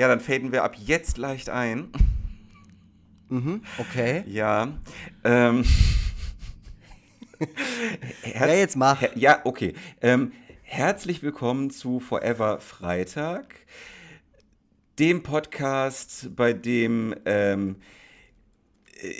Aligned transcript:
Ja, 0.00 0.08
dann 0.08 0.20
faden 0.20 0.50
wir 0.50 0.64
ab 0.64 0.76
jetzt 0.82 1.18
leicht 1.18 1.50
ein. 1.50 1.92
Mhm, 3.28 3.60
okay. 3.76 4.24
Ja. 4.26 4.72
Ähm, 5.24 5.62
ja, 8.24 8.46
jetzt 8.46 8.76
mach. 8.76 9.02
Ja, 9.14 9.42
okay. 9.44 9.74
Ähm, 10.00 10.32
herzlich 10.62 11.22
willkommen 11.22 11.68
zu 11.68 12.00
Forever 12.00 12.60
Freitag, 12.62 13.54
dem 14.98 15.22
Podcast, 15.22 16.34
bei 16.34 16.54
dem 16.54 17.14
ähm, 17.26 17.76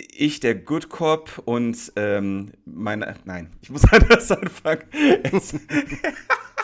ich 0.09 0.39
der 0.39 0.55
Good 0.55 0.89
Cop 0.89 1.43
und 1.45 1.93
ähm, 1.95 2.53
meine. 2.65 3.17
Nein, 3.23 3.51
ich 3.61 3.69
muss 3.69 3.83
anders 3.93 4.31
anfangen. 4.31 4.85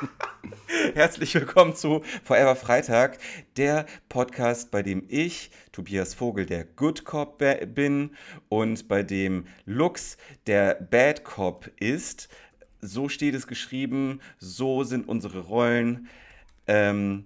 Herzlich 0.94 1.34
willkommen 1.34 1.76
zu 1.76 2.02
Forever 2.24 2.56
Freitag, 2.56 3.18
der 3.56 3.86
Podcast, 4.10 4.72
bei 4.72 4.84
dem 4.84 5.04
ich, 5.08 5.52
Tobias 5.72 6.14
Vogel, 6.14 6.46
der 6.46 6.66
Good 6.66 7.06
Cop 7.06 7.44
bin 7.74 8.12
und 8.50 8.88
bei 8.88 9.04
dem 9.04 9.46
Lux 9.66 10.18
der 10.46 10.76
Bad 10.76 11.24
Cop 11.24 11.70
ist. 11.80 12.30
So 12.82 13.10
steht 13.10 13.34
es 13.34 13.48
geschrieben, 13.48 14.22
so 14.38 14.84
sind 14.84 15.08
unsere 15.08 15.40
Rollen. 15.40 16.08
Ähm, 16.68 17.26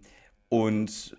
und 0.50 1.18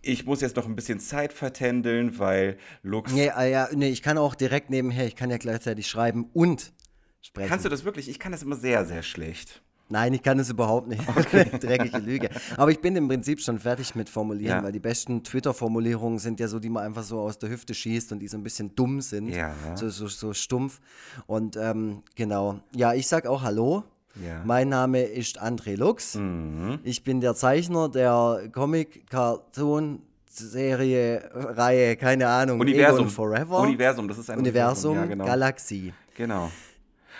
ich 0.00 0.24
muss 0.24 0.40
jetzt 0.40 0.56
noch 0.56 0.66
ein 0.66 0.76
bisschen 0.76 1.00
Zeit 1.00 1.32
vertändeln, 1.32 2.18
weil 2.18 2.56
Lux. 2.82 3.12
Nee, 3.12 3.30
äh, 3.36 3.50
ja, 3.50 3.68
nee, 3.72 3.90
ich 3.90 4.02
kann 4.02 4.16
auch 4.16 4.34
direkt 4.34 4.70
nebenher, 4.70 5.06
ich 5.06 5.16
kann 5.16 5.30
ja 5.30 5.36
gleichzeitig 5.36 5.88
schreiben 5.88 6.30
und 6.32 6.72
sprechen. 7.20 7.48
Kannst 7.48 7.64
du 7.64 7.68
das 7.68 7.84
wirklich? 7.84 8.08
Ich 8.08 8.18
kann 8.18 8.32
das 8.32 8.42
immer 8.42 8.56
sehr, 8.56 8.86
sehr 8.86 9.02
schlecht. 9.02 9.62
Nein, 9.90 10.12
ich 10.14 10.22
kann 10.22 10.38
es 10.38 10.50
überhaupt 10.50 10.88
nicht. 10.88 11.02
Okay. 11.08 11.46
Dreckige 11.58 11.98
Lüge. 11.98 12.28
Aber 12.56 12.70
ich 12.70 12.80
bin 12.80 12.94
im 12.96 13.08
Prinzip 13.08 13.40
schon 13.40 13.58
fertig 13.58 13.94
mit 13.94 14.10
Formulieren, 14.10 14.58
Ja. 14.58 14.62
weil 14.62 14.72
die 14.72 14.80
besten 14.80 15.22
Twitter-Formulierungen 15.24 16.18
sind 16.18 16.38
ja 16.40 16.48
so, 16.48 16.58
die 16.58 16.68
man 16.68 16.84
einfach 16.84 17.02
so 17.02 17.20
aus 17.20 17.38
der 17.38 17.48
Hüfte 17.48 17.72
schießt 17.74 18.12
und 18.12 18.18
die 18.18 18.28
so 18.28 18.36
ein 18.36 18.42
bisschen 18.42 18.74
dumm 18.74 19.00
sind. 19.00 19.28
Ja. 19.28 19.54
So, 19.76 19.88
so, 19.88 20.06
so 20.08 20.34
stumpf. 20.34 20.80
Und 21.26 21.56
ähm, 21.56 22.02
genau. 22.14 22.60
Ja, 22.76 22.92
ich 22.92 23.06
sag 23.08 23.26
auch 23.26 23.42
Hallo. 23.42 23.84
Ja. 24.26 24.42
Mein 24.44 24.68
Name 24.68 25.02
ist 25.02 25.40
André 25.40 25.76
Lux. 25.76 26.16
Mhm. 26.16 26.80
Ich 26.82 27.04
bin 27.04 27.20
der 27.20 27.34
Zeichner 27.36 27.88
der 27.88 28.48
Comic-Cartoon-Serie, 28.52 31.30
Reihe, 31.32 31.96
keine 31.96 32.28
Ahnung, 32.28 32.60
Universum. 32.60 32.98
Egon 33.00 33.10
Forever. 33.10 33.60
Universum, 33.60 34.08
das 34.08 34.18
ist 34.18 34.30
ein 34.30 34.38
Universum, 34.38 34.96
Ja, 34.96 35.06
genau. 35.06 35.24
Galaxie. 35.24 35.92
genau. 36.16 36.50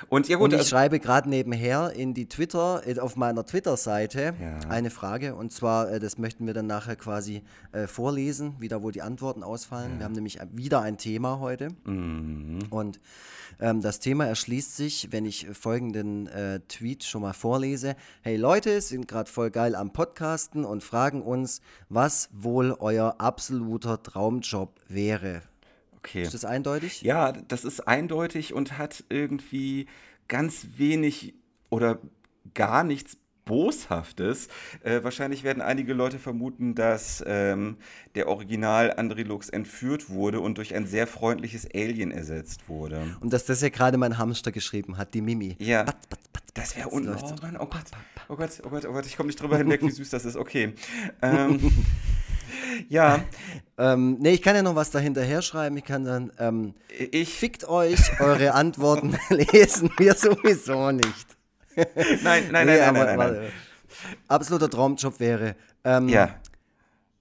Und 0.09 0.29
ja 0.29 0.37
gut, 0.37 0.45
Und 0.45 0.53
ich 0.53 0.59
also, 0.59 0.71
schreibe 0.71 1.01
gerade 1.01 1.29
nebenher 1.29 1.93
in 1.95 2.15
die 2.15 2.29
Twitter, 2.29 2.83
äh, 2.87 2.99
auf 2.99 3.17
meiner 3.17 3.45
Twitter-Seite 3.45 4.35
Ja. 4.41 4.59
eine 4.69 4.91
Frage. 4.91 5.35
Und 5.35 5.53
zwar, 5.53 5.91
äh, 5.91 6.01
das 6.01 6.19
möchten 6.19 6.47
wir 6.47 6.55
dann 6.55 6.67
nachher 6.67 6.97
quasi 6.97 7.43
äh, 7.73 7.87
vorlesen, 7.87 8.55
wie 8.59 8.69
da 8.69 8.83
wohl 8.83 8.93
die 8.93 9.03
Antworten 9.03 9.43
ausfallen. 9.43 9.99
Wir 9.99 10.05
haben 10.05 10.15
nämlich 10.15 10.39
wieder 10.53 10.81
ein 10.81 10.99
Thema 10.99 11.41
heute. 11.41 11.69
Mhm. 11.85 12.61
Und 12.71 13.01
ähm, 13.61 13.81
das 13.81 13.99
Thema 14.01 14.27
erschließt 14.27 14.77
sich, 14.77 15.09
wenn 15.11 15.27
ich 15.27 15.47
folgenden 15.53 16.27
äh, 16.29 16.61
Tweet 16.69 17.05
schon 17.05 17.23
mal 17.23 17.33
vorlese. 17.33 17.97
Hey 18.23 18.37
Leute, 18.37 18.81
sind 18.81 19.09
gerade 19.09 19.31
voll 19.31 19.51
geil 19.51 19.75
am 19.75 19.93
Podcasten 19.93 20.65
und 20.65 20.85
fragen 20.85 21.23
uns, 21.23 21.61
was 21.89 22.29
wohl 22.33 22.77
euer 22.79 23.17
absoluter 23.19 24.03
Traumjob 24.03 24.75
wäre. 24.89 25.43
Okay. 25.99 26.23
Ist 26.23 26.35
das 26.35 26.45
eindeutig? 26.45 27.03
Ja, 27.03 27.33
das 27.33 27.65
ist 27.65 27.87
eindeutig 27.87 28.55
und 28.55 28.79
hat 28.79 29.05
irgendwie 29.09 29.87
ganz 30.29 30.67
wenig 30.77 31.35
oder 31.71 31.99
gar 32.55 32.85
nichts 32.85 33.19
Boshaftes. 33.49 34.49
Äh, 34.85 35.03
wahrscheinlich 35.03 35.43
werden 35.43 35.63
einige 35.63 35.95
Leute 35.95 36.19
vermuten, 36.19 36.75
dass 36.75 37.25
ähm, 37.27 37.79
der 38.15 38.29
Original 38.29 38.93
André 38.93 39.25
Lux 39.25 39.49
entführt 39.49 40.11
wurde 40.11 40.41
und 40.41 40.59
durch 40.59 40.75
ein 40.75 40.87
sehr 40.87 41.07
freundliches 41.07 41.67
Alien 41.75 42.11
ersetzt 42.11 42.69
wurde. 42.69 43.17
Und 43.21 43.33
dass 43.33 43.47
das 43.47 43.63
ja 43.63 43.71
gerade 43.71 43.97
mein 43.97 44.19
Hamster 44.19 44.53
geschrieben 44.53 44.99
hat, 44.99 45.15
die 45.15 45.23
Mimi. 45.23 45.57
Ja. 45.61 45.85
Bat, 45.85 46.11
bat, 46.11 46.21
bat, 46.33 46.43
Das 46.53 46.77
wäre 46.77 46.91
bat, 46.91 46.95
un... 46.95 47.05
läuft 47.05 47.25
Oh, 47.25 47.35
oh 47.59 47.67
Gott, 47.67 47.85
oh 48.29 48.37
Gott, 48.37 48.51
oh 48.65 48.69
Gott, 48.69 48.85
oh 48.85 48.93
Gott, 48.93 49.07
ich 49.07 49.17
komme 49.17 49.29
nicht 49.29 49.41
drüber 49.41 49.57
hinweg, 49.57 49.81
wie 49.83 49.91
süß 49.91 50.11
das 50.11 50.27
ist. 50.27 50.37
Okay. 50.37 50.75
Ähm, 51.23 51.59
ja, 52.89 53.25
Ähm, 53.79 54.17
nee, 54.19 54.33
ich 54.33 54.43
kann 54.43 54.57
ja 54.57 54.63
noch 54.63 54.75
was 54.75 54.91
dahinterher 54.91 55.41
schreiben. 55.43 55.77
Ich 55.77 55.85
kann 55.85 56.05
dann, 56.05 56.33
ähm, 56.39 56.75
ich... 57.13 57.33
fickt 57.33 57.69
euch, 57.69 58.21
eure 58.21 58.55
Antworten 58.55 59.17
lesen 59.31 59.91
wir 59.99 60.15
sowieso 60.15 60.91
nicht. 60.91 61.37
Nein, 61.77 61.87
nein, 62.23 62.49
nein, 62.51 62.67
Nee, 62.67 62.79
nein, 62.79 62.83
aber 62.89 62.99
nein, 62.99 63.07
nein, 63.07 63.19
warte. 63.19 63.41
nein. 63.43 63.53
Absoluter 64.27 64.69
Traumjob 64.69 65.21
wäre, 65.21 65.55
ähm, 65.85 66.09
Ja. 66.09 66.35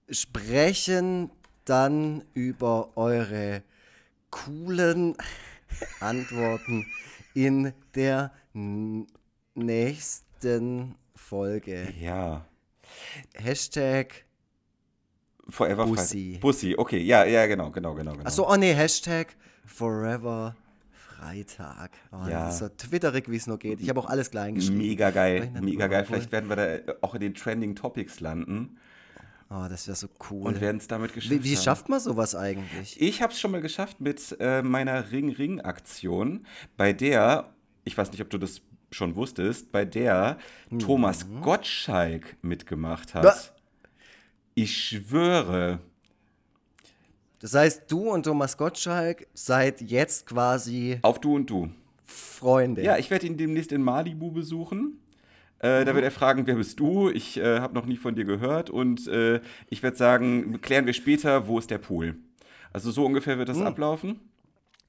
sprechen 0.09 1.29
dann 1.65 2.23
über 2.33 2.89
eure 2.97 3.61
coolen 4.31 5.15
Antworten 5.99 6.85
in 7.35 7.71
der 7.93 8.31
nächsten 9.53 10.95
Folge. 11.15 11.93
Ja. 11.99 12.45
Hashtag 13.35 14.25
Forever 15.49 15.85
Bussi. 15.85 16.31
Freitag. 16.33 16.41
Bussi, 16.41 16.75
okay, 16.77 16.99
ja, 17.01 17.23
ja, 17.25 17.45
genau, 17.47 17.71
genau, 17.71 17.93
genau. 17.95 18.11
genau. 18.13 18.25
Achso, 18.25 18.47
oh 18.51 18.55
nee, 18.55 18.73
Hashtag 18.73 19.35
Forever 19.65 20.55
Freitag. 20.91 21.91
Oh, 22.11 22.27
Ja. 22.29 22.45
Das 22.45 22.53
ist 22.55 22.59
so 22.59 22.69
twitterig, 22.69 23.29
wie 23.29 23.37
es 23.37 23.47
nur 23.47 23.57
geht. 23.57 23.79
Ich 23.81 23.89
habe 23.89 23.99
auch 23.99 24.07
alles 24.09 24.29
klein 24.31 24.55
geschrieben. 24.55 24.77
Mega 24.77 25.09
geil, 25.11 25.51
mega 25.61 25.87
geil. 25.87 26.05
Vielleicht 26.05 26.31
werden 26.31 26.49
wir 26.49 26.55
da 26.55 26.93
auch 27.01 27.15
in 27.15 27.21
den 27.21 27.33
Trending 27.33 27.75
Topics 27.75 28.19
landen 28.19 28.77
Oh, 29.49 29.65
das 29.69 29.87
wäre 29.87 29.95
so 29.95 30.07
cool. 30.29 30.45
und 30.45 30.59
werden 30.59 30.75
es 30.75 30.89
damit 30.89 31.13
geschafft 31.13 31.31
wie 31.33 31.41
wie 31.45 31.55
schafft 31.55 31.87
man 31.87 32.01
sowas 32.01 32.35
eigentlich? 32.35 32.99
Ich 33.01 33.21
habe 33.21 33.31
es 33.31 33.39
schon 33.39 33.51
mal 33.51 33.61
geschafft 33.61 34.01
mit 34.01 34.35
äh, 34.41 34.61
meiner 34.61 35.09
Ring-Ring-Aktion, 35.09 36.45
bei 36.75 36.91
der, 36.91 37.53
ich 37.85 37.97
weiß 37.97 38.11
nicht, 38.11 38.21
ob 38.21 38.29
du 38.29 38.37
das 38.39 38.61
schon 38.91 39.15
wusstest, 39.15 39.71
bei 39.71 39.85
der 39.85 40.37
Thomas 40.79 41.25
Gottschalk 41.41 42.35
mitgemacht 42.41 43.15
Mhm. 43.15 43.19
Hat. 43.19 43.53
Ich 44.59 44.75
schwöre. 44.75 45.77
Das 47.37 47.53
heißt, 47.53 47.83
du 47.91 48.09
und 48.09 48.23
Thomas 48.23 48.57
Gottschalk 48.57 49.27
seid 49.35 49.81
jetzt 49.81 50.25
quasi 50.25 50.97
Auf 51.03 51.21
du 51.21 51.35
und 51.35 51.47
du. 51.47 51.69
Freunde. 52.05 52.81
Ja, 52.81 52.97
ich 52.97 53.11
werde 53.11 53.27
ihn 53.27 53.37
demnächst 53.37 53.71
in 53.71 53.83
Malibu 53.83 54.31
besuchen. 54.31 54.99
Äh, 55.59 55.85
Da 55.85 55.93
wird 55.93 56.03
er 56.03 56.09
fragen, 56.09 56.47
wer 56.47 56.55
bist 56.55 56.79
du? 56.79 57.11
Ich 57.11 57.37
äh, 57.37 57.59
habe 57.59 57.75
noch 57.75 57.85
nie 57.85 57.97
von 57.97 58.15
dir 58.15 58.25
gehört 58.25 58.71
und 58.71 59.07
äh, 59.07 59.41
ich 59.69 59.83
werde 59.83 59.95
sagen, 59.95 60.59
klären 60.59 60.87
wir 60.87 60.93
später, 60.93 61.47
wo 61.47 61.59
ist 61.59 61.69
der 61.69 61.77
Pool? 61.77 62.15
Also 62.73 62.89
so 62.89 63.05
ungefähr 63.05 63.37
wird 63.37 63.49
das 63.49 63.61
ablaufen. 63.61 64.19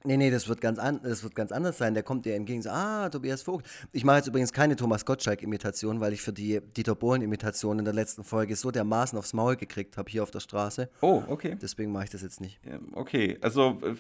Nee, 0.05 0.17
nee, 0.17 0.31
das 0.31 0.49
wird, 0.49 0.61
ganz 0.61 0.79
an, 0.79 1.01
das 1.03 1.25
wird 1.25 1.35
ganz 1.35 1.51
anders 1.51 1.77
sein. 1.77 1.95
Der 1.95 2.05
kommt 2.05 2.25
dir 2.25 2.35
entgegen 2.35 2.59
und 2.59 2.63
sagt, 2.63 2.77
ah, 2.77 3.09
Tobias 3.09 3.43
Vogt. 3.43 3.67
Ich 3.93 4.05
mache 4.05 4.19
jetzt 4.19 4.29
übrigens 4.29 4.53
keine 4.53 4.77
Thomas 4.77 5.05
Gottschalk-Imitation, 5.05 6.01
weil 6.01 6.13
ich 6.13 6.23
für 6.23 6.33
die 6.33 6.61
Dieter 6.77 6.95
Bohlen-Imitation 6.95 7.81
in 7.81 7.85
der 7.85 7.95
letzten 7.95 8.23
Folge 8.23 8.55
so 8.55 8.71
dermaßen 8.71 9.19
aufs 9.19 9.33
Maul 9.33 9.57
gekriegt 9.57 9.97
habe 9.97 10.09
hier 10.11 10.23
auf 10.23 10.31
der 10.31 10.41
Straße. 10.41 10.89
Oh, 11.01 11.23
okay. 11.27 11.57
Deswegen 11.61 11.91
mache 11.91 12.05
ich 12.05 12.11
das 12.11 12.23
jetzt 12.23 12.41
nicht. 12.41 12.61
Ja, 12.65 12.79
Okay, 12.93 13.39
also, 13.41 13.79
äh, 13.83 13.95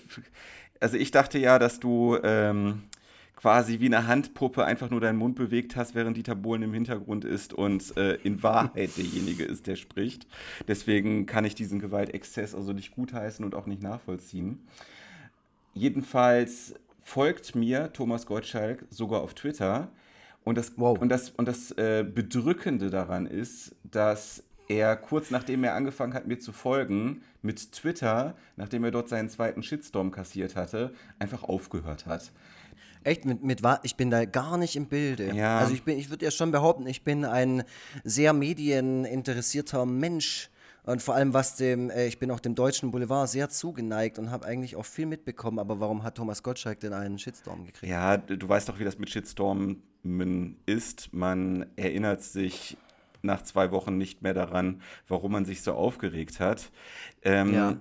also 0.80 0.96
ich 0.96 1.10
dachte 1.10 1.38
ja, 1.38 1.58
dass 1.58 1.80
du 1.80 2.16
ähm, 2.22 2.84
quasi 3.38 3.80
wie 3.80 3.86
eine 3.86 4.06
Handpuppe 4.06 4.64
einfach 4.64 4.90
nur 4.90 5.00
deinen 5.00 5.18
Mund 5.18 5.36
bewegt 5.36 5.76
hast, 5.76 5.94
während 5.94 6.16
Dieter 6.16 6.34
Bohlen 6.34 6.62
im 6.62 6.74
Hintergrund 6.74 7.24
ist 7.24 7.52
und 7.52 7.96
äh, 7.96 8.14
in 8.16 8.42
Wahrheit 8.42 8.96
derjenige 8.96 9.44
ist, 9.44 9.66
der 9.66 9.76
spricht. 9.76 10.26
Deswegen 10.66 11.26
kann 11.26 11.44
ich 11.44 11.54
diesen 11.54 11.80
Gewaltexzess 11.80 12.54
also 12.54 12.72
nicht 12.72 12.92
gutheißen 12.92 13.44
und 13.44 13.54
auch 13.54 13.66
nicht 13.66 13.82
nachvollziehen. 13.82 14.66
Jedenfalls 15.78 16.74
folgt 17.04 17.54
mir 17.54 17.92
Thomas 17.92 18.26
Gottschalk 18.26 18.84
sogar 18.90 19.20
auf 19.22 19.34
Twitter. 19.34 19.88
Und 20.42 20.58
das, 20.58 20.72
Wow. 20.76 20.98
und 20.98 21.08
das, 21.08 21.30
und 21.30 21.46
das 21.46 21.70
äh, 21.72 22.04
Bedrückende 22.04 22.90
daran 22.90 23.26
ist, 23.26 23.76
dass 23.84 24.42
er 24.68 24.96
kurz 24.96 25.30
nachdem 25.30 25.62
er 25.62 25.74
angefangen 25.74 26.14
hat, 26.14 26.26
mir 26.26 26.38
zu 26.40 26.52
folgen, 26.52 27.22
mit 27.42 27.72
Twitter, 27.72 28.34
nachdem 28.56 28.82
er 28.84 28.90
dort 28.90 29.08
seinen 29.08 29.28
zweiten 29.30 29.62
Shitstorm 29.62 30.10
kassiert 30.10 30.56
hatte, 30.56 30.92
einfach 31.20 31.44
aufgehört 31.44 32.06
hat. 32.06 32.32
Echt, 33.04 33.24
mit, 33.24 33.44
mit 33.44 33.62
ich 33.84 33.94
bin 33.96 34.10
da 34.10 34.24
gar 34.24 34.58
nicht 34.58 34.74
im 34.74 34.86
Bilde. 34.86 35.32
Ja. 35.32 35.58
Also 35.58 35.74
ich 35.74 35.84
bin, 35.84 35.96
ich 35.96 36.10
würde 36.10 36.24
ja 36.24 36.30
schon 36.32 36.50
behaupten, 36.50 36.88
ich 36.88 37.04
bin 37.04 37.24
ein 37.24 37.62
sehr 38.02 38.32
medieninteressierter 38.32 39.86
Mensch. 39.86 40.50
Und 40.88 41.02
vor 41.02 41.14
allem 41.14 41.34
was 41.34 41.54
dem, 41.56 41.90
äh, 41.90 42.06
ich 42.06 42.18
bin 42.18 42.30
auch 42.30 42.40
dem 42.40 42.54
deutschen 42.54 42.90
Boulevard 42.90 43.28
sehr 43.28 43.50
zugeneigt 43.50 44.18
und 44.18 44.30
habe 44.30 44.46
eigentlich 44.46 44.74
auch 44.74 44.86
viel 44.86 45.04
mitbekommen. 45.04 45.58
Aber 45.58 45.80
warum 45.80 46.02
hat 46.02 46.14
Thomas 46.14 46.42
Gottschalk 46.42 46.80
denn 46.80 46.94
einen 46.94 47.18
Shitstorm 47.18 47.66
gekriegt? 47.66 47.90
Ja, 47.92 48.16
du 48.16 48.48
weißt 48.48 48.70
doch, 48.70 48.78
wie 48.78 48.84
das 48.84 48.98
mit 48.98 49.10
Shitstormen 49.10 49.82
ist. 50.64 51.12
Man 51.12 51.66
erinnert 51.76 52.22
sich 52.22 52.78
nach 53.20 53.42
zwei 53.42 53.70
Wochen 53.70 53.98
nicht 53.98 54.22
mehr 54.22 54.32
daran, 54.32 54.80
warum 55.08 55.32
man 55.32 55.44
sich 55.44 55.60
so 55.60 55.74
aufgeregt 55.74 56.40
hat. 56.40 56.70
Ähm, 57.22 57.52
Ja. 57.52 57.76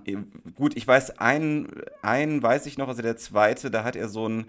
Gut, 0.54 0.76
ich 0.76 0.86
weiß, 0.86 1.18
einen, 1.18 1.68
einen 2.02 2.42
weiß 2.42 2.66
ich 2.66 2.76
noch, 2.76 2.88
also 2.88 3.00
der 3.00 3.16
zweite, 3.16 3.70
da 3.70 3.84
hat 3.84 3.96
er 3.96 4.08
so 4.08 4.28
ein, 4.28 4.44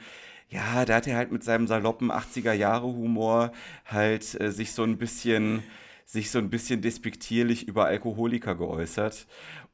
ja, 0.50 0.84
da 0.84 0.96
hat 0.96 1.08
er 1.08 1.16
halt 1.16 1.32
mit 1.32 1.46
seinem 1.46 1.68
saloppen 1.68 2.12
80er-Jahre-Humor 2.12 3.54
halt 3.86 4.38
äh, 4.42 4.52
sich 4.52 4.74
so 4.74 4.84
ein 4.84 4.98
bisschen 4.98 5.64
sich 6.10 6.32
so 6.32 6.40
ein 6.40 6.50
bisschen 6.50 6.82
despektierlich 6.82 7.68
über 7.68 7.86
Alkoholiker 7.86 8.56
geäußert. 8.56 9.28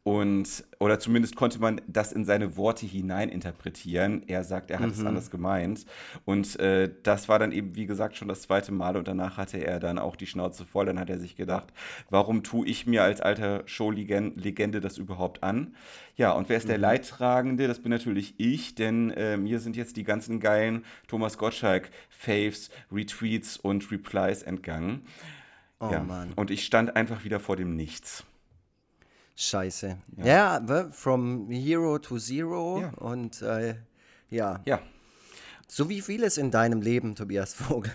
Und, 0.03 0.65
oder 0.79 0.99
zumindest 0.99 1.37
konnte 1.37 1.59
man 1.59 1.79
das 1.87 2.11
in 2.11 2.25
seine 2.25 2.57
Worte 2.57 2.85
hineininterpretieren. 2.85 4.21
Er 4.27 4.43
sagt, 4.43 4.69
er 4.69 4.79
hat 4.79 4.87
mhm. 4.87 4.91
es 4.91 5.05
anders 5.05 5.31
gemeint. 5.31 5.85
Und 6.25 6.59
äh, 6.59 6.91
das 7.03 7.29
war 7.29 7.39
dann 7.39 7.53
eben, 7.53 7.75
wie 7.75 7.85
gesagt, 7.85 8.17
schon 8.17 8.27
das 8.27 8.41
zweite 8.41 8.73
Mal. 8.73 8.97
Und 8.97 9.07
danach 9.07 9.37
hatte 9.37 9.65
er 9.65 9.79
dann 9.79 9.97
auch 9.97 10.17
die 10.17 10.27
Schnauze 10.27 10.65
voll. 10.65 10.85
Dann 10.85 10.99
hat 10.99 11.09
er 11.09 11.19
sich 11.19 11.37
gedacht, 11.37 11.71
warum 12.09 12.43
tue 12.43 12.67
ich 12.67 12.85
mir 12.85 13.01
als 13.01 13.21
alter 13.21 13.63
Showlegende 13.65 14.81
das 14.81 14.97
überhaupt 14.97 15.41
an? 15.41 15.73
Ja, 16.17 16.33
und 16.33 16.49
wer 16.49 16.57
ist 16.57 16.65
mhm. 16.65 16.69
der 16.69 16.77
Leidtragende? 16.79 17.67
Das 17.67 17.79
bin 17.79 17.91
natürlich 17.91 18.33
ich, 18.37 18.75
denn 18.75 19.09
äh, 19.11 19.37
mir 19.37 19.61
sind 19.61 19.77
jetzt 19.77 19.95
die 19.95 20.03
ganzen 20.03 20.41
geilen 20.41 20.83
Thomas 21.07 21.37
Gottschalk-Faves, 21.37 22.71
Retweets 22.91 23.55
und 23.55 23.89
Replies 23.89 24.43
entgangen. 24.43 25.01
Oh 25.79 25.89
ja. 25.91 26.01
Mann. 26.01 26.33
Und 26.35 26.51
ich 26.51 26.65
stand 26.65 26.95
einfach 26.95 27.23
wieder 27.23 27.39
vor 27.39 27.55
dem 27.55 27.75
Nichts. 27.75 28.23
Scheiße. 29.35 29.97
Ja, 30.17 30.59
ja 30.59 30.89
from 30.91 31.49
Hero 31.49 31.99
to 31.99 32.17
Zero 32.17 32.81
ja. 32.81 32.89
und 32.91 33.41
äh, 33.41 33.75
ja. 34.29 34.61
Ja. 34.65 34.79
So 35.67 35.89
wie 35.89 36.01
vieles 36.01 36.37
in 36.37 36.51
deinem 36.51 36.81
Leben, 36.81 37.15
Tobias 37.15 37.53
Vogel. 37.53 37.91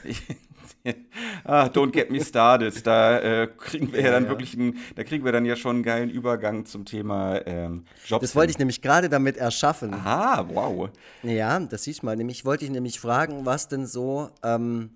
ah, 1.44 1.64
don't 1.66 1.92
get 1.92 2.10
me 2.10 2.22
started. 2.22 2.86
Da 2.86 3.18
äh, 3.20 3.46
kriegen 3.46 3.92
wir 3.92 4.00
ja, 4.00 4.06
ja 4.06 4.12
dann 4.12 4.24
ja. 4.24 4.28
wirklich 4.30 4.54
einen, 4.54 4.78
da 4.96 5.04
kriegen 5.04 5.24
wir 5.24 5.32
dann 5.32 5.44
ja 5.44 5.56
schon 5.56 5.76
einen 5.76 5.82
geilen 5.82 6.10
Übergang 6.10 6.66
zum 6.66 6.84
Thema 6.84 7.40
ähm, 7.46 7.84
Jobs. 8.06 8.22
Das 8.22 8.36
wollte 8.36 8.50
ich 8.50 8.58
nämlich 8.58 8.82
gerade 8.82 9.08
damit 9.08 9.36
erschaffen. 9.36 9.94
Aha, 9.94 10.46
wow. 10.48 10.90
Ja, 11.22 11.58
das 11.60 11.84
siehst 11.84 12.02
du 12.02 12.06
mal. 12.06 12.16
Nämlich 12.16 12.44
wollte 12.44 12.64
ich 12.64 12.70
nämlich 12.70 13.00
fragen, 13.00 13.46
was 13.46 13.68
denn 13.68 13.86
so 13.86 14.30
ähm, 14.42 14.90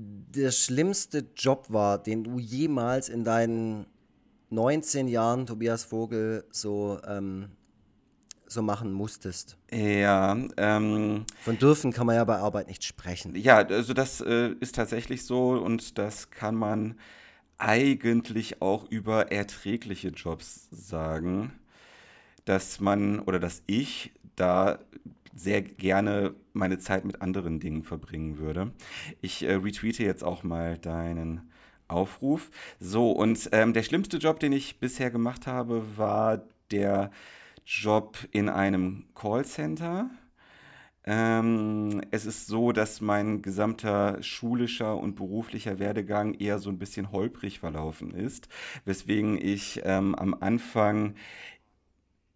der 0.00 0.50
schlimmste 0.50 1.26
Job 1.36 1.66
war, 1.68 2.02
den 2.02 2.24
du 2.24 2.38
jemals 2.38 3.08
in 3.08 3.24
deinen 3.24 3.86
19 4.48 5.08
Jahren, 5.08 5.46
Tobias 5.46 5.84
Vogel, 5.84 6.44
so, 6.50 6.98
ähm, 7.06 7.50
so 8.46 8.62
machen 8.62 8.92
musstest. 8.92 9.58
Ja. 9.70 10.36
Ähm, 10.56 11.24
Von 11.44 11.58
dürfen 11.58 11.92
kann 11.92 12.06
man 12.06 12.16
ja 12.16 12.24
bei 12.24 12.38
Arbeit 12.38 12.68
nicht 12.68 12.82
sprechen. 12.82 13.34
Ja, 13.36 13.58
also 13.58 13.92
das 13.92 14.20
äh, 14.20 14.54
ist 14.60 14.74
tatsächlich 14.74 15.24
so 15.24 15.50
und 15.50 15.98
das 15.98 16.30
kann 16.30 16.54
man 16.54 16.98
eigentlich 17.58 18.62
auch 18.62 18.90
über 18.90 19.30
erträgliche 19.30 20.08
Jobs 20.08 20.68
sagen, 20.70 21.52
dass 22.46 22.80
man 22.80 23.20
oder 23.20 23.38
dass 23.38 23.62
ich 23.66 24.12
da 24.36 24.78
sehr 25.34 25.62
gerne 25.62 26.34
meine 26.52 26.78
Zeit 26.78 27.04
mit 27.04 27.22
anderen 27.22 27.60
Dingen 27.60 27.82
verbringen 27.82 28.38
würde. 28.38 28.72
Ich 29.20 29.42
äh, 29.42 29.54
retweete 29.54 30.02
jetzt 30.02 30.24
auch 30.24 30.42
mal 30.42 30.78
deinen 30.78 31.50
Aufruf. 31.88 32.50
So, 32.78 33.12
und 33.12 33.48
ähm, 33.52 33.72
der 33.72 33.82
schlimmste 33.82 34.18
Job, 34.18 34.40
den 34.40 34.52
ich 34.52 34.78
bisher 34.78 35.10
gemacht 35.10 35.46
habe, 35.46 35.82
war 35.96 36.42
der 36.70 37.10
Job 37.64 38.18
in 38.32 38.48
einem 38.48 39.04
Callcenter. 39.14 40.10
Ähm, 41.04 42.02
es 42.10 42.26
ist 42.26 42.46
so, 42.46 42.72
dass 42.72 43.00
mein 43.00 43.42
gesamter 43.42 44.22
schulischer 44.22 44.98
und 44.98 45.16
beruflicher 45.16 45.78
Werdegang 45.78 46.34
eher 46.34 46.58
so 46.58 46.68
ein 46.68 46.78
bisschen 46.78 47.10
holprig 47.10 47.60
verlaufen 47.60 48.10
ist, 48.10 48.48
weswegen 48.84 49.38
ich 49.40 49.80
ähm, 49.84 50.14
am 50.14 50.34
Anfang 50.34 51.14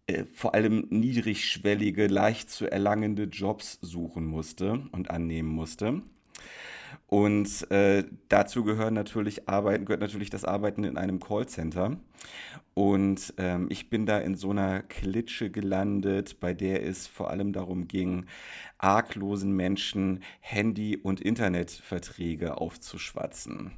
äh, 0.07 0.25
vor 0.33 0.53
allem 0.53 0.87
niedrigschwellige, 0.89 2.07
leicht 2.07 2.49
zu 2.49 2.69
erlangende 2.71 3.23
Jobs 3.23 3.79
suchen 3.81 4.25
musste 4.25 4.83
und 4.91 5.09
annehmen 5.09 5.49
musste. 5.49 6.01
Und 7.07 7.69
äh, 7.71 8.03
dazu 8.29 8.63
gehören 8.63 8.93
natürlich 8.93 9.47
Arbeiten, 9.47 9.85
gehört 9.85 10.01
natürlich 10.01 10.29
das 10.29 10.43
Arbeiten 10.45 10.83
in 10.83 10.97
einem 10.97 11.19
Callcenter. 11.19 11.97
Und 12.73 13.33
ähm, 13.37 13.67
ich 13.69 13.89
bin 13.89 14.05
da 14.05 14.17
in 14.17 14.35
so 14.35 14.51
einer 14.51 14.81
Klitsche 14.81 15.49
gelandet, 15.49 16.39
bei 16.39 16.53
der 16.53 16.85
es 16.85 17.07
vor 17.07 17.29
allem 17.29 17.53
darum 17.53 17.87
ging, 17.87 18.25
arglosen 18.77 19.55
Menschen 19.55 20.23
Handy- 20.39 20.97
und 20.97 21.21
Internetverträge 21.21 22.57
aufzuschwatzen. 22.59 23.71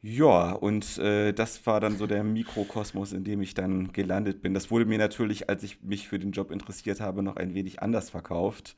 Ja, 0.00 0.52
und 0.52 0.98
äh, 0.98 1.32
das 1.32 1.66
war 1.66 1.80
dann 1.80 1.96
so 1.96 2.06
der 2.06 2.22
Mikrokosmos, 2.22 3.12
in 3.12 3.24
dem 3.24 3.40
ich 3.40 3.54
dann 3.54 3.92
gelandet 3.92 4.42
bin. 4.42 4.54
Das 4.54 4.70
wurde 4.70 4.84
mir 4.84 4.98
natürlich, 4.98 5.48
als 5.50 5.64
ich 5.64 5.82
mich 5.82 6.06
für 6.06 6.20
den 6.20 6.30
Job 6.30 6.52
interessiert 6.52 7.00
habe, 7.00 7.22
noch 7.22 7.36
ein 7.36 7.54
wenig 7.54 7.82
anders 7.82 8.10
verkauft. 8.10 8.76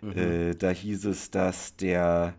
Mhm. 0.00 0.16
Äh, 0.16 0.54
da 0.54 0.70
hieß 0.70 1.04
es, 1.04 1.30
dass 1.30 1.76
der, 1.76 2.34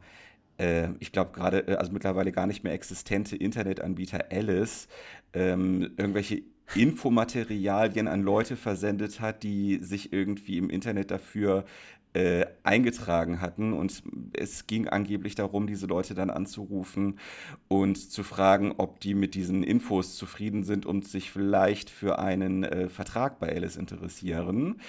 äh, 0.58 0.90
ich 1.00 1.13
glaube 1.13 1.31
gerade, 1.31 1.68
äh, 1.69 1.75
also 1.75 1.94
mittlerweile 1.94 2.34
gar 2.34 2.48
nicht 2.48 2.66
mehr 2.66 2.74
existente 2.74 3.38
Internetanbieter 3.38 4.25
Alice 4.30 4.90
ähm, 5.34 5.94
irgendwelche 5.96 6.44
Infomaterialien 6.75 8.07
an 8.07 8.24
Leute 8.24 8.57
versendet 8.57 9.22
hat, 9.22 9.44
die 9.44 9.78
sich 9.78 10.12
irgendwie 10.12 10.57
im 10.57 10.69
Internet 10.69 11.12
dafür 11.12 11.66
äh, 12.13 12.46
eingetragen 12.63 13.42
hatten. 13.42 13.74
Und 13.74 14.04
es 14.34 14.68
ging 14.68 14.88
angeblich 14.88 15.36
darum, 15.36 15.68
diese 15.68 15.88
Leute 15.88 16.13
dann 16.13 16.30
anzurufen 16.30 17.19
und 17.68 17.98
zu 17.98 18.24
fragen, 18.24 18.74
ob 18.78 19.00
die 19.00 19.13
mit 19.13 19.36
diesen 19.36 19.63
Infos 19.63 20.16
zufrieden 20.16 20.63
sind 20.63 20.86
und 20.86 21.08
sich 21.08 21.31
vielleicht 21.31 21.90
für 21.90 22.19
einen 22.19 22.63
äh, 22.63 22.90
Vertrag 22.90 23.40
bei 23.40 23.56
Alice 23.56 23.78
interessieren. 23.78 24.81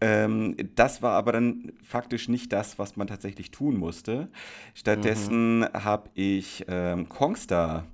Ähm, 0.00 0.56
das 0.74 1.02
war 1.02 1.12
aber 1.12 1.32
dann 1.32 1.72
faktisch 1.82 2.28
nicht 2.28 2.52
das, 2.52 2.78
was 2.78 2.96
man 2.96 3.06
tatsächlich 3.06 3.50
tun 3.50 3.76
musste. 3.76 4.28
Stattdessen 4.74 5.60
mhm. 5.60 5.68
habe 5.72 6.10
ich 6.14 6.64
ähm, 6.68 7.08
Kongstar 7.08 7.86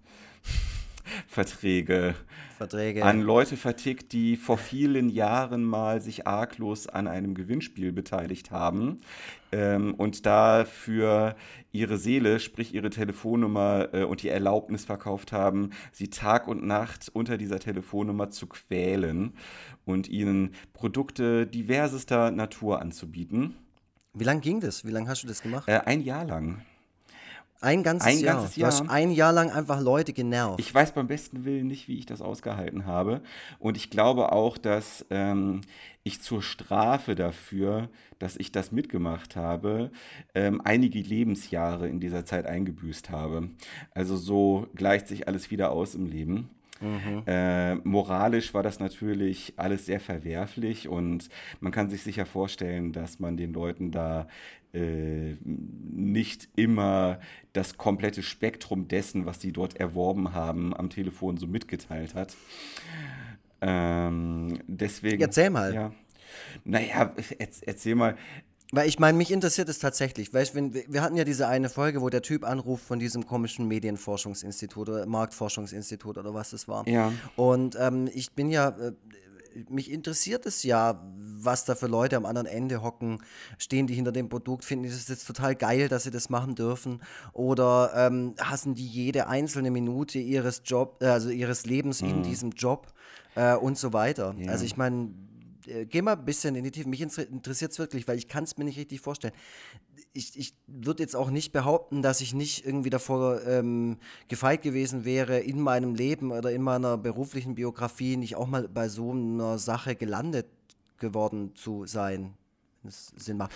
Verträge 1.26 2.14
Verträge. 2.56 3.04
an 3.04 3.20
Leute 3.20 3.56
vertickt, 3.56 4.12
die 4.12 4.36
vor 4.36 4.58
vielen 4.58 5.08
Jahren 5.08 5.64
mal 5.64 6.00
sich 6.00 6.26
arglos 6.26 6.86
an 6.86 7.06
einem 7.06 7.34
Gewinnspiel 7.34 7.92
beteiligt 7.92 8.50
haben 8.50 9.00
ähm, 9.52 9.94
und 9.94 10.26
dafür 10.26 11.36
ihre 11.72 11.98
Seele, 11.98 12.40
sprich 12.40 12.74
ihre 12.74 12.90
Telefonnummer 12.90 13.88
äh, 13.92 14.04
und 14.04 14.22
die 14.22 14.28
Erlaubnis 14.28 14.84
verkauft 14.84 15.32
haben, 15.32 15.70
sie 15.92 16.10
Tag 16.10 16.48
und 16.48 16.64
Nacht 16.64 17.10
unter 17.12 17.36
dieser 17.36 17.58
Telefonnummer 17.58 18.30
zu 18.30 18.46
quälen 18.46 19.34
und 19.84 20.08
ihnen 20.08 20.54
Produkte 20.72 21.46
diversester 21.46 22.30
Natur 22.30 22.80
anzubieten. 22.80 23.56
Wie 24.14 24.24
lange 24.24 24.40
ging 24.40 24.60
das? 24.60 24.84
Wie 24.84 24.90
lange 24.90 25.08
hast 25.08 25.24
du 25.24 25.26
das 25.26 25.42
gemacht? 25.42 25.68
Äh, 25.68 25.80
ein 25.84 26.00
Jahr 26.00 26.24
lang. 26.24 26.62
Ein 27.64 27.82
ganzes 27.82 28.08
ein 28.08 28.18
Jahr. 28.18 28.36
Ganzes 28.36 28.56
Jahr. 28.56 28.70
Du 28.70 28.76
hast 28.76 28.90
ein 28.90 29.10
Jahr 29.10 29.32
lang 29.32 29.50
einfach 29.50 29.80
Leute 29.80 30.12
genervt. 30.12 30.60
Ich 30.60 30.74
weiß 30.74 30.92
beim 30.92 31.06
besten 31.06 31.44
Willen 31.44 31.66
nicht, 31.66 31.88
wie 31.88 31.98
ich 31.98 32.06
das 32.06 32.20
ausgehalten 32.20 32.84
habe. 32.84 33.22
Und 33.58 33.76
ich 33.76 33.90
glaube 33.90 34.32
auch, 34.32 34.58
dass 34.58 35.06
ähm, 35.10 35.62
ich 36.02 36.20
zur 36.20 36.42
Strafe 36.42 37.14
dafür, 37.14 37.88
dass 38.18 38.36
ich 38.36 38.52
das 38.52 38.70
mitgemacht 38.70 39.36
habe, 39.36 39.90
ähm, 40.34 40.60
einige 40.62 41.00
Lebensjahre 41.00 41.88
in 41.88 42.00
dieser 42.00 42.26
Zeit 42.26 42.46
eingebüßt 42.46 43.10
habe. 43.10 43.48
Also 43.94 44.16
so 44.16 44.68
gleicht 44.74 45.08
sich 45.08 45.26
alles 45.26 45.50
wieder 45.50 45.70
aus 45.72 45.94
im 45.94 46.06
Leben. 46.06 46.50
Mhm. 46.80 47.22
Äh, 47.26 47.76
moralisch 47.76 48.52
war 48.52 48.62
das 48.62 48.80
natürlich 48.80 49.54
alles 49.56 49.86
sehr 49.86 50.00
verwerflich 50.00 50.88
und 50.88 51.28
man 51.60 51.72
kann 51.72 51.88
sich 51.88 52.02
sicher 52.02 52.26
vorstellen, 52.26 52.92
dass 52.92 53.20
man 53.20 53.36
den 53.36 53.52
Leuten 53.52 53.90
da 53.90 54.26
äh, 54.72 55.36
nicht 55.44 56.48
immer 56.56 57.20
das 57.52 57.76
komplette 57.76 58.22
Spektrum 58.22 58.88
dessen, 58.88 59.24
was 59.24 59.40
sie 59.40 59.52
dort 59.52 59.76
erworben 59.76 60.34
haben, 60.34 60.74
am 60.74 60.90
Telefon 60.90 61.36
so 61.36 61.46
mitgeteilt 61.46 62.14
hat. 62.14 62.36
Ähm, 63.60 64.58
deswegen. 64.66 65.22
Erzähl 65.22 65.50
mal. 65.50 65.72
Ja. 65.72 65.92
Naja, 66.64 67.14
erzähl 67.66 67.94
mal. 67.94 68.16
Weil 68.74 68.88
ich 68.88 68.98
meine, 68.98 69.16
mich 69.16 69.30
interessiert 69.30 69.68
es 69.68 69.78
tatsächlich. 69.78 70.34
Weißt, 70.34 70.54
wenn, 70.54 70.74
wir 70.74 71.02
hatten 71.02 71.16
ja 71.16 71.24
diese 71.24 71.46
eine 71.46 71.68
Folge, 71.68 72.02
wo 72.02 72.10
der 72.10 72.22
Typ 72.22 72.44
anruft 72.44 72.84
von 72.84 72.98
diesem 72.98 73.24
komischen 73.24 73.68
Medienforschungsinstitut 73.68 74.88
oder 74.88 75.06
Marktforschungsinstitut 75.06 76.18
oder 76.18 76.34
was 76.34 76.52
es 76.52 76.66
war. 76.66 76.86
Ja. 76.88 77.12
Und 77.36 77.76
ähm, 77.78 78.08
ich 78.12 78.32
bin 78.32 78.50
ja, 78.50 78.70
äh, 78.70 78.92
mich 79.68 79.92
interessiert 79.92 80.46
es 80.46 80.64
ja, 80.64 81.00
was 81.16 81.64
da 81.64 81.76
für 81.76 81.86
Leute 81.86 82.16
am 82.16 82.26
anderen 82.26 82.48
Ende 82.48 82.82
hocken. 82.82 83.18
Stehen 83.58 83.86
die 83.86 83.94
hinter 83.94 84.10
dem 84.10 84.28
Produkt? 84.28 84.64
Finden 84.64 84.84
die 84.84 84.90
das 84.90 85.06
jetzt 85.08 85.26
total 85.26 85.54
geil, 85.54 85.88
dass 85.88 86.02
sie 86.02 86.10
das 86.10 86.28
machen 86.28 86.56
dürfen? 86.56 87.00
Oder 87.32 87.92
ähm, 87.94 88.34
hassen 88.40 88.74
die 88.74 88.86
jede 88.86 89.28
einzelne 89.28 89.70
Minute 89.70 90.18
ihres 90.18 90.62
Job, 90.64 90.98
äh, 91.00 91.06
also 91.06 91.28
ihres 91.30 91.64
Lebens 91.64 92.02
mhm. 92.02 92.08
in 92.08 92.22
diesem 92.24 92.50
Job 92.50 92.92
äh, 93.36 93.54
und 93.54 93.78
so 93.78 93.92
weiter? 93.92 94.34
Ja. 94.36 94.50
Also 94.50 94.64
ich 94.64 94.76
meine, 94.76 95.10
äh, 95.68 95.86
geh 95.86 96.02
mal 96.02 96.16
ein 96.16 96.24
bisschen 96.24 96.54
in 96.54 96.64
die 96.64 96.70
Tiefe. 96.70 96.88
Mich 96.88 97.00
interessiert 97.00 97.72
es 97.72 97.78
wirklich, 97.78 98.06
weil 98.08 98.18
ich 98.18 98.28
kann 98.28 98.44
es 98.44 98.56
mir 98.56 98.64
nicht 98.64 98.78
richtig 98.78 99.00
vorstellen. 99.00 99.34
Ich, 100.12 100.38
ich 100.38 100.54
würde 100.66 101.02
jetzt 101.02 101.16
auch 101.16 101.30
nicht 101.30 101.52
behaupten, 101.52 102.02
dass 102.02 102.20
ich 102.20 102.34
nicht 102.34 102.64
irgendwie 102.64 102.90
davor 102.90 103.42
ähm, 103.46 103.98
gefeit 104.28 104.62
gewesen 104.62 105.04
wäre, 105.04 105.40
in 105.40 105.60
meinem 105.60 105.94
Leben 105.94 106.30
oder 106.30 106.52
in 106.52 106.62
meiner 106.62 106.96
beruflichen 106.96 107.54
Biografie 107.54 108.16
nicht 108.16 108.36
auch 108.36 108.46
mal 108.46 108.68
bei 108.68 108.88
so 108.88 109.12
einer 109.12 109.58
Sache 109.58 109.96
gelandet 109.96 110.46
geworden 110.98 111.54
zu 111.54 111.86
sein. 111.86 112.34
es 112.86 113.12
Sinn 113.16 113.38
macht. 113.38 113.52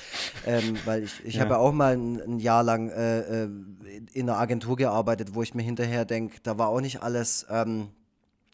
Ähm, 0.47 0.77
weil 0.85 1.05
ich, 1.05 1.25
ich 1.25 1.35
ja. 1.35 1.43
habe 1.43 1.55
ja 1.55 1.59
auch 1.59 1.73
mal 1.73 1.95
ein, 1.95 2.21
ein 2.21 2.39
Jahr 2.39 2.63
lang 2.63 2.89
äh, 2.91 3.45
äh, 3.45 3.49
in 4.13 4.29
einer 4.29 4.39
Agentur 4.39 4.77
gearbeitet, 4.77 5.35
wo 5.35 5.43
ich 5.43 5.55
mir 5.55 5.63
hinterher 5.63 6.05
denke, 6.05 6.39
da 6.43 6.59
war 6.59 6.69
auch 6.69 6.81
nicht 6.81 7.03
alles 7.03 7.47
ähm, 7.51 7.89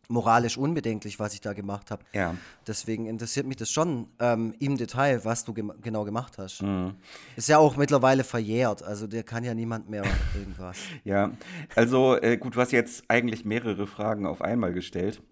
moralisch 0.09 0.57
unbedenklich, 0.57 1.19
was 1.19 1.35
ich 1.35 1.41
da 1.41 1.53
gemacht 1.53 1.91
habe. 1.91 2.05
Ja. 2.13 2.35
Deswegen 2.67 3.07
interessiert 3.07 3.47
mich 3.47 3.57
das 3.57 3.71
schon 3.71 4.09
ähm, 4.21 4.55
im 4.59 4.77
Detail, 4.77 5.25
was 5.25 5.45
du 5.45 5.53
gem 5.55 5.73
genau 5.83 6.05
gemacht 6.05 6.39
hast. 6.39 6.63
Mhm. 6.63 6.95
Ist 7.37 7.49
ja 7.49 7.59
auch 7.59 7.77
mittlerweile 7.77 8.25
verjährt, 8.25 8.83
also 8.83 9.07
der 9.07 9.23
kann 9.23 9.45
ja 9.45 9.55
niemand 9.55 9.89
mehr 9.89 10.05
irgendwas. 10.35 10.79
ja, 11.05 11.31
also 11.75 12.17
äh, 12.17 12.37
gut, 12.37 12.57
du 12.57 12.61
hast 12.61 12.73
jetzt 12.73 13.05
eigentlich 13.09 13.45
mehrere 13.45 13.87
Fragen 13.87 14.27
auf 14.27 14.43
einmal 14.43 14.73
gestellt. 14.73 15.23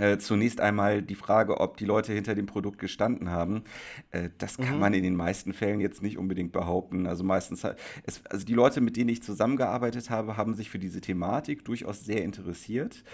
Äh, 0.00 0.18
zunächst 0.18 0.60
einmal 0.60 1.02
die 1.02 1.14
Frage, 1.14 1.60
ob 1.60 1.76
die 1.76 1.84
Leute 1.84 2.14
hinter 2.14 2.34
dem 2.34 2.46
Produkt 2.46 2.78
gestanden 2.78 3.30
haben. 3.30 3.64
Äh, 4.12 4.30
das 4.38 4.56
kann 4.56 4.74
mhm. 4.74 4.80
man 4.80 4.94
in 4.94 5.02
den 5.02 5.14
meisten 5.14 5.52
Fällen 5.52 5.78
jetzt 5.78 6.02
nicht 6.02 6.16
unbedingt 6.16 6.52
behaupten. 6.52 7.06
Also 7.06 7.22
meistens, 7.22 7.64
es, 8.04 8.24
also 8.26 8.46
die 8.46 8.54
Leute, 8.54 8.80
mit 8.80 8.96
denen 8.96 9.10
ich 9.10 9.22
zusammengearbeitet 9.22 10.08
habe, 10.08 10.38
haben 10.38 10.54
sich 10.54 10.70
für 10.70 10.78
diese 10.78 11.02
Thematik 11.02 11.66
durchaus 11.66 12.04
sehr 12.04 12.24
interessiert 12.24 13.04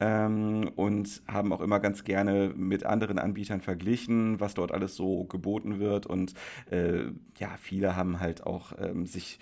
ähm, 0.00 0.70
und 0.76 1.22
haben 1.26 1.50
auch 1.52 1.62
immer 1.62 1.80
ganz 1.80 2.04
gerne 2.04 2.52
mit 2.54 2.84
anderen 2.84 3.18
Anbietern 3.18 3.62
verglichen, 3.62 4.38
was 4.38 4.52
dort 4.52 4.70
alles 4.70 4.96
so 4.96 5.24
geboten 5.24 5.78
wird. 5.78 6.04
Und 6.04 6.34
äh, 6.70 7.04
ja, 7.38 7.56
viele 7.58 7.96
haben 7.96 8.20
halt 8.20 8.46
auch 8.46 8.72
ähm, 8.78 9.06
sich 9.06 9.38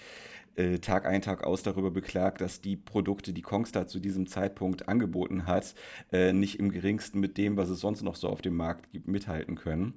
äh, 0.56 0.78
Tag 0.78 1.06
ein, 1.06 1.22
Tag 1.22 1.44
aus 1.44 1.62
darüber 1.62 1.90
beklagt, 1.90 2.40
dass 2.40 2.60
die 2.60 2.76
Produkte, 2.76 3.32
die 3.32 3.42
Kongstar 3.42 3.86
zu 3.86 4.00
diesem 4.00 4.26
Zeitpunkt 4.26 4.88
angeboten 4.88 5.46
hat, 5.46 5.74
äh, 6.12 6.32
nicht 6.32 6.58
im 6.58 6.70
geringsten 6.70 7.20
mit 7.20 7.38
dem, 7.38 7.56
was 7.56 7.68
es 7.68 7.80
sonst 7.80 8.02
noch 8.02 8.16
so 8.16 8.28
auf 8.28 8.42
dem 8.42 8.56
Markt 8.56 8.90
gibt, 8.92 9.08
mithalten 9.08 9.56
können. 9.56 9.94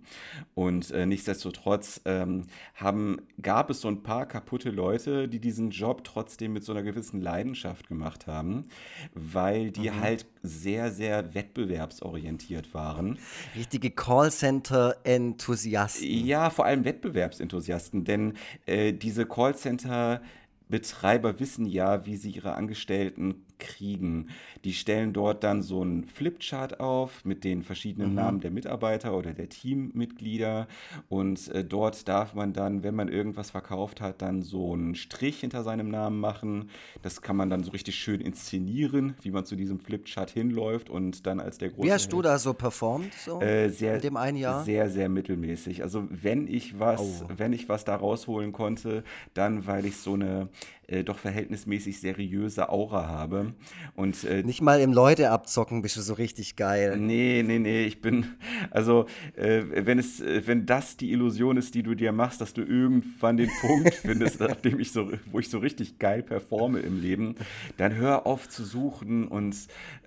Und 0.53 0.91
äh, 0.91 1.05
nichtsdestotrotz 1.05 2.01
ähm, 2.05 2.43
haben, 2.75 3.21
gab 3.41 3.69
es 3.69 3.81
so 3.81 3.87
ein 3.87 4.03
paar 4.03 4.25
kaputte 4.25 4.69
Leute, 4.69 5.27
die 5.27 5.39
diesen 5.39 5.69
Job 5.69 6.03
trotzdem 6.03 6.53
mit 6.53 6.63
so 6.63 6.71
einer 6.71 6.83
gewissen 6.83 7.21
Leidenschaft 7.21 7.87
gemacht 7.87 8.27
haben, 8.27 8.67
weil 9.13 9.71
die 9.71 9.89
mhm. 9.89 10.01
halt 10.01 10.25
sehr, 10.45 10.91
sehr 10.91 11.33
wettbewerbsorientiert 11.33 12.73
waren. 12.73 13.17
Richtige 13.55 13.91
Callcenter-Enthusiasten. 13.91 16.25
Ja, 16.25 16.49
vor 16.49 16.65
allem 16.65 16.83
Wettbewerbsenthusiasten, 16.85 18.05
denn 18.05 18.35
äh, 18.65 18.93
diese 18.93 19.25
Callcenter 19.25 20.21
Betreiber 20.67 21.39
wissen 21.39 21.67
ja, 21.67 22.05
wie 22.05 22.17
sie 22.17 22.31
ihre 22.31 22.55
Angestellten 22.55 23.45
kriegen. 23.59 24.29
Die 24.63 24.73
stellen 24.73 25.13
dort 25.13 25.43
dann 25.43 25.61
so 25.61 25.81
einen 25.81 26.05
Flipchart 26.05 26.79
auf 26.79 27.25
mit 27.25 27.43
den 27.43 27.63
verschiedenen 27.63 28.09
mhm. 28.09 28.15
Namen 28.15 28.39
der 28.41 28.51
Mitarbeiter 28.51 29.17
oder 29.17 29.33
der 29.33 29.49
Teammitglieder 29.49 30.67
und 31.09 31.47
äh, 31.49 31.63
dort 31.63 32.07
darf 32.07 32.33
man 32.33 32.53
dann, 32.53 32.83
wenn 32.83 32.95
man 32.95 33.07
irgendwas 33.07 33.51
verkauft 33.51 34.01
hat, 34.01 34.21
dann 34.21 34.41
so 34.41 34.73
einen 34.73 34.95
Strich 34.95 35.39
hinter 35.39 35.63
seinem 35.63 35.89
Namen 35.89 36.19
machen. 36.19 36.69
Das 37.01 37.21
kann 37.21 37.35
man 37.35 37.49
dann 37.49 37.63
so 37.63 37.71
richtig 37.71 37.95
schön 37.95 38.21
inszenieren, 38.21 39.15
wie 39.21 39.31
man 39.31 39.45
zu 39.45 39.55
diesem 39.55 39.79
Flipchart 39.79 40.29
hinläuft 40.29 40.89
und 40.89 41.25
dann 41.25 41.39
als 41.39 41.57
der 41.57 41.69
große 41.69 41.87
Wie 41.87 41.91
hast 41.91 42.11
du 42.11 42.21
da 42.21 42.39
so 42.39 42.53
performt 42.53 43.13
so 43.13 43.41
äh, 43.41 43.69
sehr, 43.69 43.95
in 43.95 44.01
dem 44.01 44.17
einen 44.17 44.37
Jahr? 44.37 44.63
Sehr, 44.63 44.89
sehr 44.89 45.09
mittelmäßig. 45.09 45.83
Also 45.83 46.07
wenn 46.09 46.47
ich 46.47 46.79
was, 46.79 47.01
oh. 47.01 47.29
wenn 47.37 47.53
ich 47.53 47.69
was 47.69 47.85
da 47.85 47.95
rausholen 47.95 48.51
konnte, 48.51 49.03
dann 49.33 49.67
weil 49.67 49.85
ich 49.85 49.97
so 49.97 50.13
eine 50.13 50.49
äh, 50.87 51.03
doch 51.03 51.17
verhältnismäßig 51.17 51.99
seriöse 51.99 52.69
Aura 52.69 53.07
habe. 53.07 53.53
Und, 53.95 54.23
äh, 54.23 54.43
Nicht 54.43 54.61
mal 54.61 54.79
im 54.81 54.93
Leute 54.93 55.31
abzocken 55.31 55.81
bist 55.81 55.97
du 55.97 56.01
so 56.01 56.13
richtig 56.13 56.55
geil. 56.55 56.97
Nee, 56.97 57.43
nee, 57.45 57.59
nee, 57.59 57.85
ich 57.85 58.01
bin, 58.01 58.27
also 58.71 59.05
äh, 59.35 59.63
wenn, 59.85 59.99
es, 59.99 60.21
äh, 60.21 60.45
wenn 60.45 60.65
das 60.65 60.97
die 60.97 61.11
Illusion 61.11 61.57
ist, 61.57 61.75
die 61.75 61.83
du 61.83 61.95
dir 61.95 62.11
machst, 62.11 62.41
dass 62.41 62.53
du 62.53 62.61
irgendwann 62.61 63.37
den 63.37 63.49
Punkt 63.61 63.93
findest, 64.01 64.41
auf 64.41 64.61
dem 64.61 64.79
ich 64.79 64.91
so, 64.91 65.11
wo 65.31 65.39
ich 65.39 65.49
so 65.49 65.59
richtig 65.59 65.99
geil 65.99 66.23
performe 66.23 66.79
im 66.79 67.01
Leben, 67.01 67.35
dann 67.77 67.95
hör 67.95 68.25
auf 68.25 68.49
zu 68.49 68.63
suchen 68.63 69.27
und 69.27 69.55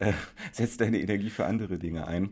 äh, 0.00 0.12
setz 0.52 0.76
deine 0.76 1.00
Energie 1.00 1.30
für 1.30 1.46
andere 1.46 1.78
Dinge 1.78 2.06
ein. 2.06 2.30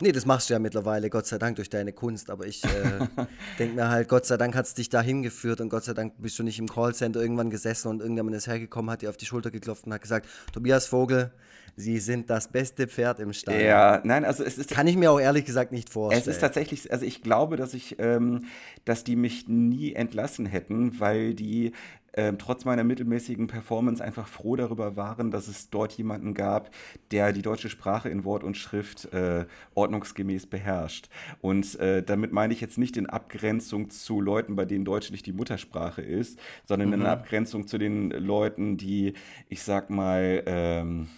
Nee, 0.00 0.12
das 0.12 0.26
machst 0.26 0.50
du 0.50 0.54
ja 0.54 0.58
mittlerweile, 0.58 1.10
Gott 1.10 1.26
sei 1.26 1.38
Dank, 1.38 1.56
durch 1.56 1.70
deine 1.70 1.92
Kunst, 1.92 2.30
aber 2.30 2.46
ich 2.46 2.64
äh, 2.64 2.68
denke 3.58 3.74
mir 3.74 3.88
halt, 3.88 4.08
Gott 4.08 4.26
sei 4.26 4.36
Dank 4.36 4.54
hat 4.54 4.66
es 4.66 4.74
dich 4.74 4.88
dahin 4.88 5.22
geführt 5.22 5.60
und 5.60 5.68
Gott 5.68 5.84
sei 5.84 5.94
Dank 5.94 6.14
bist 6.18 6.38
du 6.38 6.42
nicht 6.42 6.58
im 6.58 6.68
Callcenter 6.68 7.20
irgendwann 7.20 7.50
gesessen 7.50 7.85
gesessen 7.86 7.88
und 7.88 8.00
irgendjemand 8.00 8.36
ist 8.36 8.46
hergekommen, 8.46 8.90
hat 8.90 9.02
dir 9.02 9.10
auf 9.10 9.16
die 9.16 9.26
Schulter 9.26 9.50
geklopft 9.50 9.86
und 9.86 9.94
hat 9.94 10.02
gesagt, 10.02 10.28
Tobias 10.52 10.86
Vogel, 10.86 11.30
Sie 11.78 11.98
sind 11.98 12.30
das 12.30 12.48
beste 12.48 12.86
Pferd 12.86 13.20
im 13.20 13.34
Stall. 13.34 13.60
Ja, 13.60 14.00
nein, 14.02 14.24
also 14.24 14.42
es 14.42 14.56
ist. 14.56 14.70
Kann 14.70 14.86
ich 14.86 14.96
mir 14.96 15.12
auch 15.12 15.20
ehrlich 15.20 15.44
gesagt 15.44 15.72
nicht 15.72 15.90
vorstellen. 15.90 16.22
Es 16.22 16.26
ist 16.26 16.40
tatsächlich, 16.40 16.90
also 16.90 17.04
ich 17.04 17.20
glaube, 17.20 17.56
dass 17.56 17.74
ich, 17.74 17.96
ähm, 17.98 18.46
dass 18.86 19.04
die 19.04 19.14
mich 19.14 19.46
nie 19.46 19.92
entlassen 19.92 20.46
hätten, 20.46 20.98
weil 21.00 21.34
die 21.34 21.72
äh, 22.16 22.32
trotz 22.38 22.64
meiner 22.64 22.82
mittelmäßigen 22.82 23.46
Performance 23.46 24.02
einfach 24.02 24.26
froh 24.26 24.56
darüber 24.56 24.96
waren, 24.96 25.30
dass 25.30 25.48
es 25.48 25.70
dort 25.70 25.92
jemanden 25.92 26.34
gab, 26.34 26.70
der 27.10 27.32
die 27.32 27.42
deutsche 27.42 27.68
Sprache 27.68 28.08
in 28.08 28.24
Wort 28.24 28.42
und 28.42 28.56
Schrift 28.56 29.12
äh, 29.12 29.46
ordnungsgemäß 29.74 30.46
beherrscht. 30.46 31.08
Und 31.40 31.78
äh, 31.78 32.02
damit 32.02 32.32
meine 32.32 32.52
ich 32.52 32.60
jetzt 32.60 32.78
nicht 32.78 32.96
in 32.96 33.06
Abgrenzung 33.06 33.90
zu 33.90 34.20
Leuten, 34.20 34.56
bei 34.56 34.64
denen 34.64 34.84
Deutsch 34.84 35.10
nicht 35.10 35.26
die 35.26 35.32
Muttersprache 35.32 36.02
ist, 36.02 36.38
sondern 36.64 36.88
mhm. 36.88 36.94
in 36.94 37.06
Abgrenzung 37.06 37.66
zu 37.66 37.78
den 37.78 38.10
Leuten, 38.10 38.76
die, 38.76 39.14
ich 39.48 39.62
sag 39.62 39.90
mal, 39.90 40.42
ähm, 40.46 41.08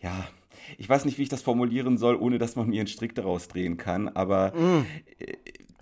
ja, 0.00 0.26
ich 0.78 0.88
weiß 0.88 1.04
nicht, 1.04 1.18
wie 1.18 1.22
ich 1.22 1.28
das 1.28 1.42
formulieren 1.42 1.98
soll, 1.98 2.16
ohne 2.16 2.38
dass 2.38 2.56
man 2.56 2.68
mir 2.68 2.80
einen 2.80 2.86
Strick 2.86 3.14
daraus 3.14 3.48
drehen 3.48 3.76
kann, 3.76 4.08
aber 4.08 4.52
mm. 4.54 4.86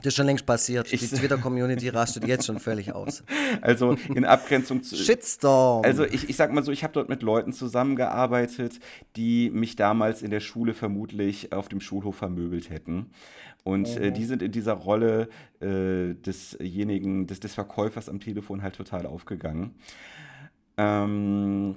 Das 0.02 0.12
ist 0.12 0.16
schon 0.16 0.26
längst 0.26 0.46
passiert. 0.46 0.90
Die 0.90 0.96
Twitter-Community 0.96 1.88
rastet 1.90 2.26
jetzt 2.26 2.46
schon 2.46 2.58
völlig 2.58 2.92
aus. 2.92 3.22
Also 3.62 3.96
in 4.14 4.24
Abgrenzung 4.24 4.82
zu. 4.82 4.96
Shitstorm. 4.96 5.84
Also 5.84 6.04
ich, 6.04 6.30
ich 6.30 6.36
sag 6.36 6.52
mal 6.52 6.62
so, 6.62 6.70
ich 6.70 6.84
habe 6.84 6.92
dort 6.92 7.08
mit 7.08 7.22
Leuten 7.22 7.52
zusammengearbeitet, 7.52 8.78
die 9.16 9.50
mich 9.50 9.76
damals 9.76 10.22
in 10.22 10.30
der 10.30 10.40
Schule 10.40 10.72
vermutlich 10.72 11.52
auf 11.52 11.68
dem 11.68 11.80
Schulhof 11.80 12.16
vermöbelt 12.16 12.70
hätten. 12.70 13.10
Und 13.64 13.96
äh, 13.96 14.10
mhm. 14.10 14.14
die 14.14 14.24
sind 14.24 14.42
in 14.42 14.52
dieser 14.52 14.74
Rolle 14.74 15.28
äh, 15.60 16.14
desjenigen, 16.14 17.26
des, 17.26 17.40
des 17.40 17.54
Verkäufers 17.54 18.08
am 18.08 18.20
Telefon 18.20 18.62
halt 18.62 18.76
total 18.76 19.06
aufgegangen. 19.06 19.74
Ähm, 20.76 21.76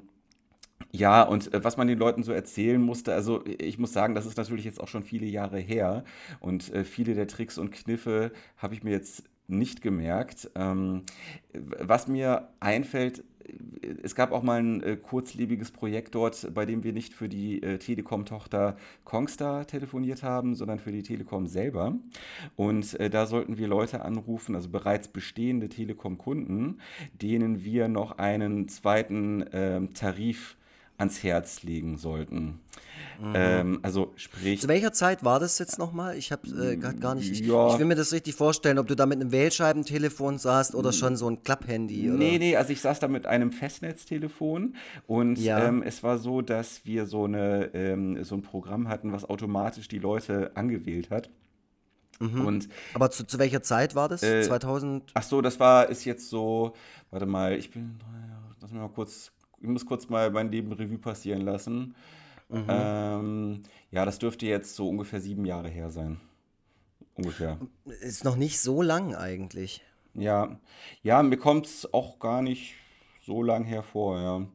ja, 0.92 1.24
und 1.24 1.54
äh, 1.54 1.64
was 1.64 1.78
man 1.78 1.88
den 1.88 1.98
Leuten 1.98 2.24
so 2.24 2.32
erzählen 2.32 2.82
musste, 2.82 3.14
also 3.14 3.44
ich 3.46 3.80
muss 3.80 3.94
sagen, 3.94 4.16
das 4.16 4.26
ist 4.26 4.38
natürlich 4.38 4.66
jetzt 4.66 4.80
auch 4.80 4.88
schon 4.88 5.04
viele 5.04 5.26
Jahre 5.26 5.60
her 5.60 6.04
und 6.40 6.72
äh, 6.74 6.84
viele 6.84 7.16
der 7.16 7.28
Tricks 7.28 7.58
und 7.58 7.72
Kniffe 7.72 8.32
habe 8.58 8.76
ich 8.76 8.84
mir 8.84 8.92
jetzt 8.92 9.24
nicht 9.48 9.82
gemerkt. 9.82 10.50
Ähm, 10.56 11.04
was 11.52 12.08
mir 12.08 12.50
einfällt, 12.60 13.24
äh, 13.44 13.96
es 14.04 14.14
gab 14.14 14.32
auch 14.32 14.44
mal 14.44 14.60
ein 14.60 14.84
äh, 14.84 14.96
kurzlebiges 14.96 15.72
Projekt 15.72 16.16
dort, 16.16 16.54
bei 16.54 16.66
dem 16.66 16.84
wir 16.84 16.94
nicht 16.94 17.14
für 17.14 17.28
die 17.28 17.64
äh, 17.64 17.80
Telekom-Tochter 17.80 18.78
Kongstar 19.04 19.66
telefoniert 19.66 20.22
haben, 20.22 20.56
sondern 20.56 20.80
für 20.80 20.92
die 20.92 21.04
Telekom 21.04 21.48
selber. 21.48 21.96
Und 22.56 23.00
äh, 23.00 23.10
da 23.10 23.26
sollten 23.26 23.58
wir 23.58 23.68
Leute 23.68 24.04
anrufen, 24.04 24.56
also 24.56 24.70
bereits 24.70 25.08
bestehende 25.08 25.70
Telekom-Kunden, 25.70 26.80
denen 27.14 27.64
wir 27.64 27.88
noch 27.88 28.20
einen 28.20 28.68
zweiten 28.68 29.46
ähm, 29.52 29.94
Tarif 29.94 30.56
ans 31.04 31.24
Herz 31.24 31.64
legen 31.64 31.98
sollten. 31.98 32.60
Mhm. 33.20 33.34
Ähm, 33.36 33.80
also 33.84 34.14
sprich. 34.16 34.62
Zu 34.62 34.68
welcher 34.68 34.92
Zeit 34.92 35.24
war 35.24 35.40
das 35.40 35.60
jetzt 35.60 35.78
nochmal? 35.78 36.18
Ich 36.18 36.32
habe 36.32 36.48
äh, 36.48 36.78
gerade 36.78 36.98
gar 36.98 37.16
nicht. 37.16 37.32
Ich, 37.32 37.42
ja. 37.42 37.74
ich, 37.74 37.80
will 37.80 37.86
mir 37.86 37.96
das 37.96 38.12
richtig 38.12 38.36
vorstellen, 38.36 38.80
ob 38.80 38.88
du 38.88 38.96
da 38.96 39.06
mit 39.06 39.22
einem 39.22 39.32
Wählscheibentelefon 39.32 40.38
saßt 40.38 40.76
oder 40.76 40.92
schon 40.94 41.16
so 41.16 41.30
ein 41.30 41.44
Klapphandy. 41.44 42.10
Oder? 42.10 42.18
Nee, 42.18 42.38
nee, 42.40 42.56
also 42.56 42.72
ich 42.72 42.82
saß 42.82 43.00
da 43.00 43.08
mit 43.08 43.26
einem 43.26 43.52
Festnetztelefon 43.52 44.76
und 45.08 45.38
ja. 45.38 45.68
ähm, 45.68 45.84
es 45.84 46.04
war 46.04 46.18
so, 46.18 46.42
dass 46.42 46.86
wir 46.86 47.06
so, 47.06 47.26
eine, 47.26 47.70
ähm, 47.74 48.24
so 48.24 48.36
ein 48.36 48.42
Programm 48.42 48.88
hatten, 48.88 49.12
was 49.12 49.26
automatisch 49.26 49.88
die 49.88 50.00
Leute 50.00 50.52
angewählt 50.56 51.10
hat. 51.10 51.30
Mhm. 52.20 52.46
Und, 52.46 52.70
Aber 52.94 53.12
zu, 53.12 53.26
zu, 53.26 53.40
welcher 53.40 53.62
Zeit 53.62 53.96
war 53.96 54.10
das? 54.10 54.24
Äh, 54.24 54.44
2000? 54.44 55.12
Ach 55.14 55.24
so, 55.24 55.42
das 55.42 55.60
war, 55.60 55.90
ist 55.90 56.06
jetzt 56.06 56.30
so, 56.30 56.74
warte 57.12 57.26
mal, 57.26 57.54
ich 57.54 57.72
bin, 57.72 58.00
lass 58.62 58.72
mich 58.72 58.80
mal 58.80 58.90
kurz 58.90 59.32
ich 59.64 59.70
muss 59.70 59.86
kurz 59.86 60.10
mal 60.10 60.30
mein 60.30 60.52
Leben 60.52 60.74
Revue 60.74 60.98
passieren 60.98 61.42
lassen. 61.42 61.96
Mhm. 62.50 62.66
Ähm, 62.68 63.62
ja, 63.92 64.04
das 64.04 64.20
dürfte 64.20 64.46
jetzt 64.46 64.76
so 64.76 64.90
ungefähr 64.90 65.22
sieben 65.22 65.46
Jahre 65.46 65.70
her 65.70 65.90
sein. 65.90 66.20
Ungefähr. 67.16 67.58
Ist 68.02 68.26
noch 68.26 68.36
nicht 68.36 68.60
so 68.60 68.82
lang 68.82 69.16
eigentlich. 69.16 69.82
Ja, 70.16 70.60
ja, 71.02 71.24
mir 71.24 71.38
kommt 71.38 71.66
es 71.66 71.94
auch 71.94 72.20
gar 72.20 72.42
nicht 72.42 72.76
so 73.26 73.42
lang 73.42 73.64
hervor, 73.64 74.20
ja. 74.20 74.48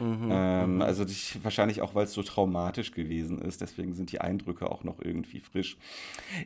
Mhm, 0.00 0.28
ähm, 0.32 0.74
mhm. 0.76 0.82
also 0.82 1.04
die, 1.04 1.14
wahrscheinlich 1.42 1.82
auch, 1.82 1.94
weil 1.94 2.04
es 2.04 2.12
so 2.12 2.22
traumatisch 2.22 2.92
gewesen 2.92 3.40
ist. 3.40 3.60
Deswegen 3.60 3.92
sind 3.92 4.12
die 4.12 4.20
Eindrücke 4.20 4.70
auch 4.70 4.82
noch 4.82 5.00
irgendwie 5.00 5.40
frisch. 5.40 5.76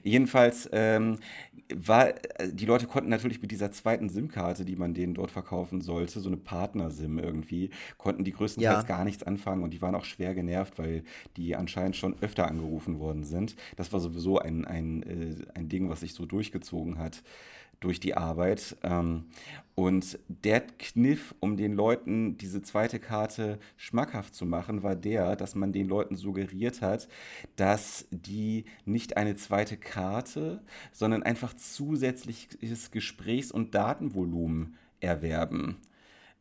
Jedenfalls 0.02 0.68
ähm, 0.72 1.18
war, 1.72 2.08
äh, 2.08 2.52
die 2.52 2.66
Leute 2.66 2.86
konnten 2.86 3.10
natürlich 3.10 3.40
mit 3.40 3.50
dieser 3.50 3.70
zweiten 3.70 4.08
SIM-Karte, 4.08 4.64
die 4.64 4.76
man 4.76 4.92
denen 4.92 5.14
dort 5.14 5.30
verkaufen 5.30 5.80
sollte, 5.80 6.20
so 6.20 6.28
eine 6.28 6.36
Partner-SIM 6.36 7.18
irgendwie, 7.18 7.70
konnten 7.96 8.24
die 8.24 8.32
größtenteils 8.32 8.82
ja. 8.82 8.88
gar 8.88 9.04
nichts 9.04 9.22
anfangen 9.22 9.62
und 9.62 9.70
die 9.70 9.80
waren 9.80 9.94
auch 9.94 10.04
schwer 10.04 10.34
genervt, 10.34 10.78
weil 10.78 11.04
die 11.36 11.54
anscheinend 11.54 11.96
schon 11.96 12.16
öfter 12.20 12.48
angerufen 12.48 12.98
worden 12.98 13.24
sind. 13.24 13.54
Das 13.76 13.92
war 13.92 14.00
sowieso 14.00 14.38
ein, 14.38 14.64
ein, 14.64 15.02
äh, 15.02 15.58
ein 15.58 15.68
Ding, 15.68 15.88
was 15.88 16.00
sich 16.00 16.14
so 16.14 16.26
durchgezogen 16.26 16.98
hat 16.98 17.22
durch 17.84 18.00
die 18.00 18.16
Arbeit. 18.16 18.76
Ähm, 18.82 19.26
und 19.74 20.18
der 20.28 20.60
Kniff, 20.60 21.34
um 21.40 21.56
den 21.56 21.74
Leuten 21.74 22.38
diese 22.38 22.62
zweite 22.62 22.98
Karte 22.98 23.43
schmackhaft 23.76 24.34
zu 24.34 24.46
machen, 24.46 24.82
war 24.82 24.96
der, 24.96 25.36
dass 25.36 25.54
man 25.54 25.72
den 25.72 25.88
Leuten 25.88 26.16
suggeriert 26.16 26.82
hat, 26.82 27.08
dass 27.56 28.06
die 28.10 28.64
nicht 28.84 29.16
eine 29.16 29.36
zweite 29.36 29.76
Karte, 29.76 30.62
sondern 30.92 31.22
einfach 31.22 31.54
zusätzliches 31.54 32.90
Gesprächs- 32.90 33.52
und 33.52 33.74
Datenvolumen 33.74 34.76
erwerben. 35.00 35.76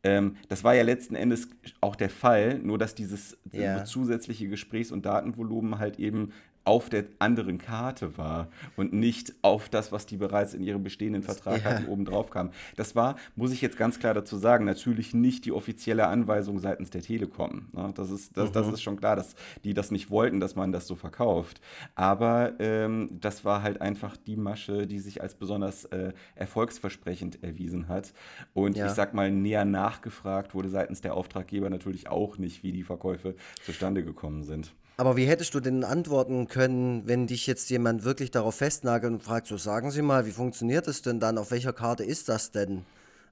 Ähm, 0.02 0.36
das 0.48 0.62
war 0.62 0.74
ja 0.74 0.82
letzten 0.82 1.14
Endes 1.14 1.48
auch 1.80 1.96
der 1.96 2.10
Fall, 2.10 2.58
nur 2.58 2.78
dass 2.78 2.94
dieses 2.94 3.38
ja. 3.52 3.84
zusätzliche 3.84 4.48
Gesprächs- 4.48 4.92
und 4.92 5.06
Datenvolumen 5.06 5.78
halt 5.78 5.98
eben 5.98 6.32
auf 6.64 6.88
der 6.88 7.04
anderen 7.18 7.58
Karte 7.58 8.16
war 8.16 8.48
und 8.76 8.92
nicht 8.92 9.34
auf 9.42 9.68
das, 9.68 9.92
was 9.92 10.06
die 10.06 10.16
bereits 10.16 10.54
in 10.54 10.62
ihrem 10.62 10.82
bestehenden 10.82 11.22
Vertrag 11.22 11.62
ja. 11.62 11.70
hatten, 11.70 11.86
obendrauf 11.86 12.30
kam. 12.30 12.50
Das 12.76 12.96
war, 12.96 13.16
muss 13.36 13.52
ich 13.52 13.60
jetzt 13.60 13.76
ganz 13.76 13.98
klar 13.98 14.14
dazu 14.14 14.36
sagen, 14.36 14.64
natürlich 14.64 15.14
nicht 15.14 15.44
die 15.44 15.52
offizielle 15.52 16.06
Anweisung 16.06 16.58
seitens 16.58 16.90
der 16.90 17.02
Telekom. 17.02 17.66
Ne? 17.72 17.92
Das, 17.94 18.10
ist, 18.10 18.36
das, 18.36 18.48
mhm. 18.48 18.52
das 18.54 18.68
ist 18.68 18.82
schon 18.82 18.96
klar, 18.96 19.16
dass 19.16 19.34
die 19.64 19.74
das 19.74 19.90
nicht 19.90 20.10
wollten, 20.10 20.40
dass 20.40 20.56
man 20.56 20.72
das 20.72 20.86
so 20.86 20.94
verkauft. 20.94 21.60
Aber 21.94 22.52
ähm, 22.58 23.10
das 23.20 23.44
war 23.44 23.62
halt 23.62 23.80
einfach 23.80 24.16
die 24.16 24.36
Masche, 24.36 24.86
die 24.86 25.00
sich 25.00 25.20
als 25.20 25.34
besonders 25.34 25.84
äh, 25.86 26.12
erfolgsversprechend 26.34 27.42
erwiesen 27.42 27.88
hat. 27.88 28.14
Und 28.54 28.76
ja. 28.76 28.86
ich 28.86 28.92
sag 28.92 29.12
mal, 29.12 29.30
näher 29.30 29.64
nachgefragt 29.64 30.54
wurde 30.54 30.70
seitens 30.70 31.02
der 31.02 31.14
Auftraggeber 31.14 31.68
natürlich 31.68 32.08
auch 32.08 32.38
nicht, 32.38 32.62
wie 32.62 32.72
die 32.72 32.82
Verkäufe 32.82 33.34
zustande 33.64 34.02
gekommen 34.02 34.44
sind. 34.44 34.72
Aber 34.96 35.16
wie 35.16 35.26
hättest 35.26 35.54
du 35.54 35.60
denn 35.60 35.82
antworten 35.82 36.46
können, 36.46 37.02
wenn 37.06 37.26
dich 37.26 37.48
jetzt 37.48 37.68
jemand 37.70 38.04
wirklich 38.04 38.30
darauf 38.30 38.54
festnagelt 38.54 39.12
und 39.12 39.22
fragt, 39.24 39.48
so 39.48 39.56
sagen 39.56 39.90
Sie 39.90 40.02
mal, 40.02 40.24
wie 40.24 40.30
funktioniert 40.30 40.86
das 40.86 41.02
denn 41.02 41.18
dann? 41.18 41.36
Auf 41.36 41.50
welcher 41.50 41.72
Karte 41.72 42.04
ist 42.04 42.28
das 42.28 42.52
denn? 42.52 42.84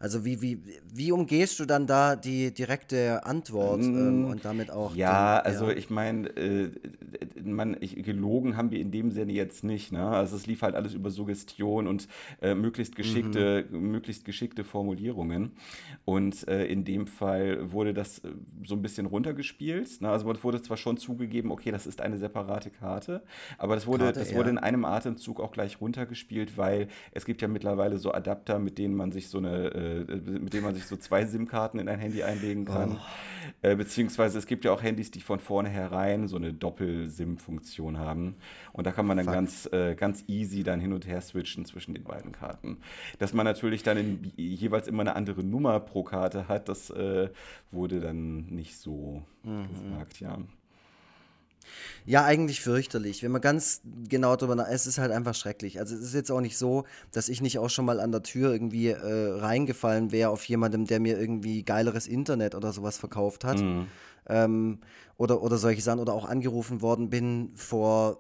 Also 0.03 0.25
wie, 0.25 0.43
wie, 0.43 0.59
wie 0.93 1.13
umgehst 1.13 1.61
du 1.61 1.65
dann 1.65 1.87
da 1.87 2.17
die 2.17 2.53
direkte 2.53 3.25
Antwort 3.25 3.85
ähm, 3.85 4.23
mm, 4.23 4.25
und 4.25 4.45
damit 4.45 4.73
auch? 4.73 4.97
Ja, 4.97 5.41
den, 5.41 5.47
also 5.47 5.71
ja. 5.71 5.77
ich 5.77 5.91
meine, 5.91 6.27
äh, 6.31 6.71
man, 7.41 7.77
gelogen 7.79 8.57
haben 8.57 8.73
wir 8.73 8.81
in 8.81 8.91
dem 8.91 9.13
Sinne 9.13 9.31
jetzt 9.31 9.63
nicht. 9.63 9.93
Ne? 9.93 10.05
Also 10.05 10.35
es 10.35 10.49
lief 10.49 10.63
halt 10.63 10.75
alles 10.75 10.95
über 10.95 11.11
Suggestion 11.11 11.87
und 11.87 12.09
äh, 12.41 12.57
möglichst 12.57 12.97
geschickte, 12.97 13.67
mhm. 13.71 13.93
möglichst 13.93 14.25
geschickte 14.25 14.65
Formulierungen. 14.65 15.53
Und 16.05 16.49
äh, 16.49 16.67
in 16.67 16.85
dem 16.85 17.07
Fall 17.07 17.71
wurde 17.71 17.95
das 17.95 18.19
äh, 18.19 18.33
so 18.65 18.75
ein 18.75 18.83
bisschen 18.83 19.07
runtergespielt. 19.07 20.01
Ne? 20.01 20.09
Also 20.09 20.29
es 20.33 20.43
wurde 20.43 20.63
zwar 20.63 20.79
schon 20.79 20.97
zugegeben, 20.97 21.53
okay, 21.53 21.71
das 21.71 21.87
ist 21.87 22.01
eine 22.01 22.19
separate 22.19 22.71
Karte, 22.71 23.23
aber 23.57 23.77
das 23.77 23.87
wurde, 23.87 24.07
Karte, 24.07 24.19
das 24.19 24.35
wurde 24.35 24.47
ja. 24.47 24.51
in 24.51 24.59
einem 24.59 24.85
Atemzug 24.85 25.39
auch 25.39 25.53
gleich 25.53 25.81
runtergespielt, 25.81 26.59
weil 26.59 26.89
es 27.13 27.25
gibt 27.25 27.41
ja 27.41 27.47
mittlerweile 27.47 27.99
so 27.99 28.11
Adapter, 28.11 28.59
mit 28.59 28.79
denen 28.79 28.97
man 28.97 29.13
sich 29.13 29.29
so 29.29 29.39
eine 29.39 29.73
äh, 29.73 29.92
mit 30.01 30.53
dem 30.53 30.65
man 30.65 30.75
sich 30.75 30.87
so 30.87 30.97
zwei 30.97 31.25
SIM-Karten 31.25 31.79
in 31.79 31.89
ein 31.89 31.99
Handy 31.99 32.23
einlegen 32.23 32.65
kann. 32.65 32.99
Oh. 32.99 33.67
Äh, 33.69 33.77
beziehungsweise 33.77 34.39
es 34.39 34.47
gibt 34.47 34.65
ja 34.65 34.73
auch 34.73 34.83
Handys, 34.83 35.11
die 35.11 35.21
von 35.21 35.39
vornherein 35.39 36.29
so 36.29 36.37
eine 36.37 36.53
Doppel-SIM-Funktion 36.53 37.99
haben. 37.99 38.37
Und 38.73 38.87
da 38.87 38.93
kann 38.93 39.07
man 39.07 39.17
dann 39.17 39.27
ganz, 39.27 39.69
äh, 39.73 39.95
ganz 39.95 40.25
easy 40.29 40.63
dann 40.63 40.81
hin 40.81 40.93
und 40.93 41.07
her 41.07 41.21
switchen 41.21 41.65
zwischen 41.65 41.95
den 41.95 42.05
beiden 42.05 42.33
Karten. 42.33 42.79
Dass 43.19 43.33
man 43.33 43.45
natürlich 43.45 43.83
dann 43.83 43.97
in, 43.97 44.33
jeweils 44.37 44.89
immer 44.89 45.03
eine 45.03 45.17
andere 45.17 45.45
Nummer 45.45 45.79
pro 45.81 46.03
Karte 46.03 46.49
hat, 46.49 46.69
das 46.69 46.91
äh, 46.91 47.31
wurde 47.71 48.01
dann 48.01 48.47
nicht 48.47 48.79
so 48.79 49.23
mhm. 49.43 49.69
gesagt, 49.69 50.21
ja. 50.21 50.39
Ja, 52.05 52.25
eigentlich 52.25 52.61
fürchterlich. 52.61 53.23
Wenn 53.23 53.33
man 53.33 53.41
ganz 53.41 53.81
genau 54.09 54.37
drüber 54.37 54.55
nachdenkt, 54.55 54.77
es 54.77 54.87
ist 54.87 54.99
halt 54.99 55.13
einfach 55.13 55.35
schrecklich. 55.35 55.79
Also 55.79 55.95
es 55.95 56.03
ist 56.03 56.15
jetzt 56.15 56.31
auch 56.31 56.41
nicht 56.41 56.59
so, 56.59 56.85
dass 57.13 57.29
ich 57.29 57.41
nicht 57.41 57.59
auch 57.59 57.71
schon 57.71 57.85
mal 57.85 58.01
an 58.01 58.13
der 58.13 58.23
Tür 58.23 58.53
irgendwie 58.53 58.89
äh, 58.89 59.39
reingefallen 59.39 60.13
wäre 60.13 60.31
auf 60.31 60.45
jemandem, 60.45 60.87
der 60.87 61.01
mir 61.01 61.19
irgendwie 61.19 61.63
geileres 61.63 62.07
Internet 62.07 62.55
oder 62.55 62.73
sowas 62.73 62.99
verkauft 62.99 63.45
hat. 63.45 63.61
Mhm. 63.61 63.87
Ähm, 64.29 64.79
oder, 65.17 65.43
oder 65.43 65.59
solche 65.59 65.83
Sachen. 65.83 66.01
Oder 66.01 66.15
auch 66.15 66.29
angerufen 66.29 66.83
worden 66.83 67.11
bin 67.11 67.53
vor 67.55 68.19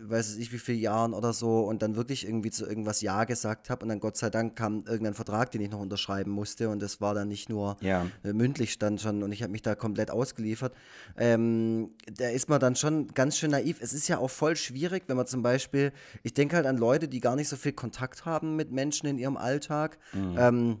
weiß 0.00 0.36
ich 0.36 0.52
wie 0.52 0.58
viele 0.58 0.78
Jahren 0.78 1.14
oder 1.14 1.32
so 1.32 1.60
und 1.60 1.82
dann 1.82 1.96
wirklich 1.96 2.26
irgendwie 2.26 2.50
zu 2.50 2.66
irgendwas 2.66 3.00
Ja 3.00 3.24
gesagt 3.24 3.70
habe 3.70 3.84
und 3.84 3.88
dann 3.88 4.00
Gott 4.00 4.16
sei 4.16 4.30
Dank 4.30 4.56
kam 4.56 4.84
irgendein 4.86 5.14
Vertrag, 5.14 5.50
den 5.50 5.60
ich 5.60 5.70
noch 5.70 5.80
unterschreiben 5.80 6.30
musste 6.30 6.68
und 6.68 6.80
das 6.80 7.00
war 7.00 7.14
dann 7.14 7.28
nicht 7.28 7.48
nur 7.48 7.76
ja. 7.80 8.06
äh, 8.24 8.32
mündlich 8.32 8.72
stand 8.72 9.00
schon 9.00 9.22
und 9.22 9.32
ich 9.32 9.42
habe 9.42 9.52
mich 9.52 9.62
da 9.62 9.74
komplett 9.74 10.10
ausgeliefert. 10.10 10.74
Ähm, 11.16 11.90
da 12.12 12.28
ist 12.28 12.48
man 12.48 12.60
dann 12.60 12.76
schon 12.76 13.08
ganz 13.08 13.36
schön 13.38 13.50
naiv. 13.50 13.78
Es 13.80 13.92
ist 13.92 14.08
ja 14.08 14.18
auch 14.18 14.30
voll 14.30 14.56
schwierig, 14.56 15.04
wenn 15.06 15.16
man 15.16 15.26
zum 15.26 15.42
Beispiel, 15.42 15.92
ich 16.22 16.34
denke 16.34 16.56
halt 16.56 16.66
an 16.66 16.76
Leute, 16.76 17.08
die 17.08 17.20
gar 17.20 17.36
nicht 17.36 17.48
so 17.48 17.56
viel 17.56 17.72
Kontakt 17.72 18.24
haben 18.24 18.56
mit 18.56 18.72
Menschen 18.72 19.06
in 19.06 19.18
ihrem 19.18 19.36
Alltag. 19.36 19.98
Mhm. 20.12 20.36
Ähm, 20.38 20.78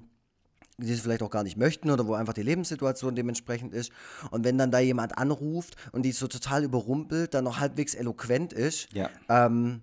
die 0.78 0.92
es 0.92 1.00
vielleicht 1.00 1.22
auch 1.22 1.30
gar 1.30 1.42
nicht 1.42 1.56
möchten 1.56 1.90
oder 1.90 2.06
wo 2.06 2.14
einfach 2.14 2.34
die 2.34 2.42
Lebenssituation 2.42 3.14
dementsprechend 3.14 3.72
ist. 3.72 3.90
Und 4.30 4.44
wenn 4.44 4.58
dann 4.58 4.70
da 4.70 4.78
jemand 4.78 5.16
anruft 5.16 5.76
und 5.92 6.02
die 6.02 6.12
so 6.12 6.28
total 6.28 6.64
überrumpelt, 6.64 7.34
dann 7.34 7.44
noch 7.44 7.60
halbwegs 7.60 7.94
eloquent 7.94 8.52
ist, 8.52 8.88
ja. 8.92 9.08
ähm, 9.28 9.80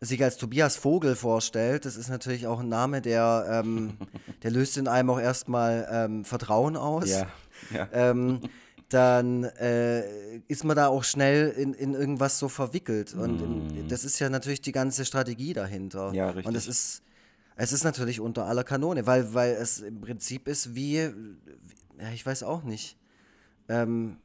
sich 0.00 0.22
als 0.22 0.36
Tobias 0.36 0.76
Vogel 0.76 1.16
vorstellt, 1.16 1.86
das 1.86 1.96
ist 1.96 2.10
natürlich 2.10 2.46
auch 2.46 2.60
ein 2.60 2.68
Name, 2.68 3.00
der, 3.00 3.62
ähm, 3.64 3.96
der 4.42 4.50
löst 4.50 4.76
in 4.76 4.86
einem 4.86 5.10
auch 5.10 5.20
erstmal 5.20 5.88
ähm, 5.90 6.24
Vertrauen 6.24 6.76
aus. 6.76 7.10
Ja. 7.10 7.26
Ja. 7.72 7.88
Ähm, 7.92 8.40
dann 8.90 9.44
äh, 9.44 10.36
ist 10.46 10.62
man 10.62 10.76
da 10.76 10.88
auch 10.88 11.04
schnell 11.04 11.48
in, 11.50 11.72
in 11.72 11.94
irgendwas 11.94 12.38
so 12.38 12.48
verwickelt. 12.48 13.14
Und 13.14 13.38
mm. 13.38 13.88
das 13.88 14.04
ist 14.04 14.18
ja 14.18 14.28
natürlich 14.28 14.60
die 14.60 14.72
ganze 14.72 15.04
Strategie 15.04 15.54
dahinter. 15.54 16.12
Ja, 16.12 16.26
richtig. 16.26 16.46
Und 16.46 16.54
das 16.54 16.66
ist 16.66 17.02
es 17.56 17.72
ist 17.72 17.84
natürlich 17.84 18.20
unter 18.20 18.46
aller 18.46 18.64
Kanone, 18.64 19.06
weil, 19.06 19.32
weil 19.34 19.52
es 19.52 19.80
im 19.80 20.00
Prinzip 20.00 20.48
ist 20.48 20.74
wie, 20.74 20.96
ja, 20.96 22.10
ich 22.12 22.24
weiß 22.24 22.42
auch 22.42 22.62
nicht. 22.62 22.96
Ähm, 23.68 24.18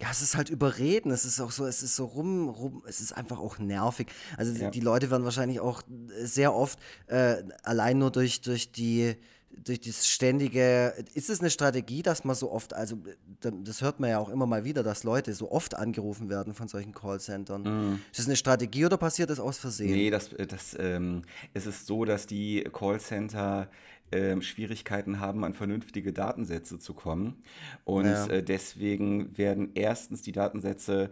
ja, 0.00 0.08
es 0.10 0.22
ist 0.22 0.36
halt 0.36 0.50
überreden, 0.50 1.12
es 1.12 1.24
ist 1.24 1.40
auch 1.40 1.52
so, 1.52 1.66
es 1.66 1.82
ist 1.82 1.94
so 1.94 2.06
rum, 2.06 2.48
rum, 2.48 2.82
es 2.86 3.00
ist 3.00 3.12
einfach 3.12 3.38
auch 3.38 3.58
nervig. 3.58 4.08
Also 4.36 4.52
ja. 4.52 4.70
die, 4.70 4.80
die, 4.80 4.84
Leute 4.84 5.10
werden 5.10 5.24
wahrscheinlich 5.24 5.60
auch 5.60 5.82
sehr 6.20 6.52
oft 6.52 6.78
äh, 7.06 7.42
allein 7.62 7.98
nur 7.98 8.10
durch, 8.10 8.40
durch 8.40 8.72
die 8.72 9.14
durch 9.62 9.80
das 9.80 10.08
ständige, 10.08 10.94
ist 11.14 11.30
es 11.30 11.40
eine 11.40 11.50
Strategie, 11.50 12.02
dass 12.02 12.24
man 12.24 12.34
so 12.34 12.50
oft, 12.50 12.74
also 12.74 12.98
das 13.40 13.82
hört 13.82 14.00
man 14.00 14.10
ja 14.10 14.18
auch 14.18 14.28
immer 14.28 14.46
mal 14.46 14.64
wieder, 14.64 14.82
dass 14.82 15.04
Leute 15.04 15.34
so 15.34 15.50
oft 15.50 15.74
angerufen 15.74 16.28
werden 16.28 16.54
von 16.54 16.68
solchen 16.68 16.92
Callcentern. 16.92 17.62
Mm. 17.62 18.00
Ist 18.10 18.18
das 18.18 18.26
eine 18.26 18.36
Strategie 18.36 18.86
oder 18.86 18.96
passiert 18.96 19.30
das 19.30 19.40
aus 19.40 19.58
Versehen? 19.58 19.92
Nee, 19.92 20.10
das, 20.10 20.30
das, 20.48 20.76
ähm, 20.78 21.22
es 21.52 21.66
ist 21.66 21.86
so, 21.86 22.04
dass 22.04 22.26
die 22.26 22.64
Callcenter 22.72 23.68
ähm, 24.12 24.42
Schwierigkeiten 24.42 25.20
haben, 25.20 25.44
an 25.44 25.54
vernünftige 25.54 26.12
Datensätze 26.12 26.78
zu 26.78 26.94
kommen. 26.94 27.42
Und 27.84 28.06
ja. 28.06 28.26
äh, 28.26 28.42
deswegen 28.42 29.36
werden 29.36 29.70
erstens 29.74 30.22
die 30.22 30.32
Datensätze 30.32 31.10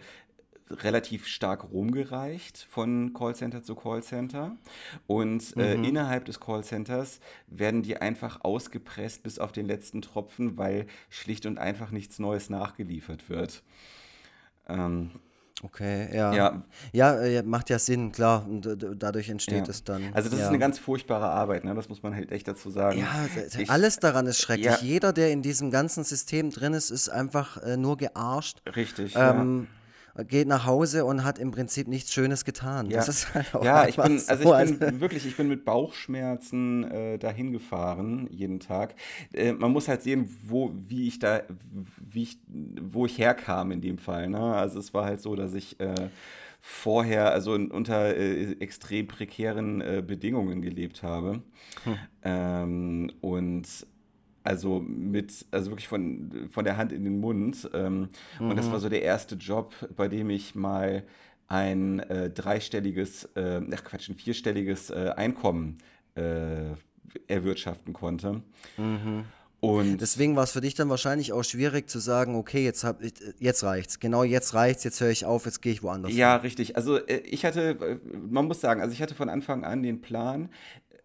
relativ 0.72 1.26
stark 1.26 1.70
rumgereicht 1.70 2.66
von 2.68 3.12
Callcenter 3.12 3.62
zu 3.62 3.74
Callcenter. 3.74 4.56
Und 5.06 5.56
äh, 5.56 5.76
mhm. 5.76 5.84
innerhalb 5.84 6.24
des 6.24 6.40
Callcenters 6.40 7.20
werden 7.46 7.82
die 7.82 7.96
einfach 7.96 8.40
ausgepresst 8.42 9.22
bis 9.22 9.38
auf 9.38 9.52
den 9.52 9.66
letzten 9.66 10.02
Tropfen, 10.02 10.56
weil 10.56 10.86
schlicht 11.10 11.46
und 11.46 11.58
einfach 11.58 11.90
nichts 11.90 12.18
Neues 12.18 12.50
nachgeliefert 12.50 13.28
wird. 13.28 13.62
Ähm, 14.68 15.10
Okay, 15.64 16.08
ja. 16.12 16.32
Ja, 16.32 16.62
ja 16.92 17.20
äh, 17.20 17.42
macht 17.42 17.70
ja 17.70 17.78
Sinn, 17.78 18.10
klar. 18.10 18.44
Und 18.48 18.66
äh, 18.66 18.76
dadurch 18.96 19.28
entsteht 19.28 19.66
ja. 19.66 19.70
es 19.70 19.84
dann. 19.84 20.12
Also 20.12 20.28
das 20.28 20.38
ja. 20.38 20.46
ist 20.46 20.48
eine 20.48 20.58
ganz 20.58 20.78
furchtbare 20.78 21.26
Arbeit, 21.26 21.64
ne? 21.64 21.74
das 21.74 21.88
muss 21.88 22.02
man 22.02 22.16
halt 22.16 22.32
echt 22.32 22.48
dazu 22.48 22.70
sagen. 22.70 22.98
Ja, 22.98 23.26
ich, 23.56 23.70
alles 23.70 23.98
daran 24.00 24.26
ist 24.26 24.38
schrecklich. 24.38 24.66
Ja. 24.66 24.78
Jeder, 24.80 25.12
der 25.12 25.30
in 25.30 25.42
diesem 25.42 25.70
ganzen 25.70 26.02
System 26.02 26.50
drin 26.50 26.72
ist, 26.72 26.90
ist 26.90 27.10
einfach 27.10 27.62
äh, 27.62 27.76
nur 27.76 27.96
gearscht. 27.96 28.62
Richtig. 28.74 29.14
Ähm, 29.14 29.68
ja 29.70 29.81
geht 30.28 30.46
nach 30.46 30.66
Hause 30.66 31.04
und 31.04 31.24
hat 31.24 31.38
im 31.38 31.50
Prinzip 31.50 31.88
nichts 31.88 32.12
Schönes 32.12 32.44
getan. 32.44 32.90
Ja, 32.90 33.04
halt 33.06 33.46
ja 33.62 33.88
ich 33.88 33.96
bin, 33.96 34.20
also 34.26 34.42
so. 34.42 34.58
ich 34.58 34.78
bin 34.78 35.00
wirklich, 35.00 35.26
ich 35.26 35.36
bin 35.36 35.48
mit 35.48 35.64
Bauchschmerzen 35.64 36.84
äh, 36.90 37.18
dahin 37.18 37.52
gefahren 37.52 38.28
jeden 38.30 38.60
Tag. 38.60 38.94
Äh, 39.32 39.52
man 39.52 39.72
muss 39.72 39.88
halt 39.88 40.02
sehen, 40.02 40.28
wo, 40.44 40.72
wie 40.74 41.08
ich 41.08 41.18
da, 41.18 41.42
wie 41.98 42.24
ich, 42.24 42.38
wo 42.46 43.06
ich 43.06 43.18
herkam 43.18 43.70
in 43.70 43.80
dem 43.80 43.98
Fall. 43.98 44.28
Ne? 44.28 44.40
Also 44.40 44.78
es 44.78 44.92
war 44.92 45.04
halt 45.04 45.20
so, 45.20 45.34
dass 45.34 45.54
ich 45.54 45.80
äh, 45.80 46.08
vorher 46.60 47.32
also 47.32 47.54
in, 47.54 47.70
unter 47.70 48.16
äh, 48.16 48.52
extrem 48.60 49.08
prekären 49.08 49.80
äh, 49.80 50.02
Bedingungen 50.06 50.62
gelebt 50.62 51.02
habe. 51.02 51.42
Hm. 51.84 51.98
Ähm, 52.22 53.12
und 53.20 53.66
also 54.44 54.80
mit, 54.80 55.46
also 55.50 55.70
wirklich 55.70 55.88
von, 55.88 56.48
von 56.50 56.64
der 56.64 56.76
Hand 56.76 56.92
in 56.92 57.04
den 57.04 57.20
Mund. 57.20 57.70
Ähm, 57.74 58.08
mhm. 58.38 58.50
Und 58.50 58.56
das 58.56 58.70
war 58.70 58.80
so 58.80 58.88
der 58.88 59.02
erste 59.02 59.36
Job, 59.36 59.74
bei 59.96 60.08
dem 60.08 60.30
ich 60.30 60.54
mal 60.54 61.04
ein 61.48 62.00
äh, 62.00 62.30
dreistelliges, 62.30 63.24
äh, 63.36 63.60
ach 63.74 63.84
Quatsch, 63.84 64.08
ein 64.08 64.16
vierstelliges 64.16 64.90
äh, 64.90 65.12
Einkommen 65.16 65.78
äh, 66.14 66.74
erwirtschaften 67.28 67.92
konnte. 67.92 68.42
Mhm. 68.76 69.24
Und 69.64 69.98
Deswegen 70.00 70.34
war 70.34 70.42
es 70.42 70.50
für 70.50 70.60
dich 70.60 70.74
dann 70.74 70.88
wahrscheinlich 70.88 71.32
auch 71.32 71.44
schwierig 71.44 71.88
zu 71.88 72.00
sagen, 72.00 72.34
okay, 72.34 72.64
jetzt, 72.64 72.82
hab, 72.82 73.00
jetzt 73.38 73.62
reicht's. 73.62 74.00
Genau 74.00 74.24
jetzt 74.24 74.54
reicht's, 74.54 74.82
jetzt 74.82 75.00
höre 75.00 75.10
ich 75.10 75.24
auf, 75.24 75.44
jetzt 75.44 75.62
gehe 75.62 75.72
ich 75.72 75.84
woanders. 75.84 76.12
Ja, 76.12 76.32
hin. 76.32 76.40
richtig. 76.40 76.74
Also 76.74 76.96
äh, 76.96 77.18
ich 77.18 77.44
hatte, 77.44 77.78
äh, 77.78 77.98
man 78.28 78.46
muss 78.46 78.60
sagen, 78.60 78.80
also 78.80 78.92
ich 78.92 79.00
hatte 79.00 79.14
von 79.14 79.28
Anfang 79.28 79.62
an 79.62 79.84
den 79.84 80.00
Plan, 80.00 80.48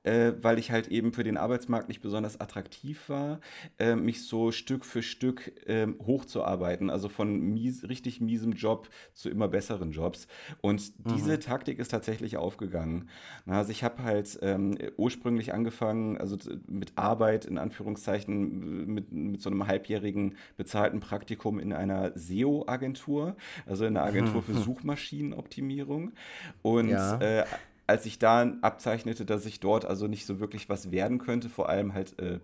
äh, 0.08 0.34
weil 0.42 0.58
ich 0.58 0.72
halt 0.72 0.88
eben 0.88 1.12
für 1.12 1.24
den 1.24 1.38
Arbeitsmarkt 1.38 1.90
nicht 1.90 2.02
besonders 2.02 2.40
attraktiv 2.40 3.10
war, 3.10 3.42
äh, 3.78 3.96
mich 3.96 4.26
so 4.26 4.52
Stück 4.52 4.86
für 4.86 5.04
Stück 5.04 5.68
äh, 5.68 5.88
hochzuarbeiten. 6.06 6.90
Also 6.90 7.10
von 7.10 7.40
mies, 7.40 7.88
richtig 7.90 8.22
miesem 8.22 8.54
Job 8.54 8.88
zu 9.14 9.30
immer 9.30 9.50
besseren 9.50 9.92
Jobs. 9.92 10.28
Und 10.62 10.94
mhm. 11.06 11.16
diese 11.16 11.40
Taktik 11.40 11.80
ist 11.80 11.90
tatsächlich 11.90 12.38
aufgegangen. 12.38 13.10
Also 13.46 13.72
ich 13.72 13.84
habe 13.84 14.02
halt 14.04 14.40
ähm, 14.42 14.78
ursprünglich 14.96 15.54
angefangen, 15.54 16.18
also 16.18 16.38
mit 16.68 16.94
Arbeit 16.96 17.44
in 17.44 17.58
Anführungszeichen, 17.58 18.88
mit, 18.88 19.12
mit 19.12 19.42
so 19.42 19.50
einem 19.50 19.68
halbjährigen 19.68 20.36
bezahlten 20.56 21.02
Praktikum 21.02 21.60
in 21.60 21.74
einer 21.74 22.12
SEO-Agentur, 22.16 23.36
also 23.66 23.86
in 23.86 23.98
einer 23.98 24.06
Agentur 24.06 24.42
für 24.42 24.54
Suchmaschinenoptimierung. 24.68 26.14
Und 26.62 26.90
ja. 26.90 27.18
äh, 27.20 27.46
als 27.88 28.06
ich 28.06 28.20
da 28.20 28.54
abzeichnete, 28.62 29.26
dass 29.26 29.46
ich 29.46 29.60
dort 29.60 29.86
also 29.86 30.08
nicht 30.08 30.26
so 30.26 30.40
wirklich 30.40 30.70
was 30.70 30.92
werden 30.92 31.18
könnte, 31.18 31.50
vor 31.50 31.70
allem 31.70 31.94
halt 31.94 32.20
äh, 32.20 32.40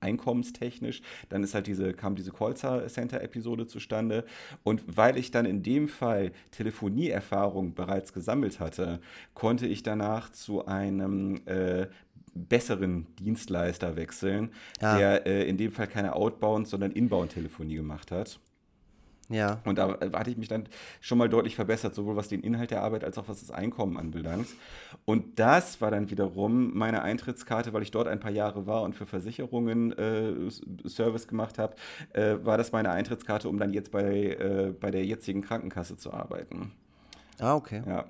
einkommenstechnisch, 0.00 1.02
dann 1.28 1.42
ist 1.42 1.54
halt 1.54 1.66
diese, 1.66 1.92
kam 1.92 2.14
diese 2.14 2.30
Call-Center-Episode 2.30 3.66
zustande. 3.66 4.24
Und 4.62 4.84
weil 4.86 5.16
ich 5.18 5.30
dann 5.30 5.46
in 5.46 5.62
dem 5.62 5.88
Fall 5.88 6.32
Telefonieerfahrung 6.52 7.74
bereits 7.74 8.12
gesammelt 8.12 8.60
hatte, 8.60 9.00
konnte 9.34 9.66
ich 9.66 9.82
danach 9.82 10.30
zu 10.30 10.66
einem 10.66 11.40
äh, 11.46 11.86
besseren 12.34 13.06
Dienstleister 13.16 13.96
wechseln, 13.96 14.50
ja. 14.80 14.98
der 14.98 15.26
äh, 15.26 15.48
in 15.48 15.56
dem 15.56 15.72
Fall 15.72 15.86
keine 15.86 16.14
Outbound, 16.14 16.68
sondern 16.68 16.92
Inbound-Telefonie 16.92 17.76
gemacht 17.76 18.12
hat. 18.12 18.38
Ja. 19.28 19.60
Und 19.64 19.78
da 19.78 19.98
hatte 20.12 20.30
ich 20.30 20.36
mich 20.36 20.48
dann 20.48 20.68
schon 21.00 21.18
mal 21.18 21.28
deutlich 21.28 21.56
verbessert, 21.56 21.94
sowohl 21.94 22.16
was 22.16 22.28
den 22.28 22.42
Inhalt 22.42 22.70
der 22.70 22.82
Arbeit 22.82 23.04
als 23.04 23.18
auch 23.18 23.28
was 23.28 23.40
das 23.40 23.50
Einkommen 23.50 23.96
anbelangt. 23.96 24.48
Und 25.04 25.38
das 25.38 25.80
war 25.80 25.90
dann 25.90 26.10
wiederum 26.10 26.76
meine 26.76 27.02
Eintrittskarte, 27.02 27.72
weil 27.72 27.82
ich 27.82 27.90
dort 27.90 28.08
ein 28.08 28.20
paar 28.20 28.30
Jahre 28.30 28.66
war 28.66 28.82
und 28.82 28.94
für 28.94 29.06
Versicherungen 29.06 29.92
äh, 29.98 30.32
Service 30.88 31.26
gemacht 31.26 31.58
habe, 31.58 31.74
äh, 32.12 32.36
war 32.42 32.56
das 32.56 32.72
meine 32.72 32.90
Eintrittskarte, 32.90 33.48
um 33.48 33.58
dann 33.58 33.72
jetzt 33.72 33.90
bei, 33.90 34.32
äh, 34.32 34.72
bei 34.78 34.90
der 34.90 35.04
jetzigen 35.04 35.42
Krankenkasse 35.42 35.96
zu 35.96 36.12
arbeiten. 36.12 36.72
Ah, 37.38 37.54
okay. 37.54 37.82
Ja. 37.86 38.04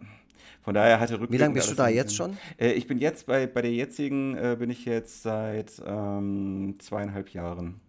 Von 0.62 0.74
daher 0.74 0.98
hatte 0.98 1.14
Rückblick. 1.14 1.38
Wie 1.38 1.42
lange 1.42 1.54
bist 1.54 1.70
du 1.70 1.76
da 1.76 1.88
jetzt 1.88 2.14
schon? 2.14 2.36
Äh, 2.58 2.72
ich 2.72 2.86
bin 2.86 2.98
jetzt 2.98 3.26
bei, 3.26 3.46
bei 3.46 3.62
der 3.62 3.72
jetzigen, 3.72 4.36
äh, 4.36 4.56
bin 4.58 4.68
ich 4.68 4.84
jetzt 4.84 5.22
seit 5.22 5.80
ähm, 5.86 6.74
zweieinhalb 6.80 7.30
Jahren. 7.30 7.80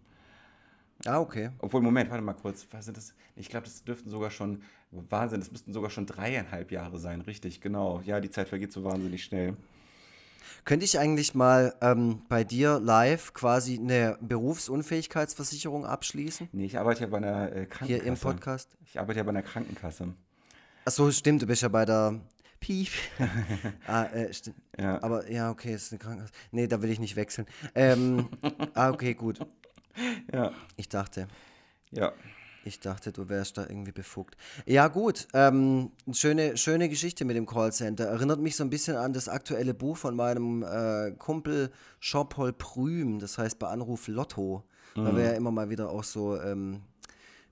Ah, 1.04 1.20
okay. 1.20 1.50
Obwohl, 1.60 1.80
Moment, 1.80 2.10
warte 2.10 2.22
mal 2.22 2.34
kurz. 2.34 2.66
Was 2.70 2.86
sind 2.86 2.96
das? 2.96 3.14
Ich 3.36 3.48
glaube, 3.48 3.66
das 3.66 3.84
dürften 3.84 4.10
sogar 4.10 4.30
schon, 4.30 4.62
Wahnsinn, 4.90 5.40
das 5.40 5.52
müssten 5.52 5.72
sogar 5.72 5.90
schon 5.90 6.06
dreieinhalb 6.06 6.72
Jahre 6.72 6.98
sein, 6.98 7.20
richtig, 7.20 7.60
genau. 7.60 8.02
Ja, 8.04 8.20
die 8.20 8.30
Zeit 8.30 8.48
vergeht 8.48 8.72
so 8.72 8.82
wahnsinnig 8.84 9.22
schnell. 9.22 9.56
Könnte 10.64 10.84
ich 10.84 10.98
eigentlich 10.98 11.34
mal 11.34 11.74
ähm, 11.80 12.22
bei 12.28 12.42
dir 12.42 12.80
live 12.80 13.32
quasi 13.32 13.78
eine 13.78 14.18
Berufsunfähigkeitsversicherung 14.20 15.86
abschließen? 15.86 16.48
Nee, 16.52 16.64
ich 16.64 16.78
arbeite 16.78 17.02
ja 17.02 17.06
bei 17.06 17.18
einer 17.18 17.52
äh, 17.52 17.66
Krankenkasse. 17.66 17.86
Hier 17.86 18.02
im 18.02 18.16
Podcast? 18.16 18.76
Ich 18.84 18.98
arbeite 18.98 19.18
ja 19.18 19.24
bei 19.24 19.30
einer 19.30 19.42
Krankenkasse. 19.42 20.14
Ach 20.84 20.92
so, 20.92 21.10
stimmt, 21.10 21.42
du 21.42 21.46
bist 21.46 21.62
ja 21.62 21.68
bei 21.68 21.84
der 21.84 22.20
Piep. 22.60 22.90
ah, 23.86 24.04
äh, 24.04 24.30
ja. 24.78 25.00
Aber 25.02 25.30
ja, 25.30 25.50
okay, 25.50 25.72
es 25.72 25.84
ist 25.84 25.92
eine 25.92 26.00
Krankenkasse. 26.00 26.32
Nee, 26.50 26.66
da 26.66 26.82
will 26.82 26.90
ich 26.90 26.98
nicht 26.98 27.14
wechseln. 27.14 27.46
Ähm, 27.74 28.28
ah, 28.74 28.90
okay, 28.90 29.14
gut. 29.14 29.38
Ja. 30.32 30.52
Ich 30.76 30.88
dachte. 30.88 31.28
Ja. 31.90 32.12
Ich 32.64 32.80
dachte, 32.80 33.12
du 33.12 33.28
wärst 33.28 33.56
da 33.56 33.62
irgendwie 33.62 33.92
befugt. 33.92 34.36
Ja, 34.66 34.88
gut. 34.88 35.26
Ähm, 35.32 35.92
schöne, 36.12 36.56
schöne 36.56 36.88
Geschichte 36.88 37.24
mit 37.24 37.36
dem 37.36 37.46
Callcenter. 37.46 38.04
Erinnert 38.04 38.40
mich 38.40 38.56
so 38.56 38.64
ein 38.64 38.70
bisschen 38.70 38.96
an 38.96 39.12
das 39.12 39.28
aktuelle 39.28 39.72
Buch 39.72 39.96
von 39.96 40.14
meinem 40.14 40.62
äh, 40.62 41.12
Kumpel 41.12 41.70
Jean-Paul 42.00 42.52
Prüm, 42.52 43.20
das 43.20 43.38
heißt 43.38 43.58
bei 43.58 43.68
Anruf 43.68 44.08
Lotto. 44.08 44.64
Mhm. 44.96 45.04
Weil 45.04 45.16
wir 45.16 45.24
ja 45.24 45.32
immer 45.32 45.50
mal 45.50 45.70
wieder 45.70 45.88
auch 45.88 46.04
so 46.04 46.40
ähm, 46.40 46.82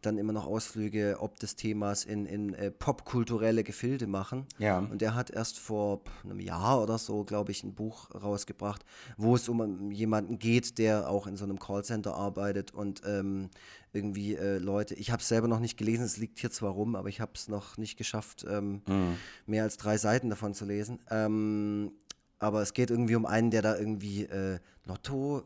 dann 0.06 0.18
immer 0.18 0.32
noch 0.32 0.46
Ausflüge 0.46 1.16
ob 1.20 1.38
des 1.38 1.56
Themas 1.56 2.04
in, 2.04 2.26
in 2.26 2.54
äh, 2.54 2.70
popkulturelle 2.70 3.64
Gefilde 3.64 4.06
machen. 4.06 4.46
Ja. 4.58 4.78
Und 4.78 5.02
er 5.02 5.14
hat 5.14 5.30
erst 5.30 5.58
vor 5.58 6.00
einem 6.24 6.40
Jahr 6.40 6.82
oder 6.82 6.98
so, 6.98 7.24
glaube 7.24 7.52
ich, 7.52 7.64
ein 7.64 7.74
Buch 7.74 8.08
rausgebracht, 8.14 8.84
wo 9.16 9.34
es 9.34 9.48
um 9.48 9.90
jemanden 9.90 10.38
geht, 10.38 10.78
der 10.78 11.10
auch 11.10 11.26
in 11.26 11.36
so 11.36 11.44
einem 11.44 11.58
Callcenter 11.58 12.14
arbeitet 12.14 12.72
und 12.72 13.02
ähm, 13.04 13.50
irgendwie 13.92 14.34
äh, 14.34 14.58
Leute, 14.58 14.94
ich 14.94 15.10
habe 15.10 15.20
es 15.20 15.28
selber 15.28 15.48
noch 15.48 15.60
nicht 15.60 15.76
gelesen, 15.76 16.04
es 16.04 16.16
liegt 16.16 16.38
hier 16.38 16.50
zwar 16.50 16.72
rum, 16.72 16.96
aber 16.96 17.08
ich 17.08 17.20
habe 17.20 17.32
es 17.34 17.48
noch 17.48 17.76
nicht 17.78 17.96
geschafft, 17.96 18.46
ähm, 18.48 18.82
mhm. 18.86 19.16
mehr 19.46 19.64
als 19.64 19.76
drei 19.76 19.96
Seiten 19.98 20.30
davon 20.30 20.54
zu 20.54 20.64
lesen. 20.64 21.00
Ähm, 21.10 21.92
aber 22.38 22.62
es 22.62 22.74
geht 22.74 22.90
irgendwie 22.90 23.16
um 23.16 23.26
einen, 23.26 23.50
der 23.50 23.62
da 23.62 23.76
irgendwie 23.76 24.24
äh, 24.24 24.58
Lotto 24.84 25.42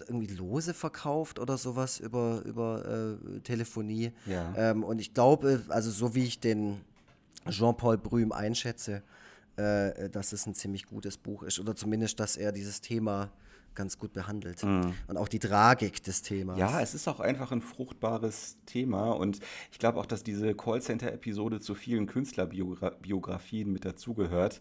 irgendwie 0.00 0.26
Lose 0.34 0.74
verkauft 0.74 1.38
oder 1.38 1.58
sowas 1.58 2.00
über, 2.00 2.42
über 2.44 3.18
äh, 3.24 3.40
Telefonie. 3.40 4.12
Ja. 4.26 4.54
Ähm, 4.56 4.84
und 4.84 5.00
ich 5.00 5.14
glaube, 5.14 5.62
also 5.68 5.90
so 5.90 6.14
wie 6.14 6.24
ich 6.24 6.40
den 6.40 6.80
Jean-Paul 7.48 7.98
Brüm 7.98 8.32
einschätze, 8.32 9.02
äh, 9.56 10.08
dass 10.08 10.32
es 10.32 10.46
ein 10.46 10.54
ziemlich 10.54 10.86
gutes 10.86 11.18
Buch 11.18 11.42
ist. 11.42 11.58
Oder 11.58 11.76
zumindest, 11.76 12.20
dass 12.20 12.36
er 12.36 12.52
dieses 12.52 12.80
Thema 12.80 13.30
ganz 13.74 13.98
gut 13.98 14.12
behandelt. 14.12 14.62
Mhm. 14.62 14.94
Und 15.06 15.16
auch 15.16 15.28
die 15.28 15.38
Tragik 15.38 16.02
des 16.02 16.22
Themas. 16.22 16.58
Ja, 16.58 16.80
es 16.80 16.94
ist 16.94 17.08
auch 17.08 17.20
einfach 17.20 17.52
ein 17.52 17.62
fruchtbares 17.62 18.58
Thema. 18.66 19.12
Und 19.12 19.40
ich 19.70 19.78
glaube 19.78 19.98
auch, 19.98 20.06
dass 20.06 20.22
diese 20.22 20.54
Callcenter-Episode 20.54 21.60
zu 21.60 21.74
vielen 21.74 22.06
Künstlerbiografien 22.06 23.72
mit 23.72 23.84
dazugehört. 23.84 24.60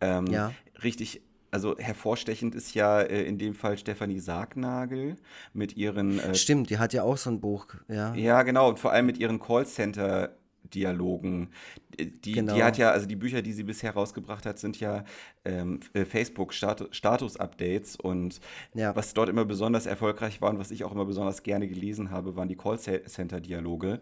Ähm, 0.00 0.26
ja. 0.26 0.52
Richtig 0.82 1.22
also 1.50 1.76
hervorstechend 1.78 2.54
ist 2.54 2.74
ja 2.74 3.00
äh, 3.00 3.22
in 3.24 3.38
dem 3.38 3.54
Fall 3.54 3.78
Stefanie 3.78 4.20
Sargnagel 4.20 5.16
mit 5.52 5.76
ihren. 5.76 6.18
Äh, 6.18 6.34
Stimmt, 6.34 6.70
die 6.70 6.78
hat 6.78 6.92
ja 6.92 7.02
auch 7.02 7.16
so 7.16 7.30
ein 7.30 7.40
Buch, 7.40 7.66
ja. 7.88 8.14
Ja, 8.14 8.42
genau, 8.42 8.68
und 8.68 8.78
vor 8.78 8.92
allem 8.92 9.06
mit 9.06 9.18
ihren 9.18 9.40
Callcenter. 9.40 10.36
Dialogen. 10.74 11.50
Die, 11.98 12.32
genau. 12.32 12.54
die 12.54 12.62
hat 12.62 12.78
ja, 12.78 12.90
also 12.90 13.06
die 13.06 13.16
Bücher, 13.16 13.42
die 13.42 13.52
sie 13.52 13.64
bisher 13.64 13.92
rausgebracht 13.92 14.46
hat, 14.46 14.58
sind 14.58 14.78
ja 14.80 15.04
ähm, 15.44 15.80
äh, 15.92 16.04
Facebook-Status-Updates 16.04 17.96
und 17.96 18.40
ja. 18.74 18.94
was 18.94 19.12
dort 19.12 19.28
immer 19.28 19.44
besonders 19.44 19.86
erfolgreich 19.86 20.40
war 20.40 20.50
und 20.50 20.58
was 20.58 20.70
ich 20.70 20.84
auch 20.84 20.92
immer 20.92 21.04
besonders 21.04 21.42
gerne 21.42 21.68
gelesen 21.68 22.10
habe, 22.10 22.36
waren 22.36 22.48
die 22.48 22.56
Callcenter-Dialoge. 22.56 24.00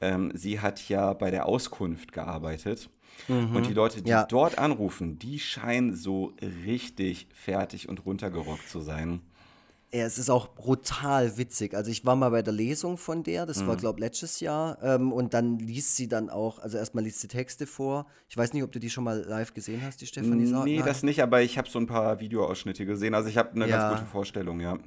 Ähm, 0.00 0.32
sie 0.34 0.60
hat 0.60 0.88
ja 0.88 1.12
bei 1.12 1.30
der 1.30 1.46
Auskunft 1.46 2.12
gearbeitet 2.12 2.90
Mhm. 3.26 3.56
Und 3.56 3.66
die 3.66 3.74
Leute, 3.74 4.02
die 4.02 4.10
ja. 4.10 4.24
dort 4.24 4.58
anrufen, 4.58 5.18
die 5.18 5.38
scheinen 5.38 5.94
so 5.94 6.32
richtig 6.64 7.28
fertig 7.32 7.88
und 7.88 8.06
runtergerockt 8.06 8.68
zu 8.68 8.80
sein. 8.80 9.20
Ja, 9.92 10.04
es 10.04 10.18
ist 10.18 10.28
auch 10.28 10.54
brutal 10.54 11.38
witzig. 11.38 11.74
Also 11.74 11.90
ich 11.90 12.04
war 12.04 12.14
mal 12.14 12.28
bei 12.28 12.42
der 12.42 12.52
Lesung 12.52 12.98
von 12.98 13.22
der, 13.22 13.46
das 13.46 13.62
mhm. 13.62 13.68
war 13.68 13.76
glaube 13.76 13.98
ich 13.98 14.04
letztes 14.04 14.40
Jahr, 14.40 14.76
ähm, 14.82 15.12
und 15.12 15.32
dann 15.32 15.58
liest 15.58 15.96
sie 15.96 16.08
dann 16.08 16.28
auch, 16.28 16.58
also 16.58 16.76
erstmal 16.76 17.04
liest 17.04 17.20
sie 17.20 17.28
Texte 17.28 17.66
vor. 17.66 18.06
Ich 18.28 18.36
weiß 18.36 18.52
nicht, 18.52 18.62
ob 18.62 18.70
du 18.70 18.78
die 18.78 18.90
schon 18.90 19.04
mal 19.04 19.24
live 19.26 19.54
gesehen 19.54 19.80
hast, 19.82 20.02
die 20.02 20.06
Stefanie 20.06 20.44
Sargnagel. 20.44 20.76
Nee, 20.76 20.82
das 20.82 21.02
nicht, 21.02 21.22
aber 21.22 21.40
ich 21.40 21.56
habe 21.56 21.70
so 21.70 21.78
ein 21.78 21.86
paar 21.86 22.20
Videoausschnitte 22.20 22.84
gesehen. 22.84 23.14
Also 23.14 23.30
ich 23.30 23.38
habe 23.38 23.52
eine 23.52 23.66
ja. 23.66 23.78
ganz 23.78 24.00
gute 24.00 24.10
Vorstellung, 24.10 24.60
ja. 24.60 24.78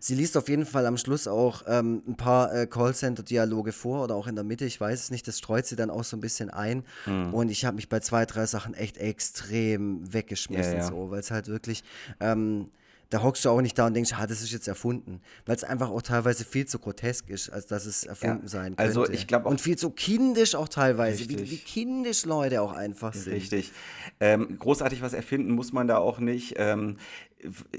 Sie 0.00 0.14
liest 0.14 0.36
auf 0.36 0.48
jeden 0.48 0.66
Fall 0.66 0.86
am 0.86 0.96
Schluss 0.96 1.26
auch 1.26 1.62
ähm, 1.66 2.02
ein 2.06 2.16
paar 2.16 2.54
äh, 2.54 2.66
Callcenter-Dialoge 2.66 3.72
vor 3.72 4.04
oder 4.04 4.14
auch 4.14 4.26
in 4.26 4.34
der 4.34 4.44
Mitte, 4.44 4.64
ich 4.64 4.80
weiß 4.80 5.00
es 5.00 5.10
nicht, 5.10 5.26
das 5.28 5.38
streut 5.38 5.66
sie 5.66 5.76
dann 5.76 5.90
auch 5.90 6.04
so 6.04 6.16
ein 6.16 6.20
bisschen 6.20 6.50
ein. 6.50 6.84
Mhm. 7.06 7.34
Und 7.34 7.48
ich 7.50 7.64
habe 7.64 7.76
mich 7.76 7.88
bei 7.88 8.00
zwei, 8.00 8.26
drei 8.26 8.46
Sachen 8.46 8.74
echt 8.74 8.98
extrem 8.98 10.12
weggeschmissen, 10.12 10.74
ja, 10.74 10.78
ja. 10.80 10.86
so, 10.86 11.10
weil 11.10 11.20
es 11.20 11.30
halt 11.30 11.48
wirklich. 11.48 11.84
Ähm, 12.20 12.70
da 13.10 13.22
hockst 13.22 13.44
du 13.44 13.50
auch 13.50 13.60
nicht 13.60 13.78
da 13.78 13.86
und 13.86 13.94
denkst, 13.94 14.12
ah, 14.14 14.26
das 14.26 14.42
ist 14.42 14.52
jetzt 14.52 14.68
erfunden. 14.68 15.20
Weil 15.46 15.56
es 15.56 15.64
einfach 15.64 15.90
auch 15.90 16.02
teilweise 16.02 16.44
viel 16.44 16.66
zu 16.66 16.78
grotesk 16.78 17.30
ist, 17.30 17.50
als 17.50 17.66
dass 17.66 17.86
es 17.86 18.04
erfunden 18.04 18.44
ja, 18.44 18.48
sein 18.48 18.74
also 18.76 19.00
könnte. 19.00 19.12
Also 19.12 19.12
ich 19.12 19.26
glaube 19.26 19.48
Und 19.48 19.60
viel 19.60 19.76
zu 19.76 19.90
kindisch 19.90 20.54
auch 20.54 20.68
teilweise, 20.68 21.28
wie, 21.28 21.50
wie, 21.50 21.58
kindisch 21.58 22.24
Leute 22.24 22.62
auch 22.62 22.72
einfach 22.72 23.14
sind. 23.14 23.34
Richtig. 23.34 23.72
Ähm, 24.20 24.58
großartig 24.58 25.02
was 25.02 25.12
erfinden 25.12 25.52
muss 25.52 25.72
man 25.72 25.86
da 25.86 25.98
auch 25.98 26.18
nicht. 26.18 26.54
Ähm, 26.56 26.96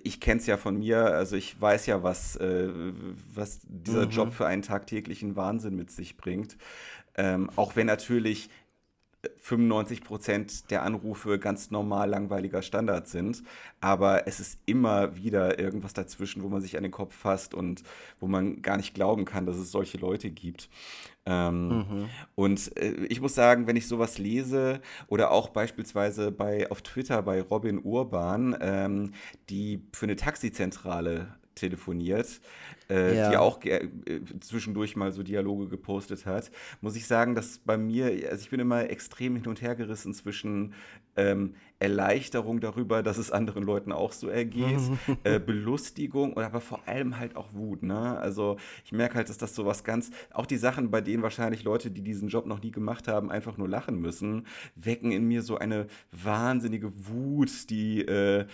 ich 0.03 0.19
kenne 0.19 0.39
es 0.39 0.45
ja 0.45 0.57
von 0.57 0.77
mir, 0.77 1.05
also 1.05 1.35
ich 1.35 1.59
weiß 1.59 1.87
ja, 1.87 2.03
was, 2.03 2.35
äh, 2.35 2.69
was 3.33 3.59
dieser 3.63 4.05
mhm. 4.05 4.11
Job 4.11 4.33
für 4.33 4.45
einen 4.45 4.61
tagtäglichen 4.61 5.35
Wahnsinn 5.35 5.75
mit 5.75 5.91
sich 5.91 6.17
bringt. 6.17 6.57
Ähm, 7.17 7.49
auch 7.55 7.75
wenn 7.75 7.87
natürlich 7.87 8.49
95 9.39 10.03
Prozent 10.03 10.71
der 10.71 10.83
Anrufe 10.83 11.39
ganz 11.39 11.71
normal 11.71 12.09
langweiliger 12.09 12.61
Standard 12.61 13.07
sind. 13.07 13.43
Aber 13.81 14.27
es 14.27 14.39
ist 14.39 14.59
immer 14.65 15.15
wieder 15.15 15.59
irgendwas 15.59 15.93
dazwischen, 15.93 16.43
wo 16.43 16.49
man 16.49 16.61
sich 16.61 16.77
an 16.77 16.83
den 16.83 16.91
Kopf 16.91 17.15
fasst 17.15 17.53
und 17.53 17.83
wo 18.19 18.27
man 18.27 18.61
gar 18.61 18.77
nicht 18.77 18.93
glauben 18.93 19.25
kann, 19.25 19.45
dass 19.45 19.57
es 19.57 19.71
solche 19.71 19.97
Leute 19.97 20.29
gibt. 20.29 20.69
Ähm, 21.25 21.67
mhm. 21.69 22.09
Und 22.35 22.77
äh, 22.77 23.05
ich 23.05 23.19
muss 23.19 23.33
sagen, 23.33 23.67
wenn 23.67 23.75
ich 23.75 23.87
sowas 23.87 24.17
lese 24.17 24.81
oder 25.07 25.31
auch 25.31 25.49
beispielsweise 25.49 26.31
bei, 26.31 26.69
auf 26.69 26.81
Twitter 26.81 27.21
bei 27.23 27.41
Robin 27.41 27.79
Urban, 27.79 28.55
ähm, 28.61 29.13
die 29.49 29.81
für 29.93 30.05
eine 30.05 30.15
Taxizentrale 30.15 31.35
telefoniert, 31.55 32.41
äh, 32.89 33.17
ja. 33.17 33.29
die 33.29 33.37
auch 33.37 33.63
äh, 33.63 33.89
zwischendurch 34.39 34.95
mal 34.95 35.11
so 35.11 35.23
Dialoge 35.23 35.67
gepostet 35.67 36.25
hat, 36.25 36.51
muss 36.81 36.95
ich 36.95 37.07
sagen, 37.07 37.35
dass 37.35 37.59
bei 37.59 37.77
mir, 37.77 38.05
also 38.29 38.41
ich 38.41 38.49
bin 38.49 38.59
immer 38.59 38.89
extrem 38.89 39.35
hin 39.35 39.47
und 39.47 39.61
her 39.61 39.75
gerissen 39.75 40.13
zwischen 40.13 40.73
ähm, 41.15 41.55
Erleichterung 41.79 42.61
darüber, 42.61 43.03
dass 43.03 43.17
es 43.17 43.31
anderen 43.31 43.63
Leuten 43.63 43.91
auch 43.91 44.11
so 44.11 44.27
ergeht, 44.27 44.79
äh, 45.23 45.39
Belustigung 45.39 46.33
und 46.33 46.43
aber 46.43 46.61
vor 46.61 46.87
allem 46.87 47.19
halt 47.19 47.35
auch 47.35 47.53
Wut. 47.53 47.83
Ne? 47.83 48.17
Also 48.17 48.57
ich 48.85 48.91
merke 48.91 49.15
halt, 49.15 49.29
dass 49.29 49.37
das 49.37 49.55
so 49.55 49.65
was 49.65 49.83
ganz, 49.83 50.11
auch 50.31 50.45
die 50.45 50.57
Sachen, 50.57 50.91
bei 50.91 51.01
denen 51.01 51.23
wahrscheinlich 51.23 51.63
Leute, 51.63 51.91
die 51.91 52.01
diesen 52.01 52.29
Job 52.29 52.45
noch 52.45 52.61
nie 52.61 52.71
gemacht 52.71 53.07
haben, 53.07 53.29
einfach 53.29 53.57
nur 53.57 53.67
lachen 53.67 53.99
müssen, 53.99 54.47
wecken 54.75 55.11
in 55.11 55.25
mir 55.27 55.41
so 55.41 55.57
eine 55.57 55.87
wahnsinnige 56.11 56.91
Wut, 57.07 57.69
die 57.69 58.01
äh, 58.01 58.45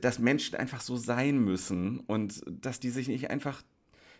dass 0.00 0.18
Menschen 0.18 0.56
einfach 0.56 0.80
so 0.80 0.96
sein 0.96 1.38
müssen 1.38 2.00
und 2.00 2.42
dass 2.48 2.80
die 2.80 2.90
sich 2.90 3.08
nicht 3.08 3.30
einfach 3.30 3.62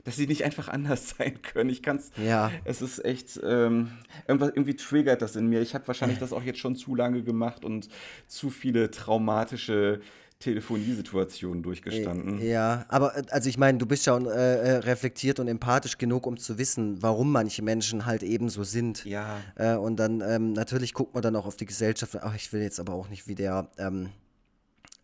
dass 0.04 0.16
sie 0.16 0.26
nicht 0.26 0.44
einfach 0.44 0.68
anders 0.68 1.14
sein 1.18 1.42
können. 1.42 1.70
Ich 1.70 1.82
kann 1.82 1.96
es. 1.96 2.10
Ja. 2.16 2.50
Es 2.64 2.80
ist 2.80 3.04
echt. 3.04 3.38
Ähm, 3.42 3.90
irgendwas, 4.26 4.50
irgendwie 4.50 4.76
triggert 4.76 5.20
das 5.22 5.36
in 5.36 5.48
mir. 5.48 5.60
Ich 5.60 5.74
habe 5.74 5.86
wahrscheinlich 5.86 6.18
das 6.18 6.32
auch 6.32 6.42
jetzt 6.42 6.60
schon 6.60 6.76
zu 6.76 6.94
lange 6.94 7.22
gemacht 7.22 7.64
und 7.64 7.88
zu 8.26 8.48
viele 8.48 8.90
traumatische 8.90 10.00
Telefoniesituationen 10.38 11.64
durchgestanden. 11.64 12.40
Ja, 12.40 12.86
aber 12.88 13.16
äh, 13.16 13.24
also 13.30 13.48
ich 13.48 13.58
meine, 13.58 13.78
du 13.78 13.86
bist 13.86 14.06
äh, 14.06 14.12
äh, 14.12 14.76
reflektiert 14.76 15.40
und 15.40 15.48
empathisch 15.48 15.98
genug, 15.98 16.26
um 16.26 16.38
zu 16.38 16.58
wissen, 16.58 17.02
warum 17.02 17.32
manche 17.32 17.62
Menschen 17.62 18.06
halt 18.06 18.22
eben 18.22 18.48
so 18.48 18.62
sind. 18.62 19.04
Ja. 19.04 19.38
Äh, 19.56 19.74
und 19.74 19.96
dann 19.96 20.20
ähm, 20.20 20.52
natürlich 20.52 20.94
guckt 20.94 21.12
man 21.14 21.22
dann 21.22 21.34
auch 21.34 21.46
auf 21.46 21.56
die 21.56 21.66
Gesellschaft. 21.66 22.16
Ach, 22.22 22.36
ich 22.36 22.52
will 22.52 22.62
jetzt 22.62 22.78
aber 22.78 22.94
auch 22.94 23.08
nicht 23.08 23.26
wie 23.26 23.34
der. 23.34 23.68
Ähm, 23.78 24.10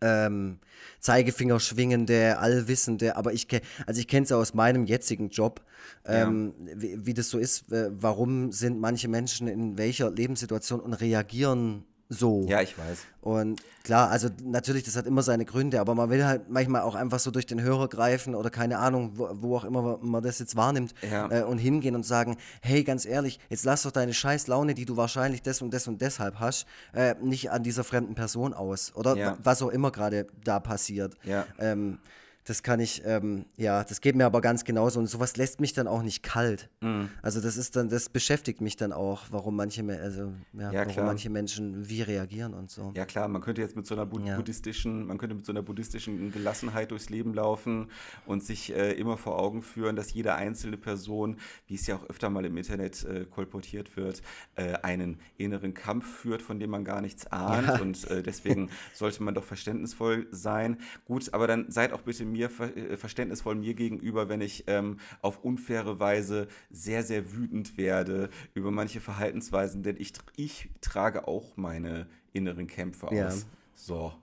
ähm, 0.05 0.59
Zeigefinger 0.99 1.59
schwingende, 1.59 2.37
allwissende, 2.37 3.15
aber 3.15 3.33
ich 3.33 3.47
kenne, 3.47 3.63
also 3.85 3.99
ich 3.99 4.07
kenne 4.07 4.23
es 4.23 4.29
ja 4.29 4.37
aus 4.37 4.53
meinem 4.53 4.85
jetzigen 4.85 5.29
Job, 5.29 5.61
ähm, 6.05 6.53
ja. 6.65 6.73
wie, 6.75 7.05
wie, 7.05 7.13
das 7.13 7.29
so 7.29 7.37
ist, 7.37 7.65
warum 7.69 8.51
sind 8.51 8.79
manche 8.79 9.07
Menschen 9.07 9.47
in 9.47 9.77
welcher 9.77 10.11
Lebenssituation 10.11 10.79
und 10.79 10.93
reagieren 10.93 11.85
so. 12.09 12.45
Ja, 12.47 12.61
ich 12.61 12.77
weiß. 12.77 12.99
Und 13.21 13.61
klar, 13.83 14.09
also 14.11 14.29
natürlich, 14.43 14.83
das 14.83 14.95
hat 14.95 15.07
immer 15.07 15.23
seine 15.23 15.45
Gründe, 15.45 15.79
aber 15.79 15.95
man 15.95 16.09
will 16.09 16.23
halt 16.23 16.49
manchmal 16.49 16.81
auch 16.81 16.93
einfach 16.93 17.19
so 17.19 17.31
durch 17.31 17.47
den 17.47 17.61
Hörer 17.61 17.87
greifen 17.87 18.35
oder 18.35 18.51
keine 18.51 18.77
Ahnung, 18.77 19.13
wo, 19.15 19.29
wo 19.33 19.57
auch 19.57 19.63
immer 19.63 19.97
man 20.01 20.21
das 20.21 20.37
jetzt 20.39 20.55
wahrnimmt 20.55 20.93
ja. 21.01 21.29
äh, 21.31 21.43
und 21.43 21.57
hingehen 21.57 21.95
und 21.95 22.05
sagen, 22.05 22.37
hey, 22.61 22.83
ganz 22.83 23.05
ehrlich, 23.05 23.39
jetzt 23.49 23.65
lass 23.65 23.83
doch 23.83 23.91
deine 23.91 24.13
scheiß 24.13 24.47
Laune, 24.47 24.75
die 24.75 24.85
du 24.85 24.97
wahrscheinlich 24.97 25.41
das 25.41 25.61
und 25.61 25.73
das 25.73 25.87
und 25.87 26.01
deshalb 26.01 26.39
hast, 26.39 26.67
äh, 26.93 27.15
nicht 27.21 27.49
an 27.49 27.63
dieser 27.63 27.83
fremden 27.83 28.13
Person 28.13 28.53
aus 28.53 28.93
oder 28.95 29.15
ja. 29.15 29.37
was 29.41 29.61
auch 29.63 29.69
immer 29.69 29.91
gerade 29.91 30.27
da 30.43 30.59
passiert. 30.59 31.17
Ja. 31.23 31.45
Ähm, 31.59 31.97
das 32.45 32.61
kann 32.61 32.79
ich, 32.79 33.01
ähm, 33.05 33.45
ja, 33.57 33.83
das 33.83 34.01
geht 34.01 34.15
mir 34.15 34.25
aber 34.25 34.39
ganz 34.39 34.63
genauso. 34.63 34.99
Und 34.99 35.07
sowas 35.07 35.35
lässt 35.35 35.59
mich 35.59 35.73
dann 35.73 35.87
auch 35.87 36.03
nicht 36.03 36.21
kalt. 36.21 36.69
Mhm. 36.81 37.09
Also 37.23 37.41
das 37.41 37.57
ist 37.57 37.75
dann, 37.75 37.89
das 37.89 38.07
beschäftigt 38.07 38.61
mich 38.61 38.75
dann 38.75 38.93
auch, 38.93 39.23
warum 39.31 39.55
manche, 39.55 39.83
also, 39.99 40.31
ja, 40.53 40.71
ja 40.71 40.85
warum 40.85 41.05
manche 41.05 41.31
Menschen 41.31 41.89
wie 41.89 42.03
reagieren 42.03 42.53
und 42.53 42.69
so. 42.69 42.93
Ja 42.95 43.05
klar, 43.05 43.27
man 43.27 43.41
könnte 43.41 43.61
jetzt 43.61 43.75
mit 43.75 43.87
so 43.87 43.95
einer 43.95 44.05
Bu 44.05 44.19
ja. 44.19 44.35
buddhistischen, 44.35 45.07
man 45.07 45.17
könnte 45.17 45.35
mit 45.35 45.43
so 45.43 45.51
einer 45.51 45.63
buddhistischen 45.63 46.31
Gelassenheit 46.31 46.91
durchs 46.91 47.09
Leben 47.09 47.33
laufen 47.33 47.89
und 48.27 48.43
sich 48.43 48.71
äh, 48.75 48.91
immer 48.93 49.17
vor 49.17 49.39
Augen 49.39 49.63
führen, 49.63 49.95
dass 49.95 50.13
jede 50.13 50.35
einzelne 50.35 50.77
Person, 50.77 51.37
wie 51.65 51.75
es 51.75 51.87
ja 51.87 51.95
auch 51.95 52.07
öfter 52.09 52.29
mal 52.29 52.45
im 52.45 52.55
Internet 52.57 53.03
äh, 53.05 53.25
kolportiert 53.25 53.97
wird, 53.97 54.21
äh, 54.55 54.73
einen 54.83 55.17
inneren 55.37 55.73
Kampf 55.73 56.05
führt, 56.05 56.43
von 56.43 56.59
dem 56.59 56.69
man 56.69 56.85
gar 56.85 57.01
nichts 57.01 57.25
ahnt. 57.27 57.67
Ja. 57.67 57.81
Und 57.81 58.07
äh, 58.11 58.21
deswegen 58.21 58.69
sollte 58.93 59.23
man 59.23 59.33
doch 59.33 59.43
verständnisvoll 59.43 60.27
sein. 60.29 60.77
Gut, 61.05 61.33
aber 61.33 61.47
dann 61.47 61.71
seid 61.71 61.91
auch 61.91 62.01
bitte 62.01 62.23
mir 62.35 62.49
äh, 62.59 62.97
verständnisvoll 62.97 63.55
mir 63.55 63.73
gegenüber, 63.73 64.29
wenn 64.29 64.41
ich 64.41 64.65
ähm, 64.67 64.99
auf 65.21 65.43
unfaire 65.43 65.99
Weise 65.99 66.47
sehr, 66.69 67.03
sehr 67.03 67.33
wütend 67.33 67.77
werde 67.77 68.29
über 68.53 68.71
manche 68.71 69.01
Verhaltensweisen, 69.01 69.83
denn 69.83 69.95
ich, 69.97 70.13
ich 70.35 70.69
trage 70.81 71.27
auch 71.27 71.57
meine 71.57 72.07
inneren 72.33 72.67
Kämpfe 72.67 73.07
ja. 73.11 73.27
aus. 73.27 73.45
So. 73.73 74.13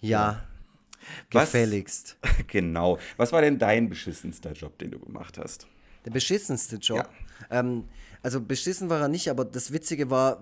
Ja. 0.00 0.44
Was, 1.30 1.52
gefälligst. 1.52 2.16
genau. 2.46 2.98
Was 3.16 3.32
war 3.32 3.42
denn 3.42 3.58
dein 3.58 3.88
beschissenster 3.88 4.52
Job, 4.52 4.78
den 4.78 4.90
du 4.90 4.98
gemacht 4.98 5.38
hast? 5.38 5.66
Der 6.04 6.10
beschissenste 6.10 6.76
Job? 6.76 6.98
Ja. 6.98 7.08
Ähm, 7.50 7.84
also 8.24 8.40
beschissen 8.40 8.88
war 8.88 9.02
er 9.02 9.08
nicht, 9.08 9.28
aber 9.28 9.44
das 9.44 9.70
Witzige 9.70 10.08
war, 10.08 10.40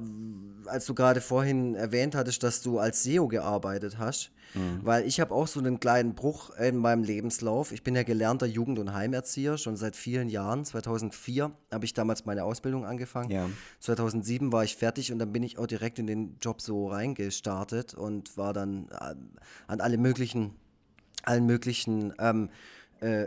als 0.67 0.87
du 0.87 0.95
gerade 0.95 1.21
vorhin 1.21 1.75
erwähnt 1.75 2.15
hattest, 2.15 2.45
dass 2.45 2.63
du 2.63 2.79
als 2.79 3.03
SEO 3.03 3.27
gearbeitet 3.27 3.99
hast, 3.99 4.31
mhm. 4.55 4.79
weil 4.83 5.05
ich 5.05 5.19
habe 5.19 5.35
auch 5.35 5.49
so 5.49 5.59
einen 5.59 5.81
kleinen 5.81 6.15
Bruch 6.15 6.51
in 6.57 6.77
meinem 6.77 7.03
Lebenslauf. 7.03 7.73
Ich 7.73 7.83
bin 7.83 7.97
ja 7.97 8.05
gelernter 8.05 8.47
Jugend- 8.47 8.79
und 8.79 8.93
Heimerzieher, 8.93 9.59
schon 9.59 9.77
seit 9.77 9.97
vielen 9.97 10.29
Jahren. 10.29 10.65
2004 10.65 11.51
habe 11.73 11.85
ich 11.85 11.93
damals 11.93 12.25
meine 12.25 12.45
Ausbildung 12.45 12.87
angefangen. 12.87 13.33
Ja. 13.33 13.51
2007 13.81 14.53
war 14.53 14.63
ich 14.63 14.77
fertig 14.77 15.11
und 15.11 15.19
dann 15.19 15.33
bin 15.33 15.43
ich 15.43 15.59
auch 15.59 15.67
direkt 15.67 15.99
in 15.99 16.07
den 16.07 16.37
Job 16.41 16.63
so 16.63 16.87
reingestartet 16.87 17.95
und 17.95 18.37
war 18.37 18.53
dann 18.53 18.91
äh, 18.91 19.15
an 19.67 19.81
alle 19.81 19.99
möglichen, 19.99 20.55
allen 21.25 21.47
möglichen 21.47 22.15
ähm, 22.21 22.49
äh, 22.49 22.51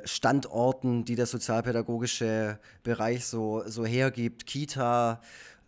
Standorten, 0.05 1.03
die 1.05 1.15
der 1.15 1.25
sozialpädagogische 1.25 2.59
Bereich 2.83 3.25
so, 3.25 3.63
so 3.65 3.85
hergibt, 3.85 4.45
Kita, 4.45 5.21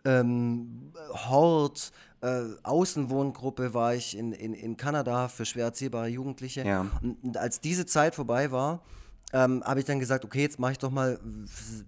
ähm, 0.06 0.94
Hort, 1.12 1.92
äh, 2.22 2.44
Außenwohngruppe 2.64 3.74
war 3.74 3.94
ich 3.94 4.18
in, 4.18 4.32
in, 4.32 4.54
in 4.54 4.78
Kanada 4.78 5.28
für 5.28 5.46
schwer 5.46 5.66
erziehbare 5.66 6.08
Jugendliche. 6.08 6.66
Ja. 6.66 6.88
Und, 7.02 7.24
und, 7.24 7.38
als 7.38 7.60
diese 7.60 7.86
Zeit 7.86 8.16
vorbei 8.16 8.52
war, 8.52 8.82
ähm, 9.34 9.62
habe 9.66 9.82
ich 9.82 9.86
dann 9.86 10.00
gesagt, 10.00 10.24
okay, 10.24 10.42
jetzt 10.42 10.58
mache 10.58 10.72
ich 10.72 10.78
doch 10.78 10.90
mal 10.90 11.20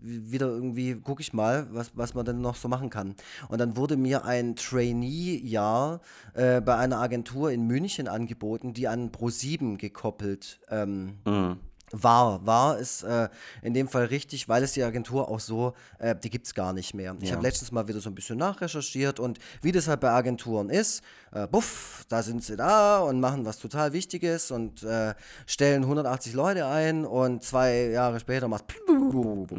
wieder 0.01 0.47
irgendwie, 0.47 0.95
gucke 0.95 1.21
ich 1.21 1.31
mal, 1.31 1.67
was, 1.71 1.91
was 1.95 2.13
man 2.13 2.25
denn 2.25 2.41
noch 2.41 2.55
so 2.55 2.67
machen 2.67 2.89
kann. 2.89 3.15
Und 3.47 3.59
dann 3.59 3.77
wurde 3.77 3.95
mir 3.95 4.25
ein 4.25 4.57
Trainee-Jahr 4.57 6.01
äh, 6.33 6.59
bei 6.59 6.75
einer 6.75 6.99
Agentur 6.99 7.51
in 7.51 7.65
München 7.65 8.09
angeboten, 8.09 8.73
die 8.73 8.89
an 8.89 9.11
Pro7 9.11 9.77
gekoppelt 9.77 10.59
ähm, 10.69 11.19
mhm 11.25 11.57
war, 11.91 12.45
war 12.45 12.77
ist 12.77 13.03
äh, 13.03 13.29
in 13.61 13.73
dem 13.73 13.87
Fall 13.87 14.05
richtig, 14.05 14.49
weil 14.49 14.63
es 14.63 14.73
die 14.73 14.83
Agentur 14.83 15.29
auch 15.29 15.39
so, 15.39 15.73
äh, 15.97 16.15
die 16.15 16.29
gibt 16.29 16.47
es 16.47 16.53
gar 16.53 16.73
nicht 16.73 16.93
mehr. 16.93 17.15
Ich 17.19 17.29
ja. 17.29 17.35
habe 17.35 17.45
letztens 17.45 17.71
mal 17.71 17.87
wieder 17.87 17.99
so 17.99 18.09
ein 18.09 18.15
bisschen 18.15 18.37
nachrecherchiert 18.37 19.19
und 19.19 19.39
wie 19.61 19.71
das 19.71 19.87
halt 19.87 19.99
bei 19.99 20.11
Agenturen 20.11 20.69
ist, 20.69 21.01
äh, 21.31 21.47
buff, 21.47 22.05
da 22.09 22.23
sind 22.23 22.43
sie 22.43 22.55
da 22.55 22.99
und 22.99 23.19
machen 23.19 23.45
was 23.45 23.59
total 23.59 23.93
Wichtiges 23.93 24.51
und 24.51 24.83
äh, 24.83 25.13
stellen 25.45 25.83
180 25.83 26.33
Leute 26.33 26.67
ein 26.67 27.05
und 27.05 27.43
zwei 27.43 27.87
Jahre 27.87 28.19
später 28.19 28.47
macht 28.47 28.65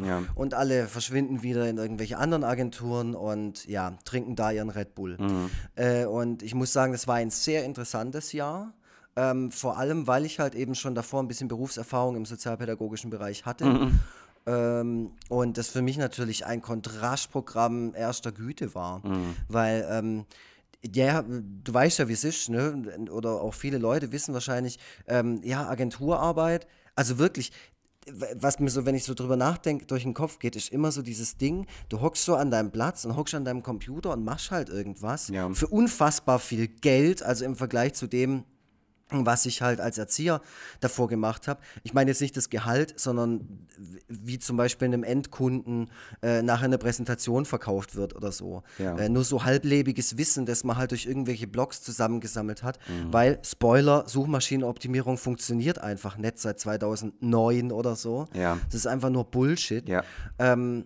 ja. 0.03 0.23
und 0.35 0.53
alle 0.53 0.87
verschwinden 0.87 1.43
wieder 1.43 1.67
in 1.67 1.77
irgendwelche 1.77 2.17
anderen 2.17 2.43
Agenturen 2.43 3.15
und 3.15 3.65
ja, 3.67 3.97
trinken 4.03 4.35
da 4.35 4.51
ihren 4.51 4.69
Red 4.69 4.95
Bull. 4.95 5.17
Mhm. 5.17 5.49
Äh, 5.75 6.05
und 6.05 6.43
ich 6.43 6.53
muss 6.55 6.73
sagen, 6.73 6.91
das 6.91 7.07
war 7.07 7.15
ein 7.15 7.29
sehr 7.29 7.63
interessantes 7.65 8.33
Jahr. 8.33 8.73
Ähm, 9.15 9.51
vor 9.51 9.77
allem, 9.77 10.07
weil 10.07 10.25
ich 10.25 10.39
halt 10.39 10.55
eben 10.55 10.75
schon 10.75 10.95
davor 10.95 11.21
ein 11.21 11.27
bisschen 11.27 11.47
Berufserfahrung 11.47 12.15
im 12.15 12.25
sozialpädagogischen 12.25 13.09
Bereich 13.09 13.45
hatte. 13.45 13.65
Mhm. 13.65 13.99
Ähm, 14.45 15.11
und 15.29 15.57
das 15.57 15.67
für 15.67 15.81
mich 15.81 15.97
natürlich 15.97 16.45
ein 16.45 16.61
Kontrastprogramm 16.61 17.93
erster 17.93 18.31
Güte 18.31 18.73
war. 18.73 19.05
Mhm. 19.05 19.35
Weil, 19.49 19.87
ähm, 19.89 20.25
ja, 20.83 21.23
du 21.23 21.73
weißt 21.73 21.99
ja, 21.99 22.07
wie 22.07 22.13
es 22.13 22.23
ist, 22.23 22.49
ne? 22.49 23.07
Oder 23.11 23.41
auch 23.41 23.53
viele 23.53 23.77
Leute 23.77 24.11
wissen 24.11 24.33
wahrscheinlich, 24.33 24.79
ähm, 25.07 25.41
ja, 25.43 25.67
Agenturarbeit, 25.67 26.67
also 26.95 27.19
wirklich, 27.19 27.51
was 28.35 28.59
mir 28.59 28.69
so, 28.69 28.85
wenn 28.85 28.95
ich 28.95 29.03
so 29.03 29.13
drüber 29.13 29.35
nachdenke, 29.35 29.85
durch 29.85 30.03
den 30.03 30.15
Kopf 30.15 30.39
geht, 30.39 30.55
ist 30.55 30.71
immer 30.71 30.91
so 30.91 31.03
dieses 31.03 31.37
Ding, 31.37 31.67
du 31.89 32.01
hockst 32.01 32.25
so 32.25 32.35
an 32.35 32.49
deinem 32.49 32.71
Platz 32.71 33.05
und 33.05 33.15
hockst 33.15 33.35
an 33.35 33.45
deinem 33.45 33.61
Computer 33.61 34.11
und 34.11 34.23
machst 34.23 34.49
halt 34.49 34.69
irgendwas 34.69 35.27
ja. 35.27 35.49
für 35.53 35.67
unfassbar 35.67 36.39
viel 36.39 36.67
Geld, 36.67 37.21
also 37.21 37.45
im 37.45 37.55
Vergleich 37.55 37.93
zu 37.93 38.07
dem, 38.07 38.43
was 39.11 39.45
ich 39.45 39.61
halt 39.61 39.79
als 39.79 39.97
Erzieher 39.97 40.41
davor 40.79 41.07
gemacht 41.07 41.47
habe. 41.47 41.61
Ich 41.83 41.93
meine 41.93 42.11
jetzt 42.11 42.21
nicht 42.21 42.35
das 42.35 42.49
Gehalt, 42.49 42.99
sondern 42.99 43.67
wie 44.07 44.39
zum 44.39 44.57
Beispiel 44.57 44.87
einem 44.87 45.03
Endkunden 45.03 45.89
äh, 46.21 46.41
nachher 46.41 46.65
eine 46.65 46.77
Präsentation 46.77 47.45
verkauft 47.45 47.95
wird 47.95 48.15
oder 48.15 48.31
so. 48.31 48.63
Ja. 48.77 48.97
Äh, 48.97 49.09
nur 49.09 49.23
so 49.23 49.43
halblebiges 49.43 50.17
Wissen, 50.17 50.45
das 50.45 50.63
man 50.63 50.77
halt 50.77 50.91
durch 50.91 51.05
irgendwelche 51.05 51.47
Blogs 51.47 51.81
zusammengesammelt 51.81 52.63
hat, 52.63 52.79
mhm. 52.87 53.13
weil 53.13 53.39
Spoiler, 53.43 54.05
Suchmaschinenoptimierung 54.07 55.17
funktioniert 55.17 55.79
einfach 55.79 56.17
nicht 56.17 56.39
seit 56.39 56.59
2009 56.59 57.71
oder 57.71 57.95
so. 57.95 58.27
Ja. 58.33 58.57
Das 58.65 58.75
ist 58.75 58.87
einfach 58.87 59.09
nur 59.09 59.25
Bullshit. 59.25 59.87
Ja. 59.87 60.03
Ähm, 60.39 60.85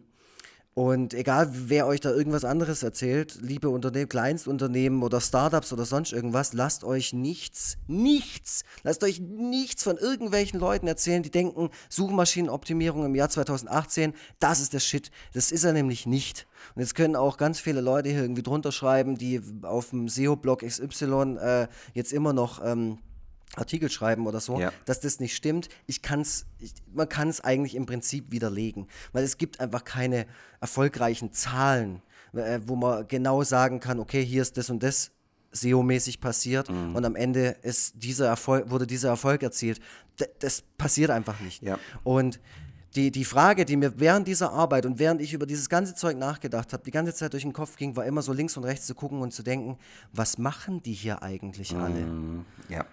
Und 0.77 1.13
egal, 1.13 1.49
wer 1.53 1.87
euch 1.87 2.01
da 2.01 2.11
irgendwas 2.11 2.43
anderes 2.43 2.83
erzählt, 2.83 3.37
liebe 3.41 3.69
Unternehmen, 3.69 4.09
Kleinstunternehmen 4.09 5.03
oder 5.03 5.21
Startups 5.21 5.71
oder 5.71 5.85
sonst 5.85 6.11
irgendwas, 6.11 6.51
lasst 6.51 6.83
euch 6.83 7.13
nichts, 7.13 7.77
nichts, 7.87 8.65
lasst 8.83 9.01
euch 9.05 9.21
nichts 9.21 9.83
von 9.83 9.95
irgendwelchen 9.95 10.59
Leuten 10.59 10.85
erzählen, 10.87 11.23
die 11.23 11.31
denken, 11.31 11.69
Suchmaschinenoptimierung 11.87 13.05
im 13.05 13.15
Jahr 13.15 13.29
2018, 13.29 14.13
das 14.41 14.59
ist 14.59 14.73
der 14.73 14.81
Shit. 14.81 15.11
Das 15.31 15.53
ist 15.53 15.63
er 15.63 15.71
nämlich 15.71 16.05
nicht. 16.05 16.45
Und 16.75 16.81
jetzt 16.81 16.93
können 16.93 17.15
auch 17.15 17.37
ganz 17.37 17.61
viele 17.61 17.79
Leute 17.79 18.09
hier 18.09 18.23
irgendwie 18.23 18.43
drunter 18.43 18.73
schreiben, 18.73 19.17
die 19.17 19.41
auf 19.61 19.91
dem 19.91 20.09
SEO-Blog 20.09 20.59
XY 20.59 21.37
äh, 21.39 21.67
jetzt 21.93 22.11
immer 22.11 22.33
noch. 22.33 22.61
Ähm, 22.61 22.97
Artikel 23.55 23.89
schreiben 23.89 24.27
oder 24.27 24.39
so, 24.39 24.59
Ja. 24.59 24.71
dass 24.85 24.99
das 24.99 25.19
nicht 25.19 25.35
stimmt. 25.35 25.69
Ich 25.87 26.01
kann's, 26.01 26.45
ich, 26.59 26.73
man 26.93 27.07
kann 27.09 27.29
es 27.29 27.41
eigentlich 27.41 27.75
im 27.75 27.85
Prinzip 27.85 28.31
widerlegen, 28.31 28.87
weil 29.13 29.23
es 29.23 29.37
gibt 29.37 29.59
einfach 29.59 29.83
keine 29.83 30.25
erfolgreichen 30.61 31.31
Zahlen, 31.33 32.01
äh, 32.33 32.59
wo 32.65 32.75
man 32.75 33.07
genau 33.07 33.43
sagen 33.43 33.79
kann, 33.79 33.99
okay, 33.99 34.23
hier 34.25 34.41
ist 34.41 34.57
das 34.57 34.69
und 34.69 34.83
das 34.83 35.11
SEO-mäßig 35.53 36.19
passiert 36.19 36.69
Mhm. 36.69 36.95
und 36.95 37.05
am 37.05 37.15
Ende 37.15 37.55
ist 37.61 37.93
dieser 37.95 38.27
Erfolg, 38.27 38.69
wurde 38.69 38.85
dieser 38.87 39.09
Erfolg 39.09 39.41
erzielt. 39.41 39.79
D 40.19 40.25
das 40.39 40.61
passiert 40.77 41.11
einfach 41.11 41.39
nicht. 41.39 41.61
Ja. 41.63 41.79
Und 42.03 42.39
die, 42.95 43.11
die 43.11 43.25
Frage, 43.25 43.65
die 43.65 43.75
mir 43.75 43.99
während 43.99 44.25
dieser 44.27 44.51
Arbeit 44.53 44.85
und 44.85 44.99
während 44.99 45.21
ich 45.21 45.33
über 45.33 45.45
dieses 45.45 45.67
ganze 45.67 45.95
Zeug 45.95 46.17
nachgedacht 46.17 46.71
habe, 46.71 46.83
die 46.83 46.91
ganze 46.91 47.13
Zeit 47.13 47.33
durch 47.33 47.43
den 47.43 47.51
Kopf 47.51 47.75
ging, 47.75 47.95
war 47.97 48.05
immer 48.05 48.21
so 48.21 48.31
links 48.31 48.55
und 48.55 48.63
rechts 48.63 48.85
zu 48.85 48.95
gucken 48.95 49.21
und 49.21 49.33
zu 49.33 49.43
denken, 49.43 49.77
was 50.13 50.37
machen 50.37 50.81
die 50.81 50.93
hier 50.93 51.21
eigentlich 51.21 51.75
alle? 51.75 52.05
Mhm. 52.05 52.45
Ja. 52.69 52.85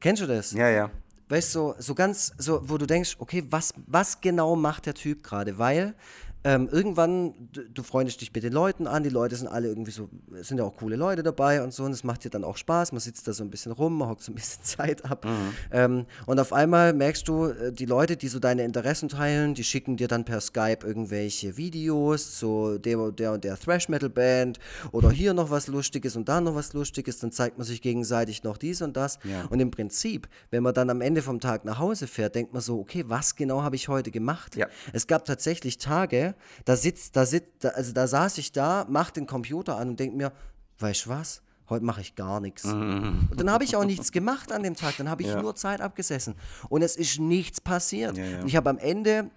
Kennst 0.00 0.22
du 0.22 0.26
das? 0.26 0.52
Ja, 0.52 0.68
ja. 0.68 0.90
Weißt 1.28 1.54
du, 1.54 1.58
so, 1.58 1.74
so 1.78 1.94
ganz, 1.94 2.32
so, 2.38 2.60
wo 2.68 2.78
du 2.78 2.86
denkst, 2.86 3.16
okay, 3.18 3.44
was, 3.50 3.74
was 3.86 4.20
genau 4.20 4.56
macht 4.56 4.86
der 4.86 4.94
Typ 4.94 5.22
gerade? 5.22 5.58
Weil 5.58 5.94
ähm, 6.44 6.68
irgendwann, 6.70 7.34
du, 7.52 7.68
du 7.68 7.82
freundest 7.82 8.20
dich 8.20 8.32
mit 8.32 8.44
den 8.44 8.52
Leuten 8.52 8.86
an, 8.86 9.02
die 9.02 9.10
Leute 9.10 9.34
sind 9.36 9.48
alle 9.48 9.68
irgendwie 9.68 9.90
so, 9.90 10.08
es 10.38 10.48
sind 10.48 10.58
ja 10.58 10.64
auch 10.64 10.76
coole 10.76 10.96
Leute 10.96 11.22
dabei 11.22 11.62
und 11.62 11.72
so, 11.72 11.84
und 11.84 11.92
es 11.92 12.04
macht 12.04 12.24
dir 12.24 12.30
dann 12.30 12.44
auch 12.44 12.56
Spaß, 12.56 12.92
man 12.92 13.00
sitzt 13.00 13.26
da 13.26 13.32
so 13.32 13.42
ein 13.42 13.50
bisschen 13.50 13.72
rum, 13.72 13.98
man 13.98 14.08
hockt 14.08 14.22
so 14.22 14.32
ein 14.32 14.36
bisschen 14.36 14.62
Zeit 14.62 15.04
ab. 15.04 15.26
Ähm, 15.72 16.06
und 16.26 16.38
auf 16.38 16.52
einmal 16.52 16.92
merkst 16.92 17.26
du, 17.26 17.46
äh, 17.46 17.72
die 17.72 17.86
Leute, 17.86 18.16
die 18.16 18.28
so 18.28 18.38
deine 18.38 18.64
Interessen 18.64 19.08
teilen, 19.08 19.54
die 19.54 19.64
schicken 19.64 19.96
dir 19.96 20.06
dann 20.06 20.24
per 20.24 20.40
Skype 20.40 20.86
irgendwelche 20.86 21.56
Videos 21.56 22.38
zu 22.38 22.78
der, 22.78 23.10
der 23.10 23.32
und 23.32 23.44
der 23.44 23.58
Thrash-Metal-Band 23.58 24.58
oder 24.92 25.10
hier 25.10 25.34
noch 25.34 25.50
was 25.50 25.66
Lustiges 25.66 26.16
und 26.16 26.28
da 26.28 26.40
noch 26.40 26.54
was 26.54 26.72
Lustiges, 26.72 27.18
dann 27.18 27.32
zeigt 27.32 27.58
man 27.58 27.66
sich 27.66 27.82
gegenseitig 27.82 28.44
noch 28.44 28.56
dies 28.56 28.80
und 28.80 28.96
das. 28.96 29.18
Ja. 29.24 29.46
Und 29.50 29.60
im 29.60 29.70
Prinzip, 29.70 30.28
wenn 30.50 30.62
man 30.62 30.74
dann 30.74 30.90
am 30.90 31.00
Ende 31.00 31.22
vom 31.22 31.40
Tag 31.40 31.64
nach 31.64 31.78
Hause 31.78 32.06
fährt, 32.06 32.34
denkt 32.34 32.52
man 32.52 32.62
so, 32.62 32.78
okay, 32.78 33.04
was 33.08 33.34
genau 33.34 33.62
habe 33.62 33.76
ich 33.76 33.88
heute 33.88 34.10
gemacht? 34.10 34.56
Ja. 34.56 34.68
Es 34.92 35.06
gab 35.06 35.24
tatsächlich 35.24 35.78
Tage, 35.78 36.27
da 36.64 36.76
sitzt, 36.76 37.16
da 37.16 37.26
sitzt, 37.26 37.50
da, 37.64 37.68
also 37.70 37.92
da 37.92 38.06
saß 38.06 38.38
ich 38.38 38.52
da, 38.52 38.86
mach 38.88 39.10
den 39.10 39.26
Computer 39.26 39.76
an 39.76 39.88
und 39.90 40.00
denk 40.00 40.14
mir, 40.14 40.32
weißt 40.78 41.06
du 41.06 41.10
was? 41.10 41.42
Heute 41.68 41.84
mache 41.84 42.00
ich 42.00 42.14
gar 42.14 42.40
nichts. 42.40 42.64
Und 42.64 43.28
dann 43.36 43.50
habe 43.50 43.62
ich 43.64 43.76
auch 43.76 43.84
nichts 43.84 44.10
gemacht 44.10 44.52
an 44.52 44.62
dem 44.62 44.74
Tag. 44.74 44.96
Dann 44.96 45.08
habe 45.10 45.20
ich 45.22 45.28
Ja. 45.28 45.40
nur 45.42 45.54
Zeit 45.54 45.80
abgesessen. 45.82 46.34
Und 46.70 46.80
es 46.82 46.96
ist 46.96 47.18
nichts 47.20 47.60
passiert. 47.60 48.16
Ja, 48.16 48.24
ja. 48.24 48.40
Und 48.40 48.46
ich 48.48 48.56
habe 48.56 48.70
am 48.70 48.78
Ende 48.78 49.30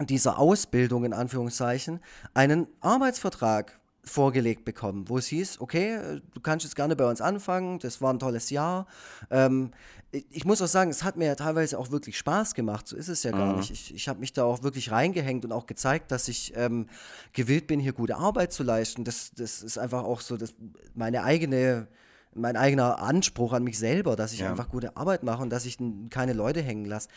dieser 0.00 0.38
Ausbildung 0.38 1.04
in 1.04 1.12
Anführungszeichen 1.12 2.00
einen 2.34 2.66
Arbeitsvertrag 2.80 3.78
vorgelegt 4.10 4.64
bekommen, 4.64 5.08
wo 5.08 5.18
es 5.18 5.26
hieß, 5.26 5.60
okay, 5.60 6.20
du 6.34 6.40
kannst 6.40 6.64
jetzt 6.64 6.76
gerne 6.76 6.96
bei 6.96 7.08
uns 7.08 7.20
anfangen, 7.20 7.78
das 7.78 8.02
war 8.02 8.12
ein 8.12 8.18
tolles 8.18 8.50
Jahr. 8.50 8.86
Ähm, 9.30 9.70
ich, 10.10 10.44
muss 10.44 10.60
auch 10.60 10.66
sagen, 10.66 10.90
es 10.90 11.04
hat 11.04 11.16
mir 11.16 11.26
ja 11.26 11.34
teilweise 11.36 11.78
auch 11.78 11.90
wirklich 11.90 12.18
Spaß 12.18 12.54
gemacht, 12.54 12.88
so 12.88 12.96
ist 12.96 13.08
es 13.08 13.22
ja 13.22 13.30
gar 13.30 13.56
nicht. 13.56 13.70
Ich, 13.70 13.94
ich 13.94 14.08
habe 14.08 14.18
mich 14.18 14.32
da 14.32 14.44
auch 14.44 14.62
wirklich 14.62 14.90
reingehängt 14.90 15.44
und 15.44 15.52
auch 15.52 15.66
gezeigt, 15.66 16.10
dass 16.10 16.26
ich 16.28 16.52
ähm, 16.56 16.88
gewillt 17.32 17.68
bin, 17.68 17.78
hier 17.78 17.92
gute 17.92 18.16
Arbeit 18.16 18.52
zu 18.52 18.64
leisten. 18.64 19.04
Das, 19.04 19.30
das 19.36 19.62
ist 19.62 19.78
einfach 19.78 20.02
auch 20.02 20.20
so 20.20 20.36
das, 20.36 20.54
meine 20.94 21.22
eigene 21.22 21.86
mein 22.34 22.56
eigener 22.56 23.00
Anspruch 23.00 23.52
an 23.52 23.64
mich 23.64 23.78
selber, 23.78 24.14
dass 24.14 24.32
ich 24.32 24.40
Ja. 24.40 24.50
einfach 24.50 24.68
gute 24.68 24.96
Arbeit 24.96 25.24
mache 25.24 25.42
und 25.42 25.50
dass 25.50 25.64
ich 25.64 25.78
keine 26.10 26.32
Leute 26.32 26.62
hängen 26.62 26.84
lasse. 26.84 27.08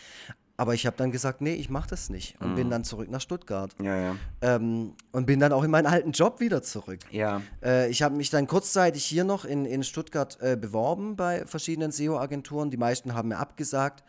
Aber 0.56 0.76
ich 0.76 0.86
habe 0.86 0.96
dann 0.98 1.12
gesagt, 1.12 1.42
nee, 1.42 1.56
ich 1.56 1.70
mache 1.72 1.90
das 1.90 2.10
nicht 2.12 2.40
und 2.40 2.54
bin 2.56 2.70
dann 2.70 2.84
zurück 2.84 3.10
nach 3.10 3.22
Stuttgart 3.22 3.74
Ja, 3.82 3.98
ja. 3.98 4.16
ähm, 4.42 4.94
und 5.12 5.26
bin 5.26 5.40
dann 5.40 5.52
auch 5.52 5.64
in 5.64 5.72
meinen 5.72 5.88
alten 5.88 6.12
Job 6.12 6.40
wieder 6.40 6.62
zurück. 6.62 7.00
Ja. 7.10 7.42
Äh, 7.64 7.90
ich 7.90 8.04
habe 8.04 8.16
mich 8.16 8.30
dann 8.30 8.46
kurzzeitig 8.46 9.04
hier 9.04 9.24
noch 9.24 9.46
in, 9.46 9.66
in 9.66 9.84
Stuttgart 9.84 10.38
äh, 10.42 10.56
beworben 10.56 11.16
bei 11.16 11.46
verschiedenen 11.48 11.92
SEO-Agenturen. 11.92 12.70
Die 12.70 12.78
meisten 12.78 13.16
haben 13.16 13.30
mir 13.30 13.38
abgesagt. 13.38 14.04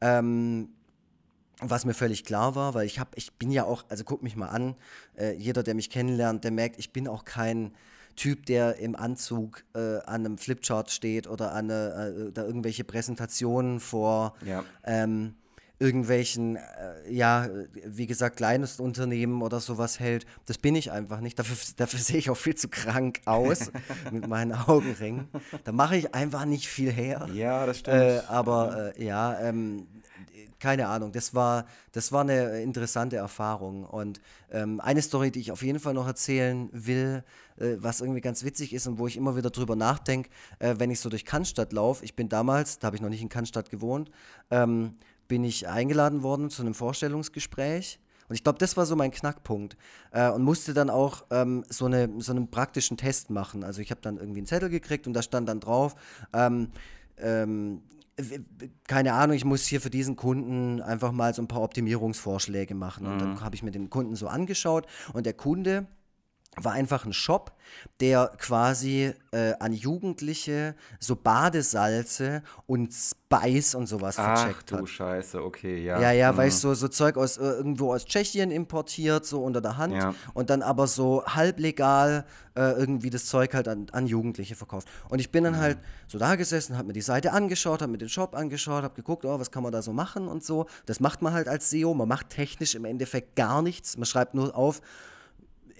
Ähm, 0.00 0.70
was 1.62 1.84
mir 1.84 1.92
völlig 1.92 2.24
klar 2.24 2.54
war, 2.54 2.72
weil 2.72 2.86
ich 2.86 2.98
habe, 2.98 3.10
ich 3.16 3.34
bin 3.34 3.50
ja 3.50 3.64
auch, 3.64 3.84
also 3.90 4.02
guck 4.02 4.22
mich 4.22 4.34
mal 4.34 4.48
an, 4.48 4.76
äh, 5.18 5.34
jeder, 5.34 5.62
der 5.62 5.74
mich 5.74 5.90
kennenlernt, 5.90 6.42
der 6.44 6.50
merkt, 6.52 6.78
ich 6.78 6.92
bin 6.94 7.06
auch 7.06 7.26
kein 7.26 7.74
Typ, 8.16 8.46
der 8.46 8.76
im 8.78 8.96
Anzug 8.96 9.64
äh, 9.74 9.98
an 9.98 10.24
einem 10.24 10.38
Flipchart 10.38 10.90
steht 10.90 11.26
oder 11.28 11.52
an 11.52 11.70
eine, 11.70 12.14
äh, 12.28 12.32
da 12.32 12.44
irgendwelche 12.44 12.84
Präsentationen 12.84 13.78
vor 13.80 14.34
Ja. 14.44 14.64
ähm, 14.84 15.34
irgendwelchen, 15.80 16.56
äh, 16.56 17.10
ja, 17.10 17.48
wie 17.86 18.06
gesagt, 18.06 18.36
kleines 18.36 18.78
Unternehmen 18.78 19.42
oder 19.42 19.60
sowas 19.60 19.98
hält. 19.98 20.26
Das 20.44 20.58
bin 20.58 20.76
ich 20.76 20.92
einfach 20.92 21.20
nicht. 21.20 21.38
Dafür, 21.38 21.56
dafür 21.76 21.98
sehe 21.98 22.18
ich 22.18 22.30
auch 22.30 22.36
viel 22.36 22.54
zu 22.54 22.68
krank 22.68 23.20
aus 23.24 23.72
mit 24.12 24.28
meinen 24.28 24.52
Augenringen. 24.52 25.28
Da 25.64 25.72
mache 25.72 25.96
ich 25.96 26.14
einfach 26.14 26.44
nicht 26.44 26.68
viel 26.68 26.92
her. 26.92 27.28
Ja, 27.32 27.66
das 27.66 27.78
stimmt. 27.78 27.96
Äh, 27.96 28.20
aber 28.28 28.94
äh, 28.96 29.04
ja, 29.04 29.40
ähm, 29.40 29.88
keine 30.60 30.88
Ahnung, 30.88 31.10
das 31.10 31.34
war, 31.34 31.64
das 31.92 32.12
war 32.12 32.20
eine 32.20 32.60
interessante 32.60 33.16
Erfahrung. 33.16 33.84
Und 33.84 34.20
ähm, 34.52 34.80
eine 34.80 35.00
Story, 35.00 35.30
die 35.30 35.40
ich 35.40 35.50
auf 35.50 35.62
jeden 35.62 35.80
Fall 35.80 35.94
noch 35.94 36.06
erzählen 36.06 36.68
will, 36.72 37.24
äh, 37.56 37.76
was 37.78 38.02
irgendwie 38.02 38.20
ganz 38.20 38.44
witzig 38.44 38.74
ist 38.74 38.86
und 38.86 38.98
wo 38.98 39.06
ich 39.06 39.16
immer 39.16 39.34
wieder 39.36 39.50
drüber 39.50 39.74
nachdenke, 39.74 40.28
äh, 40.58 40.74
wenn 40.76 40.90
ich 40.90 41.00
so 41.00 41.08
durch 41.08 41.24
Cannstatt 41.24 41.72
laufe. 41.72 42.04
Ich 42.04 42.14
bin 42.14 42.28
damals, 42.28 42.78
da 42.78 42.86
habe 42.86 42.96
ich 42.96 43.02
noch 43.02 43.08
nicht 43.08 43.22
in 43.22 43.30
Cannstatt 43.30 43.70
gewohnt, 43.70 44.10
ähm, 44.50 44.96
bin 45.30 45.44
ich 45.44 45.68
eingeladen 45.68 46.24
worden 46.24 46.50
zu 46.50 46.60
einem 46.60 46.74
Vorstellungsgespräch. 46.74 48.00
Und 48.28 48.34
ich 48.34 48.42
glaube, 48.42 48.58
das 48.58 48.76
war 48.76 48.84
so 48.84 48.96
mein 48.96 49.12
Knackpunkt. 49.12 49.76
Äh, 50.10 50.28
und 50.28 50.42
musste 50.42 50.74
dann 50.74 50.90
auch 50.90 51.24
ähm, 51.30 51.64
so, 51.68 51.86
eine, 51.86 52.10
so 52.18 52.32
einen 52.32 52.50
praktischen 52.50 52.96
Test 52.96 53.30
machen. 53.30 53.62
Also 53.62 53.80
ich 53.80 53.92
habe 53.92 54.00
dann 54.00 54.18
irgendwie 54.18 54.40
einen 54.40 54.48
Zettel 54.48 54.68
gekriegt 54.68 55.06
und 55.06 55.12
da 55.12 55.22
stand 55.22 55.48
dann 55.48 55.60
drauf, 55.60 55.94
ähm, 56.32 56.72
ähm, 57.16 57.82
keine 58.88 59.12
Ahnung, 59.14 59.36
ich 59.36 59.44
muss 59.44 59.66
hier 59.66 59.80
für 59.80 59.88
diesen 59.88 60.16
Kunden 60.16 60.82
einfach 60.82 61.12
mal 61.12 61.32
so 61.32 61.42
ein 61.42 61.48
paar 61.48 61.62
Optimierungsvorschläge 61.62 62.74
machen. 62.74 63.06
Und 63.06 63.20
dann 63.20 63.40
habe 63.40 63.54
ich 63.54 63.62
mir 63.62 63.70
den 63.70 63.88
Kunden 63.88 64.16
so 64.16 64.26
angeschaut 64.26 64.86
und 65.14 65.26
der 65.26 65.32
Kunde 65.34 65.86
war 66.56 66.72
einfach 66.72 67.04
ein 67.06 67.12
Shop, 67.12 67.52
der 68.00 68.32
quasi 68.38 69.14
äh, 69.32 69.52
an 69.60 69.72
Jugendliche 69.72 70.74
so 70.98 71.14
Badesalze 71.14 72.42
und 72.66 72.92
Spice 72.92 73.74
und 73.76 73.86
sowas 73.86 74.16
Ach 74.18 74.36
vercheckt 74.40 74.70
du 74.72 74.78
hat. 74.78 74.88
Scheiße, 74.88 75.42
okay, 75.44 75.84
ja. 75.84 76.00
Ja, 76.00 76.10
ja, 76.10 76.32
Mhm. 76.32 76.36
weißt 76.38 76.64
du, 76.64 76.68
so, 76.68 76.74
so 76.74 76.88
Zeug 76.88 77.16
aus 77.16 77.36
äh, 77.38 77.42
irgendwo 77.42 77.94
aus 77.94 78.04
Tschechien 78.04 78.50
importiert, 78.50 79.24
so 79.26 79.42
unter 79.44 79.60
der 79.60 79.76
Hand 79.76 79.94
Ja. 79.94 80.14
und 80.34 80.50
dann 80.50 80.62
aber 80.62 80.88
so 80.88 81.24
halblegal 81.24 82.24
äh, 82.56 82.72
irgendwie 82.72 83.10
das 83.10 83.26
Zeug 83.26 83.54
halt 83.54 83.68
an, 83.68 83.86
an 83.92 84.06
Jugendliche 84.06 84.56
verkauft. 84.56 84.88
Und 85.08 85.20
ich 85.20 85.30
bin 85.30 85.44
dann 85.44 85.56
halt 85.58 85.78
so 86.08 86.18
da 86.18 86.34
gesessen, 86.34 86.76
hab 86.76 86.86
mir 86.86 86.92
die 86.94 87.00
Seite 87.00 87.32
angeschaut, 87.32 87.80
hab 87.80 87.90
mir 87.90 87.98
den 87.98 88.08
Shop 88.08 88.34
angeschaut, 88.34 88.82
hab 88.82 88.96
geguckt, 88.96 89.24
oh, 89.24 89.38
was 89.38 89.52
kann 89.52 89.62
man 89.62 89.70
da 89.72 89.82
so 89.82 89.92
machen 89.92 90.26
und 90.26 90.44
so. 90.44 90.66
Das 90.86 90.98
macht 90.98 91.22
man 91.22 91.32
halt 91.32 91.46
als 91.46 91.70
SEO, 91.70 91.94
man 91.94 92.08
macht 92.08 92.30
technisch 92.30 92.74
im 92.74 92.84
Endeffekt 92.84 93.36
gar 93.36 93.62
nichts, 93.62 93.96
man 93.96 94.06
schreibt 94.06 94.34
nur 94.34 94.54
auf, 94.56 94.80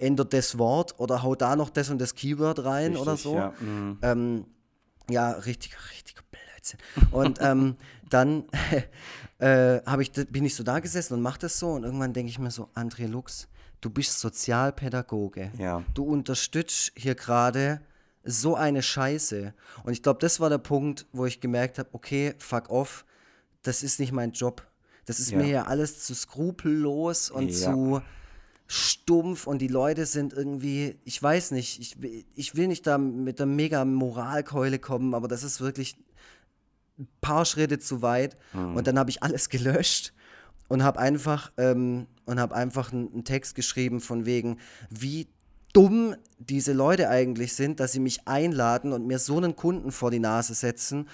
ändert 0.01 0.33
das 0.33 0.57
Wort 0.57 0.99
oder 0.99 1.23
haut 1.23 1.41
da 1.41 1.55
noch 1.55 1.69
das 1.69 1.89
und 1.89 1.99
das 1.99 2.15
Keyword 2.15 2.63
rein 2.65 2.97
oder 2.97 3.13
Richtig, 3.13 3.23
so. 3.31 3.35
Ja. 3.35 3.53
mhm. 3.59 3.97
Ähm, 4.01 4.45
ja, 5.09 5.31
richtig, 5.31 5.75
richtiger 5.91 6.21
Blödsinn. 6.31 6.79
Und 7.11 7.39
ähm, 7.41 7.75
dann 8.09 8.45
äh, 9.39 10.01
ich, 10.01 10.11
bin 10.29 10.45
ich 10.45 10.55
so 10.55 10.63
da 10.63 10.79
gesessen 10.79 11.13
und 11.15 11.21
mach 11.21 11.37
das 11.37 11.57
so 11.59 11.71
und 11.71 11.83
irgendwann 11.83 12.13
denke 12.13 12.29
ich 12.29 12.39
mir 12.39 12.51
so, 12.51 12.69
André 12.75 13.07
Lux, 13.07 13.47
du 13.81 13.89
bist 13.89 14.19
Sozialpädagoge. 14.19 15.51
Ja. 15.57 15.83
Du 15.93 16.03
unterstützt 16.03 16.91
hier 16.95 17.15
gerade 17.15 17.81
so 18.23 18.55
eine 18.55 18.83
Scheiße. 18.83 19.53
Und 19.83 19.93
ich 19.93 20.03
glaube, 20.03 20.19
das 20.19 20.39
war 20.39 20.49
der 20.49 20.59
Punkt, 20.59 21.07
wo 21.11 21.25
ich 21.25 21.41
gemerkt 21.41 21.79
habe, 21.79 21.89
okay, 21.93 22.35
fuck 22.37 22.69
off, 22.69 23.05
das 23.63 23.81
ist 23.83 23.99
nicht 23.99 24.11
mein 24.11 24.31
Job. 24.31 24.65
Das 25.05 25.19
ist 25.19 25.31
Ja. 25.31 25.39
mir 25.39 25.47
ja 25.47 25.63
alles 25.63 26.03
zu 26.05 26.13
skrupellos 26.13 27.31
und 27.31 27.49
Ja. 27.49 27.73
zu 27.73 28.01
stumpf 28.71 29.47
und 29.47 29.59
die 29.59 29.67
Leute 29.67 30.05
sind 30.05 30.31
irgendwie, 30.31 30.95
ich 31.03 31.21
weiß 31.21 31.51
nicht, 31.51 31.79
ich, 31.81 32.01
will- 32.01 32.23
ich 32.35 32.55
will 32.55 32.67
nicht 32.69 32.87
da 32.87 32.97
mit 32.97 33.39
der 33.39 33.45
mega 33.45 33.83
Moralkeule 33.83 34.79
kommen, 34.79 35.13
aber 35.13 35.27
das 35.27 35.43
ist 35.43 35.59
wirklich 35.59 35.97
ein 36.97 37.07
paar 37.19 37.43
Schritte 37.43 37.79
zu 37.79 38.01
weit. 38.01 38.37
Und 38.53 38.87
dann 38.87 38.97
habe 38.97 39.09
ich 39.09 39.23
alles 39.23 39.49
gelöscht 39.49 40.13
und 40.69 40.83
habe 40.83 40.99
einfach, 40.99 41.51
ähm, 41.57 42.07
und 42.25 42.39
hab 42.39 42.53
einfach 42.53 42.93
einen 42.93 43.25
Text 43.25 43.55
geschrieben 43.55 43.99
von 43.99 44.25
wegen, 44.25 44.57
wie 44.89 45.27
dumm 45.73 46.15
diese 46.39 46.71
Leute 46.71 47.09
eigentlich 47.09 47.53
sind, 47.53 47.81
dass 47.81 47.91
sie 47.91 47.99
mich 47.99 48.25
einladen 48.25 48.93
und 48.93 49.05
mir 49.05 49.19
so 49.19 49.35
einen 49.35 49.57
Kunden 49.57 49.91
vor 49.91 50.11
die 50.11 50.19
Nase 50.19 50.53
setzen 50.53 51.09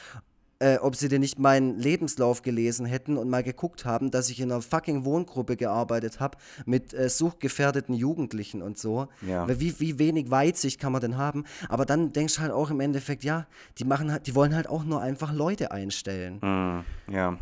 äh, 0.59 0.77
ob 0.77 0.95
sie 0.95 1.07
denn 1.07 1.21
nicht 1.21 1.39
meinen 1.39 1.77
Lebenslauf 1.77 2.41
gelesen 2.41 2.85
hätten 2.85 3.17
und 3.17 3.29
mal 3.29 3.43
geguckt 3.43 3.85
haben, 3.85 4.11
dass 4.11 4.29
ich 4.29 4.39
in 4.39 4.51
einer 4.51 4.61
fucking 4.61 5.05
Wohngruppe 5.05 5.55
gearbeitet 5.55 6.19
habe 6.19 6.37
mit 6.65 6.93
äh, 6.93 7.09
suchtgefährdeten 7.09 7.93
Jugendlichen 7.95 8.61
und 8.61 8.77
so. 8.77 9.07
Ja. 9.27 9.47
Wie, 9.59 9.79
wie 9.79 9.99
wenig 9.99 10.31
Weitsicht 10.31 10.79
kann 10.79 10.91
man 10.91 11.01
denn 11.01 11.17
haben? 11.17 11.45
Aber 11.69 11.85
dann 11.85 12.13
denkst 12.13 12.35
du 12.35 12.41
halt 12.41 12.51
auch 12.51 12.69
im 12.71 12.79
Endeffekt, 12.79 13.23
ja, 13.23 13.47
die 13.77 13.85
machen 13.85 14.11
halt, 14.11 14.27
die 14.27 14.35
wollen 14.35 14.55
halt 14.55 14.67
auch 14.67 14.83
nur 14.83 15.01
einfach 15.01 15.33
Leute 15.33 15.71
einstellen. 15.71 16.39
Mm, 16.41 17.11
ja. 17.11 17.37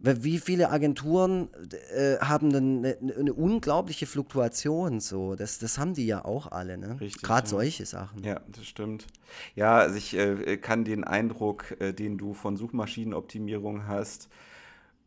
Wie 0.00 0.38
viele 0.38 0.70
Agenturen 0.70 1.48
äh, 1.92 2.18
haben 2.18 2.54
eine, 2.54 2.96
eine 3.00 3.34
unglaubliche 3.34 4.06
Fluktuation 4.06 5.00
so? 5.00 5.34
Das, 5.34 5.58
das 5.58 5.76
haben 5.76 5.94
die 5.94 6.06
ja 6.06 6.24
auch 6.24 6.52
alle, 6.52 6.78
ne? 6.78 7.00
Richtig, 7.00 7.22
Gerade 7.22 7.46
ja. 7.46 7.50
solche 7.50 7.84
Sachen. 7.84 8.22
Ja, 8.22 8.40
das 8.46 8.64
stimmt. 8.66 9.06
Ja, 9.56 9.78
also 9.78 9.96
ich 9.96 10.16
äh, 10.16 10.56
kann 10.56 10.84
den 10.84 11.02
Eindruck, 11.02 11.74
äh, 11.80 11.92
den 11.92 12.16
du 12.16 12.32
von 12.32 12.56
Suchmaschinenoptimierung 12.56 13.88
hast 13.88 14.28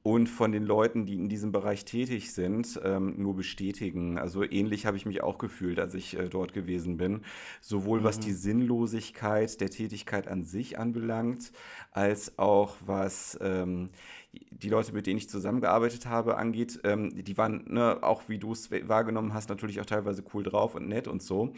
und 0.04 0.28
von 0.28 0.52
den 0.52 0.66
Leuten, 0.66 1.06
die 1.06 1.14
in 1.14 1.30
diesem 1.30 1.52
Bereich 1.52 1.86
tätig 1.86 2.34
sind, 2.34 2.80
ähm, 2.84 3.16
nur 3.18 3.36
bestätigen. 3.36 4.18
Also 4.18 4.44
ähnlich 4.44 4.86
habe 4.86 4.98
ich 4.98 5.06
mich 5.06 5.22
auch 5.22 5.38
gefühlt, 5.38 5.80
als 5.80 5.94
ich 5.94 6.18
äh, 6.18 6.28
dort 6.28 6.54
gewesen 6.54 6.98
bin. 6.98 7.22
Sowohl 7.62 8.04
was 8.04 8.20
die 8.20 8.34
Sinnlosigkeit 8.34 9.62
der 9.62 9.70
Tätigkeit 9.70 10.28
an 10.28 10.44
sich 10.44 10.80
anbelangt, 10.80 11.52
als 11.92 12.40
auch 12.40 12.76
was 12.84 13.38
ähm, 13.42 13.90
die 14.34 14.70
Leute, 14.70 14.94
mit 14.94 15.08
denen 15.08 15.18
ich 15.18 15.30
zusammengearbeitet 15.30 16.06
habe, 16.06 16.38
angeht. 16.38 16.80
Ähm, 16.84 17.24
die 17.24 17.38
waren, 17.38 17.66
ne, 17.68 18.00
auch 18.02 18.30
wie 18.30 18.38
du 18.38 18.54
es 18.54 18.70
wahrgenommen 18.72 19.34
hast, 19.34 19.50
natürlich 19.50 19.82
auch 19.82 19.86
teilweise 19.86 20.24
cool 20.34 20.44
drauf 20.44 20.76
und 20.76 20.88
nett 20.88 21.08
und 21.08 21.22
so. 21.22 21.54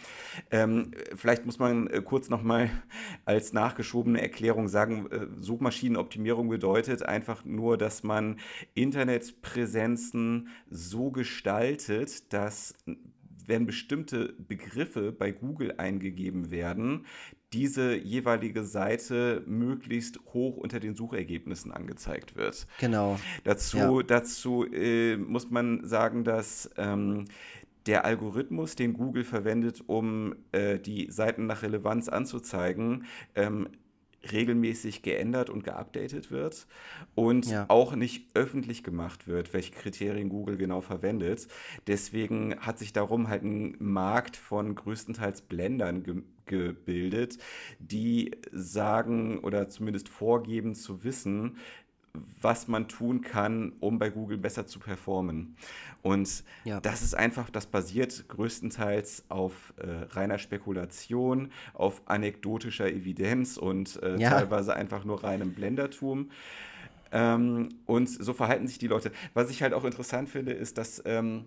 Ähm, 0.51 0.91
vielleicht 1.15 1.45
muss 1.45 1.59
man 1.59 1.87
äh, 1.87 2.01
kurz 2.01 2.29
nochmal 2.29 2.69
als 3.25 3.53
nachgeschobene 3.53 4.21
Erklärung 4.21 4.67
sagen, 4.67 5.07
äh, 5.11 5.27
Suchmaschinenoptimierung 5.39 6.49
bedeutet 6.49 7.03
einfach 7.03 7.45
nur, 7.45 7.77
dass 7.77 8.03
man 8.03 8.39
Internetpräsenzen 8.73 10.47
so 10.69 11.11
gestaltet, 11.11 12.33
dass 12.33 12.75
wenn 13.45 13.65
bestimmte 13.65 14.33
Begriffe 14.37 15.11
bei 15.11 15.31
Google 15.31 15.73
eingegeben 15.77 16.51
werden, 16.51 17.05
diese 17.51 17.95
jeweilige 17.95 18.63
Seite 18.63 19.43
möglichst 19.45 20.19
hoch 20.33 20.57
unter 20.57 20.79
den 20.79 20.95
Suchergebnissen 20.95 21.71
angezeigt 21.71 22.35
wird. 22.35 22.67
Genau. 22.79 23.19
Dazu, 23.43 23.77
Ja. 23.77 24.03
dazu 24.03 24.65
äh, 24.71 25.17
muss 25.17 25.49
man 25.51 25.85
sagen, 25.85 26.23
dass 26.23 26.69
ähm, 26.77 27.25
der 27.85 28.05
Algorithmus, 28.05 28.75
den 28.75 28.93
Google 28.93 29.23
verwendet, 29.23 29.83
um 29.87 30.35
äh, 30.51 30.79
die 30.79 31.11
Seiten 31.11 31.45
nach 31.45 31.63
Relevanz 31.63 32.07
anzuzeigen, 32.09 33.05
ähm, 33.35 33.67
regelmäßig 34.31 35.01
geändert 35.01 35.49
und 35.49 35.63
geupdatet 35.63 36.31
wird 36.31 36.67
und 37.15 37.45
Ja. 37.47 37.65
auch 37.69 37.95
nicht 37.95 38.35
öffentlich 38.35 38.83
gemacht 38.83 39.27
wird, 39.27 39.53
welche 39.53 39.71
Kriterien 39.73 40.29
Google 40.29 40.57
genau 40.57 40.81
verwendet. 40.81 41.47
Deswegen 41.87 42.55
hat 42.59 42.79
sich 42.79 42.93
darum 42.93 43.27
halt 43.27 43.43
ein 43.43 43.75
Markt 43.79 44.37
von 44.37 44.75
größtenteils 44.75 45.41
Blendern 45.43 46.03
ge 46.03 46.23
gebildet, 46.45 47.37
die 47.79 48.31
sagen 48.51 49.39
oder 49.39 49.69
zumindest 49.69 50.09
vorgeben 50.09 50.75
zu 50.75 51.05
wissen, 51.05 51.55
was 52.41 52.67
man 52.67 52.87
tun 52.87 53.21
kann, 53.21 53.73
um 53.79 53.97
bei 53.97 54.09
Google 54.09 54.37
besser 54.37 54.67
zu 54.67 54.79
performen. 54.79 55.55
Und 56.01 56.43
Ja. 56.63 56.79
das 56.81 57.01
ist 57.01 57.15
einfach, 57.15 57.49
das 57.49 57.65
basiert 57.65 58.27
größtenteils 58.27 59.25
auf 59.29 59.73
äh, 59.77 59.87
reiner 60.13 60.37
Spekulation, 60.37 61.51
auf 61.73 62.01
anekdotischer 62.05 62.87
Evidenz 62.91 63.57
und 63.57 64.01
äh, 64.03 64.17
Ja. 64.19 64.29
teilweise 64.29 64.75
einfach 64.75 65.05
nur 65.05 65.23
reinem 65.23 65.53
Blendertum. 65.53 66.29
Ähm, 67.11 67.69
und 67.85 68.07
so 68.09 68.33
verhalten 68.33 68.67
sich 68.67 68.77
die 68.77 68.87
Leute. 68.87 69.11
Was 69.33 69.49
ich 69.49 69.61
halt 69.63 69.73
auch 69.73 69.85
interessant 69.85 70.29
finde, 70.29 70.51
ist, 70.51 70.77
dass 70.77 71.01
ähm, 71.05 71.45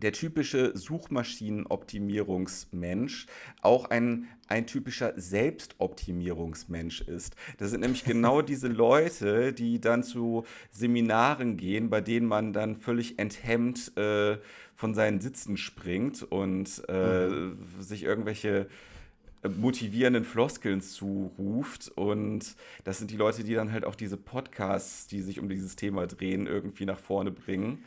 der 0.00 0.12
typische 0.12 0.76
Suchmaschinenoptimierungsmensch 0.76 3.26
auch 3.62 3.90
ein, 3.90 4.28
ein 4.48 4.66
typischer 4.66 5.12
Selbstoptimierungsmensch 5.16 7.02
ist. 7.02 7.36
Das 7.58 7.70
sind 7.70 7.80
nämlich 7.80 8.04
genau 8.04 8.42
diese 8.42 8.68
Leute, 8.68 9.52
die 9.52 9.80
dann 9.80 10.02
zu 10.02 10.44
Seminaren 10.70 11.56
gehen, 11.56 11.90
bei 11.90 12.00
denen 12.00 12.26
man 12.26 12.52
dann 12.52 12.76
völlig 12.76 13.18
enthemmt 13.18 13.96
äh, 13.96 14.38
von 14.74 14.94
seinen 14.94 15.20
Sitzen 15.20 15.56
springt 15.56 16.24
und 16.24 16.88
äh, 16.88 17.28
sich 17.78 18.02
irgendwelche 18.02 18.66
motivierenden 19.48 20.24
Floskeln 20.24 20.80
zuruft. 20.80 21.92
Und 21.94 22.56
das 22.84 22.98
sind 22.98 23.10
die 23.10 23.16
Leute, 23.16 23.44
die 23.44 23.54
dann 23.54 23.72
halt 23.72 23.84
auch 23.84 23.94
diese 23.94 24.16
Podcasts, 24.16 25.06
die 25.06 25.20
sich 25.20 25.38
um 25.38 25.48
dieses 25.48 25.76
Thema 25.76 26.06
drehen, 26.06 26.46
irgendwie 26.46 26.86
nach 26.86 26.98
vorne 26.98 27.30
bringen. 27.30 27.84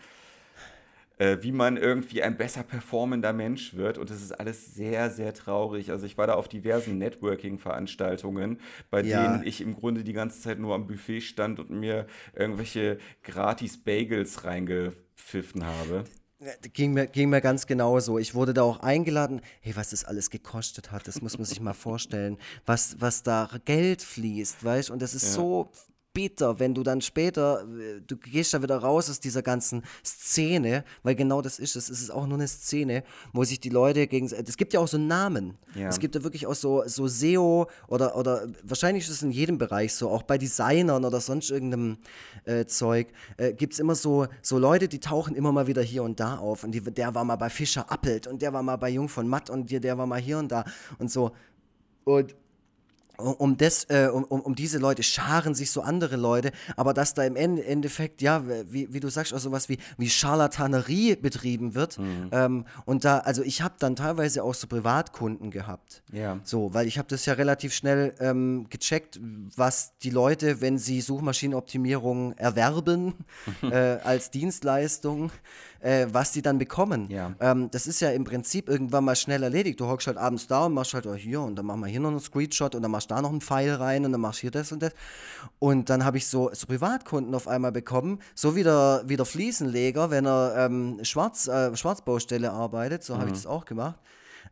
Äh, 1.20 1.38
wie 1.42 1.52
man 1.52 1.78
irgendwie 1.78 2.22
ein 2.22 2.38
besser 2.38 2.62
performender 2.62 3.34
Mensch 3.34 3.74
wird. 3.74 3.98
Und 3.98 4.12
das 4.12 4.22
ist 4.22 4.34
alles 4.40 4.76
sehr, 4.76 5.10
sehr 5.10 5.34
traurig. 5.34 5.90
Also 5.90 6.06
ich 6.06 6.16
war 6.18 6.28
da 6.28 6.36
auf 6.36 6.48
diversen 6.48 7.00
Networking-Veranstaltungen, 7.00 8.60
bei 8.92 9.02
Ja. 9.02 9.24
denen 9.24 9.44
ich 9.44 9.62
im 9.62 9.76
Grunde 9.76 10.04
die 10.04 10.14
ganze 10.14 10.40
Zeit 10.42 10.60
nur 10.60 10.76
am 10.76 10.86
Buffet 10.86 11.22
stand 11.22 11.60
und 11.60 11.72
mir 11.72 12.06
irgendwelche 12.36 13.00
gratis 13.24 13.78
Bagels 13.84 14.44
reingepfiffen 14.44 15.66
habe. 15.66 16.04
Ging 16.74 16.94
mir, 16.94 17.08
ging 17.08 17.30
mir 17.32 17.42
ganz 17.42 17.66
genauso. 17.66 18.20
Ich 18.20 18.36
wurde 18.36 18.54
da 18.54 18.62
auch 18.62 18.82
eingeladen. 18.82 19.42
Hey, 19.62 19.76
was 19.76 19.90
das 19.90 20.06
alles 20.06 20.30
gekostet 20.30 20.92
hat, 20.92 21.08
das 21.08 21.20
muss 21.24 21.40
man 21.40 21.46
sich 21.46 21.60
mal 21.60 21.74
vorstellen. 21.74 22.38
Was, 22.68 23.02
was 23.02 23.24
da 23.24 23.50
Geld 23.66 24.04
fließt, 24.04 24.64
weißt 24.64 24.92
Und 24.92 25.02
das 25.02 25.16
ist 25.16 25.24
Ja. 25.24 25.30
so 25.32 25.72
bitter, 26.18 26.58
wenn 26.58 26.74
du 26.74 26.82
dann 26.82 27.00
später, 27.00 27.62
äh, 27.62 28.02
du 28.02 28.18
gehst 28.18 28.52
da 28.52 28.64
wieder 28.64 28.78
raus 28.78 29.08
aus 29.08 29.20
dieser 29.20 29.44
ganzen 29.44 29.84
Szene, 30.04 30.84
weil 31.04 31.14
genau 31.14 31.44
das 31.44 31.60
ist 31.60 31.76
es. 31.76 31.90
Es 31.90 32.02
ist 32.02 32.10
auch 32.10 32.26
nur 32.26 32.40
eine 32.40 32.48
Szene, 32.48 33.04
wo 33.34 33.44
sich 33.44 33.60
die 33.60 33.70
Leute 33.70 34.08
gegen. 34.08 34.26
Es 34.26 34.58
gibt 34.58 34.74
ja 34.74 34.80
auch 34.80 34.88
so 34.88 34.98
Namen. 34.98 35.60
Ja. 35.76 35.90
Es 35.90 36.00
gibt 36.00 36.16
ja 36.16 36.24
wirklich 36.24 36.48
auch 36.48 36.56
so, 36.56 36.82
so 36.88 37.08
SEO 37.08 37.68
oder, 37.88 38.18
oder 38.18 38.48
wahrscheinlich 38.64 39.04
ist 39.04 39.12
es 39.12 39.22
in 39.22 39.30
jedem 39.30 39.60
Bereich 39.60 39.94
so, 39.94 40.10
auch 40.10 40.24
bei 40.24 40.40
Designern 40.40 41.06
oder 41.06 41.22
sonst 41.22 41.52
irgendeinem 41.52 41.98
äh, 42.46 42.66
Zeug, 42.66 43.10
äh, 43.38 43.54
gibt 43.54 43.74
es 43.74 43.80
immer 43.80 43.94
so, 43.94 44.26
so 44.42 44.58
Leute, 44.58 44.88
die 44.88 45.00
tauchen 45.00 45.36
immer 45.36 45.52
mal 45.52 45.68
wieder 45.68 45.84
hier 45.84 46.02
und 46.02 46.20
da 46.20 46.40
auf. 46.40 46.64
Und 46.64 46.72
die, 46.72 46.82
der 46.82 47.14
war 47.14 47.26
mal 47.26 47.36
bei 47.36 47.52
Fischer 47.52 47.92
Appelt 47.92 48.26
und 48.26 48.42
der 48.42 48.54
war 48.54 48.64
mal 48.64 48.78
bei 48.78 48.90
Jung 48.90 49.08
von 49.08 49.28
Matt 49.28 49.52
und 49.52 49.70
der, 49.70 49.82
der 49.82 50.00
war 50.00 50.08
mal 50.08 50.20
hier 50.20 50.40
und 50.40 50.52
da 50.52 50.66
und 50.98 51.12
so. 51.12 51.34
Und 52.06 52.36
um, 53.18 53.58
das, 53.58 53.86
äh, 53.86 54.10
um, 54.12 54.24
um, 54.24 54.56
diese 54.56 54.78
Leute 54.78 55.04
scharen 55.04 55.56
sich 55.56 55.72
so 55.72 55.82
andere 55.82 56.16
Leute, 56.16 56.52
aber 56.76 56.94
dass 56.94 57.14
da 57.14 57.24
im 57.24 57.36
Ende, 57.36 57.66
Endeffekt, 57.66 58.22
ja, 58.22 58.44
wie, 58.72 58.94
wie 58.94 59.00
du 59.00 59.10
sagst, 59.10 59.34
auch 59.34 59.40
sowas 59.40 59.70
wie, 59.70 59.78
wie 59.98 60.10
Charlatanerie 60.10 61.16
betrieben 61.16 61.76
wird. 61.76 61.98
Ähm, 62.32 62.66
und 62.86 63.06
da, 63.06 63.20
also 63.20 63.44
ich 63.44 63.62
habe 63.62 63.76
dann 63.80 63.96
teilweise 63.96 64.44
auch 64.44 64.54
so 64.54 64.68
Privatkunden 64.68 65.52
gehabt. 65.52 66.04
Ja. 66.12 66.40
So, 66.44 66.74
weil 66.74 66.88
ich 66.88 66.98
habe 66.98 67.08
das 67.08 67.26
ja 67.26 67.34
relativ 67.34 67.74
schnell 67.74 68.14
ähm, 68.20 68.68
gecheckt, 68.70 69.20
was 69.56 69.98
die 70.00 70.12
Leute, 70.12 70.62
wenn 70.62 70.78
sie 70.78 71.02
Suchmaschinenoptimierung 71.02 72.34
erwerben 72.34 73.14
äh, 73.64 73.98
als 74.04 74.32
Dienstleistung, 74.32 75.32
äh, 75.88 76.08
was 76.12 76.34
die 76.34 76.42
dann 76.42 76.58
bekommen. 76.58 77.10
Ja. 77.10 77.34
Ähm, 77.40 77.72
das 77.72 77.88
ist 77.88 78.02
ja 78.02 78.12
im 78.12 78.26
Prinzip 78.26 78.68
irgendwann 78.68 79.06
mal 79.06 79.16
schnell 79.16 79.42
erledigt. 79.42 79.80
Du 79.80 79.88
hockst 79.88 80.08
halt 80.08 80.18
abends 80.18 80.46
da 80.46 80.66
und 80.66 80.74
machst 80.74 80.94
halt 80.94 81.08
oh, 81.08 81.16
hier 81.16 81.40
und 81.40 81.56
dann 81.56 81.66
machen 81.66 81.80
wir 81.80 81.88
hier 81.88 82.02
noch 82.02 82.10
einen 82.10 82.20
Screenshot 82.20 82.76
und 82.76 82.82
dann 82.82 82.92
machst 82.92 83.10
du 83.10 83.16
da 83.16 83.22
noch 83.22 83.30
einen 83.30 83.40
Pfeil 83.40 83.74
rein 83.74 84.04
und 84.04 84.12
dann 84.12 84.20
machst 84.20 84.40
du 84.40 84.42
hier 84.42 84.52
das 84.52 84.74
und 84.74 84.84
das. 84.84 84.92
Und 85.60 85.90
dann 85.90 86.04
habe 86.04 86.18
ich 86.18 86.28
so, 86.28 86.50
so 86.52 86.68
Privatkunden 86.68 87.34
auf 87.34 87.48
einmal 87.48 87.72
bekommen, 87.72 88.20
so 88.36 88.58
wie 88.58 88.64
der, 88.64 89.04
wie 89.06 89.16
der 89.16 89.26
Fliesenleger, 89.26 90.10
wenn 90.10 90.26
er 90.26 90.56
ähm, 90.58 91.00
Schwarz, 91.04 91.48
äh, 91.48 91.74
Schwarzbaustelle 91.74 92.52
arbeitet, 92.52 93.04
so 93.04 93.18
habe 93.18 93.28
ich 93.28 93.34
das 93.34 93.46
auch 93.46 93.64
gemacht. 93.64 93.98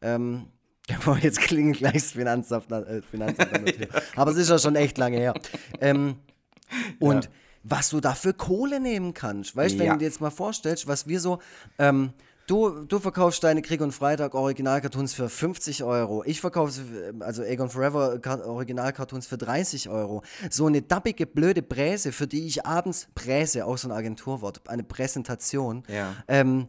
Ähm, 0.01 0.45
jetzt 1.21 1.41
klingelt 1.41 1.79
gleich 1.79 1.93
das 1.95 2.11
Finanzamt, 2.13 2.71
äh, 2.71 3.01
Finanzamt 3.01 3.51
Tür. 3.75 3.88
Aber 4.15 4.31
es 4.31 4.38
ist 4.38 4.49
ja 4.49 4.57
schon 4.57 4.77
echt 4.77 4.97
lange 4.97 5.17
her. 5.17 5.33
Ähm, 5.81 6.15
und 6.99 7.29
was 7.68 7.89
du 7.89 7.99
da 7.99 8.13
für 8.13 8.34
Kohle 8.34 8.80
nehmen 8.80 9.13
kannst, 9.16 9.55
weißt 9.55 9.76
du, 9.76 9.80
wenn 9.80 9.86
Ja. 9.88 9.93
du 9.93 9.99
dir 9.99 10.05
jetzt 10.05 10.22
mal 10.22 10.30
vorstellst, 10.30 10.88
was 10.88 11.07
wir 11.07 11.20
so, 11.20 11.39
ähm, 11.80 12.13
du, 12.45 12.86
du 12.86 12.99
verkaufst 12.99 13.43
deine 13.43 13.63
Krieg 13.63 13.82
und 13.82 13.91
Freitag 13.91 14.36
Original-Cartoons 14.36 15.16
für 15.16 15.30
50 15.30 15.84
Euro, 15.84 16.24
ich 16.26 16.41
verkaufe, 16.41 16.72
sie, 16.72 16.84
also 17.22 17.41
Egon 17.41 17.70
Forever 17.72 18.20
Original-Cartoons 18.45 19.26
für 19.26 19.38
30 19.39 19.89
Euro. 19.89 20.22
So 20.51 20.68
eine 20.68 20.84
dappige, 20.84 21.26
blöde 21.26 21.63
Präse, 21.63 22.11
für 22.11 22.28
die 22.28 22.45
ich 22.45 22.66
abends, 22.68 23.07
Präse, 23.16 23.66
auch 23.66 23.78
so 23.80 23.88
ein 23.88 23.91
Agenturwort, 23.91 24.61
eine 24.70 24.84
Präsentation, 24.84 25.84
Ja. 25.88 26.13
ähm, 26.28 26.68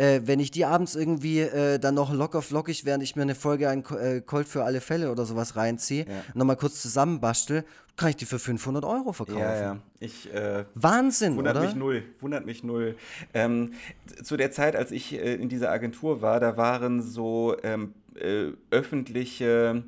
äh, 0.00 0.20
wenn 0.24 0.40
ich 0.40 0.50
die 0.50 0.64
abends 0.64 0.94
irgendwie 0.94 1.40
äh, 1.40 1.78
dann 1.78 1.94
noch 1.94 2.12
locker 2.12 2.40
flockig, 2.42 2.84
während 2.86 3.02
ich 3.02 3.16
mir 3.16 3.22
eine 3.22 3.34
Folge 3.34 3.68
ein 3.68 3.82
Ko- 3.82 3.96
äh, 3.96 4.20
Colt 4.22 4.48
für 4.48 4.64
alle 4.64 4.80
Fälle 4.80 5.10
oder 5.12 5.24
sowas 5.26 5.56
reinziehe, 5.56 6.06
Ja. 6.06 6.14
nochmal 6.34 6.56
kurz 6.56 6.80
zusammenbastel, 6.80 7.64
kann 7.96 8.08
ich 8.08 8.16
die 8.16 8.24
für 8.24 8.38
500 8.38 8.82
Euro 8.84 9.12
verkaufen. 9.12 9.40
Ja, 9.40 9.60
ja. 9.60 9.76
Ich 9.98 10.32
äh, 10.32 10.64
Wahnsinn, 10.74 11.36
Wundert 11.36 11.56
oder? 11.56 11.66
mich 11.66 11.74
null, 11.74 12.02
wundert 12.20 12.46
mich 12.46 12.64
null. 12.64 12.96
Ähm, 13.34 13.74
zu 14.22 14.38
der 14.38 14.50
Zeit, 14.52 14.74
als 14.74 14.90
ich 14.90 15.12
äh, 15.12 15.34
in 15.34 15.48
dieser 15.50 15.70
Agentur 15.70 16.22
war, 16.22 16.40
da 16.40 16.56
waren 16.56 17.02
so 17.02 17.56
ähm, 17.62 17.92
äh, 18.14 18.52
öffentliche 18.70 19.82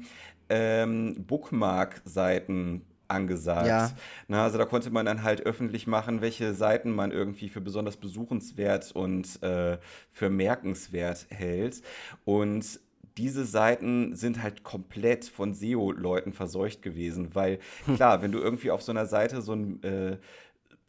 ähm, 0.51 1.25
Bookmark-Seiten 1.27 2.83
angesagt. 3.09 3.67
Ja. 3.67 3.91
Na, 4.29 4.45
also 4.45 4.59
da 4.59 4.65
konnte 4.65 4.91
man 4.91 5.07
dann 5.07 5.23
halt 5.23 5.43
öffentlich 5.43 5.87
machen, 5.87 6.21
welche 6.21 6.55
Seiten 6.55 6.91
man 6.91 7.13
irgendwie 7.13 7.49
für 7.49 7.61
besonders 7.61 7.97
besuchenswert 7.97 8.93
und 8.93 9.43
äh, 9.43 9.79
für 10.11 10.31
merkenswert 10.31 11.27
hält. 11.31 11.83
Und 12.25 12.81
diese 13.17 13.45
Seiten 13.45 14.17
sind 14.17 14.43
halt 14.43 14.63
komplett 14.63 15.27
von 15.27 15.53
SEO-Leuten 15.53 16.33
verseucht 16.33 16.83
gewesen, 16.83 17.35
weil 17.35 17.59
klar, 17.97 18.23
wenn 18.23 18.33
du 18.33 18.39
irgendwie 18.39 18.71
auf 18.71 18.83
so 18.83 18.93
einer 18.93 19.07
Seite 19.07 19.43
so 19.43 19.53
ein 19.53 19.83
äh, 19.83 20.17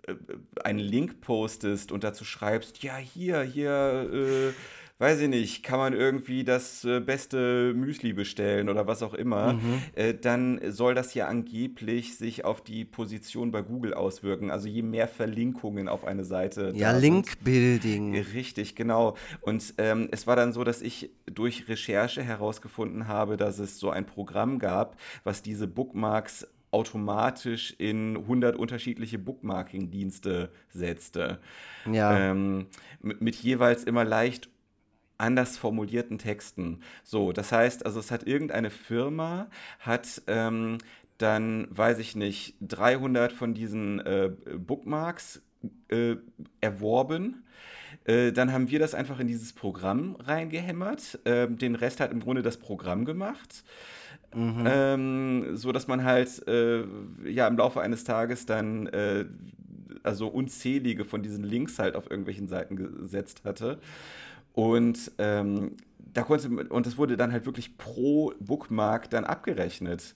äh, 0.08 0.16
einen 0.64 0.80
Link 0.80 1.22
postest 1.22 1.92
und 1.92 2.04
dazu 2.04 2.26
schreibst, 2.26 2.84
ja, 2.84 2.98
hier, 2.98 3.42
hier, 3.42 4.10
äh, 4.14 4.54
weiß 5.00 5.22
ich 5.22 5.28
nicht, 5.28 5.64
kann 5.64 5.80
man 5.80 5.94
irgendwie 5.94 6.44
das 6.44 6.86
äh, 6.86 7.00
beste 7.02 7.74
Müsli 7.76 8.14
bestellen 8.14 8.70
oder 8.70 8.88
was 8.88 9.04
auch 9.04 9.14
immer, 9.14 9.54
Mhm. 9.54 9.82
äh, 9.96 10.14
dann 10.14 10.62
soll 10.72 10.94
das 10.96 11.14
ja 11.14 11.28
angeblich 11.28 12.18
sich 12.18 12.46
auf 12.46 12.62
die 12.64 12.86
Position 12.86 13.52
bei 13.52 13.62
Google 13.62 13.94
auswirken. 13.94 14.50
Also 14.52 14.68
je 14.70 14.82
mehr 14.82 15.08
Verlinkungen 15.08 15.90
auf 15.90 16.06
eine 16.06 16.24
Seite 16.24 16.72
Ja, 16.76 16.92
Link-Building. 16.98 18.16
Richtig, 18.34 18.76
genau. 18.76 19.18
Und 19.42 19.74
ähm, 19.78 20.08
es 20.12 20.28
war 20.28 20.36
dann 20.36 20.54
so, 20.54 20.64
dass 20.64 20.82
ich 20.82 21.10
durch 21.26 21.68
Recherche 21.68 22.22
herausgefunden 22.24 23.08
habe, 23.08 23.36
dass 23.36 23.60
es 23.60 23.80
so 23.80 23.90
ein 23.90 24.06
Programm 24.06 24.60
gab, 24.60 24.98
was 25.24 25.42
diese 25.42 25.68
Bookmarks 25.68 26.48
automatisch 26.72 27.76
in 27.78 28.18
100 28.18 28.56
unterschiedliche 28.56 29.20
Bookmarking-Dienste 29.20 30.50
setzte. 30.70 31.40
Ja. 31.92 32.32
Ähm, 32.32 32.66
mit, 33.02 33.22
mit 33.22 33.36
jeweils 33.36 33.84
immer 33.84 34.04
leicht 34.06 34.50
anders 35.18 35.58
formulierten 35.58 36.18
Texten. 36.18 36.82
So, 37.04 37.32
das 37.32 37.52
heißt, 37.52 37.86
also 37.86 38.00
es 38.00 38.12
hat 38.12 38.28
irgendeine 38.28 38.70
Firma, 38.70 39.48
hat 39.80 40.22
ähm, 40.28 40.78
dann, 41.18 41.68
weiß 41.70 42.00
ich 42.00 42.16
nicht, 42.16 42.56
300 42.62 43.32
von 43.32 43.54
diesen 43.54 44.00
äh, 44.00 44.32
Bookmarks 44.58 45.42
äh, 45.90 46.16
erworben. 46.60 47.44
Äh, 48.06 48.32
dann 48.32 48.52
haben 48.52 48.70
wir 48.70 48.80
das 48.80 48.94
einfach 48.96 49.20
in 49.20 49.28
dieses 49.28 49.54
Programm 49.54 50.16
reingehämmert. 50.20 51.20
Ähm, 51.26 51.58
den 51.58 51.76
Rest 51.76 52.00
hat 52.00 52.12
im 52.12 52.20
Grunde 52.20 52.42
das 52.42 52.58
Programm 52.58 53.06
gemacht. 53.06 53.64
Ähm, 54.36 55.56
so 55.56 55.72
dass 55.72 55.88
man 55.88 56.04
halt 56.04 56.48
äh, 56.48 56.84
ja 57.26 57.48
im 57.48 57.56
Laufe 57.56 57.82
eines 57.82 58.04
Tages 58.04 58.48
dann 58.48 58.88
äh, 58.88 59.26
also 60.02 60.28
unzählige 60.28 61.06
von 61.06 61.22
diesen 61.22 61.44
Links 61.44 61.80
halt 61.80 61.96
auf 61.96 62.10
irgendwelchen 62.10 62.48
Seiten 62.48 62.76
gesetzt 62.76 63.44
hatte. 63.46 63.80
Und 64.54 65.12
ähm, 65.18 65.76
da 65.98 66.22
konnte 66.22 66.48
und 66.70 66.86
das 66.86 66.98
wurde 66.98 67.18
dann 67.18 67.32
halt 67.32 67.46
wirklich 67.46 67.78
pro 67.78 68.34
Bookmark 68.40 69.10
dann 69.10 69.26
abgerechnet. 69.26 70.16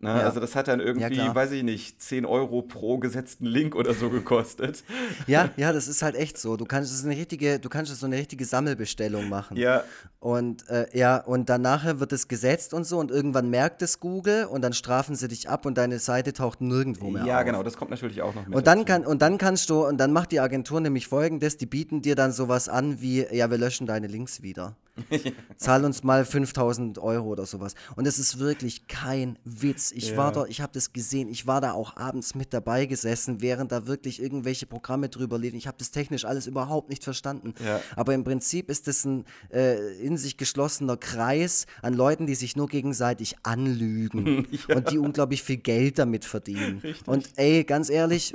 Ne? 0.00 0.10
Ja. 0.10 0.16
Also 0.26 0.40
das 0.40 0.54
hat 0.54 0.68
dann 0.68 0.80
irgendwie, 0.80 1.14
klar. 1.14 1.34
weiß 1.34 1.52
ich 1.52 1.62
nicht, 1.62 2.02
10 2.02 2.26
Euro 2.26 2.60
pro 2.62 2.98
gesetzten 2.98 3.46
Link 3.46 3.74
oder 3.74 3.94
so 3.94 4.10
gekostet. 4.10 4.84
Ja, 5.26 5.50
ja, 5.56 5.72
das 5.72 5.88
ist 5.88 6.02
halt 6.02 6.14
echt 6.14 6.38
so. 6.38 6.56
Du 6.56 6.64
kannst 6.64 6.92
es 6.92 7.04
eine 7.04 7.16
richtige, 7.16 7.58
du 7.58 7.68
kannst 7.68 7.90
es 7.90 8.00
so 8.00 8.06
eine 8.06 8.16
richtige 8.16 8.44
Sammelbestellung 8.44 9.28
machen. 9.28 9.56
Ja, 9.56 9.82
Und 10.20 10.68
äh, 10.68 10.86
ja, 10.96 11.16
und 11.16 11.48
dann 11.48 11.62
nachher 11.62 12.00
wird 12.00 12.12
es 12.12 12.28
gesetzt 12.28 12.74
und 12.74 12.84
so 12.84 12.98
und 12.98 13.10
irgendwann 13.10 13.48
merkt 13.48 13.82
es 13.82 13.98
Google 13.98 14.44
und 14.44 14.62
dann 14.62 14.72
strafen 14.72 15.16
sie 15.16 15.28
dich 15.28 15.48
ab 15.48 15.66
und 15.66 15.78
deine 15.78 15.98
Seite 15.98 16.32
taucht 16.32 16.60
nirgendwo 16.60 17.10
mehr 17.10 17.24
ja 17.24 17.38
auf. 17.38 17.44
genau, 17.44 17.62
das 17.62 17.76
kommt 17.76 17.90
natürlich 17.90 18.22
auch 18.22 18.34
noch 18.34 18.46
mit. 18.46 18.54
Und 18.56 18.66
dann, 18.66 18.80
dazu. 18.80 18.86
kann, 18.86 19.06
und 19.06 19.22
dann 19.22 19.38
kannst 19.38 19.70
du, 19.70 19.86
und 19.86 19.98
dann 19.98 20.12
macht 20.12 20.32
die 20.32 20.40
Agentur 20.40 20.80
nämlich 20.80 21.08
folgendes, 21.08 21.56
die 21.56 21.66
bieten 21.66 22.02
dir 22.02 22.14
dann 22.14 22.32
sowas 22.32 22.68
an 22.68 23.00
wie, 23.00 23.26
ja, 23.32 23.50
wir 23.50 23.58
löschen 23.58 23.86
deine 23.86 24.06
Links 24.06 24.42
wieder. 24.42 24.76
Zahl 25.56 25.84
uns 25.84 26.02
mal 26.02 26.24
5000 26.24 26.98
Euro 26.98 27.28
oder 27.28 27.46
sowas. 27.46 27.74
Und 27.96 28.06
es 28.06 28.18
ist 28.18 28.38
wirklich 28.38 28.86
kein 28.88 29.38
Witz. 29.44 29.92
Ich 29.92 30.10
Ja. 30.10 30.16
war 30.16 30.32
dort, 30.32 30.50
ich 30.50 30.60
habe 30.60 30.72
das 30.72 30.92
gesehen, 30.92 31.28
ich 31.28 31.46
war 31.46 31.60
da 31.60 31.72
auch 31.72 31.96
abends 31.96 32.34
mit 32.34 32.52
dabei 32.52 32.86
gesessen, 32.86 33.40
während 33.40 33.72
da 33.72 33.86
wirklich 33.86 34.20
irgendwelche 34.22 34.66
Programme 34.66 35.08
drüber 35.08 35.38
liefen. 35.38 35.56
Ich 35.56 35.66
habe 35.66 35.76
das 35.78 35.90
technisch 35.90 36.24
alles 36.24 36.46
überhaupt 36.46 36.88
nicht 36.90 37.04
verstanden. 37.04 37.54
Ja. 37.64 37.80
Aber 37.94 38.14
im 38.14 38.24
Prinzip 38.24 38.70
ist 38.70 38.88
es 38.88 39.04
ein 39.04 39.24
äh, 39.52 39.96
in 39.98 40.16
sich 40.16 40.36
geschlossener 40.36 40.96
Kreis 40.96 41.66
an 41.82 41.94
Leuten, 41.94 42.26
die 42.26 42.34
sich 42.34 42.56
nur 42.56 42.68
gegenseitig 42.68 43.36
anlügen 43.42 44.46
und 44.68 44.90
die 44.90 44.98
unglaublich 44.98 45.42
viel 45.42 45.58
Geld 45.58 45.98
damit 45.98 46.24
verdienen. 46.24 46.82
Und 47.06 47.30
ey, 47.36 47.64
ganz 47.64 47.90
ehrlich, 47.90 48.34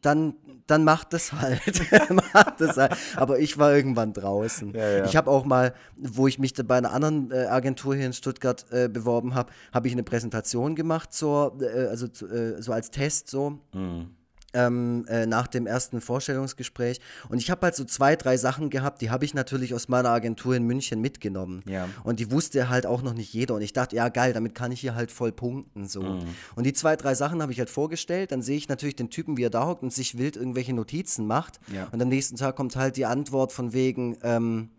dann, 0.00 0.34
dann 0.68 0.84
macht 0.84 1.12
das 1.12 1.32
halt. 1.32 1.82
macht 2.10 2.60
das 2.60 2.76
halt. 2.76 2.94
Aber 3.16 3.38
ich 3.40 3.58
war 3.58 3.74
irgendwann 3.74 4.12
draußen. 4.12 4.72
Ja, 4.74 4.88
ja. 4.98 5.04
Ich 5.04 5.16
habe 5.16 5.30
auch 5.30 5.44
mal, 5.44 5.74
wo 5.96 6.28
ich 6.28 6.38
mich 6.38 6.52
da 6.52 6.62
bei 6.62 6.76
einer 6.76 6.92
anderen 6.92 7.30
äh, 7.32 7.46
Agentur 7.46 7.96
hier 7.96 8.06
in 8.06 8.12
Stuttgart 8.12 8.64
äh, 8.70 8.88
beworben 8.88 9.34
habe, 9.34 9.50
habe 9.72 9.88
ich 9.88 9.94
eine 9.94 10.02
Präsentation 10.02 10.76
gemacht, 10.76 11.12
zur, 11.12 11.58
äh, 11.60 11.86
also 11.86 12.06
zu, 12.06 12.26
äh, 12.28 12.62
so 12.62 12.72
als 12.72 12.90
Test 12.90 13.28
so. 13.28 13.58
Ähm, 14.58 15.04
äh, 15.06 15.24
nach 15.26 15.46
dem 15.46 15.68
ersten 15.68 16.00
Vorstellungsgespräch. 16.00 17.00
Und 17.28 17.38
ich 17.38 17.48
habe 17.48 17.60
halt 17.62 17.76
so 17.76 17.84
zwei, 17.84 18.16
drei 18.16 18.36
Sachen 18.36 18.70
gehabt, 18.70 19.00
die 19.02 19.10
habe 19.10 19.24
ich 19.24 19.32
natürlich 19.32 19.72
aus 19.72 19.86
meiner 19.86 20.08
Agentur 20.08 20.56
in 20.56 20.64
München 20.64 21.00
mitgenommen. 21.00 21.62
Ja. 21.68 21.88
Und 22.02 22.18
die 22.18 22.32
wusste 22.32 22.68
halt 22.68 22.84
auch 22.84 23.02
noch 23.02 23.14
nicht 23.14 23.32
jeder. 23.32 23.54
Und 23.54 23.62
ich 23.62 23.72
dachte, 23.72 23.94
ja 23.94 24.08
geil, 24.08 24.32
damit 24.32 24.56
kann 24.56 24.72
ich 24.72 24.80
hier 24.80 24.96
halt 24.96 25.12
voll 25.12 25.30
punkten. 25.30 25.86
So. 25.86 26.00
Und 26.56 26.64
die 26.64 26.72
zwei, 26.72 26.96
drei 26.96 27.14
Sachen 27.14 27.40
habe 27.40 27.52
ich 27.52 27.60
halt 27.60 27.70
vorgestellt. 27.70 28.32
Dann 28.32 28.42
sehe 28.42 28.56
ich 28.56 28.68
natürlich 28.68 28.96
den 28.96 29.10
Typen, 29.10 29.36
wie 29.36 29.44
er 29.44 29.50
da 29.50 29.66
hockt 29.66 29.84
und 29.84 29.92
sich 29.92 30.18
wild 30.18 30.36
irgendwelche 30.36 30.72
Notizen 30.72 31.26
macht. 31.26 31.60
Ja. 31.72 31.86
Und 31.92 32.02
am 32.02 32.08
nächsten 32.08 32.36
Tag 32.36 32.56
kommt 32.56 32.74
halt 32.74 32.96
die 32.96 33.06
Antwort 33.06 33.52
von 33.52 33.72
wegen, 33.72 34.16
ähm, 34.24 34.70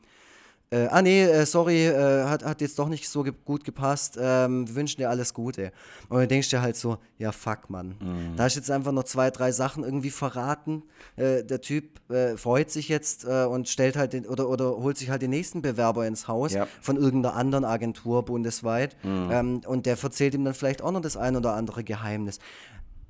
äh, 0.71 0.87
ah 0.87 1.01
nee, 1.01 1.23
äh, 1.23 1.45
sorry, 1.45 1.87
äh, 1.87 2.25
hat, 2.25 2.45
hat 2.45 2.61
jetzt 2.61 2.77
doch 2.77 2.89
nicht 2.89 3.09
so 3.09 3.23
ge 3.23 3.33
gut 3.45 3.63
gepasst. 3.63 4.17
Ähm, 4.21 4.67
wir 4.67 4.75
wünschen 4.75 4.99
dir 5.01 5.09
alles 5.09 5.33
Gute. 5.33 5.71
Und 6.09 6.19
dann 6.19 6.27
denkst 6.27 6.49
du 6.49 6.57
dir 6.57 6.61
halt 6.61 6.75
so, 6.75 6.97
ja 7.17 7.31
fuck, 7.31 7.69
Mann. 7.69 7.95
Da 8.35 8.45
ist 8.45 8.55
jetzt 8.55 8.69
einfach 8.69 8.91
noch 8.91 9.03
zwei, 9.03 9.31
drei 9.31 9.51
Sachen 9.51 9.83
irgendwie 9.83 10.11
verraten. 10.11 10.83
Äh, 11.15 11.43
der 11.43 11.61
Typ 11.61 11.99
äh, 12.11 12.37
freut 12.37 12.69
sich 12.69 12.87
jetzt 12.87 13.25
äh, 13.25 13.45
und 13.45 13.67
stellt 13.67 13.97
halt 13.97 14.13
den, 14.13 14.27
oder, 14.27 14.47
oder 14.47 14.77
holt 14.77 14.97
sich 14.97 15.09
halt 15.09 15.21
den 15.23 15.31
nächsten 15.31 15.61
Bewerber 15.63 16.05
ins 16.05 16.27
Haus 16.27 16.53
Ja. 16.53 16.67
von 16.81 16.97
irgendeiner 16.97 17.35
anderen 17.35 17.65
Agentur 17.65 18.23
bundesweit. 18.23 18.95
Ähm, 19.03 19.61
und 19.65 19.85
der 19.87 19.97
erzählt 20.01 20.33
ihm 20.35 20.45
dann 20.45 20.53
vielleicht 20.53 20.81
auch 20.83 20.91
noch 20.91 21.01
das 21.01 21.17
ein 21.17 21.35
oder 21.35 21.53
andere 21.55 21.83
Geheimnis. 21.83 22.39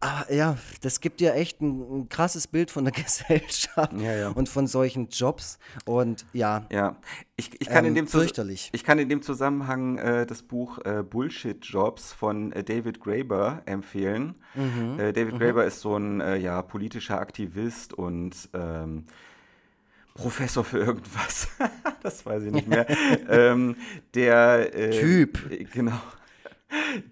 Aber 0.02 0.32
ja, 0.34 0.58
das 0.82 1.02
gibt 1.02 1.20
ja 1.20 1.34
echt 1.34 1.60
ein, 1.62 1.82
ein 1.82 2.10
krasses 2.10 2.48
Bild 2.48 2.72
von 2.72 2.86
der 2.86 2.94
Gesellschaft 3.04 3.92
Ja, 3.94 4.16
ja. 4.16 4.30
und 4.30 4.48
von 4.48 4.66
solchen 4.66 5.10
Jobs. 5.10 5.60
Und 5.86 6.26
ja, 6.32 6.66
Ja, 6.72 6.96
ich, 7.36 7.60
ich, 7.60 7.68
kann 7.68 7.84
in 7.84 7.90
Ähm, 7.90 7.96
dem 7.96 8.08
Zus- 8.08 8.22
fürchterlich. 8.22 8.70
ich 8.72 8.84
kann 8.86 8.98
in 9.00 9.10
dem 9.10 9.22
Zusammenhang 9.22 9.98
äh, 9.98 10.26
das 10.26 10.42
Buch 10.44 10.80
äh, 10.86 11.04
Bullshit 11.04 11.64
Jobs 11.66 12.14
von 12.14 12.52
äh, 12.54 12.64
David 12.64 13.02
Graeber 13.02 13.62
empfehlen. 13.66 14.36
Mhm. 14.56 15.00
Äh, 15.00 15.12
David 15.12 15.38
Graeber 15.38 15.66
ist 15.66 15.82
so 15.82 15.98
ein 15.98 16.22
äh, 16.22 16.38
ja, 16.38 16.62
politischer 16.62 17.20
Aktivist 17.20 17.94
und 17.94 18.36
ähm, 18.54 19.04
Professor 20.14 20.64
für 20.64 20.80
irgendwas. 20.80 21.48
das 22.04 22.26
weiß 22.26 22.44
ich 22.44 22.52
nicht 22.52 22.68
mehr. 22.68 22.86
ähm, 23.30 23.76
der 24.16 24.74
äh, 24.76 24.90
Typ. 24.92 25.40
Genau. 25.74 26.00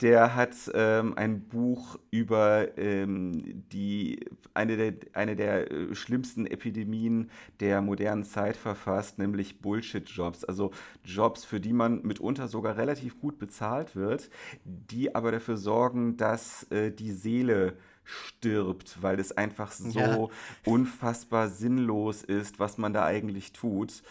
Der 0.02 0.36
hat 0.36 0.56
ähm, 0.74 1.14
ein 1.18 1.48
Buch 1.48 1.98
über 2.12 2.78
ähm, 2.78 3.64
die, 3.72 4.20
eine, 4.54 4.78
der, 4.78 4.94
eine 5.14 5.36
der 5.36 5.72
äh, 5.72 5.96
schlimmsten 5.96 6.46
Epidemien 6.46 7.30
der 7.60 7.82
modernen 7.82 8.24
Zeit 8.24 8.56
verfasst, 8.58 9.18
nämlich 9.20 9.62
Bullshit-Jobs. 9.62 10.44
Also 10.46 10.72
Jobs, 11.04 11.46
für 11.46 11.60
die 11.60 11.74
man 11.74 12.02
mitunter 12.04 12.48
sogar 12.48 12.78
relativ 12.78 13.20
gut 13.20 13.40
bezahlt 13.40 13.96
wird, 13.96 14.30
die 14.64 15.16
aber 15.16 15.32
dafür 15.32 15.58
sorgen, 15.58 16.18
dass 16.18 16.64
äh, 16.72 16.92
die 16.92 17.12
Seele 17.12 17.78
stirbt, 18.04 19.02
weil 19.02 19.20
es 19.20 19.36
einfach 19.36 19.72
so 19.74 20.00
Ja. 20.00 20.30
unfassbar 20.64 21.50
sinnlos 21.50 22.24
ist, 22.24 22.58
was 22.60 22.78
man 22.78 22.94
da 22.94 23.04
eigentlich 23.06 23.52
tut. 23.52 24.02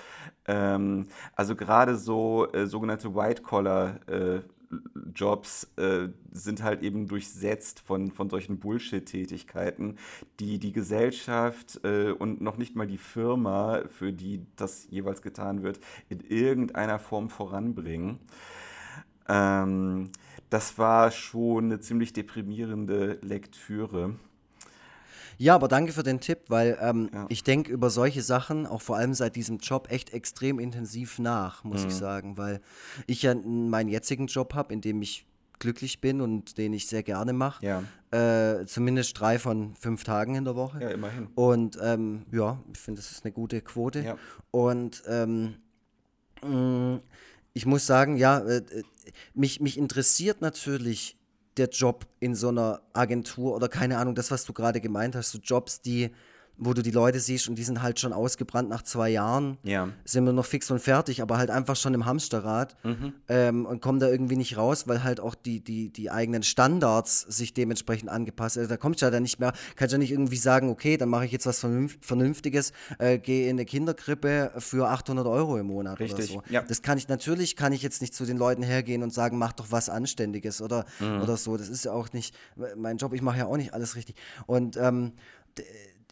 Ähm, 0.47 1.07
also 1.35 1.57
gerade 1.57 1.97
so 1.97 2.51
äh, 2.53 2.67
sogenannte 2.67 3.15
White-Collar-Jobs 3.15 4.09
äh, 4.09 4.43
sind 6.33 6.63
halt 6.63 6.83
eben 6.83 7.07
durchsetzt 7.07 7.81
von, 7.81 8.11
von 8.11 8.31
solchen 8.31 8.59
Bullshit-Tätigkeiten, 8.59 9.97
die 10.41 10.59
die 10.59 10.73
Gesellschaft 10.73 11.81
äh, 11.85 12.11
und 12.11 12.41
noch 12.41 12.57
nicht 12.57 12.77
mal 12.77 12.87
die 12.87 12.99
Firma, 12.99 13.83
für 13.89 14.13
die 14.13 14.47
das 14.57 14.87
jeweils 14.91 15.23
getan 15.23 15.63
wird, 15.63 15.81
in 16.09 16.21
irgendeiner 16.21 16.99
Form 16.99 17.31
voranbringen. 17.31 18.19
Ähm, 19.29 20.11
das 20.51 20.79
war 20.79 21.11
schon 21.11 21.65
eine 21.67 21.81
ziemlich 21.81 22.13
deprimierende 22.13 23.19
Lektüre. 23.23 24.15
Ja, 25.39 25.55
aber 25.55 25.69
danke 25.69 25.93
für 25.93 26.03
den 26.03 26.21
Tipp, 26.21 26.41
weil 26.49 26.79
ähm, 26.81 27.11
Ja. 27.13 27.27
ich 27.29 27.43
denke 27.45 27.71
über 27.73 27.91
solche 27.91 28.23
Sachen, 28.23 28.67
auch 28.67 28.81
vor 28.83 28.97
allem 28.97 29.15
seit 29.15 29.37
diesem 29.37 29.59
Job, 29.59 29.89
echt 29.91 30.13
extrem 30.13 30.59
intensiv 30.59 31.19
nach, 31.19 31.63
muss 31.65 31.83
Mhm. 31.83 31.89
ich 31.89 31.95
sagen, 31.95 32.37
weil 32.39 32.61
ich 33.07 33.23
ja 33.23 33.35
meinen 33.35 33.89
jetzigen 33.89 34.27
Job 34.27 34.55
habe, 34.55 34.73
in 34.73 34.81
dem 34.81 35.03
ich 35.03 35.27
glücklich 35.59 36.01
bin 36.03 36.21
und 36.21 36.59
den 36.59 36.73
ich 36.75 36.87
sehr 36.87 37.03
gerne 37.03 37.33
mache. 37.33 37.65
Ja, 37.65 37.83
Äh, 38.13 38.67
zumindest 38.67 39.19
drei 39.19 39.39
von 39.39 39.75
fünf 39.75 40.05
Tagen 40.05 40.37
in 40.37 40.45
der 40.45 40.55
Woche. 40.55 40.81
ja 40.81 40.91
immerhin. 40.91 41.27
Und 41.35 41.77
ähm, 41.83 42.23
ja, 42.31 42.63
ich 42.73 42.79
finde, 42.79 43.01
das 43.01 43.11
ist 43.11 43.25
eine 43.25 43.33
gute 43.33 43.61
Quote. 43.63 44.01
Ja. 44.03 44.17
Und 44.53 45.03
ähm, 45.09 45.57
mh, 46.43 47.01
ich 47.53 47.67
muss 47.67 47.87
sagen, 47.87 48.17
ja, 48.17 48.39
äh, 48.39 48.59
äh, 48.59 48.83
mich, 49.35 49.61
mich 49.61 49.77
interessiert 49.79 50.41
natürlich 50.41 51.16
der 51.57 51.69
Job 51.69 52.07
in 52.21 52.35
so 52.35 52.49
einer 52.49 52.83
Agentur 52.93 53.55
oder 53.55 53.69
keine 53.69 53.99
Ahnung, 53.99 54.15
das, 54.15 54.31
was 54.31 54.45
du 54.45 54.53
gerade 54.53 54.81
gemeint 54.81 55.17
hast, 55.17 55.33
so 55.33 55.39
Jobs, 55.39 55.81
die 55.81 56.11
wo 56.59 56.73
du 56.73 56.83
die 56.83 56.91
Leute 56.91 57.21
siehst 57.21 57.49
und 57.49 57.57
die 57.57 57.65
sind 57.65 57.83
halt 57.83 58.01
schon 58.01 58.13
ausgebrannt 58.15 58.69
nach 58.71 58.83
zwei 58.83 59.11
Jahren, 59.11 59.59
Ja. 59.63 59.89
sind 60.07 60.25
wir 60.25 60.33
noch 60.33 60.47
fix 60.47 60.71
und 60.71 60.79
fertig, 60.81 61.21
aber 61.21 61.37
halt 61.37 61.51
einfach 61.51 61.77
schon 61.77 61.93
im 61.93 62.07
Hamsterrad 62.07 62.77
Mhm. 62.83 63.13
ähm, 63.29 63.67
und 63.67 63.83
kommen 63.83 64.01
da 64.01 64.09
irgendwie 64.09 64.37
nicht 64.37 64.57
raus, 64.57 64.89
weil 64.89 65.05
halt 65.05 65.21
auch 65.21 65.35
die, 65.35 65.61
die, 65.61 65.91
die 65.91 66.11
eigenen 66.11 66.43
Standards 66.43 67.21
sich 67.21 67.53
dementsprechend 67.53 68.09
angepasst. 68.09 68.57
Also 68.57 68.69
da 68.71 68.77
kommst 68.79 69.03
du 69.03 69.07
ja 69.07 69.11
dann 69.11 69.23
nicht 69.23 69.39
mehr, 69.39 69.53
kannst 69.77 69.93
ja 69.93 69.99
nicht 69.99 70.13
irgendwie 70.13 70.37
sagen, 70.39 70.71
okay, 70.71 70.97
dann 70.97 71.11
mache 71.11 71.27
ich 71.27 71.33
jetzt 71.33 71.45
was 71.47 71.59
Vernünf- 71.61 71.99
Vernünftiges, 72.01 72.73
äh, 72.99 73.19
gehe 73.19 73.45
in 73.51 73.57
eine 73.57 73.67
Kinderkrippe 73.67 74.53
für 74.59 74.89
800 74.89 75.27
Euro 75.27 75.59
im 75.59 75.67
Monat 75.67 76.01
Richtig, 76.01 76.31
oder 76.37 76.43
so. 76.47 76.53
ja. 76.53 76.63
Das 76.63 76.81
kann 76.81 76.97
ich, 76.97 77.09
natürlich 77.09 77.57
kann 77.57 77.75
ich 77.75 77.83
jetzt 77.83 78.01
nicht 78.01 78.15
zu 78.15 78.25
den 78.25 78.39
Leuten 78.39 78.63
hergehen 78.63 79.03
und 79.03 79.13
sagen, 79.13 79.37
mach 79.37 79.53
doch 79.53 79.67
was 79.71 79.91
Anständiges 79.91 80.63
oder, 80.63 80.87
Mhm. 81.01 81.21
oder 81.21 81.37
so. 81.37 81.57
Das 81.59 81.69
ist 81.69 81.85
ja 81.85 81.93
auch 81.93 82.13
nicht 82.15 82.35
mein 82.77 82.97
Job, 82.97 83.13
ich 83.13 83.21
mache 83.21 83.39
ja 83.39 83.47
auch 83.47 83.57
nicht 83.59 83.75
alles 83.75 83.95
richtig. 83.95 84.17
Und 84.47 84.79
ähm, 84.79 85.13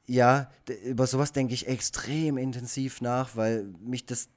ja, 0.06 0.50
über 0.84 1.06
sowas 1.06 1.32
denke 1.32 1.54
ich 1.54 1.66
extrem 1.66 2.36
intensiv 2.36 3.00
nach, 3.00 3.36
weil 3.36 3.64
mich 3.80 4.06
das 4.06 4.28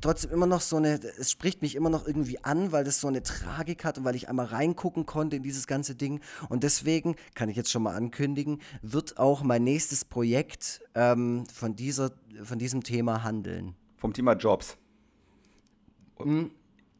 trotzdem 0.00 0.32
immer 0.32 0.46
noch 0.46 0.60
so 0.60 0.76
eine, 0.76 1.00
es 1.18 1.30
spricht 1.30 1.62
mich 1.62 1.74
immer 1.74 1.88
noch 1.88 2.06
irgendwie 2.06 2.42
an, 2.44 2.72
weil 2.72 2.84
das 2.84 3.00
so 3.00 3.08
eine 3.08 3.22
Tragik 3.22 3.84
hat 3.84 3.96
und 3.96 4.04
weil 4.04 4.16
ich 4.16 4.28
einmal 4.28 4.46
reingucken 4.46 5.06
konnte 5.06 5.36
in 5.36 5.42
dieses 5.42 5.66
ganze 5.66 5.94
Ding. 5.94 6.20
Und 6.48 6.62
deswegen 6.62 7.16
kann 7.34 7.48
ich 7.48 7.56
jetzt 7.56 7.70
schon 7.70 7.82
mal 7.82 7.94
ankündigen, 7.94 8.60
wird 8.82 9.18
auch 9.18 9.42
mein 9.42 9.64
nächstes 9.64 10.04
Projekt 10.04 10.82
ähm, 10.94 11.46
von, 11.52 11.74
dieser, 11.74 12.12
von 12.42 12.58
diesem 12.58 12.82
Thema 12.82 13.22
handeln. 13.22 13.74
Vom 13.96 14.12
Thema 14.12 14.34
Jobs. 14.34 14.76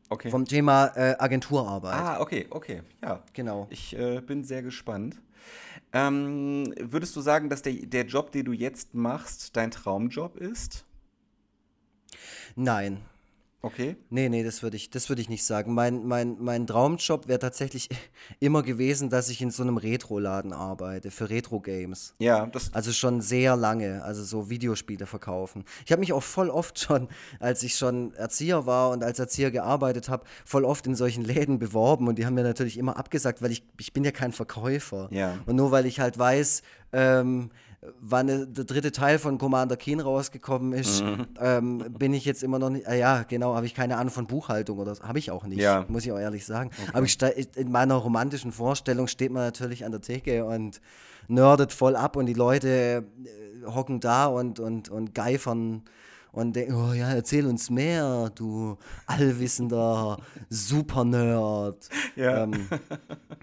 Okay. 0.09 0.31
Vom 0.31 0.45
Thema 0.45 0.87
äh, 0.97 1.17
Agenturarbeit. 1.19 1.95
ah, 1.95 2.21
okay, 2.21 2.47
okay, 2.51 2.83
ja. 3.03 3.23
Genau. 3.33 3.67
Ich 3.71 3.97
äh, 3.99 4.21
bin 4.21 4.45
sehr 4.45 4.63
gespannt. 4.63 5.21
Ähm, 5.93 6.75
würdest 6.81 7.15
du 7.17 7.21
sagen, 7.21 7.49
dass 7.49 7.63
der, 7.63 7.73
der 7.73 8.05
Job, 8.07 8.33
den 8.33 8.45
du 8.45 8.53
jetzt 8.53 8.95
machst, 8.95 9.57
dein 9.57 9.71
Traumjob 9.71 10.37
ist? 10.37 10.85
Nein. 12.57 13.03
Okay. 13.65 13.97
Nee, 14.11 14.29
nee, 14.29 14.45
das 14.45 14.63
würde 14.63 14.77
ich, 14.77 14.91
das 14.91 15.09
würde 15.09 15.23
ich 15.23 15.31
nicht 15.31 15.43
sagen. 15.43 15.73
Mein, 15.73 16.05
mein, 16.05 16.37
mein 16.39 16.67
Traumjob 16.67 17.29
wäre 17.29 17.39
tatsächlich 17.39 17.89
immer 18.39 18.63
gewesen, 18.63 19.09
dass 19.09 19.31
ich 19.31 19.41
in 19.41 19.51
so 19.51 19.63
einem 19.63 19.79
Retro-Laden 19.79 20.53
arbeite, 20.53 21.11
für 21.11 21.31
Retro-Games. 21.31 22.15
Ja, 22.19 22.45
das. 22.45 22.75
Also 22.75 22.93
schon 22.93 23.23
sehr 23.23 23.57
lange, 23.57 24.05
also 24.05 24.23
so 24.23 24.51
Videospiele 24.51 25.07
verkaufen. 25.07 25.65
Ich 25.87 25.93
habe 25.93 26.01
mich 26.01 26.13
auch 26.13 26.23
voll 26.23 26.51
oft 26.51 26.79
schon, 26.79 27.09
als 27.41 27.63
ich 27.63 27.77
schon 27.77 28.13
Erzieher 28.15 28.67
war 28.67 28.91
und 28.91 29.03
als 29.03 29.19
Erzieher 29.19 29.51
gearbeitet 29.51 30.11
habe, 30.11 30.25
voll 30.45 30.67
oft 30.67 30.87
in 30.87 30.95
solchen 30.95 31.25
Läden 31.25 31.59
beworben 31.59 32.07
und 32.07 32.19
die 32.19 32.27
haben 32.27 32.35
mir 32.35 32.43
natürlich 32.43 32.77
immer 32.77 32.99
abgesagt, 32.99 33.41
weil 33.41 33.51
ich, 33.51 33.65
ich 33.81 33.95
bin 33.95 34.05
ja 34.05 34.11
kein 34.11 34.33
Verkäufer. 34.33 35.09
Ja. 35.11 35.39
Und 35.47 35.57
nur 35.57 35.71
weil 35.71 35.87
ich 35.87 36.01
halt 36.01 36.19
weiß, 36.19 36.63
ähm, 36.93 37.51
wann 38.01 38.27
der 38.27 38.47
dritte 38.65 38.93
Teil 38.93 39.19
von 39.19 39.39
Commander 39.39 39.77
Keen 39.77 40.01
rausgekommen 40.01 40.73
ist, 40.73 41.03
Mhm. 41.03 41.27
ähm, 41.41 41.79
bin 41.99 42.15
ich 42.15 42.25
jetzt 42.25 42.43
immer 42.43 42.59
noch 42.59 42.71
nicht, 42.71 42.87
äh, 42.87 42.99
ja, 42.99 43.23
genau, 43.25 43.55
habe 43.55 43.67
ich 43.67 43.75
keine 43.75 43.97
Ahnung 43.99 44.13
von 44.13 44.27
Buchhaltung 44.27 44.79
oder 44.79 44.95
habe 45.03 45.19
ich 45.19 45.31
auch 45.31 45.45
nicht, 45.45 45.61
Ja. 45.61 45.85
muss 45.89 46.05
ich 46.07 46.13
auch 46.13 46.19
ehrlich 46.19 46.47
sagen. 46.47 46.71
Aber 46.93 47.05
ich 47.05 47.13
sta- 47.13 47.29
in 47.29 47.71
meiner 47.71 47.95
romantischen 47.97 48.53
Vorstellung 48.53 49.07
steht 49.07 49.33
man 49.33 49.43
natürlich 49.43 49.85
an 49.85 49.93
der 49.93 50.01
Theke 50.01 50.45
und 50.45 50.81
nerdet 51.29 51.73
voll 51.73 51.97
ab 51.97 52.17
und 52.17 52.27
die 52.27 52.35
Leute 52.35 53.05
äh, 53.25 53.67
hocken 53.67 54.01
da 54.01 54.27
und, 54.27 54.61
und, 54.61 54.89
und 54.91 55.15
geifern 55.15 55.83
und 56.35 56.55
denken, 56.55 56.75
oh 56.75 56.93
ja, 56.93 57.11
erzähl 57.13 57.47
uns 57.47 57.71
mehr, 57.71 58.31
du 58.35 58.77
allwissender 59.07 60.19
Super-Nerd. 60.51 61.89
Ja. 62.17 62.45
Ähm, 62.45 62.69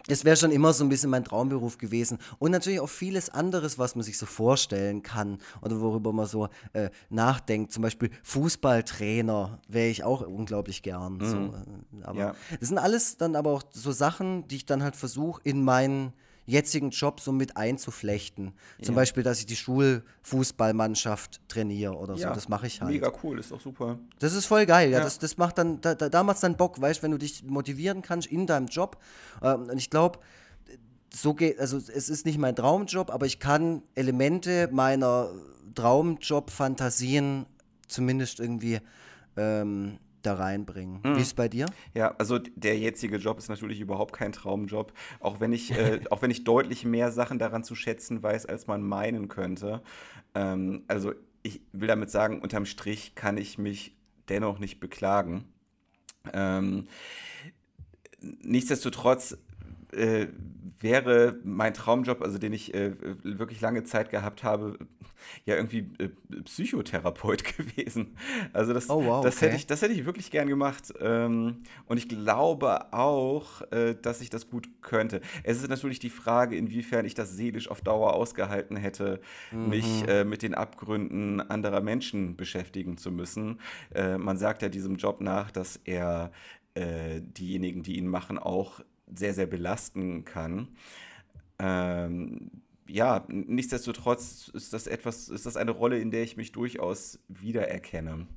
es 0.08 0.24
wäre 0.24 0.38
schon 0.38 0.52
immer 0.52 0.72
so 0.72 0.86
ein 0.86 0.90
bisschen 0.90 1.10
mein 1.10 1.26
Traumberuf 1.26 1.78
gewesen. 1.78 2.20
Und 2.40 2.52
natürlich 2.52 2.80
auch 2.80 2.88
vieles 2.88 3.30
anderes, 3.30 3.78
was 3.78 3.96
man 3.96 4.04
sich 4.04 4.18
so 4.18 4.26
vorstellen 4.26 5.02
kann 5.04 5.40
oder 5.62 5.82
worüber 5.82 6.14
man 6.14 6.26
so 6.26 6.48
äh, 6.72 6.90
nachdenkt. 7.10 7.74
Zum 7.74 7.84
Beispiel 7.84 8.12
Fußballtrainer 8.24 9.60
wäre 9.68 9.90
ich 9.90 10.04
auch 10.06 10.22
unglaublich 10.22 10.84
gern. 10.84 11.20
So, 11.22 11.38
äh, 11.38 12.04
aber 12.04 12.20
Ja. 12.20 12.36
das 12.60 12.70
sind 12.70 12.78
alles 12.78 13.18
dann 13.18 13.36
aber 13.36 13.52
auch 13.52 13.64
so 13.72 13.92
Sachen, 13.92 14.48
die 14.48 14.56
ich 14.58 14.66
dann 14.66 14.84
halt 14.84 14.96
versuche, 14.96 15.42
in 15.44 15.64
meinen 15.64 16.14
jetzigen 16.46 16.90
Job 16.90 17.20
so 17.20 17.32
mit 17.32 17.58
einzuflechten. 17.58 18.54
Zum 18.82 18.96
Beispiel, 18.96 19.24
dass 19.24 19.40
ich 19.40 19.46
die 19.46 19.56
Schulfußballmannschaft 19.56 21.42
trainiere 21.48 21.96
oder 21.96 22.18
so. 22.18 22.26
Das 22.26 22.50
mache 22.50 22.68
ich 22.68 22.82
halt. 22.82 22.92
Mega 22.92 23.12
cool, 23.24 23.40
ist 23.40 23.52
doch 23.52 23.62
super. 23.62 24.00
Das 24.20 24.34
ist 24.34 24.46
voll 24.46 24.66
geil, 24.66 24.90
ja. 24.90 24.98
Ja. 24.98 25.04
Das, 25.04 25.20
das 25.20 25.38
macht 25.38 25.58
dann, 25.58 25.82
da, 25.82 25.96
da, 25.96 26.10
da 26.10 26.24
macht's 26.24 26.42
dann 26.42 26.58
Bock, 26.58 26.82
weißt 26.82 27.04
wenn 27.04 27.12
du 27.12 27.18
dich 27.18 27.44
motivieren 27.44 28.02
kannst 28.02 28.28
in 28.28 28.48
deinem 28.48 28.68
Job. 28.68 28.98
Ähm, 29.42 29.70
und 29.70 29.78
ich 29.78 29.90
glaube, 29.90 30.20
so 31.14 31.34
geht, 31.34 31.60
also 31.60 31.78
es 31.78 32.10
ist 32.10 32.26
nicht 32.26 32.38
mein 32.38 32.56
Traumjob, 32.56 33.12
aber 33.12 33.26
ich 33.26 33.40
kann 33.40 33.84
Elemente 33.96 34.70
meiner 34.72 35.30
Traumjob-Fantasien 35.76 37.46
zumindest 37.88 38.40
irgendwie 38.40 38.80
ähm, 39.38 40.00
da 40.22 40.36
reinbringen. 40.36 41.02
Mhm. 41.04 41.16
Wie 41.16 41.22
ist 41.22 41.28
es 41.28 41.34
bei 41.34 41.48
dir? 41.48 41.66
Ja, 41.94 42.16
also 42.18 42.40
der 42.40 42.78
jetzige 42.78 43.18
Job 43.18 43.38
ist 43.38 43.50
natürlich 43.50 43.80
überhaupt 43.80 44.14
kein 44.14 44.32
Traumjob, 44.32 44.94
auch 45.20 45.40
wenn 45.40 45.54
ich, 45.54 45.72
äh, 45.72 46.02
auch 46.10 46.22
wenn 46.22 46.32
ich 46.32 46.44
deutlich 46.44 46.86
mehr 46.86 47.12
Sachen 47.12 47.40
daran 47.40 47.64
zu 47.64 47.76
schätzen 47.76 48.22
weiß, 48.22 48.46
als 48.46 48.68
man 48.68 48.82
meinen 48.84 49.28
könnte. 49.28 49.82
Ähm, 50.36 50.84
also 50.88 51.14
ich 51.44 51.62
will 51.72 51.88
damit 51.88 52.12
sagen, 52.12 52.42
unterm 52.42 52.66
Strich 52.66 53.16
kann 53.16 53.38
ich 53.38 53.58
mich 53.58 53.96
dennoch 54.30 54.60
nicht 54.60 54.80
beklagen. 54.80 55.46
Ähm, 56.34 56.88
nichtsdestotrotz 58.20 59.38
äh, 59.94 60.28
wäre 60.80 61.38
mein 61.44 61.74
Traumjob, 61.74 62.22
also 62.22 62.38
den 62.38 62.54
ich 62.54 62.74
äh, 62.74 62.94
wirklich 63.24 63.62
lange 63.62 63.84
Zeit 63.84 64.10
gehabt 64.10 64.44
habe, 64.44 64.78
ja 65.46 65.56
irgendwie 65.56 65.90
äh, 66.00 66.10
Psychotherapeut 66.44 67.44
gewesen. 67.58 68.16
Also 68.54 68.74
das, 68.74 68.90
Oh, 68.90 69.04
wow, 69.06 69.24
das 69.24 69.38
okay. 69.38 69.46
hätte 69.46 69.58
ich, 69.58 69.68
das 69.68 69.82
hätte 69.82 69.94
ich 69.94 70.06
wirklich 70.06 70.32
gern 70.32 70.48
gemacht. 70.48 70.94
Ähm, 71.00 71.64
und 71.86 71.98
ich 71.98 72.08
glaube 72.10 72.94
auch, 72.94 73.62
äh, 73.72 73.96
dass 74.02 74.22
ich 74.22 74.30
das 74.30 74.50
gut 74.50 74.70
könnte. 74.82 75.22
Es 75.44 75.62
ist 75.62 75.70
natürlich 75.70 76.00
die 76.00 76.10
Frage, 76.10 76.56
inwiefern 76.56 77.06
ich 77.06 77.14
das 77.14 77.36
seelisch 77.36 77.70
auf 77.70 77.82
Dauer 77.82 78.14
ausgehalten 78.14 78.76
hätte, 78.76 79.22
mich 79.52 80.08
äh, 80.08 80.24
mit 80.24 80.42
den 80.42 80.54
Abgründen 80.54 81.42
anderer 81.42 81.82
Menschen 81.82 82.36
beschäftigen 82.36 82.98
zu 82.98 83.12
müssen. 83.12 83.60
Äh, 83.94 84.18
man 84.18 84.38
sagt 84.38 84.62
ja 84.62 84.70
diesem 84.70 84.96
Job 84.96 85.22
nach, 85.22 85.52
dass 85.52 85.80
er 85.84 86.32
diejenigen, 86.74 87.84
die 87.84 87.98
ihn 87.98 88.08
machen, 88.08 88.40
auch 88.40 88.80
sehr, 89.14 89.34
sehr 89.34 89.48
belasten 89.48 90.26
kann. 90.26 90.70
Ähm, 91.60 92.50
ja, 92.88 93.26
nichtsdestotrotz 93.30 94.50
ist 94.54 94.74
das 94.74 94.88
etwas, 94.88 95.30
ist 95.30 95.46
das 95.46 95.58
eine 95.58 95.72
Rolle, 95.72 96.00
in 96.00 96.12
der 96.12 96.24
ich 96.24 96.38
mich 96.38 96.52
durchaus 96.52 97.20
wiedererkenne. 97.28 98.28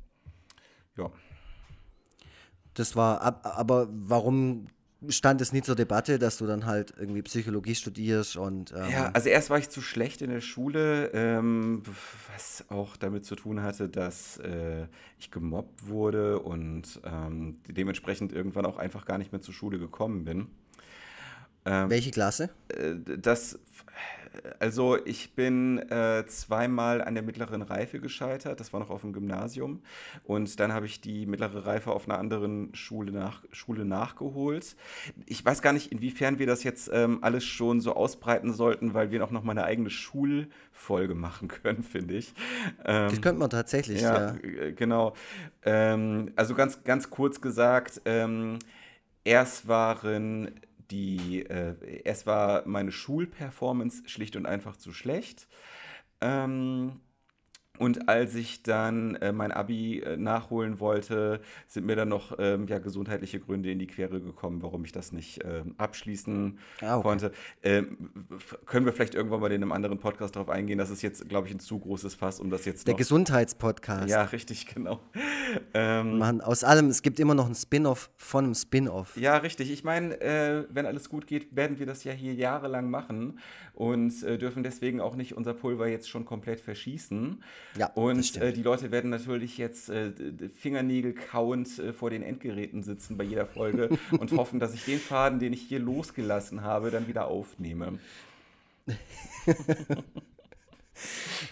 Ja. 0.97 1.11
Das 2.75 2.97
war, 2.97 3.23
ab, 3.23 3.41
aber 3.57 3.89
warum 3.91 4.67
stand 5.09 5.41
es 5.41 5.53
nie 5.53 5.63
zur 5.63 5.75
Debatte, 5.75 6.19
dass 6.19 6.39
du 6.39 6.47
dann 6.47 6.67
halt 6.67 6.95
irgendwie 6.97 7.23
Psychologie 7.23 7.75
studierst 7.75 8.37
und 8.37 8.73
ähm, 8.73 8.91
Ja, 8.91 9.11
also 9.13 9.29
erst 9.29 9.51
war 9.51 9.59
ich 9.59 9.69
zu 9.69 9.83
schlecht 9.83 10.23
in 10.23 10.31
der 10.31 10.41
Schule, 10.41 11.11
ähm, 11.13 11.83
was 12.33 12.65
auch 12.69 12.97
damit 12.97 13.25
zu 13.25 13.37
tun 13.37 13.63
hatte, 13.63 13.89
dass 13.89 14.39
äh, 14.39 14.87
ich 15.19 15.31
gemobbt 15.31 15.87
wurde 15.89 16.41
und 16.41 17.01
ähm, 17.05 17.59
dementsprechend 17.69 18.33
irgendwann 18.33 18.67
auch 18.67 18.79
einfach 18.79 19.05
gar 19.05 19.19
nicht 19.19 19.33
mehr 19.33 19.41
zur 19.41 19.55
Schule 19.55 19.79
gekommen 19.79 20.25
bin. 20.25 20.49
Welche 21.65 22.11
Klasse? 22.11 22.51
Äh, 22.69 22.95
das, 23.19 23.59
also 24.59 24.99
ich 25.05 25.35
bin 25.35 25.79
äh, 25.91 26.25
zweimal 26.27 27.03
an 27.03 27.15
der 27.15 27.23
mittleren 27.23 27.63
Reife 27.63 28.01
gescheitert, 28.01 28.61
das 28.61 28.73
war 28.73 28.81
noch 28.81 28.91
auf 28.91 29.03
dem 29.03 29.13
Gymnasium. 29.13 29.83
Und 30.25 30.59
dann 30.61 30.73
habe 30.73 30.87
ich 30.87 31.01
die 31.01 31.27
mittlere 31.27 31.67
Reife 31.67 31.93
auf 31.93 32.09
einer 32.09 32.19
anderen 32.19 32.75
Schule, 32.75 33.13
nach, 33.13 33.43
Schule 33.53 33.85
nachgeholt. 33.85 34.77
Ich 35.27 35.45
weiß 35.45 35.63
gar 35.63 35.73
nicht, 35.73 35.93
inwiefern 35.93 36.39
wir 36.39 36.47
das 36.47 36.65
jetzt 36.65 36.91
ähm, 36.93 37.19
alles 37.23 37.45
schon 37.45 37.81
so 37.81 37.95
ausbreiten 37.95 38.53
sollten, 38.53 38.95
weil 38.95 39.11
wir 39.11 39.25
auch 39.25 39.31
noch 39.31 39.43
mal 39.45 39.53
eine 39.53 39.65
eigene 39.65 39.91
Schulfolge 39.91 41.15
machen 41.15 41.49
können, 41.63 41.83
finde 41.83 42.15
ich. 42.15 42.35
Ähm, 42.85 43.11
Das 43.11 43.21
könnte 43.21 43.39
man 43.41 43.51
tatsächlich, 43.51 44.03
ja, 44.03 44.35
ja. 44.35 44.37
äh, 44.43 44.73
genau. 44.73 45.15
Ähm, 45.65 46.33
also 46.37 46.55
ganz, 46.55 46.83
ganz 46.85 47.11
kurz 47.11 47.41
gesagt, 47.41 48.03
ähm, 48.05 48.59
erst 49.25 49.69
waren 49.69 50.61
die, 50.95 51.45
äh, 51.45 52.03
erst 52.05 52.27
war 52.27 52.63
meine 52.67 52.93
Schulperformance 52.93 54.09
schlicht 54.09 54.37
und 54.37 54.47
einfach 54.47 54.77
zu 54.77 54.93
schlecht. 54.93 55.49
Ähm, 56.21 57.01
Und 57.79 58.09
als 58.09 58.37
ich 58.37 58.63
dann 58.63 59.17
äh, 59.17 59.33
mein 59.33 59.51
Abi 59.51 59.99
äh, 59.99 60.17
nachholen 60.17 60.79
wollte, 60.79 61.41
sind 61.67 61.87
mir 61.87 61.97
dann 61.97 62.09
noch 62.09 62.37
ähm, 62.39 62.69
ja, 62.69 62.79
gesundheitliche 62.79 63.41
Gründe 63.41 63.71
in 63.73 63.81
die 63.81 63.89
Quere 63.89 64.21
gekommen, 64.21 64.63
warum 64.63 64.85
ich 64.85 64.93
das 64.93 65.11
nicht 65.11 65.41
ähm, 65.45 65.75
abschließen 65.77 66.59
Ah, 66.83 66.97
okay. 66.99 67.03
konnte. 67.03 67.33
Ähm, 67.65 68.11
können 68.65 68.87
wir 68.87 68.93
vielleicht 68.93 69.17
irgendwann 69.17 69.41
mal 69.41 69.51
in 69.51 69.61
einem 69.61 69.73
anderen 69.73 69.99
Podcast 69.99 70.37
darauf 70.37 70.51
eingehen? 70.51 70.79
Das 70.79 70.91
ist 70.91 71.03
jetzt, 71.03 71.29
glaube 71.29 71.49
ich, 71.49 71.55
ein 71.55 71.59
zu 71.59 71.81
großes 71.81 72.15
Fass, 72.15 72.39
um 72.39 72.49
das 72.49 72.65
jetzt 72.65 72.87
Der. 72.87 72.95
Gesundheitspodcast. 72.95 74.09
Ja, 74.09 74.23
richtig, 74.23 74.67
genau. 74.75 75.01
Ähm, 75.73 76.19
Machen 76.19 76.41
aus 76.43 76.63
allem, 76.63 76.87
es 76.89 77.03
gibt 77.03 77.19
immer 77.19 77.35
noch 77.35 77.47
einen 77.47 77.57
Spin-off 77.57 78.11
von 78.17 78.45
einem 78.45 78.55
Spin-off. 78.55 79.17
Ja, 79.17 79.39
richtig. 79.39 79.73
Ich 79.73 79.83
meine, 79.83 80.21
äh, 80.21 80.65
wenn 80.71 80.87
alles 80.87 81.09
gut 81.09 81.27
geht, 81.27 81.57
werden 81.57 81.81
wir 81.81 81.87
das 81.87 82.05
ja 82.05 82.13
hier 82.13 82.35
jahrelang 82.35 82.89
machen 82.89 83.41
und 83.73 84.23
äh, 84.23 84.39
dürfen 84.39 84.63
deswegen 84.63 85.01
auch 85.01 85.17
nicht 85.17 85.37
unser 85.37 85.55
Pulver 85.55 85.89
jetzt 85.89 86.09
schon 86.09 86.25
komplett 86.25 86.61
verschießen. 86.61 87.43
Ja, 87.77 87.89
und 87.89 88.37
äh, 88.37 88.53
die 88.53 88.63
Leute 88.63 88.91
werden 88.91 89.11
natürlich 89.11 89.59
jetzt 89.59 89.89
äh, 89.91 90.13
Fingernägel 90.55 91.13
kauend 91.13 91.79
äh, 91.79 91.93
vor 91.93 92.11
den 92.11 92.23
Endgeräten 92.23 92.83
sitzen 92.83 93.17
bei 93.17 93.25
jeder 93.25 93.47
Folge 93.47 93.91
und 94.19 94.33
hoffen, 94.33 94.61
dass 94.61 94.75
ich 94.75 94.85
den 94.85 94.99
Faden, 94.99 95.41
den 95.41 95.53
ich 95.53 95.63
hier 95.63 95.81
losgelassen 95.81 96.63
habe, 96.63 96.91
dann 96.91 97.09
wieder 97.09 97.27
aufnehme. 97.27 97.99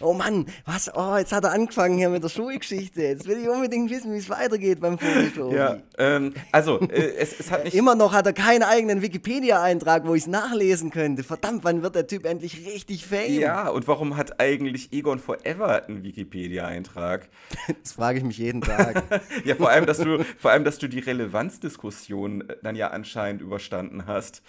Oh 0.01 0.12
Mann, 0.12 0.47
was? 0.64 0.90
Oh, 0.95 1.16
jetzt 1.16 1.32
hat 1.32 1.45
er 1.45 1.53
angefangen 1.53 1.99
hier 1.99 2.09
mit 2.09 2.22
der 2.22 2.28
Schulgeschichte. 2.28 3.03
Jetzt 3.03 3.26
will 3.26 3.38
ich 3.38 3.49
unbedingt 3.49 3.90
wissen, 3.90 4.12
wie 4.12 4.18
es 4.18 4.30
weitergeht 4.30 4.80
beim 4.80 4.99
Vogeltobi. 4.99 5.57
Ja, 5.57 5.78
ähm, 5.99 6.34
also, 6.51 6.80
äh, 6.80 7.14
es, 7.16 7.38
es 7.38 7.51
hat 7.51 7.64
nicht. 7.64 7.74
Immer 7.74 7.95
noch 7.95 8.12
hat 8.12 8.26
er 8.26 8.32
keinen 8.32 8.62
eigenen 8.62 9.03
Wikipedia-Eintrag, 9.03 10.07
wo 10.07 10.14
ich 10.14 10.22
es 10.22 10.28
nachlesen 10.28 10.90
könnte. 10.90 11.22
Verdammt, 11.22 11.64
wann 11.64 11.82
wird 11.82 11.95
der 11.95 12.07
Typ 12.07 12.24
endlich 12.24 12.66
richtig 12.66 13.07
fame? 13.07 13.32
Ja, 13.32 13.68
und 13.68 13.86
warum 13.88 14.16
hat 14.16 14.40
eigentlich 14.40 14.93
Egon 14.93 15.18
Forever 15.18 15.86
einen 15.86 16.03
Wikipedia-Eintrag? 16.03 17.28
Das 17.82 17.93
frage 17.93 18.18
ich 18.18 18.24
mich 18.24 18.38
jeden 18.38 18.61
Tag. 18.61 19.03
Ja, 19.45 19.55
vor 19.57 19.70
allem, 19.70 19.86
dass 19.86 19.99
du, 19.99 20.24
vor 20.38 20.51
allem, 20.51 20.64
dass 20.64 20.78
du 20.78 20.88
die 20.88 20.99
Relevanzdiskussion 21.01 22.49
äh, 22.49 22.57
dann 22.62 22.76
ja 22.76 22.88
anscheinend 22.88 23.43
überstanden 23.43 24.07
hast. 24.07 24.43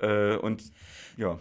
Äh, 0.00 0.36
und 0.36 0.62
ja. 1.16 1.38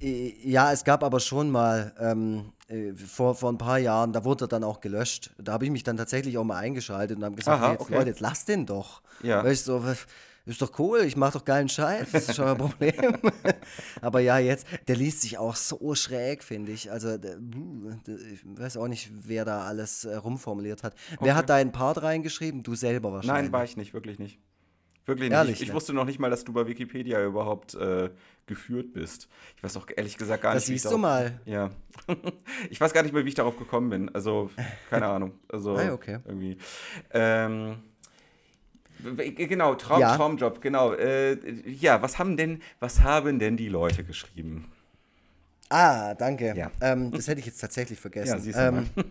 Äh, 0.00 0.34
ja, 0.44 0.72
es 0.72 0.84
gab 0.84 1.02
aber 1.02 1.20
schon 1.20 1.50
mal 1.50 1.92
ähm, 1.98 2.52
äh, 2.68 2.92
vor, 2.94 3.34
vor 3.34 3.50
ein 3.50 3.58
paar 3.58 3.78
Jahren, 3.78 4.12
da 4.12 4.24
wurde 4.24 4.44
er 4.44 4.48
dann 4.48 4.64
auch 4.64 4.80
gelöscht. 4.80 5.30
Da 5.38 5.52
habe 5.52 5.64
ich 5.64 5.70
mich 5.70 5.82
dann 5.82 5.96
tatsächlich 5.96 6.38
auch 6.38 6.44
mal 6.44 6.58
eingeschaltet 6.58 7.16
und 7.16 7.24
habe 7.24 7.36
gesagt, 7.36 7.58
Aha, 7.58 7.66
hey, 7.66 7.72
jetzt, 7.72 7.80
okay. 7.82 7.94
Leute, 7.94 8.10
jetzt 8.10 8.20
lass 8.20 8.44
den 8.44 8.66
doch. 8.66 9.02
Ja. 9.22 9.42
Weil 9.42 9.52
ich 9.52 9.62
so, 9.62 9.82
ist 10.48 10.62
doch 10.62 10.78
cool, 10.78 11.00
ich 11.00 11.14
mache 11.14 11.34
doch 11.38 11.44
geilen 11.44 11.68
Scheiß, 11.68 12.10
das 12.10 12.28
ist 12.30 12.36
schon 12.36 12.46
ein 12.46 12.56
Problem. 12.56 13.18
aber 14.00 14.20
ja, 14.20 14.38
jetzt, 14.38 14.66
der 14.86 14.96
liest 14.96 15.20
sich 15.20 15.36
auch 15.36 15.54
so 15.54 15.94
schräg, 15.94 16.42
finde 16.42 16.72
ich. 16.72 16.90
Also, 16.90 17.18
der, 17.18 17.36
ich 18.32 18.40
weiß 18.44 18.78
auch 18.78 18.88
nicht, 18.88 19.10
wer 19.12 19.44
da 19.44 19.64
alles 19.64 20.06
äh, 20.06 20.16
rumformuliert 20.16 20.84
hat. 20.84 20.94
Wer 21.20 21.34
hat 21.34 21.50
da 21.50 21.56
einen 21.56 21.72
Part 21.72 22.02
reingeschrieben? 22.02 22.62
Du 22.62 22.74
selber 22.74 23.12
wahrscheinlich. 23.12 23.44
Nein, 23.44 23.52
war 23.52 23.64
ich 23.64 23.76
nicht, 23.76 23.92
wirklich 23.92 24.18
nicht. 24.18 24.38
Wirklich 25.08 25.30
nicht. 25.30 25.36
Ehrlich, 25.36 25.54
ich, 25.56 25.62
ich 25.62 25.68
ne? 25.68 25.74
wusste 25.74 25.92
noch 25.94 26.04
nicht 26.04 26.18
mal, 26.20 26.30
dass 26.30 26.44
du 26.44 26.52
bei 26.52 26.66
Wikipedia 26.66 27.24
überhaupt 27.24 27.74
äh, 27.74 28.10
geführt 28.46 28.92
bist. 28.92 29.28
Ich 29.56 29.62
weiß 29.62 29.76
auch 29.78 29.86
ehrlich 29.96 30.16
gesagt 30.16 30.42
gar 30.42 30.54
Das 30.54 30.62
nicht, 30.64 30.70
wie 30.70 30.74
ich 30.76 30.82
siehst 30.82 30.92
du 30.94 30.98
darauf- 30.98 31.00
mal. 31.00 31.40
Ja. 31.46 31.70
ich 32.70 32.80
weiß 32.80 32.92
gar 32.92 33.02
nicht 33.02 33.12
mehr, 33.12 33.24
wie 33.24 33.28
ich 33.30 33.34
darauf 33.34 33.58
gekommen 33.58 33.90
bin. 33.90 34.14
Also, 34.14 34.50
keine 34.90 35.06
Ahnung. 35.08 35.32
Also, 35.48 35.76
Ah, 35.76 35.92
okay. 35.92 36.18
irgendwie. 36.24 36.58
Ähm, 37.10 37.76
genau, 39.34 39.74
Traum, 39.76 40.00
Ja. 40.00 40.16
Traumjob, 40.16 40.60
genau. 40.60 40.92
Äh, 40.92 41.38
ja, 41.70 42.02
was 42.02 42.18
haben 42.18 42.36
denn, 42.36 42.60
was 42.80 43.00
haben 43.00 43.38
denn 43.38 43.56
die 43.56 43.68
Leute 43.68 44.04
geschrieben? 44.04 44.70
Ah, 45.70 46.14
danke. 46.14 46.54
Ja. 46.56 46.70
Ähm, 46.80 47.10
das 47.12 47.28
hätte 47.28 47.40
ich 47.40 47.46
jetzt 47.46 47.60
tatsächlich 47.60 47.98
vergessen. 48.00 48.28
Ja, 48.34 48.38
siehst 48.38 48.58
du 48.58 48.62
ähm, 48.62 48.74
mal. 48.74 48.86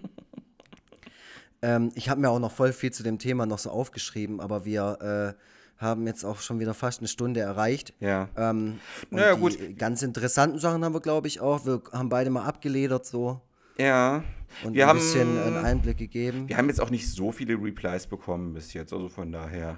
ähm, 1.62 1.92
ich 1.96 2.10
habe 2.10 2.20
mir 2.22 2.30
auch 2.30 2.40
noch 2.40 2.52
voll 2.52 2.74
viel 2.74 2.92
zu 2.92 3.04
dem 3.04 3.20
Thema 3.20 3.46
noch 3.46 3.60
so 3.60 3.70
aufgeschrieben, 3.70 4.40
aber 4.42 4.66
wir 4.66 5.36
äh, 5.38 5.42
haben 5.78 6.08
jetzt 6.08 6.24
auch 6.24 6.40
schon 6.40 6.60
wieder 6.60 6.74
fast 6.74 7.00
eine 7.02 7.08
Stunde 7.08 7.40
erreicht. 7.40 7.94
Ja. 8.00 8.30
Ähm, 8.36 8.80
Naja, 9.12 9.36
die 9.36 9.40
gut. 9.42 9.58
ganz 9.78 10.02
interessanten 10.02 10.60
Sachen 10.60 10.84
haben 10.84 10.94
wir, 10.94 11.02
glaube 11.02 11.28
ich, 11.28 11.40
auch. 11.40 11.66
Wir 11.66 11.82
haben 11.92 12.10
beide 12.10 12.30
mal 12.30 12.46
abgeledert 12.46 13.06
so 13.06 13.42
Ja. 13.78 14.24
und 14.64 14.74
wir 14.74 14.86
ein 14.86 14.90
haben, 14.90 14.98
bisschen 15.00 15.40
einen 15.40 15.58
Einblick 15.58 15.98
gegeben. 15.98 16.50
wir 16.50 16.58
haben 16.58 16.68
jetzt 16.70 16.82
auch 16.82 16.90
nicht 16.90 17.12
so 17.12 17.32
viele 17.32 17.54
Replies 17.56 18.08
bekommen 18.08 18.54
bis 18.54 18.74
jetzt, 18.74 18.92
also 18.94 19.08
von 19.08 19.32
daher. 19.32 19.78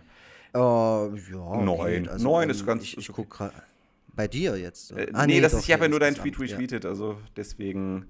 Äh, 0.53 0.57
ja. 0.57 1.61
Neun. 1.61 2.09
Neun 2.17 2.49
ist 2.49 2.65
ganz- 2.65 2.83
Ich, 2.83 2.97
ich 2.97 3.09
okay. 3.09 3.21
guck 3.27 3.29
grad- 3.37 3.53
bei 4.15 4.27
dir 4.27 4.57
jetzt. 4.57 4.91
Äh, 4.91 5.07
Ah, 5.13 5.25
nee, 5.27 5.39
das 5.39 5.51
doch, 5.51 5.59
ist, 5.59 5.65
ich 5.67 5.73
habe 5.73 5.83
ja 5.83 5.89
nur 5.89 5.99
deinen 5.99 6.15
Tweet 6.15 6.35
ja. 6.37 6.41
retweetet, 6.57 6.85
also 6.85 7.17
deswegen 7.37 8.05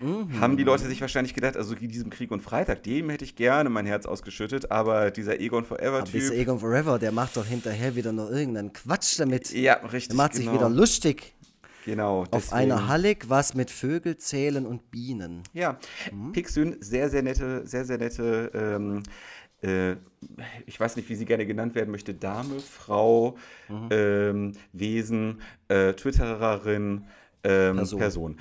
Mhm. 0.00 0.40
haben 0.40 0.56
die 0.56 0.64
Leute 0.64 0.86
sich 0.86 1.00
wahrscheinlich 1.00 1.34
gedacht, 1.34 1.56
also 1.56 1.74
diesem 1.74 2.10
Krieg 2.10 2.30
und 2.30 2.40
Freitag, 2.40 2.82
dem 2.82 3.10
hätte 3.10 3.24
ich 3.24 3.36
gerne 3.36 3.70
mein 3.70 3.86
Herz 3.86 4.06
ausgeschüttet, 4.06 4.70
aber 4.70 5.10
dieser 5.10 5.38
Egon 5.40 5.64
Aber 5.64 5.76
dieser 5.76 6.00
Forever-Typ. 6.02 6.32
Egon 6.32 6.58
Forever, 6.58 6.98
der 6.98 7.12
macht 7.12 7.36
doch 7.36 7.46
hinterher 7.46 7.94
wieder 7.94 8.12
noch 8.12 8.30
irgendeinen 8.30 8.72
Quatsch 8.72 9.18
damit. 9.18 9.52
Ja, 9.52 9.74
richtig. 9.74 10.08
Der 10.08 10.16
macht 10.16 10.34
sich 10.34 10.46
genau. 10.46 10.56
wieder 10.58 10.68
lustig. 10.70 11.34
Genau. 11.84 12.20
Auf 12.22 12.28
deswegen- 12.32 12.56
einer 12.72 12.88
Hallig 12.88 13.24
was 13.28 13.54
mit 13.54 13.70
Vögel 13.70 14.16
zählen 14.16 14.66
und 14.66 14.90
Bienen. 14.90 15.42
Ja, 15.52 15.78
Pixün, 16.32 16.76
sehr, 16.80 17.10
sehr 17.10 17.22
nette, 17.22 17.66
sehr, 17.66 17.84
sehr 17.84 17.98
nette, 17.98 18.50
ähm, 18.54 19.02
äh, 19.62 19.96
ich 20.66 20.78
weiß 20.78 20.96
nicht, 20.96 21.08
wie 21.08 21.14
sie 21.16 21.24
gerne 21.24 21.46
genannt 21.46 21.74
werden 21.74 21.90
möchte, 21.90 22.14
Dame, 22.14 22.60
Frau, 22.60 23.36
ähm, 23.90 24.52
Wesen, 24.72 25.40
äh, 25.68 25.92
Twittererin, 25.94 27.04
ähm, 27.44 27.76
Person. 27.76 27.98
Person. 27.98 28.36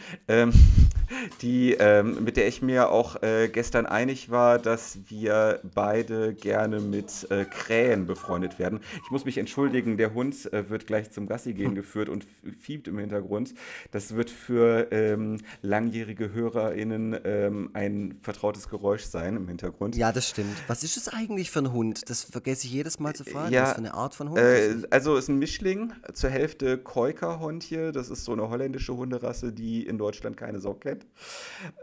Die, 1.41 1.73
ähm, 1.73 2.23
mit 2.23 2.37
der 2.37 2.47
ich 2.47 2.61
mir 2.61 2.89
auch 2.89 3.21
äh, 3.21 3.49
gestern 3.49 3.85
einig 3.85 4.29
war, 4.29 4.59
dass 4.59 4.99
wir 5.07 5.59
beide 5.73 6.33
gerne 6.33 6.79
mit 6.79 7.27
äh, 7.29 7.45
Krähen 7.45 8.05
befreundet 8.07 8.59
werden. 8.59 8.79
Ich 9.03 9.11
muss 9.11 9.25
mich 9.25 9.37
entschuldigen, 9.37 9.97
der 9.97 10.13
Hund 10.13 10.51
äh, 10.53 10.69
wird 10.69 10.87
gleich 10.87 11.11
zum 11.11 11.27
Gassi 11.27 11.53
gehen 11.53 11.75
geführt 11.81 12.09
und 12.09 12.25
fiebt 12.59 12.87
im 12.87 12.97
Hintergrund. 12.97 13.53
Das 13.91 14.15
wird 14.15 14.29
für 14.29 14.91
ähm, 14.91 15.37
langjährige 15.61 16.33
HörerInnen 16.33 17.17
ähm, 17.23 17.69
ein 17.73 18.17
vertrautes 18.21 18.69
Geräusch 18.69 19.03
sein 19.03 19.35
im 19.35 19.47
Hintergrund. 19.47 19.95
Ja, 19.95 20.11
das 20.11 20.29
stimmt. 20.29 20.55
Was 20.67 20.83
ist 20.83 20.97
es 20.97 21.07
eigentlich 21.07 21.51
für 21.51 21.59
ein 21.59 21.71
Hund? 21.71 22.09
Das 22.09 22.23
vergesse 22.23 22.67
ich 22.67 22.73
jedes 22.73 22.99
Mal 22.99 23.13
zu 23.13 23.23
fragen. 23.23 23.53
Ja, 23.53 23.63
was 23.63 23.71
für 23.73 23.77
eine 23.77 23.93
Art 23.93 24.15
von 24.15 24.29
Hund 24.29 24.39
Äh, 24.39 24.67
ist 24.69 24.75
es? 24.77 24.91
also 24.91 25.15
ist 25.17 25.29
ein 25.29 25.39
Mischling, 25.39 25.93
zur 26.13 26.29
Hälfte 26.29 26.77
Koika-Hund 26.77 27.63
hier. 27.63 27.91
Das 27.91 28.09
ist 28.09 28.23
so 28.25 28.33
eine 28.33 28.49
holländische 28.49 28.95
Hunderasse, 28.95 29.51
die 29.51 29.85
in 29.85 29.97
Deutschland 29.97 30.37
keine 30.37 30.59
Sau 30.59 30.73
kennt. 30.73 31.00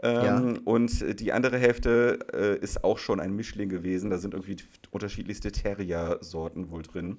Ähm, 0.03 0.59
Und 0.65 1.19
die 1.19 1.31
andere 1.31 1.57
Hälfte 1.57 2.19
äh, 2.33 2.63
ist 2.63 2.83
auch 2.83 2.97
schon 2.97 3.19
ein 3.19 3.35
Mischling 3.35 3.69
gewesen. 3.69 4.09
Da 4.09 4.17
sind 4.17 4.33
irgendwie 4.33 4.57
unterschiedlichste 4.91 5.51
Terrier-Sorten 5.51 6.69
wohl 6.69 6.83
drin. 6.83 7.17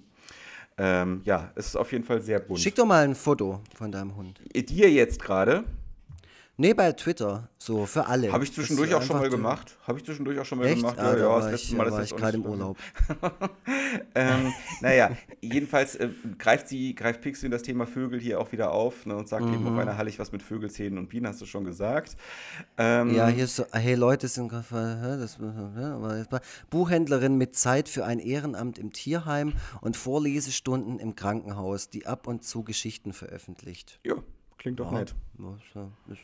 Ähm, 0.79 1.21
ja, 1.25 1.53
es 1.57 1.67
ist 1.67 1.77
auf 1.77 1.93
jeden 1.93 2.05
Fall 2.05 2.23
sehr 2.23 2.41
bunt. 2.41 2.61
Schick 2.61 2.75
doch 2.75 2.87
mal 2.87 3.05
ein 3.05 3.15
Foto 3.15 3.61
von 3.75 3.93
deinem 3.93 4.17
Hund. 4.17 4.41
Dir 4.55 4.91
jetzt 4.91 5.21
gerade, 5.21 5.65
Nee, 6.61 6.75
bei 6.75 6.93
Twitter. 6.93 7.49
So, 7.59 7.87
für 7.87 8.07
alle. 8.07 8.31
habe 8.33 8.45
ich 8.45 8.53
zwischendurch 8.53 8.95
auch 8.95 9.01
schon 9.03 9.17
mal 9.19 9.31
gemacht. 9.31 9.79
Habe 9.87 9.99
ich 9.99 10.05
zwischendurch 10.05 10.39
auch 10.39 10.45
schon 10.45 10.59
mal 10.59 10.67
Echt? 10.67 10.77
gemacht. 10.77 10.99
Ah, 10.99 11.15
da 11.17 11.27
war 11.29 11.37
das 11.41 11.47
ich, 11.47 11.53
letzte 11.53 11.77
Mal 11.77 11.87
ist 11.87 11.93
war 11.93 12.03
ich 12.03 12.17
gerade 12.17 12.37
im. 12.37 12.45
Urlaub. 12.45 12.77
ähm, 14.15 14.53
naja, 14.81 15.11
jedenfalls 15.41 15.95
äh, 15.97 16.11
greift 16.39 16.69
sie, 16.69 16.95
greift 16.95 17.23
Pixel 17.23 17.49
das 17.51 17.63
Thema 17.63 17.87
Vögel 17.87 18.21
hier 18.21 18.41
auch 18.41 18.53
wieder 18.53 18.73
auf 18.73 19.07
ne, 19.07 19.17
und 19.17 19.29
sagt 19.29 19.45
eben 19.45 19.61
Mhm. 19.63 19.69
auf 19.69 19.79
einer 19.79 19.97
Hallig 19.97 20.19
was 20.19 20.33
mit 20.33 20.43
Vögelzähnen 20.43 20.99
und 20.99 21.09
Bienen, 21.09 21.27
hast 21.27 21.41
du 21.41 21.47
schon 21.47 21.65
gesagt. 21.65 22.17
Ähm, 22.77 23.15
Ja, 23.15 23.29
hier 23.29 23.45
ist 23.45 23.57
so, 23.57 23.65
hey 23.73 23.95
Leute, 23.95 24.29
sind 24.29 24.53
das, 24.53 24.71
mal- 24.71 26.27
Buchhändlerin 26.71 27.37
mit 27.37 27.57
Zeit 27.57 27.89
für 27.89 28.05
ein 28.05 28.19
Ehrenamt 28.19 28.79
im 28.79 28.93
Tierheim 28.93 29.55
und 29.81 29.97
Vorlesestunden 29.97 30.99
im 30.99 31.15
Krankenhaus, 31.15 31.89
die 31.89 32.07
ab 32.07 32.27
und 32.27 32.45
zu 32.45 32.65
Geschichten 32.65 33.13
veröffentlicht. 33.15 33.99
ja, 34.05 34.15
klingt 34.59 34.79
doch 34.81 34.91
nett. 34.93 35.15
Ja, 35.39 35.55
ist 35.57 35.75
ja- 35.75 36.13
ist 36.13 36.21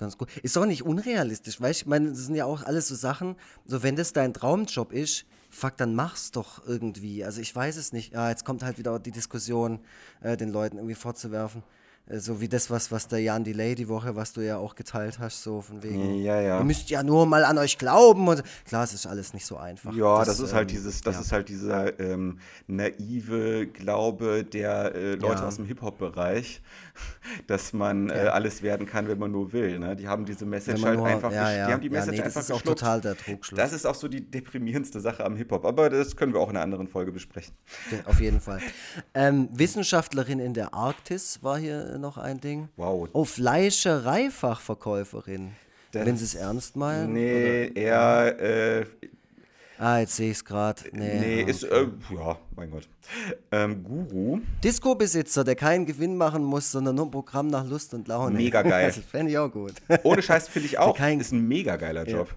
ganz 0.00 0.18
gut. 0.18 0.36
Ist 0.38 0.56
doch 0.56 0.66
nicht 0.66 0.84
unrealistisch, 0.84 1.60
weißt 1.60 1.80
du? 1.80 1.84
Ich 1.84 1.88
meine, 1.88 2.08
das 2.10 2.18
sind 2.18 2.34
ja 2.34 2.46
auch 2.46 2.64
alles 2.64 2.88
so 2.88 2.96
Sachen, 2.96 3.36
so 3.66 3.82
wenn 3.84 3.94
das 3.94 4.12
dein 4.12 4.34
Traumjob 4.34 4.92
ist, 4.92 5.26
fuck, 5.50 5.76
dann 5.76 5.94
mach's 5.94 6.30
doch 6.30 6.66
irgendwie. 6.66 7.24
Also 7.24 7.40
ich 7.40 7.54
weiß 7.54 7.76
es 7.76 7.92
nicht. 7.92 8.12
Ja, 8.12 8.28
jetzt 8.28 8.44
kommt 8.44 8.62
halt 8.62 8.78
wieder 8.78 8.98
die 8.98 9.10
Diskussion, 9.10 9.80
äh, 10.22 10.36
den 10.36 10.50
Leuten 10.50 10.78
irgendwie 10.78 10.94
vorzuwerfen. 10.94 11.62
Äh, 12.10 12.18
So 12.18 12.40
wie 12.40 12.48
das, 12.48 12.70
was, 12.70 12.90
was 12.90 13.08
der 13.08 13.20
Jan 13.20 13.44
Delay 13.44 13.74
die 13.74 13.88
Woche, 13.88 14.14
was 14.16 14.32
du 14.32 14.40
ja 14.40 14.56
auch 14.58 14.74
geteilt 14.74 15.18
hast, 15.18 15.42
so 15.42 15.60
von 15.60 15.82
wegen. 15.82 16.16
Ja, 16.22 16.40
ja. 16.40 16.58
Ihr 16.58 16.64
müsst 16.64 16.90
ja 16.90 17.02
nur 17.02 17.26
mal 17.26 17.44
an 17.44 17.58
euch 17.58 17.78
glauben. 17.78 18.26
Und 18.28 18.42
klar, 18.66 18.84
es 18.84 18.92
ist 18.94 19.06
alles 19.06 19.32
nicht 19.34 19.46
so 19.46 19.56
einfach. 19.56 19.94
Ja, 19.94 20.24
das, 20.24 20.40
ist 20.40 20.52
halt 20.52 20.70
ähm, 20.70 20.76
dieses, 20.76 21.00
das 21.00 21.16
ja. 21.16 21.20
ist 21.22 21.32
halt 21.32 21.48
dieser 21.48 21.98
ähm, 22.00 22.38
naive 22.66 23.66
Glaube 23.66 24.44
der 24.44 24.94
äh, 24.94 25.14
Leute 25.14 25.42
Ja. 25.42 25.46
aus 25.48 25.56
dem 25.56 25.66
Hip-Hop-Bereich, 25.66 26.62
dass 27.46 27.72
man 27.72 28.10
äh, 28.10 28.12
alles 28.32 28.62
werden 28.62 28.86
kann, 28.86 29.08
wenn 29.08 29.18
man 29.18 29.30
nur 29.30 29.52
will. 29.52 29.78
Ne? 29.78 29.96
Die 29.96 30.08
haben 30.08 30.24
diese 30.24 30.46
Message 30.46 30.82
halt 30.82 30.98
nur- 30.98 31.06
einfach, 31.06 31.32
ja, 31.32 31.50
ja. 31.52 31.66
die 31.66 31.72
haben 31.72 31.80
die 31.80 31.86
Ja, 31.88 31.92
Message 31.92 32.10
nee, 32.18 32.24
das 32.24 32.36
einfach 32.36 32.40
ist 32.42 32.50
auch 32.52 32.62
total 32.62 33.00
der 33.00 33.16
Trugschluss. 33.16 33.56
Das 33.58 33.72
ist 33.72 33.86
auch 33.86 33.94
so 33.94 34.08
die 34.08 34.28
deprimierendste 34.30 35.00
Sache 35.00 35.24
am 35.24 35.36
Hip-Hop, 35.36 35.64
aber 35.64 35.90
das 35.90 36.16
können 36.16 36.32
wir 36.32 36.40
auch 36.40 36.50
in 36.50 36.56
einer 36.56 36.64
anderen 36.64 36.88
Folge 36.88 37.12
besprechen. 37.12 37.54
Ja, 37.90 37.98
Auf 38.06 38.20
jeden 38.20 38.40
Fall. 38.40 38.60
Ähm, 39.14 39.48
Wissenschaftlerin 39.52 40.38
in 40.40 40.54
der 40.54 40.74
Arktis 40.74 41.42
war 41.42 41.58
hier 41.58 41.98
noch 42.00 42.18
ein 42.18 42.40
Ding. 42.40 42.68
Wow. 42.76 43.08
Oh, 43.12 43.24
Fleischereifachverkäuferin. 43.24 45.52
Das- 45.92 46.06
Wenn 46.06 46.16
sie 46.16 46.24
es 46.24 46.34
ernst 46.34 46.74
meinen? 46.76 47.12
Nee, 47.12 47.70
eher, 47.74 48.40
äh, 48.40 48.86
Ah, 49.82 50.00
jetzt 50.00 50.14
sehe 50.16 50.30
ich 50.30 50.36
es 50.36 50.44
gerade. 50.44 50.82
Nee. 50.92 51.18
nee, 51.20 51.42
ah, 51.42 51.48
ist, 51.48 51.64
okay. 51.64 51.88
äh, 52.10 52.14
ja, 52.14 52.36
mein 52.54 52.70
Gott. 52.70 52.86
Ähm, 53.50 53.82
Guru, 53.82 54.40
Disco-Besitzer, 54.62 55.42
der 55.42 55.54
keinen 55.56 55.86
Gewinn 55.86 56.18
machen 56.18 56.44
muss, 56.44 56.70
sondern 56.70 56.96
nur 56.96 57.06
ein 57.06 57.10
Programm 57.10 57.46
nach 57.46 57.66
Lust 57.66 57.94
und 57.94 58.06
Laune. 58.06 58.36
Mega 58.36 58.60
geil. 58.60 58.92
Das 58.94 58.98
fände 59.02 59.32
ich 59.32 59.38
auch 59.38 59.50
gut. 59.50 59.72
ohne 60.02 60.20
Scheiß 60.20 60.48
finde 60.48 60.68
ich 60.68 60.76
auch, 60.78 60.94
kein- 60.94 61.18
ist 61.18 61.32
ein 61.32 61.48
mega 61.48 61.76
geiler 61.76 62.06
Job. 62.06 62.28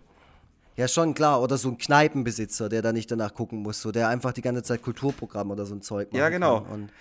Ja, 0.77 0.87
schon 0.87 1.13
klar. 1.13 1.41
Oder 1.41 1.57
so 1.57 1.67
ein 1.69 1.77
Kneipenbesitzer, 1.77 2.69
der 2.69 2.81
da 2.81 2.93
nicht 2.93 3.11
danach 3.11 3.33
gucken 3.33 3.61
muss, 3.61 3.81
so 3.81 3.91
der 3.91 4.07
einfach 4.07 4.31
die 4.31 4.41
ganze 4.41 4.63
Zeit 4.63 4.81
Kulturprogramm 4.81 5.51
oder 5.51 5.65
so 5.65 5.75
ein 5.75 5.81
Zeug 5.81 6.13
macht. 6.13 6.19
Ja, 6.19 6.29
genau. 6.29 6.65
Und 6.71 6.91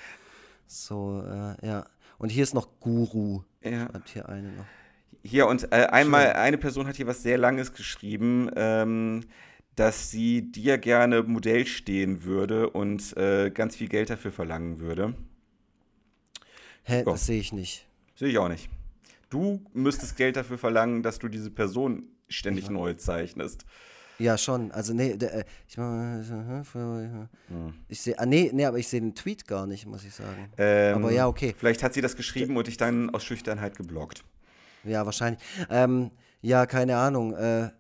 so, 0.67 1.23
äh, 1.25 1.55
ja. 1.67 1.87
Und 2.23 2.29
hier 2.31 2.45
ist 2.45 2.55
noch 2.55 2.69
Guru. 2.79 3.43
Ja. 3.65 3.89
Schreibt 3.91 4.09
hier 4.11 4.29
eine 4.29 4.53
noch. 4.53 4.65
Hier 5.25 5.49
und 5.49 5.65
äh, 5.73 5.87
einmal, 5.87 6.33
eine 6.35 6.57
Person 6.57 6.87
hat 6.87 6.95
hier 6.97 7.07
was 7.09 7.23
sehr 7.23 7.37
Langes 7.37 7.73
geschrieben, 7.75 8.49
ähm, 8.55 9.25
dass 9.75 10.11
sie 10.11 10.53
dir 10.53 10.79
gerne 10.79 11.25
Modell 11.25 11.67
stehen 11.67 12.23
würde 12.23 12.71
und 12.71 13.17
äh, 13.17 13.51
ganz 13.51 13.75
viel 13.75 13.89
Geld 13.89 14.09
dafür 14.11 14.31
verlangen 14.31 14.79
würde. 14.79 15.15
Hä, 16.85 16.99
Ja. 16.99 17.03
das 17.05 17.27
sehe 17.27 17.41
ich 17.41 17.53
nicht. 17.53 17.87
Sehe 18.15 18.29
ich 18.29 18.39
auch 18.39 18.49
nicht. 18.49 18.69
Du 19.29 19.61
müsstest 19.73 20.17
Geld 20.17 20.37
dafür 20.37 20.59
verlangen, 20.59 21.03
dass 21.03 21.19
du 21.19 21.27
diese 21.29 21.51
Person 21.51 22.05
ständig 22.29 22.71
neu 22.71 22.95
zeichnest. 22.95 23.65
Ja, 24.23 24.39
schon. 24.39 24.71
Also, 24.71 24.95
nee, 24.95 25.17
der, 25.17 25.35
äh, 25.35 25.45
ich, 25.69 25.77
Hm. 25.77 27.75
ich 27.89 28.01
sehe, 28.01 28.17
ah, 28.19 28.25
nee, 28.27 28.51
nee, 28.53 28.65
aber 28.65 28.79
ich 28.79 28.87
sehe 28.87 29.01
den 29.01 29.15
Tweet 29.15 29.49
gar 29.49 29.67
nicht, 29.67 29.87
muss 29.87 30.05
ich 30.05 30.15
sagen. 30.15 30.49
Ähm, 30.59 30.97
Aber 30.97 31.11
ja, 31.11 31.27
okay. 31.27 31.55
Vielleicht 31.59 31.83
hat 31.83 31.93
sie 31.95 32.01
das 32.01 32.15
geschrieben 32.15 32.57
und 32.57 32.67
dich 32.69 32.77
dann 32.77 33.11
aus 33.11 33.25
Schüchternheit 33.25 33.77
geblockt. 33.77 34.23
Ja, 34.85 35.05
wahrscheinlich. 35.05 35.43
Ähm, 35.71 36.11
ja, 36.41 36.67
keine 36.67 36.97
Ahnung. 36.97 37.35
Äh, 37.35 37.71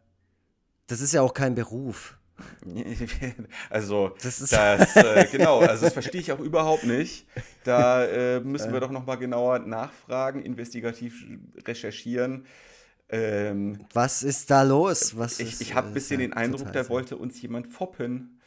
das 0.88 1.00
ist 1.00 1.12
ja 1.12 1.22
auch 1.22 1.32
kein 1.34 1.54
Beruf. 1.54 2.18
Also, 3.70 4.14
Das 4.22 4.40
ist- 4.40 4.52
das, 4.52 4.96
äh, 4.96 5.26
genau, 5.32 5.60
also 5.60 5.84
das 5.84 5.92
verstehe 5.92 6.20
ich 6.20 6.32
auch 6.32 6.40
überhaupt 6.40 6.84
nicht. 6.84 7.26
Da 7.62 8.04
äh, 8.04 8.40
müssen 8.40 8.72
wir 8.72 8.80
doch 8.80 8.90
nochmal 8.90 9.18
genauer 9.18 9.60
nachfragen, 9.60 10.42
investigativ 10.42 11.24
recherchieren. 11.64 12.46
Ähm, 13.12 13.78
Was 13.92 14.22
ist 14.22 14.50
da 14.50 14.62
los? 14.62 15.16
Was 15.16 15.38
ich 15.38 15.60
ich 15.60 15.74
habe 15.74 15.88
äh, 15.88 15.90
ein 15.90 15.94
bisschen 15.94 16.20
ja 16.20 16.26
den 16.26 16.32
Eindruck, 16.32 16.72
da 16.72 16.88
wollte 16.88 17.16
uns 17.16 17.40
jemand 17.42 17.68
foppen. 17.68 18.40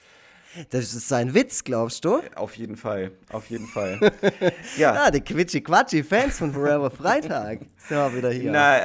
Das 0.69 0.93
ist 0.93 1.07
sein 1.09 1.33
Witz, 1.33 1.63
glaubst 1.63 2.05
du? 2.05 2.21
Auf 2.35 2.55
jeden 2.55 2.77
Fall, 2.77 3.11
auf 3.29 3.49
jeden 3.49 3.67
Fall. 3.67 3.99
ja, 4.77 4.93
Ah, 4.93 5.11
die 5.11 5.19
Quitschi-Quatschi-Fans 5.19 6.37
von 6.39 6.53
Forever 6.53 6.89
Freitag. 6.89 7.59
Sind 7.87 7.97
wir 7.97 8.15
wieder 8.15 8.31
hier. 8.31 8.51
Na, 8.51 8.75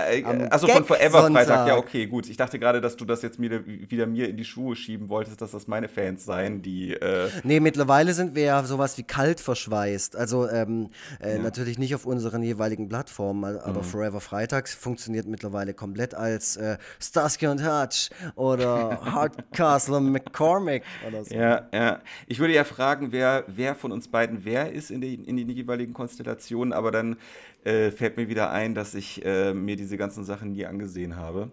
also 0.51 0.67
von 0.67 0.85
Forever. 0.85 1.31
Freitag, 1.31 1.69
ja, 1.69 1.77
okay, 1.77 2.07
gut. 2.07 2.29
Ich 2.29 2.37
dachte 2.37 2.59
gerade, 2.59 2.81
dass 2.81 2.97
du 2.97 3.05
das 3.05 3.23
jetzt 3.23 3.39
mir, 3.39 3.65
wieder 3.67 4.07
mir 4.07 4.29
in 4.29 4.37
die 4.37 4.45
Schuhe 4.45 4.77
schieben 4.77 5.09
wolltest, 5.09 5.41
dass 5.41 5.53
das 5.53 5.67
meine 5.69 5.89
Fans 5.89 6.25
seien, 6.25 6.63
die. 6.63 6.93
Äh, 6.95 7.29
Nee, 7.45 7.61
mittlerweile 7.61 8.13
sind 8.15 8.35
wir 8.35 8.43
ja 8.45 8.63
sowas 8.65 8.99
wie 8.99 9.03
kalt 9.03 9.41
verschweißt. 9.41 10.17
Also 10.17 10.49
ähm, 10.49 10.91
äh, 11.21 11.39
natürlich 11.39 11.79
nicht 11.79 11.95
auf 11.95 12.05
unseren 12.07 12.43
jeweiligen 12.43 12.89
Plattformen, 12.89 13.45
al- 13.45 13.55
Mhm. 13.55 13.61
aber 13.65 13.83
Forever 13.83 14.21
Freitags 14.21 14.75
funktioniert 14.75 15.27
mittlerweile 15.27 15.75
komplett 15.75 16.15
als 16.15 16.57
äh, 16.57 16.77
Starsky 17.01 17.47
und 17.47 17.63
Hutch 17.67 18.11
oder 18.37 19.01
Hardcastle 19.05 19.97
und 19.99 20.11
McCormick 20.13 20.83
oder 21.07 21.25
so. 21.25 21.35
ja, 21.35 21.69
ja. 21.73 22.01
Ich 22.27 22.39
würde 22.39 22.55
ja 22.55 22.65
fragen, 22.65 23.13
wer, 23.13 23.45
wer 23.47 23.75
von 23.75 23.93
uns 23.93 24.09
beiden 24.09 24.45
wer 24.45 24.73
ist 24.73 24.91
in, 24.91 25.01
den 25.01 25.25
in 25.25 25.37
den 25.37 25.49
jeweiligen 25.49 25.93
Konstellationen, 25.95 26.73
aber 26.73 26.91
dann 26.91 27.17
äh, 27.65 27.91
fällt 27.91 28.17
mir 28.17 28.29
wieder 28.29 28.51
ein, 28.51 28.75
dass 28.75 28.95
ich 28.95 29.25
äh, 29.25 29.53
mir 29.55 29.77
diese 29.77 29.97
ganzen 29.97 30.25
Sachen 30.25 30.53
nie 30.53 30.65
angesehen 30.67 31.17
habe. 31.17 31.51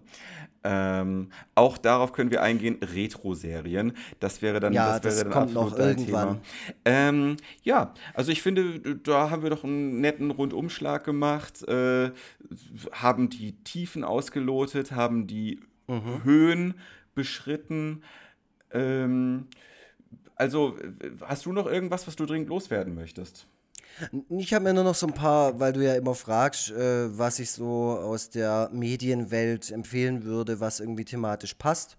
Ähm, 0.63 1.29
auch 1.55 1.77
darauf 1.77 2.11
können 2.13 2.31
wir 2.31 2.41
eingehen, 2.41 2.77
Retro-Serien. 2.81 3.93
Das 4.19 4.41
wäre 4.41 4.59
dann, 4.59 4.73
Ja, 4.73 4.99
das 4.99 5.03
wäre 5.03 5.13
das 5.13 5.23
dann 5.23 5.31
kommt 5.31 5.53
noch 5.53 5.71
absolut 5.71 5.87
irgendwann. 5.87 6.27
Thema. 6.27 6.41
Ähm, 6.85 7.37
ja, 7.63 7.93
also 8.13 8.31
ich 8.31 8.41
finde, 8.41 8.95
da 8.97 9.29
haben 9.29 9.43
wir 9.43 9.49
doch 9.49 9.63
einen 9.63 10.01
netten 10.01 10.31
Rundumschlag 10.31 11.03
gemacht, 11.03 11.63
äh, 11.67 12.11
haben 12.91 13.29
die 13.29 13.53
Tiefen 13.63 14.03
ausgelotet, 14.03 14.91
haben 14.91 15.27
die 15.27 15.59
Mhm. 15.89 16.23
Höhen 16.25 16.73
beschritten. 17.15 18.03
Ähm, 18.71 19.47
also, 20.35 20.75
hast 21.21 21.45
du 21.45 21.53
noch 21.53 21.65
irgendwas, 21.65 22.07
was 22.07 22.15
du 22.17 22.25
dringend 22.25 22.49
loswerden 22.49 22.93
möchtest? 22.93 23.47
Ich 24.29 24.53
habe 24.53 24.63
mir 24.63 24.73
nur 24.73 24.83
noch 24.83 24.95
so 24.95 25.07
ein 25.07 25.13
paar, 25.13 25.59
weil 25.59 25.73
du 25.73 25.83
ja 25.83 25.95
immer 25.95 26.13
fragst, 26.13 26.71
äh, 26.71 27.17
was 27.17 27.39
ich 27.39 27.51
so 27.51 27.97
aus 27.97 28.29
der 28.29 28.69
Medienwelt 28.71 29.71
empfehlen 29.71 30.23
würde, 30.23 30.59
was 30.59 30.79
irgendwie 30.79 31.05
thematisch 31.05 31.55
passt. 31.55 31.97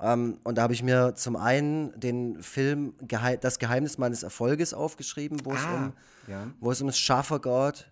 Ähm, 0.00 0.38
und 0.42 0.56
da 0.58 0.62
habe 0.62 0.72
ich 0.72 0.82
mir 0.82 1.14
zum 1.14 1.36
einen 1.36 1.98
den 2.00 2.42
Film 2.42 2.94
Gehei 3.06 3.36
Das 3.36 3.58
Geheimnis 3.58 3.98
meines 3.98 4.22
Erfolges 4.22 4.74
aufgeschrieben, 4.74 5.44
wo 5.44 5.52
es 5.52 5.60
Ah, 5.64 5.74
um 5.74 5.92
ja. 6.26 6.46
wo 6.60 6.70
es 6.70 6.80
ums 6.80 6.98
Schaffer 6.98 7.38
geht. 7.40 7.88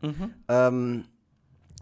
Ähm, 0.49 1.05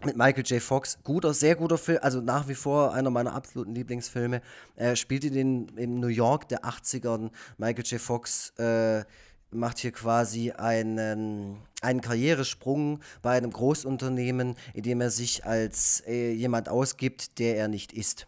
mit 0.03 0.17
Michael 0.17 0.43
J. 0.43 0.61
Fox. 0.61 0.97
Guter, 1.03 1.33
sehr 1.33 1.55
guter 1.55 1.77
Film, 1.77 1.99
also 2.01 2.21
nach 2.21 2.47
wie 2.47 2.55
vor 2.55 2.93
einer 2.93 3.09
meiner 3.11 3.33
absoluten 3.33 3.73
Lieblingsfilme. 3.75 4.41
Er 4.75 4.95
spielt 4.95 5.23
in, 5.25 5.33
den, 5.33 5.67
in 5.77 5.99
New 5.99 6.07
York 6.07 6.49
der 6.49 6.63
80ern. 6.65 7.29
Michael 7.57 7.85
J. 7.85 8.01
Fox 8.01 8.49
äh, 8.57 9.03
macht 9.51 9.79
hier 9.79 9.91
quasi 9.91 10.51
einen, 10.51 11.57
einen 11.81 12.01
Karrieresprung 12.01 12.99
bei 13.21 13.31
einem 13.37 13.51
Großunternehmen, 13.51 14.55
in 14.73 14.83
dem 14.83 15.01
er 15.01 15.11
sich 15.11 15.45
als 15.45 16.03
äh, 16.07 16.31
jemand 16.31 16.69
ausgibt, 16.69 17.39
der 17.39 17.57
er 17.57 17.67
nicht 17.67 17.93
ist. 17.93 18.27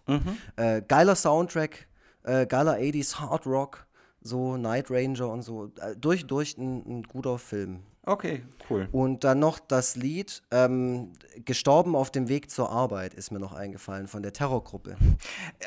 Äh, 0.55 0.81
geiler 0.87 1.15
Soundtrack, 1.15 1.87
äh, 2.23 2.45
geiler 2.45 2.77
80s 2.77 3.19
Hard 3.19 3.45
Rock, 3.45 3.87
so 4.21 4.57
Night 4.57 4.89
Ranger 4.89 5.29
und 5.29 5.41
so. 5.41 5.71
Äh, 5.79 5.95
durch 5.97 6.25
durch 6.25 6.57
ein, 6.57 6.99
ein 6.99 7.03
guter 7.03 7.37
Film. 7.37 7.83
Okay, 8.05 8.43
cool. 8.69 8.89
Und 8.91 9.23
dann 9.23 9.39
noch 9.39 9.59
das 9.59 9.95
Lied 9.95 10.43
ähm, 10.51 11.13
Gestorben 11.45 11.95
auf 11.95 12.11
dem 12.11 12.27
Weg 12.27 12.51
zur 12.51 12.69
Arbeit 12.69 13.13
ist 13.13 13.31
mir 13.31 13.39
noch 13.39 13.53
eingefallen 13.53 14.07
von 14.07 14.21
der 14.21 14.33
Terrorgruppe. 14.33 14.97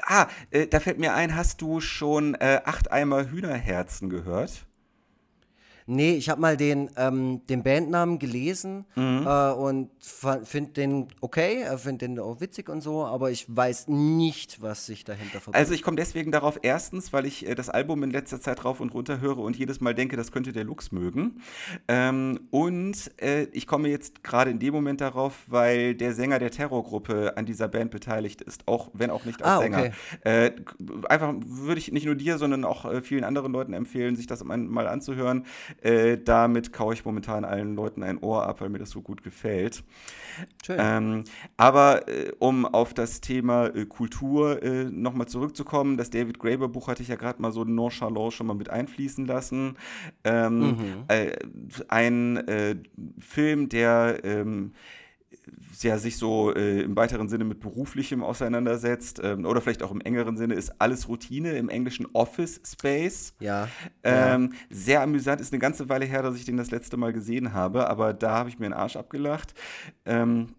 Ah, 0.03 0.29
äh, 0.51 0.67
da 0.67 0.81
fällt 0.81 0.99
mir 0.99 1.15
ein, 1.15 1.35
hast 1.35 1.63
du 1.63 1.81
schon 1.81 2.35
äh, 2.35 2.61
acht 2.65 2.93
Eimer 2.93 3.31
Hühnerherzen 3.31 4.11
gehört? 4.11 4.67
Nee, 5.89 6.15
ich 6.15 6.29
habe 6.29 6.41
mal 6.41 6.57
den, 6.57 6.91
ähm, 6.97 7.43
den 7.49 7.63
Bandnamen 7.63 8.19
gelesen 8.19 8.85
Mhm. 8.97 9.25
äh, 9.27 9.53
und 9.53 9.91
finde 10.45 10.71
den 10.73 11.09
okay, 11.21 11.63
äh, 11.63 11.79
finde 11.79 12.07
den 12.09 12.19
auch 12.19 12.41
witzig 12.41 12.69
und 12.69 12.81
so, 12.81 13.05
aber 13.05 13.31
ich 13.31 13.47
weiß 13.49 13.89
nicht, 13.89 14.61
was 14.61 14.87
sich 14.87 15.05
dahinter 15.05 15.41
verbirgt. 15.41 15.57
Also 15.57 15.75
ich 15.75 15.83
komme 15.83 15.97
deswegen 15.97 16.33
darauf, 16.33 16.59
erstens, 16.63 17.13
weil 17.13 17.25
ich 17.25 17.47
äh, 17.49 17.55
das 17.55 17.69
Album 17.71 18.03
in 18.03 18.11
letzter 18.11 18.41
Zeit 18.41 18.65
rauf 18.65 18.81
und 18.81 18.93
runter 18.95 19.21
höre 19.21 19.39
und 19.39 19.57
jedes 19.57 19.81
Mal 19.81 19.95
denke, 19.95 20.17
das 20.17 20.33
könnte 20.33 20.53
der 20.53 20.65
Lux 20.65 20.91
mögen. 20.91 21.41
Ähm, 21.89 22.41
und 22.51 23.11
äh, 23.21 23.45
ich 23.53 23.67
komme 23.67 23.89
jetzt 23.89 24.25
gerade 24.25 24.51
in 24.51 24.59
dem 24.59 24.75
Moment 24.75 25.01
darauf, 25.01 25.35
weil 25.47 25.95
der 25.95 26.15
Sänger 26.15 26.39
der 26.39 26.51
Terrorgruppe 26.51 27.37
an 27.37 27.47
dieser 27.47 27.69
Band 27.69 27.91
beteiligt 27.93 28.43
ist, 28.43 28.67
auch 28.67 28.91
wenn 28.93 29.11
auch 29.11 29.25
nicht 29.25 29.43
als 29.43 29.51
Ah, 29.53 29.61
Sänger. 29.61 29.79
okay. 29.79 29.93
Äh, 30.25 30.53
einfach 31.09 31.33
würde 31.45 31.79
ich 31.79 31.93
nicht 31.93 32.07
nur 32.07 32.17
dir, 32.17 32.39
sondern 32.39 32.65
auch 32.65 32.85
äh, 32.87 33.03
vielen 33.03 33.23
anderen 33.25 33.53
Leuten 33.53 33.73
empfehlen, 33.73 34.17
sich 34.17 34.27
das 34.27 34.43
mal 34.45 34.89
anzuhören. 34.89 35.45
Äh, 35.83 36.19
damit 36.19 36.73
kaue 36.73 36.95
ich 36.95 37.05
momentan 37.05 37.45
allen 37.45 37.75
Leuten 37.75 38.03
ein 38.03 38.19
Ohr 38.19 38.47
ab, 38.47 38.61
weil 38.61 38.69
mir 38.69 38.79
das 38.79 38.91
so 38.91 39.03
gut 39.03 39.23
gefällt. 39.23 39.85
Schön. 40.65 40.77
Ähm, 40.79 41.25
aber 41.57 42.09
äh, 42.09 42.33
um 42.39 42.67
auf 42.67 42.95
das 42.95 43.21
Thema 43.21 43.67
äh, 43.69 43.87
Kultur 43.87 44.63
äh, 44.63 44.85
nochmal 44.85 45.29
zurückzukommen, 45.29 45.97
das 45.97 46.11
David 46.11 46.39
Graeber 46.39 46.69
Buch 46.69 46.89
hatte 46.89 47.03
ich 47.03 47.09
ja 47.09 47.17
gerade 47.17 47.41
mal 47.41 47.53
so 47.53 47.65
nonchalant 47.65 48.33
schon 48.33 48.47
mal 48.47 48.55
mit 48.55 48.71
einfließen 48.71 49.27
lassen. 49.27 49.77
Ähm, 50.25 51.05
äh, 51.09 51.33
ein 51.89 52.37
äh, 52.49 52.77
Film, 53.19 53.69
der 53.69 54.21
ähm, 54.25 54.73
ja, 55.81 55.99
sich 55.99 56.17
so 56.17 56.55
äh, 56.55 56.81
im 56.83 56.97
weiteren 56.97 57.29
Sinne 57.29 57.45
mit 57.45 57.61
Beruflichem 57.61 58.23
auseinandersetzt 58.23 59.21
ähm, 59.23 59.45
oder 59.45 59.61
vielleicht 59.61 59.83
auch 59.83 59.93
im 59.93 60.01
engeren 60.01 60.37
Sinne 60.37 60.55
ist 60.55 60.81
alles 60.81 61.09
Routine, 61.09 61.53
im 61.53 61.69
Englischen 61.69 62.07
Office 62.13 62.61
Space. 62.65 63.35
ja. 63.41 63.69
Ähm, 64.03 64.53
Sehr 64.71 65.03
amüsant, 65.03 65.41
ist 65.41 65.53
eine 65.53 65.61
ganze 65.61 65.89
Weile 65.89 66.05
her, 66.05 66.23
dass 66.23 66.37
ich 66.37 66.45
den 66.45 66.57
das 66.57 66.71
letzte 66.71 66.97
Mal 66.97 67.13
gesehen 67.13 67.53
habe, 67.53 67.89
aber 67.89 68.13
da 68.13 68.33
habe 68.33 68.49
ich 68.49 68.59
mir 68.59 68.67
einen 68.67 68.75
Arsch 68.75 68.97
abgelacht. 68.97 69.55
Ähm, 70.05 70.55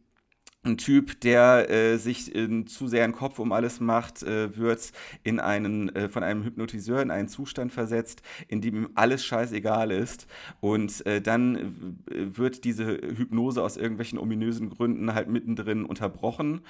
ein 0.68 0.78
Typ, 0.78 1.20
der 1.22 1.70
äh, 1.70 1.98
sich 1.98 2.34
in, 2.34 2.68
zu 2.68 2.88
sehr 2.88 3.06
in 3.06 3.12
den 3.12 3.18
Kopf 3.18 3.40
um 3.40 3.52
alles 3.52 3.80
macht, 3.80 4.24
äh, 4.24 4.56
wird 4.58 4.92
in 5.24 5.40
einen, 5.40 5.96
äh, 5.96 6.10
von 6.10 6.24
einem 6.24 6.44
Hypnotiseur 6.44 7.02
in 7.02 7.12
einen 7.12 7.28
Zustand 7.28 7.72
versetzt, 7.72 8.22
in 8.48 8.62
dem 8.62 8.76
ihm 8.76 8.90
alles 8.96 9.26
scheißegal 9.26 9.92
ist. 9.92 10.28
Und 10.60 11.06
äh, 11.06 11.22
dann 11.22 11.98
äh, 12.10 12.38
wird 12.38 12.64
diese 12.64 12.86
Hypnose 12.86 13.64
aus 13.64 13.78
irgendwelchen 13.78 14.20
ominösen 14.20 14.70
Gründen 14.70 15.14
halt 15.14 15.30
mittendrin 15.30 15.86
unterbrochen. 15.86 16.62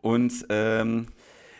Und 0.00 0.46
ähm, 0.48 1.06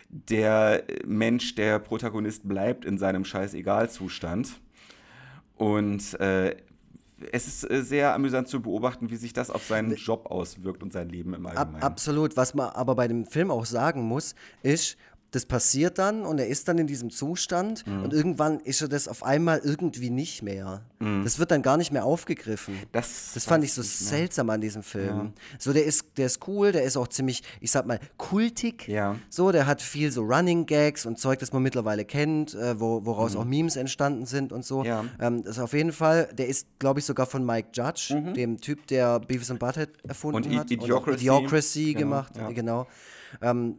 der 0.09 0.83
Mensch, 1.05 1.55
der 1.55 1.79
Protagonist, 1.79 2.47
bleibt 2.47 2.85
in 2.85 2.97
seinem 2.97 3.25
Scheißegal-Zustand. 3.25 4.59
Und 5.55 6.19
äh, 6.19 6.55
es 7.31 7.47
ist 7.47 7.69
äh, 7.69 7.81
sehr 7.81 8.13
amüsant 8.13 8.47
zu 8.47 8.61
beobachten, 8.61 9.09
wie 9.09 9.15
sich 9.15 9.33
das 9.33 9.49
auf 9.49 9.63
seinen 9.65 9.95
Job 9.95 10.27
auswirkt 10.27 10.83
und 10.83 10.93
sein 10.93 11.09
Leben 11.09 11.33
im 11.33 11.45
Allgemeinen. 11.45 11.75
Ab, 11.75 11.83
absolut. 11.83 12.37
Was 12.37 12.53
man 12.53 12.69
aber 12.69 12.95
bei 12.95 13.07
dem 13.07 13.25
Film 13.25 13.51
auch 13.51 13.65
sagen 13.65 14.03
muss, 14.03 14.35
ist, 14.61 14.97
das 15.33 15.47
passiert 15.47 15.97
dann 15.97 16.25
und 16.25 16.39
er 16.39 16.47
ist 16.47 16.67
dann 16.67 16.77
in 16.77 16.85
diesem 16.85 17.09
Zustand 17.09 17.87
mhm. 17.87 18.03
und 18.03 18.13
irgendwann 18.13 18.59
ist 18.59 18.81
er 18.81 18.87
das 18.87 19.07
auf 19.07 19.23
einmal 19.23 19.59
irgendwie 19.63 20.11
nicht 20.11 20.43
mehr. 20.43 20.83
Mhm. 20.99 21.23
Das 21.23 21.39
wird 21.39 21.49
dann 21.49 21.63
gar 21.63 21.75
nicht 21.77 21.91
mehr 21.91 22.05
aufgegriffen. 22.05 22.77
Das, 22.91 23.31
das 23.33 23.45
fand 23.45 23.63
ich 23.63 23.73
so 23.73 23.81
seltsam 23.81 24.51
an 24.51 24.61
diesem 24.61 24.83
Film. 24.83 25.17
Ja. 25.17 25.31
So, 25.57 25.73
der 25.73 25.85
ist, 25.85 26.05
der 26.17 26.27
ist 26.27 26.47
cool, 26.47 26.71
der 26.71 26.83
ist 26.83 26.97
auch 26.97 27.07
ziemlich, 27.07 27.41
ich 27.61 27.71
sag 27.71 27.87
mal, 27.87 27.99
kultig. 28.17 28.87
Ja. 28.87 29.15
So, 29.29 29.51
der 29.51 29.65
hat 29.65 29.81
viel 29.81 30.11
so 30.11 30.21
Running 30.21 30.67
Gags 30.67 31.07
und 31.07 31.17
Zeug, 31.17 31.39
das 31.39 31.51
man 31.51 31.63
mittlerweile 31.63 32.05
kennt, 32.05 32.53
äh, 32.53 32.79
wo, 32.79 33.03
woraus 33.03 33.33
mhm. 33.33 33.39
auch 33.39 33.45
Memes 33.45 33.75
entstanden 33.75 34.27
sind 34.27 34.53
und 34.53 34.63
so. 34.63 34.83
Ja. 34.83 35.03
Ähm, 35.19 35.43
das 35.43 35.57
ist 35.57 35.63
auf 35.63 35.73
jeden 35.73 35.93
Fall, 35.93 36.29
der 36.33 36.47
ist, 36.47 36.67
glaube 36.77 36.99
ich, 36.99 37.05
sogar 37.05 37.25
von 37.25 37.43
Mike 37.43 37.69
Judge, 37.73 38.15
mhm. 38.15 38.35
dem 38.35 38.61
Typ, 38.61 38.85
der 38.85 39.19
Beavis 39.19 39.49
and 39.49 39.59
Butthead 39.59 39.89
erfunden 40.03 40.51
und 40.51 40.59
hat. 40.59 40.69
Idiocracy. 40.69 41.09
Und 41.09 41.21
Idiocracy 41.21 41.93
genau. 41.93 41.99
gemacht, 41.99 42.33
genau. 42.53 42.87
Ähm, 43.41 43.77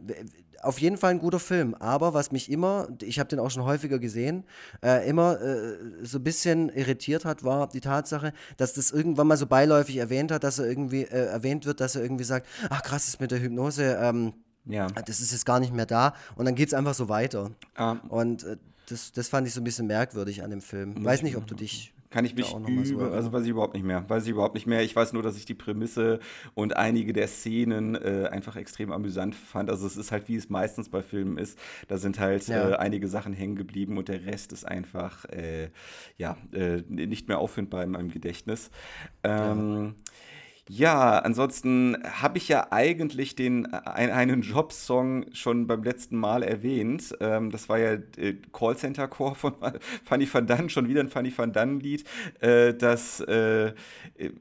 auf 0.65 0.79
jeden 0.79 0.97
Fall 0.97 1.11
ein 1.11 1.19
guter 1.19 1.39
Film, 1.39 1.75
aber 1.75 2.13
was 2.13 2.31
mich 2.31 2.51
immer, 2.51 2.87
ich 3.01 3.19
habe 3.19 3.29
den 3.29 3.39
auch 3.39 3.51
schon 3.51 3.63
häufiger 3.63 3.99
gesehen, 3.99 4.43
äh, 4.83 5.07
immer 5.07 5.39
äh, 5.41 5.77
so 6.03 6.17
ein 6.17 6.23
bisschen 6.23 6.69
irritiert 6.69 7.25
hat, 7.25 7.43
war 7.43 7.67
die 7.69 7.81
Tatsache, 7.81 8.33
dass 8.57 8.73
das 8.73 8.91
irgendwann 8.91 9.27
mal 9.27 9.37
so 9.37 9.47
beiläufig 9.47 9.97
erwähnt 9.97 10.31
hat, 10.31 10.43
dass 10.43 10.59
er 10.59 10.67
irgendwie 10.67 11.03
äh, 11.03 11.25
erwähnt 11.27 11.65
wird, 11.65 11.79
dass 11.79 11.95
er 11.95 12.03
irgendwie 12.03 12.23
sagt, 12.23 12.47
ach 12.69 12.81
krass, 12.81 13.07
ist 13.07 13.19
mit 13.19 13.31
der 13.31 13.41
Hypnose, 13.41 13.97
ähm, 14.01 14.33
ja. 14.65 14.87
das 14.87 15.19
ist 15.19 15.31
jetzt 15.31 15.45
gar 15.45 15.59
nicht 15.59 15.73
mehr 15.73 15.85
da 15.85 16.13
und 16.35 16.45
dann 16.45 16.55
geht 16.55 16.67
es 16.67 16.73
einfach 16.73 16.93
so 16.93 17.09
weiter. 17.09 17.51
Um. 17.77 17.99
Und 18.09 18.43
äh, 18.43 18.57
das, 18.89 19.11
das 19.11 19.27
fand 19.27 19.47
ich 19.47 19.53
so 19.53 19.61
ein 19.61 19.63
bisschen 19.63 19.87
merkwürdig 19.87 20.43
an 20.43 20.51
dem 20.51 20.61
Film. 20.61 21.03
Weiß 21.03 21.23
nicht, 21.23 21.37
ob 21.37 21.47
du 21.47 21.55
dich 21.55 21.94
kann 22.15 22.23
ich 22.23 22.33
mich 22.33 22.53
über, 22.53 23.11
also 23.11 23.33
weiß 23.33 23.43
ich 23.43 23.49
überhaupt 23.49 23.73
nicht 23.73 23.85
mehr. 23.85 24.09
Weiß 24.09 24.23
ich 24.23 24.29
überhaupt 24.29 24.55
nicht 24.55 24.67
mehr. 24.67 24.81
Ich 24.83 24.95
weiß 24.95 25.11
nur, 25.11 25.21
dass 25.21 25.35
ich 25.35 25.43
die 25.43 25.53
Prämisse 25.53 26.21
und 26.53 26.77
einige 26.77 27.11
der 27.11 27.27
Szenen 27.27 27.95
äh, 27.95 28.29
einfach 28.31 28.55
extrem 28.55 28.93
amüsant 28.93 29.35
fand. 29.35 29.69
Also 29.69 29.85
es 29.85 29.97
ist 29.97 30.13
halt, 30.13 30.29
wie 30.29 30.37
es 30.37 30.49
meistens 30.49 30.87
bei 30.87 31.01
Filmen 31.01 31.37
ist. 31.37 31.59
Da 31.89 31.97
sind 31.97 32.17
halt 32.17 32.47
ja. 32.47 32.69
äh, 32.69 32.75
einige 32.77 33.09
Sachen 33.09 33.33
hängen 33.33 33.57
geblieben 33.57 33.97
und 33.97 34.07
der 34.07 34.25
Rest 34.25 34.53
ist 34.53 34.65
einfach 34.65 35.25
äh, 35.25 35.71
ja, 36.17 36.37
äh, 36.53 36.83
nicht 36.87 37.27
mehr 37.27 37.39
auffindbar 37.39 37.83
in 37.83 37.91
meinem 37.91 38.09
Gedächtnis. 38.09 38.71
Ähm, 39.25 39.83
ja. 39.83 40.11
Ja, 40.67 41.19
ansonsten 41.19 41.95
habe 42.03 42.39
ich 42.39 42.47
ja 42.47 42.71
eigentlich 42.71 43.35
den 43.35 43.65
äh, 43.65 43.81
ein, 43.85 44.09
einen 44.09 44.41
Jobsong 44.41 45.27
schon 45.31 45.67
beim 45.67 45.83
letzten 45.83 46.17
Mal 46.17 46.41
erwähnt. 46.41 47.15
Ähm, 47.19 47.51
das 47.51 47.69
war 47.69 47.77
ja 47.77 47.93
äh, 48.17 48.33
Callcenter 48.51 49.07
Core 49.07 49.35
von 49.35 49.53
Fanny 50.03 50.27
van 50.31 50.47
Dunn, 50.47 50.69
schon 50.69 50.87
wieder 50.87 51.01
ein 51.01 51.09
Fanny 51.09 51.31
van 51.35 51.53
Dunn 51.53 51.79
Lied. 51.79 52.03
Äh, 52.39 52.73
das 52.73 53.19
äh, 53.19 53.73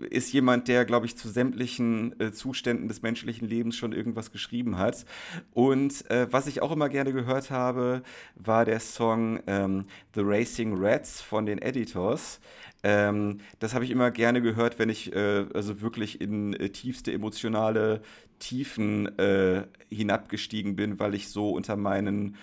ist 0.09 0.33
jemand, 0.33 0.69
der, 0.69 0.87
glaube 0.87 1.05
ich, 1.05 1.15
zu 1.19 1.29
sämtlichen 1.29 2.19
äh, 2.19 2.33
Zuständen 2.33 2.89
des 2.89 3.03
menschlichen 3.03 3.47
Lebens 3.47 3.77
schon 3.77 3.93
irgendwas 3.93 4.33
geschrieben 4.33 4.79
hat. 4.79 5.05
Und 5.53 6.11
äh, 6.11 6.27
was 6.31 6.47
ich 6.47 6.63
auch 6.63 6.73
immer 6.73 6.89
gerne 6.89 7.13
gehört 7.13 7.51
habe, 7.51 8.03
war 8.35 8.65
der 8.65 8.81
Song 8.81 9.41
ähm, 9.47 9.85
The 10.15 10.23
Racing 10.25 10.75
Rats 10.79 11.21
von 11.21 11.45
den 11.45 11.59
Editors. 11.59 12.41
Ähm, 12.85 13.39
das 13.59 13.75
habe 13.75 13.85
ich 13.85 13.91
immer 13.91 14.11
gerne 14.11 14.43
gehört, 14.43 14.79
wenn 14.79 14.91
ich 14.91 15.13
äh, 15.15 15.47
also 15.55 15.81
wirklich 15.81 16.21
in 16.21 16.53
äh, 16.53 16.69
tiefste 16.69 17.13
emotionale 17.13 18.03
Tiefen 18.39 19.19
äh, 19.19 19.67
hinabgestiegen 19.89 20.77
bin, 20.77 20.99
weil 21.01 21.15
ich 21.15 21.31
so 21.31 21.51
unter 21.51 21.77
meinen 21.77 22.37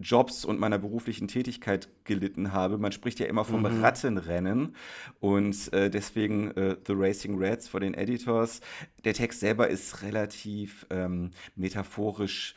Jobs 0.00 0.46
und 0.46 0.58
meiner 0.58 0.78
beruflichen 0.78 1.28
Tätigkeit 1.28 1.88
gelitten 2.04 2.52
habe. 2.52 2.78
Man 2.78 2.90
spricht 2.90 3.20
ja 3.20 3.26
immer 3.26 3.44
vom 3.44 3.60
mhm. 3.60 3.82
Rattenrennen 3.82 4.74
und 5.20 5.72
äh, 5.74 5.90
deswegen 5.90 6.50
äh, 6.52 6.76
The 6.86 6.94
Racing 6.96 7.36
Rats 7.38 7.68
von 7.68 7.82
den 7.82 7.94
Editors. 7.94 8.62
Der 9.04 9.12
Text 9.12 9.40
selber 9.40 9.68
ist 9.68 10.02
relativ 10.02 10.86
ähm, 10.90 11.30
metaphorisch 11.54 12.54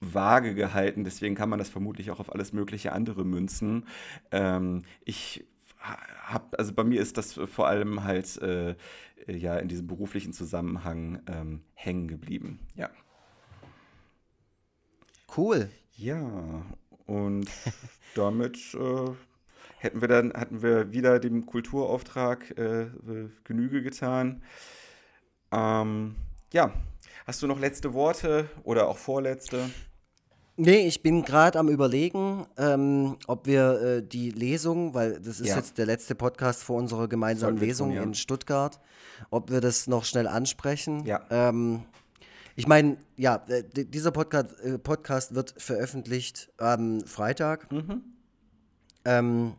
vage 0.00 0.54
gehalten, 0.54 1.02
deswegen 1.02 1.34
kann 1.34 1.48
man 1.48 1.58
das 1.58 1.70
vermutlich 1.70 2.10
auch 2.10 2.20
auf 2.20 2.32
alles 2.32 2.52
mögliche 2.52 2.92
andere 2.92 3.24
münzen. 3.24 3.86
Ähm, 4.30 4.82
ich 5.04 5.44
habe, 5.80 6.58
also 6.58 6.72
bei 6.72 6.84
mir 6.84 7.00
ist 7.00 7.16
das 7.16 7.32
vor 7.32 7.68
allem 7.68 8.04
halt 8.04 8.40
äh, 8.42 8.74
ja 9.26 9.56
in 9.58 9.68
diesem 9.68 9.86
beruflichen 9.86 10.32
Zusammenhang 10.32 11.22
ähm, 11.26 11.62
hängen 11.74 12.08
geblieben. 12.08 12.60
Ja. 12.74 12.90
Cool. 15.36 15.70
Ja, 15.96 16.62
und 17.06 17.50
damit 18.14 18.56
äh, 18.74 19.10
hätten 19.78 20.00
wir 20.00 20.08
dann, 20.08 20.32
hatten 20.32 20.62
wir 20.62 20.92
wieder 20.92 21.18
dem 21.18 21.46
Kulturauftrag 21.46 22.56
äh, 22.58 22.86
Genüge 23.44 23.82
getan. 23.82 24.42
Ähm, 25.50 26.16
ja, 26.52 26.72
hast 27.26 27.42
du 27.42 27.46
noch 27.46 27.58
letzte 27.58 27.94
Worte 27.94 28.48
oder 28.64 28.88
auch 28.88 28.98
vorletzte? 28.98 29.70
Nee, 30.60 30.88
ich 30.88 31.04
bin 31.04 31.22
gerade 31.22 31.56
am 31.56 31.68
Überlegen, 31.68 32.44
ähm, 32.56 33.16
ob 33.28 33.46
wir 33.46 33.80
äh, 33.80 34.02
die 34.02 34.32
Lesung, 34.32 34.92
weil 34.92 35.20
das 35.20 35.38
ist 35.38 35.50
ja. 35.50 35.56
jetzt 35.56 35.78
der 35.78 35.86
letzte 35.86 36.16
Podcast 36.16 36.64
vor 36.64 36.76
unserer 36.78 37.06
gemeinsamen 37.06 37.58
Lesung 37.58 37.90
tun, 37.90 37.96
ja. 37.96 38.02
in 38.02 38.14
Stuttgart, 38.14 38.80
ob 39.30 39.52
wir 39.52 39.60
das 39.60 39.86
noch 39.86 40.04
schnell 40.04 40.26
ansprechen. 40.26 41.06
Ja. 41.06 41.20
Ähm, 41.30 41.84
ich 42.56 42.66
meine, 42.66 42.96
ja, 43.16 43.44
äh, 43.46 43.62
dieser 43.72 44.10
Podcast, 44.10 44.58
äh, 44.64 44.78
Podcast 44.78 45.36
wird 45.36 45.54
veröffentlicht 45.58 46.50
am 46.56 47.02
Freitag. 47.02 47.70
Mhm. 47.70 48.02
Ähm, 49.04 49.54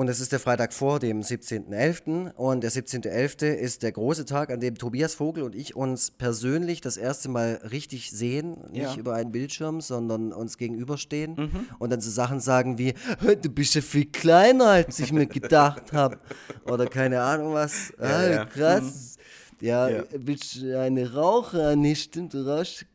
und 0.00 0.08
es 0.08 0.18
ist 0.18 0.32
der 0.32 0.40
Freitag 0.40 0.72
vor 0.72 0.98
dem 0.98 1.20
17.11. 1.20 2.32
Und 2.32 2.62
der 2.62 2.72
17.11. 2.72 3.44
ist 3.44 3.82
der 3.82 3.92
große 3.92 4.24
Tag, 4.24 4.50
an 4.50 4.58
dem 4.58 4.78
Tobias 4.78 5.14
Vogel 5.14 5.42
und 5.42 5.54
ich 5.54 5.76
uns 5.76 6.10
persönlich 6.10 6.80
das 6.80 6.96
erste 6.96 7.28
Mal 7.28 7.60
richtig 7.70 8.10
sehen. 8.10 8.56
Nicht 8.70 8.94
ja. 8.94 8.96
über 8.96 9.12
einen 9.12 9.30
Bildschirm, 9.30 9.82
sondern 9.82 10.32
uns 10.32 10.56
gegenüberstehen. 10.56 11.34
Mhm. 11.34 11.68
Und 11.78 11.90
dann 11.90 12.00
so 12.00 12.10
Sachen 12.10 12.40
sagen 12.40 12.78
wie: 12.78 12.94
Du 13.42 13.50
bist 13.50 13.74
ja 13.74 13.82
viel 13.82 14.06
kleiner, 14.06 14.68
als 14.68 14.98
ich 15.00 15.12
mir 15.12 15.26
gedacht 15.26 15.92
habe. 15.92 16.16
Oder 16.64 16.86
keine 16.86 17.20
Ahnung 17.20 17.52
was. 17.52 17.92
Ja, 18.00 18.06
ah, 18.06 18.30
ja. 18.30 18.44
Krass. 18.46 19.18
Mhm. 19.60 19.66
Ja, 19.66 19.88
ja, 19.90 20.04
bist 20.18 20.62
du 20.62 20.80
eine 20.80 21.12
Raucher? 21.12 21.76
Nicht 21.76 22.04
stimmt, 22.04 22.32
du 22.32 22.48
rauchst. 22.48 22.86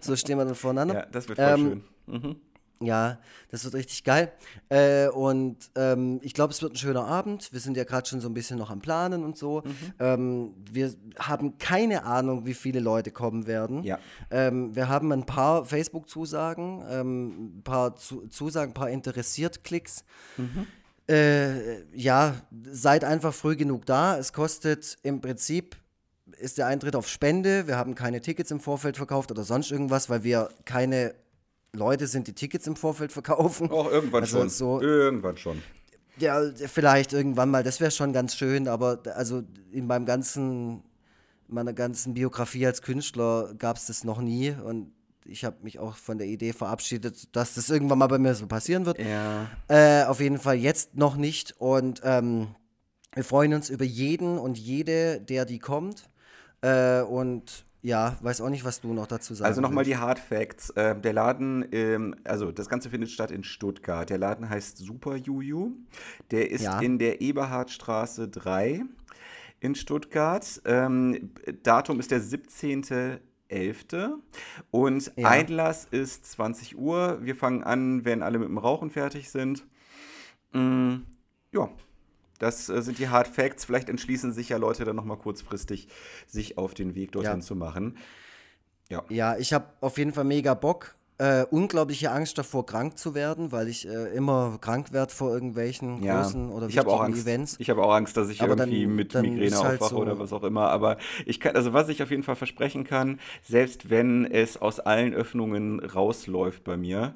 So 0.00 0.14
stehen 0.14 0.38
wir 0.38 0.44
dann 0.44 0.54
voneinander. 0.54 0.94
Ja, 0.94 1.06
das 1.10 1.28
wird 1.28 1.40
voll 1.40 1.48
ähm, 1.48 1.82
schön. 2.06 2.20
Mhm. 2.22 2.36
Ja, 2.80 3.18
das 3.50 3.64
wird 3.64 3.74
richtig 3.74 4.04
geil. 4.04 4.30
Äh, 4.68 5.08
und 5.08 5.56
ähm, 5.74 6.20
ich 6.22 6.32
glaube, 6.32 6.52
es 6.52 6.62
wird 6.62 6.74
ein 6.74 6.76
schöner 6.76 7.04
Abend. 7.06 7.52
Wir 7.52 7.58
sind 7.58 7.76
ja 7.76 7.82
gerade 7.82 8.08
schon 8.08 8.20
so 8.20 8.28
ein 8.28 8.34
bisschen 8.34 8.56
noch 8.56 8.70
am 8.70 8.80
Planen 8.80 9.24
und 9.24 9.36
so. 9.36 9.62
Mhm. 9.64 9.92
Ähm, 9.98 10.54
wir 10.70 10.94
haben 11.18 11.58
keine 11.58 12.04
Ahnung, 12.04 12.46
wie 12.46 12.54
viele 12.54 12.78
Leute 12.78 13.10
kommen 13.10 13.48
werden. 13.48 13.82
Ja. 13.82 13.98
Ähm, 14.30 14.76
wir 14.76 14.88
haben 14.88 15.10
ein 15.12 15.26
paar 15.26 15.64
Facebook-Zusagen, 15.64 16.84
ähm, 16.88 17.58
ein 17.58 17.62
paar 17.64 17.96
Zusagen, 17.96 18.70
ein 18.70 18.74
paar 18.74 18.90
Interessiert-Klicks. 18.90 20.04
Mhm. 20.36 20.66
Äh, 21.10 21.82
ja, 21.96 22.34
seid 22.70 23.02
einfach 23.02 23.34
früh 23.34 23.56
genug 23.56 23.86
da. 23.86 24.18
Es 24.18 24.32
kostet 24.32 24.98
im 25.02 25.20
Prinzip 25.20 25.76
ist 26.38 26.58
der 26.58 26.66
Eintritt 26.66 26.94
auf 26.94 27.08
Spende. 27.08 27.66
Wir 27.66 27.76
haben 27.76 27.94
keine 27.94 28.20
Tickets 28.20 28.50
im 28.50 28.60
Vorfeld 28.60 28.96
verkauft 28.96 29.30
oder 29.30 29.42
sonst 29.42 29.72
irgendwas, 29.72 30.08
weil 30.10 30.22
wir 30.22 30.50
keine 30.64 31.14
Leute 31.72 32.06
sind, 32.06 32.26
die 32.26 32.32
Tickets 32.32 32.66
im 32.66 32.76
Vorfeld 32.76 33.12
verkaufen. 33.12 33.70
Auch 33.70 33.90
irgendwann 33.90 34.22
also 34.22 34.40
schon. 34.40 34.48
So, 34.48 34.80
irgendwann 34.80 35.36
schon. 35.36 35.62
Ja, 36.18 36.40
vielleicht 36.66 37.12
irgendwann 37.12 37.50
mal. 37.50 37.62
Das 37.62 37.80
wäre 37.80 37.90
schon 37.90 38.12
ganz 38.12 38.34
schön, 38.34 38.68
aber 38.68 39.00
also 39.14 39.42
in 39.70 39.86
meinem 39.86 40.06
ganzen, 40.06 40.82
meiner 41.46 41.72
ganzen 41.72 42.14
Biografie 42.14 42.66
als 42.66 42.82
Künstler 42.82 43.54
gab 43.56 43.76
es 43.76 43.86
das 43.86 44.04
noch 44.04 44.20
nie 44.20 44.50
und 44.50 44.92
ich 45.24 45.44
habe 45.44 45.56
mich 45.62 45.78
auch 45.78 45.94
von 45.94 46.18
der 46.18 46.26
Idee 46.26 46.52
verabschiedet, 46.52 47.36
dass 47.36 47.54
das 47.54 47.68
irgendwann 47.68 47.98
mal 47.98 48.06
bei 48.06 48.18
mir 48.18 48.34
so 48.34 48.46
passieren 48.46 48.86
wird. 48.86 48.98
Ja. 48.98 49.50
Äh, 49.68 50.04
auf 50.04 50.20
jeden 50.20 50.38
Fall 50.38 50.56
jetzt 50.56 50.96
noch 50.96 51.16
nicht 51.16 51.54
und 51.58 52.00
ähm, 52.02 52.48
wir 53.14 53.24
freuen 53.24 53.54
uns 53.54 53.70
über 53.70 53.84
jeden 53.84 54.38
und 54.38 54.58
jede, 54.58 55.20
der 55.20 55.44
die 55.44 55.58
kommt. 55.58 56.08
Äh, 56.60 57.02
und 57.02 57.66
ja, 57.82 58.16
weiß 58.20 58.40
auch 58.40 58.50
nicht, 58.50 58.64
was 58.64 58.80
du 58.80 58.92
noch 58.92 59.06
dazu 59.06 59.34
sagst. 59.34 59.46
Also 59.46 59.60
nochmal 59.60 59.84
die 59.84 59.96
Hard 59.96 60.18
Facts. 60.18 60.70
Äh, 60.70 61.00
der 61.00 61.12
Laden, 61.12 61.66
ähm, 61.72 62.16
also 62.24 62.50
das 62.50 62.68
Ganze 62.68 62.90
findet 62.90 63.10
statt 63.10 63.30
in 63.30 63.44
Stuttgart. 63.44 64.08
Der 64.10 64.18
Laden 64.18 64.48
heißt 64.48 64.78
Super 64.78 65.16
Juju. 65.16 65.72
Der 66.30 66.50
ist 66.50 66.62
ja. 66.62 66.80
in 66.80 66.98
der 66.98 67.20
Eberhardstraße 67.20 68.28
3 68.28 68.84
in 69.60 69.74
Stuttgart. 69.74 70.60
Ähm, 70.64 71.30
Datum 71.62 72.00
ist 72.00 72.10
der 72.10 72.20
17. 72.20 73.20
11. 73.48 73.86
Und 74.70 75.12
ja. 75.16 75.28
Einlass 75.28 75.86
ist 75.86 76.30
20 76.32 76.76
Uhr. 76.76 77.18
Wir 77.22 77.34
fangen 77.34 77.64
an, 77.64 78.04
wenn 78.04 78.22
alle 78.22 78.38
mit 78.38 78.48
dem 78.48 78.58
Rauchen 78.58 78.90
fertig 78.90 79.30
sind. 79.30 79.66
Mm, 80.52 80.96
ja, 81.52 81.70
das 82.38 82.68
äh, 82.68 82.82
sind 82.82 82.98
die 82.98 83.08
Hard 83.08 83.28
Facts. 83.28 83.64
Vielleicht 83.64 83.88
entschließen 83.88 84.32
sich 84.32 84.50
ja 84.50 84.56
Leute 84.56 84.84
dann 84.84 84.96
nochmal 84.96 85.16
kurzfristig, 85.16 85.88
sich 86.26 86.58
auf 86.58 86.74
den 86.74 86.94
Weg 86.94 87.12
dorthin 87.12 87.40
ja. 87.40 87.40
zu 87.40 87.56
machen. 87.56 87.98
Ja, 88.88 89.04
ja 89.08 89.36
ich 89.36 89.52
habe 89.52 89.66
auf 89.80 89.98
jeden 89.98 90.12
Fall 90.12 90.24
mega 90.24 90.54
Bock. 90.54 90.96
Äh, 91.18 91.44
unglaubliche 91.50 92.12
Angst 92.12 92.38
davor, 92.38 92.64
krank 92.64 92.96
zu 92.96 93.14
werden, 93.14 93.50
weil 93.50 93.66
ich 93.68 93.88
äh, 93.88 94.14
immer 94.14 94.58
krank 94.60 94.92
werde 94.92 95.12
vor 95.12 95.32
irgendwelchen 95.32 96.00
Ja, 96.02 96.22
großen 96.22 96.50
oder 96.50 96.68
ich 96.68 96.76
wichtigen. 96.76 97.12
Events. 97.14 97.56
Ich 97.58 97.70
habe 97.70 97.82
auch 97.82 97.92
Angst, 97.92 98.16
dass 98.16 98.28
ich 98.30 98.40
Aber 98.40 98.54
dann- 98.54 98.68
irgendwie 98.70 98.86
mit 98.86 99.14
dann 99.16 99.24
Migräne 99.26 99.58
halt 99.58 99.80
aufwache 99.80 99.90
so- 99.96 100.00
oder 100.00 100.18
was 100.20 100.32
auch 100.32 100.44
immer. 100.44 100.68
Aber 100.70 100.96
ich 101.26 101.40
kann, 101.40 101.56
also 101.56 101.72
was 101.72 101.88
ich 101.88 102.02
auf 102.04 102.10
jeden 102.10 102.22
Fall 102.22 102.36
versprechen 102.36 102.84
kann, 102.84 103.18
selbst 103.42 103.90
wenn 103.90 104.24
es 104.26 104.56
aus 104.58 104.78
allen 104.78 105.12
Öffnungen 105.12 105.80
rausläuft 105.80 106.62
bei 106.62 106.76
mir, 106.76 107.14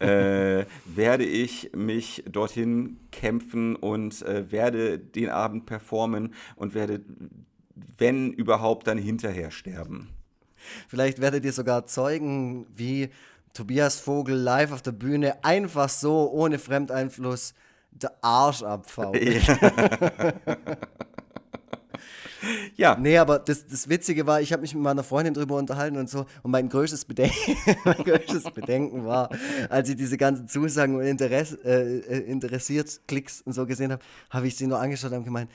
äh, 0.00 0.64
werde 0.84 1.24
ich 1.24 1.70
mich 1.76 2.24
dorthin 2.30 2.98
kämpfen 3.12 3.76
und 3.76 4.22
äh, 4.22 4.50
werde 4.50 4.98
den 4.98 5.28
Abend 5.30 5.64
performen 5.66 6.34
und 6.56 6.74
werde, 6.74 7.02
wenn 7.98 8.32
überhaupt, 8.32 8.88
dann 8.88 8.98
hinterher 8.98 9.50
sterben. 9.52 10.08
Vielleicht 10.88 11.20
werdet 11.20 11.44
ihr 11.44 11.52
sogar 11.52 11.86
Zeugen, 11.86 12.66
wie 12.74 13.10
Tobias 13.52 13.98
Vogel 13.98 14.36
live 14.36 14.72
auf 14.72 14.82
der 14.82 14.92
Bühne 14.92 15.42
einfach 15.44 15.88
so, 15.88 16.30
ohne 16.30 16.58
Fremdeinfluss, 16.58 17.54
der 17.90 18.12
Arsch 18.22 18.62
abfaut. 18.62 19.16
Ja, 22.76 22.96
Nee, 22.96 23.18
aber 23.18 23.40
das, 23.40 23.66
das 23.66 23.88
Witzige 23.88 24.26
war, 24.26 24.40
ich 24.40 24.52
habe 24.52 24.62
mich 24.62 24.74
mit 24.74 24.82
meiner 24.82 25.02
Freundin 25.02 25.34
drüber 25.34 25.56
unterhalten 25.56 25.96
und 25.96 26.08
so. 26.08 26.26
Und 26.42 26.52
mein 26.52 26.68
größtes 26.68 27.04
Bedenken, 27.04 27.56
mein 27.84 28.04
größtes 28.04 28.44
Bedenken 28.54 29.04
war, 29.04 29.30
als 29.68 29.88
ich 29.88 29.96
diese 29.96 30.16
ganzen 30.16 30.46
Zusagen 30.46 30.94
und 30.94 31.02
Interess, 31.02 31.54
äh, 31.64 31.98
äh, 31.98 32.18
interessiert 32.30 33.00
Klicks 33.08 33.42
und 33.42 33.52
so 33.52 33.66
gesehen 33.66 33.92
habe, 33.92 34.02
habe 34.30 34.46
ich 34.46 34.56
sie 34.56 34.66
nur 34.66 34.78
angeschaut 34.78 35.12
und 35.12 35.24
gemeint, 35.24 35.50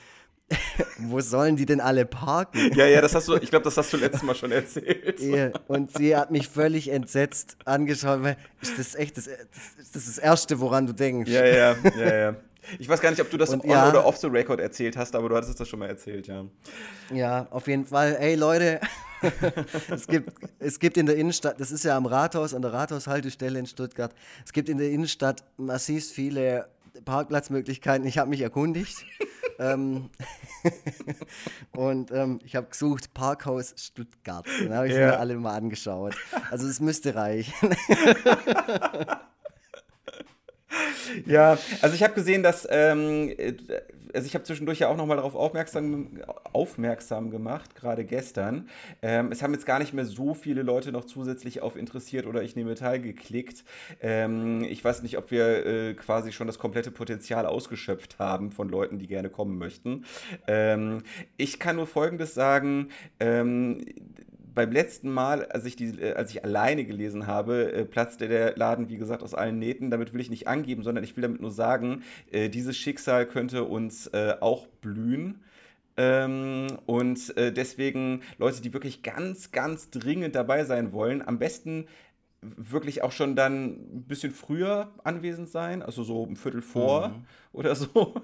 wo 0.98 1.20
sollen 1.20 1.56
die 1.56 1.66
denn 1.66 1.80
alle 1.80 2.04
parken? 2.04 2.70
ja, 2.74 2.86
ja, 2.86 3.00
das 3.00 3.14
hast 3.14 3.28
du, 3.28 3.36
ich 3.36 3.50
glaube, 3.50 3.64
das 3.64 3.76
hast 3.76 3.92
du 3.92 3.96
letztes 3.96 4.22
Mal 4.22 4.34
schon 4.34 4.52
erzählt. 4.52 5.20
Ja, 5.20 5.50
Und 5.68 5.96
sie 5.96 6.16
hat 6.16 6.30
mich 6.30 6.48
völlig 6.48 6.88
entsetzt 6.88 7.56
angeschaut, 7.64 8.22
weil 8.22 8.36
ist 8.60 8.78
das 8.78 8.94
echt 8.94 9.16
das, 9.16 9.24
das, 9.24 9.92
das, 9.92 10.06
ist 10.06 10.08
das 10.08 10.18
Erste, 10.18 10.60
woran 10.60 10.86
du 10.86 10.92
denkst. 10.92 11.30
Ja, 11.30 11.44
ja, 11.44 11.76
ja, 11.96 12.14
ja. 12.14 12.36
Ich 12.78 12.88
weiß 12.88 13.00
gar 13.00 13.10
nicht, 13.10 13.20
ob 13.20 13.30
du 13.30 13.36
das 13.36 13.50
Und 13.50 13.62
on 13.64 13.70
ja. 13.70 13.88
oder 13.88 14.06
off 14.06 14.16
the 14.16 14.26
record 14.26 14.58
erzählt 14.58 14.96
hast, 14.96 15.14
aber 15.14 15.28
du 15.28 15.36
hattest 15.36 15.60
das 15.60 15.68
schon 15.68 15.78
mal 15.78 15.88
erzählt, 15.88 16.26
ja. 16.26 16.44
Ja, 17.12 17.46
auf 17.50 17.66
jeden 17.66 17.84
Fall. 17.84 18.16
Ey 18.18 18.36
Leute, 18.36 18.80
es, 19.90 20.06
gibt, 20.06 20.32
es 20.58 20.78
gibt 20.78 20.96
in 20.96 21.06
der 21.06 21.16
Innenstadt, 21.16 21.60
das 21.60 21.70
ist 21.70 21.84
ja 21.84 21.96
am 21.96 22.06
Rathaus, 22.06 22.54
an 22.54 22.62
der 22.62 22.72
Rathaushaltestelle 22.72 23.58
in 23.58 23.66
Stuttgart, 23.66 24.14
es 24.44 24.52
gibt 24.52 24.68
in 24.68 24.78
der 24.78 24.90
Innenstadt 24.90 25.44
massiv 25.58 26.10
viele 26.10 26.68
Parkplatzmöglichkeiten. 27.04 28.06
Ich 28.06 28.18
habe 28.18 28.30
mich 28.30 28.40
erkundigt. 28.40 29.04
Ähm, 29.58 30.10
und 31.72 32.10
ähm, 32.10 32.40
ich 32.44 32.56
habe 32.56 32.68
gesucht 32.68 33.14
Parkhaus 33.14 33.74
Stuttgart. 33.76 34.46
Dann 34.62 34.74
habe 34.74 34.88
ich 34.88 34.94
Ja. 34.94 35.06
mir 35.06 35.18
alle 35.18 35.36
mal 35.36 35.54
angeschaut. 35.56 36.14
Also 36.50 36.66
es 36.68 36.80
müsste 36.80 37.14
reichen. 37.14 37.52
Ja, 41.26 41.56
also 41.82 41.94
ich 41.94 42.02
habe 42.02 42.14
gesehen, 42.14 42.42
dass, 42.42 42.66
ähm, 42.68 43.28
äh, 43.38 43.54
also 44.14 44.26
ich 44.26 44.34
habe 44.34 44.44
zwischendurch 44.44 44.78
ja 44.78 44.88
auch 44.88 44.96
nochmal 44.96 45.16
darauf 45.16 45.34
aufmerksam, 45.34 46.20
aufmerksam 46.52 47.30
gemacht, 47.30 47.74
gerade 47.74 48.04
gestern. 48.04 48.68
Ähm, 49.02 49.32
es 49.32 49.42
haben 49.42 49.52
jetzt 49.52 49.66
gar 49.66 49.78
nicht 49.78 49.92
mehr 49.92 50.04
so 50.04 50.34
viele 50.34 50.62
Leute 50.62 50.92
noch 50.92 51.04
zusätzlich 51.04 51.62
auf 51.62 51.76
interessiert 51.76 52.26
oder 52.26 52.42
ich 52.42 52.56
nehme 52.56 52.74
teil 52.74 53.00
geklickt. 53.00 53.64
Ähm, 54.00 54.64
ich 54.64 54.84
weiß 54.84 55.02
nicht, 55.02 55.18
ob 55.18 55.30
wir 55.30 55.66
äh, 55.66 55.94
quasi 55.94 56.32
schon 56.32 56.46
das 56.46 56.58
komplette 56.58 56.90
Potenzial 56.90 57.46
ausgeschöpft 57.46 58.18
haben 58.18 58.52
von 58.52 58.68
Leuten, 58.68 58.98
die 58.98 59.06
gerne 59.06 59.30
kommen 59.30 59.58
möchten. 59.58 60.04
Ähm, 60.46 61.02
ich 61.36 61.58
kann 61.58 61.76
nur 61.76 61.86
Folgendes 61.86 62.34
sagen. 62.34 62.88
Beim 64.54 64.70
letzten 64.70 65.10
Mal, 65.10 65.46
als 65.46 65.64
ich, 65.64 65.76
die, 65.76 66.00
äh, 66.00 66.14
als 66.14 66.30
ich 66.30 66.44
alleine 66.44 66.84
gelesen 66.84 67.26
habe, 67.26 67.72
äh, 67.72 67.84
platzte 67.84 68.28
der 68.28 68.56
Laden, 68.56 68.88
wie 68.88 68.96
gesagt, 68.96 69.22
aus 69.22 69.34
allen 69.34 69.58
Nähten. 69.58 69.90
Damit 69.90 70.12
will 70.12 70.20
ich 70.20 70.30
nicht 70.30 70.46
angeben, 70.48 70.82
sondern 70.82 71.04
ich 71.04 71.16
will 71.16 71.22
damit 71.22 71.40
nur 71.40 71.50
sagen, 71.50 72.02
äh, 72.30 72.48
dieses 72.48 72.76
Schicksal 72.76 73.26
könnte 73.26 73.64
uns 73.64 74.10
auch 74.14 74.66
blühen. 74.80 75.40
Ähm, 75.96 76.66
und 76.86 77.36
äh, 77.36 77.52
deswegen 77.52 78.22
Leute, 78.38 78.60
die 78.62 78.72
wirklich 78.72 79.02
ganz, 79.02 79.52
ganz 79.52 79.90
dringend 79.90 80.34
dabei 80.34 80.64
sein 80.64 80.92
wollen, 80.92 81.26
am 81.26 81.38
besten 81.38 81.86
wirklich 82.42 83.02
auch 83.02 83.12
schon 83.12 83.36
dann 83.36 83.64
ein 83.64 84.04
bisschen 84.06 84.32
früher 84.32 84.92
anwesend 85.04 85.48
sein, 85.48 85.82
also 85.82 86.02
so 86.02 86.26
ein 86.26 86.36
Viertel 86.36 86.62
vor 86.62 87.08
Mhm. 87.08 87.24
Oder 87.54 87.74
so. 87.74 87.88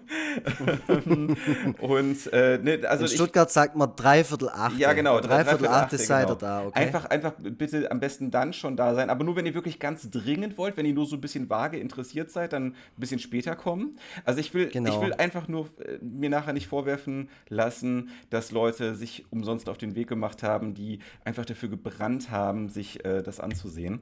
und 1.80 2.32
äh, 2.32 2.58
ne, 2.58 2.80
also 2.88 3.04
In 3.04 3.10
ich, 3.10 3.14
Stuttgart 3.14 3.50
sagt 3.50 3.76
man 3.76 3.94
dreiviertel 3.96 4.48
acht. 4.48 4.76
ja, 4.78 4.92
genau. 4.92 5.20
Dreiviertel 5.20 5.68
acht 5.68 5.92
ist 5.92 6.06
seid 6.06 6.26
genau. 6.26 6.36
ihr 6.36 6.38
da, 6.40 6.66
okay? 6.66 6.78
Einfach, 6.78 7.04
einfach 7.06 7.32
bitte 7.38 7.90
am 7.90 8.00
besten 8.00 8.30
dann 8.30 8.52
schon 8.52 8.76
da 8.76 8.94
sein. 8.94 9.08
Aber 9.10 9.24
nur, 9.24 9.36
wenn 9.36 9.46
ihr 9.46 9.54
wirklich 9.54 9.78
ganz 9.78 10.10
dringend 10.10 10.58
wollt, 10.58 10.76
wenn 10.76 10.86
ihr 10.86 10.94
nur 10.94 11.06
so 11.06 11.16
ein 11.16 11.20
bisschen 11.20 11.48
vage 11.48 11.78
interessiert 11.78 12.30
seid, 12.30 12.52
dann 12.52 12.66
ein 12.66 12.74
bisschen 12.96 13.20
später 13.20 13.56
kommen. 13.56 13.98
Also 14.24 14.40
ich 14.40 14.52
will, 14.52 14.68
Genau. 14.68 14.94
ich 14.94 15.00
will 15.00 15.12
einfach 15.14 15.48
nur 15.48 15.66
äh, 15.78 15.98
mir 16.02 16.30
nachher 16.30 16.52
nicht 16.52 16.66
vorwerfen 16.66 17.28
lassen, 17.48 18.10
dass 18.30 18.50
Leute 18.50 18.94
sich 18.94 19.24
umsonst 19.30 19.68
auf 19.68 19.78
den 19.78 19.94
Weg 19.94 20.08
gemacht 20.08 20.42
haben, 20.42 20.74
die 20.74 20.98
einfach 21.24 21.44
dafür 21.44 21.68
gebrannt 21.68 22.30
haben, 22.30 22.68
sich 22.68 23.04
äh, 23.04 23.22
das 23.22 23.40
anzusehen. 23.40 24.00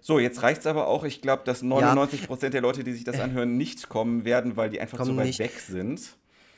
So, 0.00 0.18
jetzt 0.18 0.42
reicht 0.42 0.60
es 0.60 0.66
aber 0.66 0.86
auch. 0.86 1.04
Ich 1.04 1.20
glaube, 1.20 1.42
dass 1.44 1.62
99% 1.62 2.50
der 2.50 2.60
Leute, 2.60 2.84
die 2.84 2.92
sich 2.92 3.04
das 3.04 3.18
anhören, 3.20 3.56
nicht 3.56 3.88
kommen 3.88 4.24
werden, 4.24 4.56
weil 4.56 4.70
die 4.70 4.80
einfach 4.80 4.98
Kommen 4.98 5.12
so 5.12 5.16
weit 5.16 5.26
nicht. 5.26 5.38
weg 5.38 5.58
sind. 5.58 6.00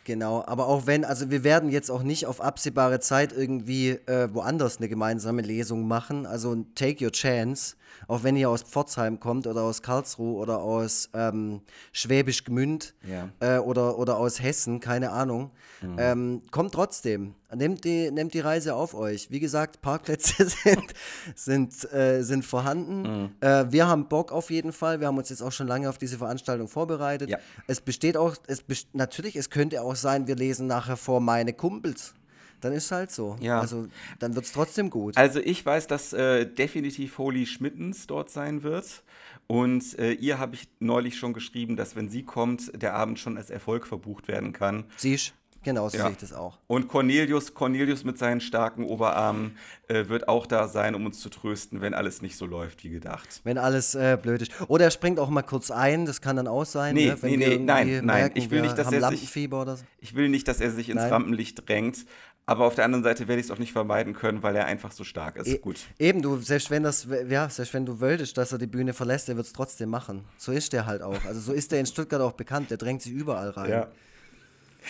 Genau, 0.08 0.42
aber 0.46 0.68
auch 0.68 0.86
wenn, 0.86 1.04
also 1.04 1.28
wir 1.30 1.44
werden 1.44 1.68
jetzt 1.68 1.90
auch 1.90 2.02
nicht 2.02 2.24
auf 2.24 2.40
absehbare 2.40 2.98
Zeit 2.98 3.30
irgendwie 3.30 3.90
äh, 3.90 4.32
woanders 4.32 4.78
eine 4.78 4.88
gemeinsame 4.88 5.42
Lesung 5.42 5.86
machen. 5.86 6.24
Also 6.24 6.64
take 6.74 7.04
your 7.04 7.12
chance, 7.12 7.76
auch 8.06 8.22
wenn 8.22 8.34
ihr 8.34 8.48
aus 8.48 8.62
Pforzheim 8.62 9.20
kommt 9.20 9.46
oder 9.46 9.60
aus 9.64 9.82
Karlsruhe 9.82 10.38
oder 10.40 10.60
aus 10.62 11.10
ähm, 11.12 11.60
Schwäbisch 11.92 12.44
Gmünd 12.44 12.94
Ja. 13.06 13.28
äh, 13.40 13.58
oder, 13.58 13.98
oder 13.98 14.16
aus 14.16 14.40
Hessen, 14.40 14.80
keine 14.80 15.10
Ahnung. 15.12 15.50
Ähm, 15.98 16.40
kommt 16.50 16.72
trotzdem. 16.72 17.34
Nehmt 17.54 17.84
die, 17.84 18.10
nehmt 18.10 18.34
die 18.34 18.40
Reise 18.40 18.74
auf 18.74 18.94
euch. 18.94 19.30
Wie 19.30 19.40
gesagt, 19.40 19.80
Parkplätze 19.80 20.46
sind, 20.64 20.92
sind, 21.34 21.92
äh, 21.92 22.22
sind 22.22 22.44
vorhanden. 22.44 23.32
Äh, 23.40 23.66
wir 23.70 23.86
haben 23.86 24.08
Bock 24.08 24.32
auf 24.32 24.50
jeden 24.50 24.72
Fall. 24.72 25.00
Wir 25.00 25.06
haben 25.06 25.16
uns 25.18 25.28
jetzt 25.30 25.40
auch 25.42 25.52
schon 25.52 25.66
lange 25.68 25.88
auf 25.88 25.96
diese 25.96 26.18
Veranstaltung 26.18 26.66
vorbereitet. 26.68 27.30
Ja. 27.30 27.38
Es 27.66 27.80
besteht 27.80 28.16
auch, 28.16 28.34
es 28.48 28.62
best 28.62 28.88
natürlich, 28.94 29.36
es 29.36 29.50
könnte 29.50 29.80
auch 29.82 29.94
sein, 30.00 30.26
wir 30.26 30.36
lesen 30.36 30.66
nachher 30.66 30.96
vor 30.96 31.20
meine 31.20 31.52
Kumpels. 31.52 32.14
Dann 32.60 32.72
ist 32.72 32.90
halt 32.90 33.10
so. 33.10 33.36
Ja. 33.40 33.60
Also 33.60 33.86
dann 34.18 34.34
wird 34.34 34.44
es 34.44 34.52
trotzdem 34.52 34.90
gut. 34.90 35.16
Also 35.16 35.38
ich 35.40 35.64
weiß, 35.64 35.86
dass 35.86 36.12
äh, 36.12 36.44
definitiv 36.44 37.18
Holy 37.18 37.46
Schmittens 37.46 38.06
dort 38.06 38.30
sein 38.30 38.62
wird. 38.62 39.02
Und 39.46 39.98
äh, 39.98 40.12
ihr 40.12 40.38
habe 40.38 40.56
ich 40.56 40.68
neulich 40.78 41.16
schon 41.16 41.32
geschrieben, 41.32 41.76
dass 41.76 41.96
wenn 41.96 42.08
sie 42.08 42.22
kommt, 42.22 42.70
der 42.80 42.94
Abend 42.94 43.18
schon 43.18 43.36
als 43.38 43.48
Erfolg 43.48 43.86
verbucht 43.86 44.28
werden 44.28 44.52
kann. 44.52 44.84
Siehst 44.96 45.34
Genau, 45.68 45.86
so 45.90 45.98
Ja. 45.98 46.04
sehe 46.04 46.12
ich 46.12 46.16
das 46.18 46.32
auch. 46.32 46.56
Und 46.66 46.88
Cornelius, 46.88 47.52
Cornelius 47.52 48.02
mit 48.02 48.16
seinen 48.16 48.40
starken 48.40 48.84
Oberarmen 48.84 49.58
äh, 49.88 50.08
wird 50.08 50.26
auch 50.26 50.46
da 50.46 50.66
sein, 50.66 50.94
um 50.94 51.04
uns 51.04 51.20
zu 51.20 51.28
trösten, 51.28 51.82
wenn 51.82 51.92
alles 51.92 52.22
nicht 52.22 52.38
so 52.38 52.46
läuft 52.46 52.84
wie 52.84 52.88
gedacht. 52.88 53.42
Wenn 53.44 53.58
alles 53.58 53.94
äh, 53.94 54.16
blöd 54.20 54.40
ist. 54.40 54.50
Oder 54.68 54.86
er 54.86 54.90
springt 54.90 55.18
auch 55.18 55.28
mal 55.28 55.42
kurz 55.42 55.70
ein, 55.70 56.06
das 56.06 56.22
kann 56.22 56.36
dann 56.36 56.48
auch 56.48 56.64
sein. 56.64 56.94
Nee, 56.94 57.08
ne? 57.22 57.36
Nee, 57.36 58.00
nein, 58.02 58.30
Ich 58.34 58.50
will 58.50 58.62
nicht, 58.62 58.78
dass 58.78 58.90
er 58.90 59.10
sich- 59.10 59.30
so. 59.30 59.76
Ich 60.00 60.14
will 60.14 60.30
nicht, 60.30 60.48
dass 60.48 60.60
er 60.62 60.70
sich 60.70 60.88
ins 60.88 61.02
Nein. 61.02 61.12
Rampenlicht 61.12 61.68
drängt, 61.68 62.06
aber 62.46 62.64
auf 62.64 62.74
der 62.74 62.86
anderen 62.86 63.04
Seite 63.04 63.28
werde 63.28 63.40
ich 63.40 63.46
es 63.48 63.50
auch 63.50 63.58
nicht 63.58 63.72
vermeiden 63.72 64.14
können, 64.14 64.42
weil 64.42 64.56
er 64.56 64.64
einfach 64.64 64.90
so 64.92 65.04
stark 65.04 65.36
ist. 65.36 65.48
E- 65.48 65.58
Gut. 65.58 65.80
Eben, 65.98 66.22
du, 66.22 66.38
selbst 66.38 66.70
wenn 66.70 66.82
das, 66.82 67.06
ja, 67.28 67.50
selbst 67.50 67.74
wenn 67.74 67.84
du 67.84 68.00
wolltest, 68.00 68.38
dass 68.38 68.52
er 68.52 68.58
die 68.58 68.66
Bühne 68.66 68.94
verlässt, 68.94 69.28
er 69.28 69.36
wird 69.36 69.46
es 69.46 69.52
trotzdem 69.52 69.90
machen. 69.90 70.24
So 70.38 70.50
ist 70.52 70.72
der 70.72 70.86
halt 70.86 71.02
auch. 71.02 71.22
Also 71.26 71.40
so 71.40 71.52
ist 71.52 71.72
der 71.72 71.80
in 71.80 71.84
Stuttgart 71.86 72.22
auch 72.22 72.32
bekannt, 72.32 72.70
der 72.70 72.78
drängt 72.78 73.02
sich 73.02 73.12
überall 73.12 73.50
rein. 73.50 73.70
Ja. 73.70 73.88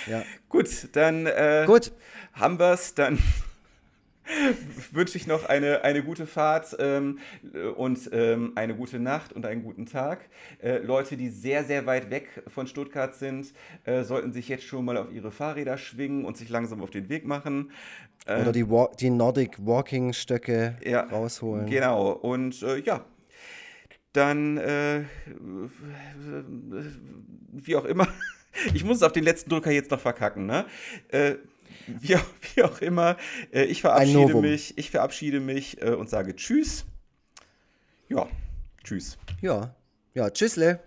Ja. 0.07 0.23
Gut, 0.49 0.89
dann 0.93 1.27
äh, 1.27 1.65
Gut. 1.67 1.93
haben 2.33 2.59
wir 2.59 2.73
es. 2.73 2.95
Dann 2.95 3.19
wünsche 4.93 5.17
ich 5.17 5.27
noch 5.27 5.45
eine, 5.47 5.83
eine 5.83 6.03
gute 6.03 6.27
Fahrt 6.27 6.77
ähm, 6.79 7.19
und 7.77 8.11
ähm, 8.13 8.53
eine 8.57 8.75
gute 8.75 8.99
Nacht 8.99 9.33
und 9.33 9.47
einen 9.47 9.63
guten 9.63 9.87
Tag. 9.87 10.29
Äh, 10.63 10.79
Leute, 10.79 11.17
die 11.17 11.31
sehr, 11.31 11.65
sehr 11.65 11.87
weit 11.87 12.11
weg 12.11 12.43
von 12.49 12.67
Stuttgart 12.67 13.15
sind, 13.15 13.53
äh, 13.85 14.03
sollten 14.03 14.33
sich 14.33 14.49
jetzt 14.49 14.65
schon 14.65 14.85
mal 14.85 14.97
auf 14.97 15.13
ihre 15.13 15.31
Fahrräder 15.31 15.79
schwingen 15.79 16.25
und 16.25 16.37
sich 16.37 16.49
langsam 16.49 16.83
auf 16.83 16.91
den 16.91 17.09
Weg 17.09 17.25
machen. 17.27 17.73
Äh, 18.27 18.43
Oder 18.43 18.53
die, 18.53 18.69
Wa 18.69 18.91
die 18.99 19.11
Nordic 19.11 19.65
Walking 19.65 20.13
Stöcke 20.13 20.77
ja, 20.85 21.03
rausholen. 21.03 21.67
Genau. 21.67 22.11
Und 22.13 22.63
äh, 22.63 22.79
ja, 22.79 23.05
dann 24.13 24.57
äh, 24.59 25.03
wie 27.53 27.77
auch 27.77 27.85
immer. 27.85 28.09
Ich 28.75 28.85
muss 28.85 28.99
es 28.99 29.03
auf 29.03 29.13
den 29.13 29.25
letzten 29.25 29.51
Drücker 29.51 29.71
jetzt 29.71 29.91
noch 29.91 30.01
verkacken, 30.01 30.47
ne? 30.47 30.67
Äh, 31.09 31.37
wie, 31.87 32.17
auch, 32.17 32.25
wie 32.55 32.63
auch 32.63 32.81
immer, 32.81 33.17
äh, 33.53 33.65
ich 33.65 33.81
verabschiede 33.81 34.35
mich, 34.35 34.77
ich 34.77 34.91
verabschiede 34.91 35.41
mich 35.41 35.81
äh, 35.83 35.91
und 35.91 36.09
sage 36.11 36.37
Tschüss. 36.37 36.85
Ja, 38.09 38.27
Tschüss. 38.85 39.19
Ja. 39.43 39.75
Ja, 40.15 40.31
tschüssle. 40.31 40.81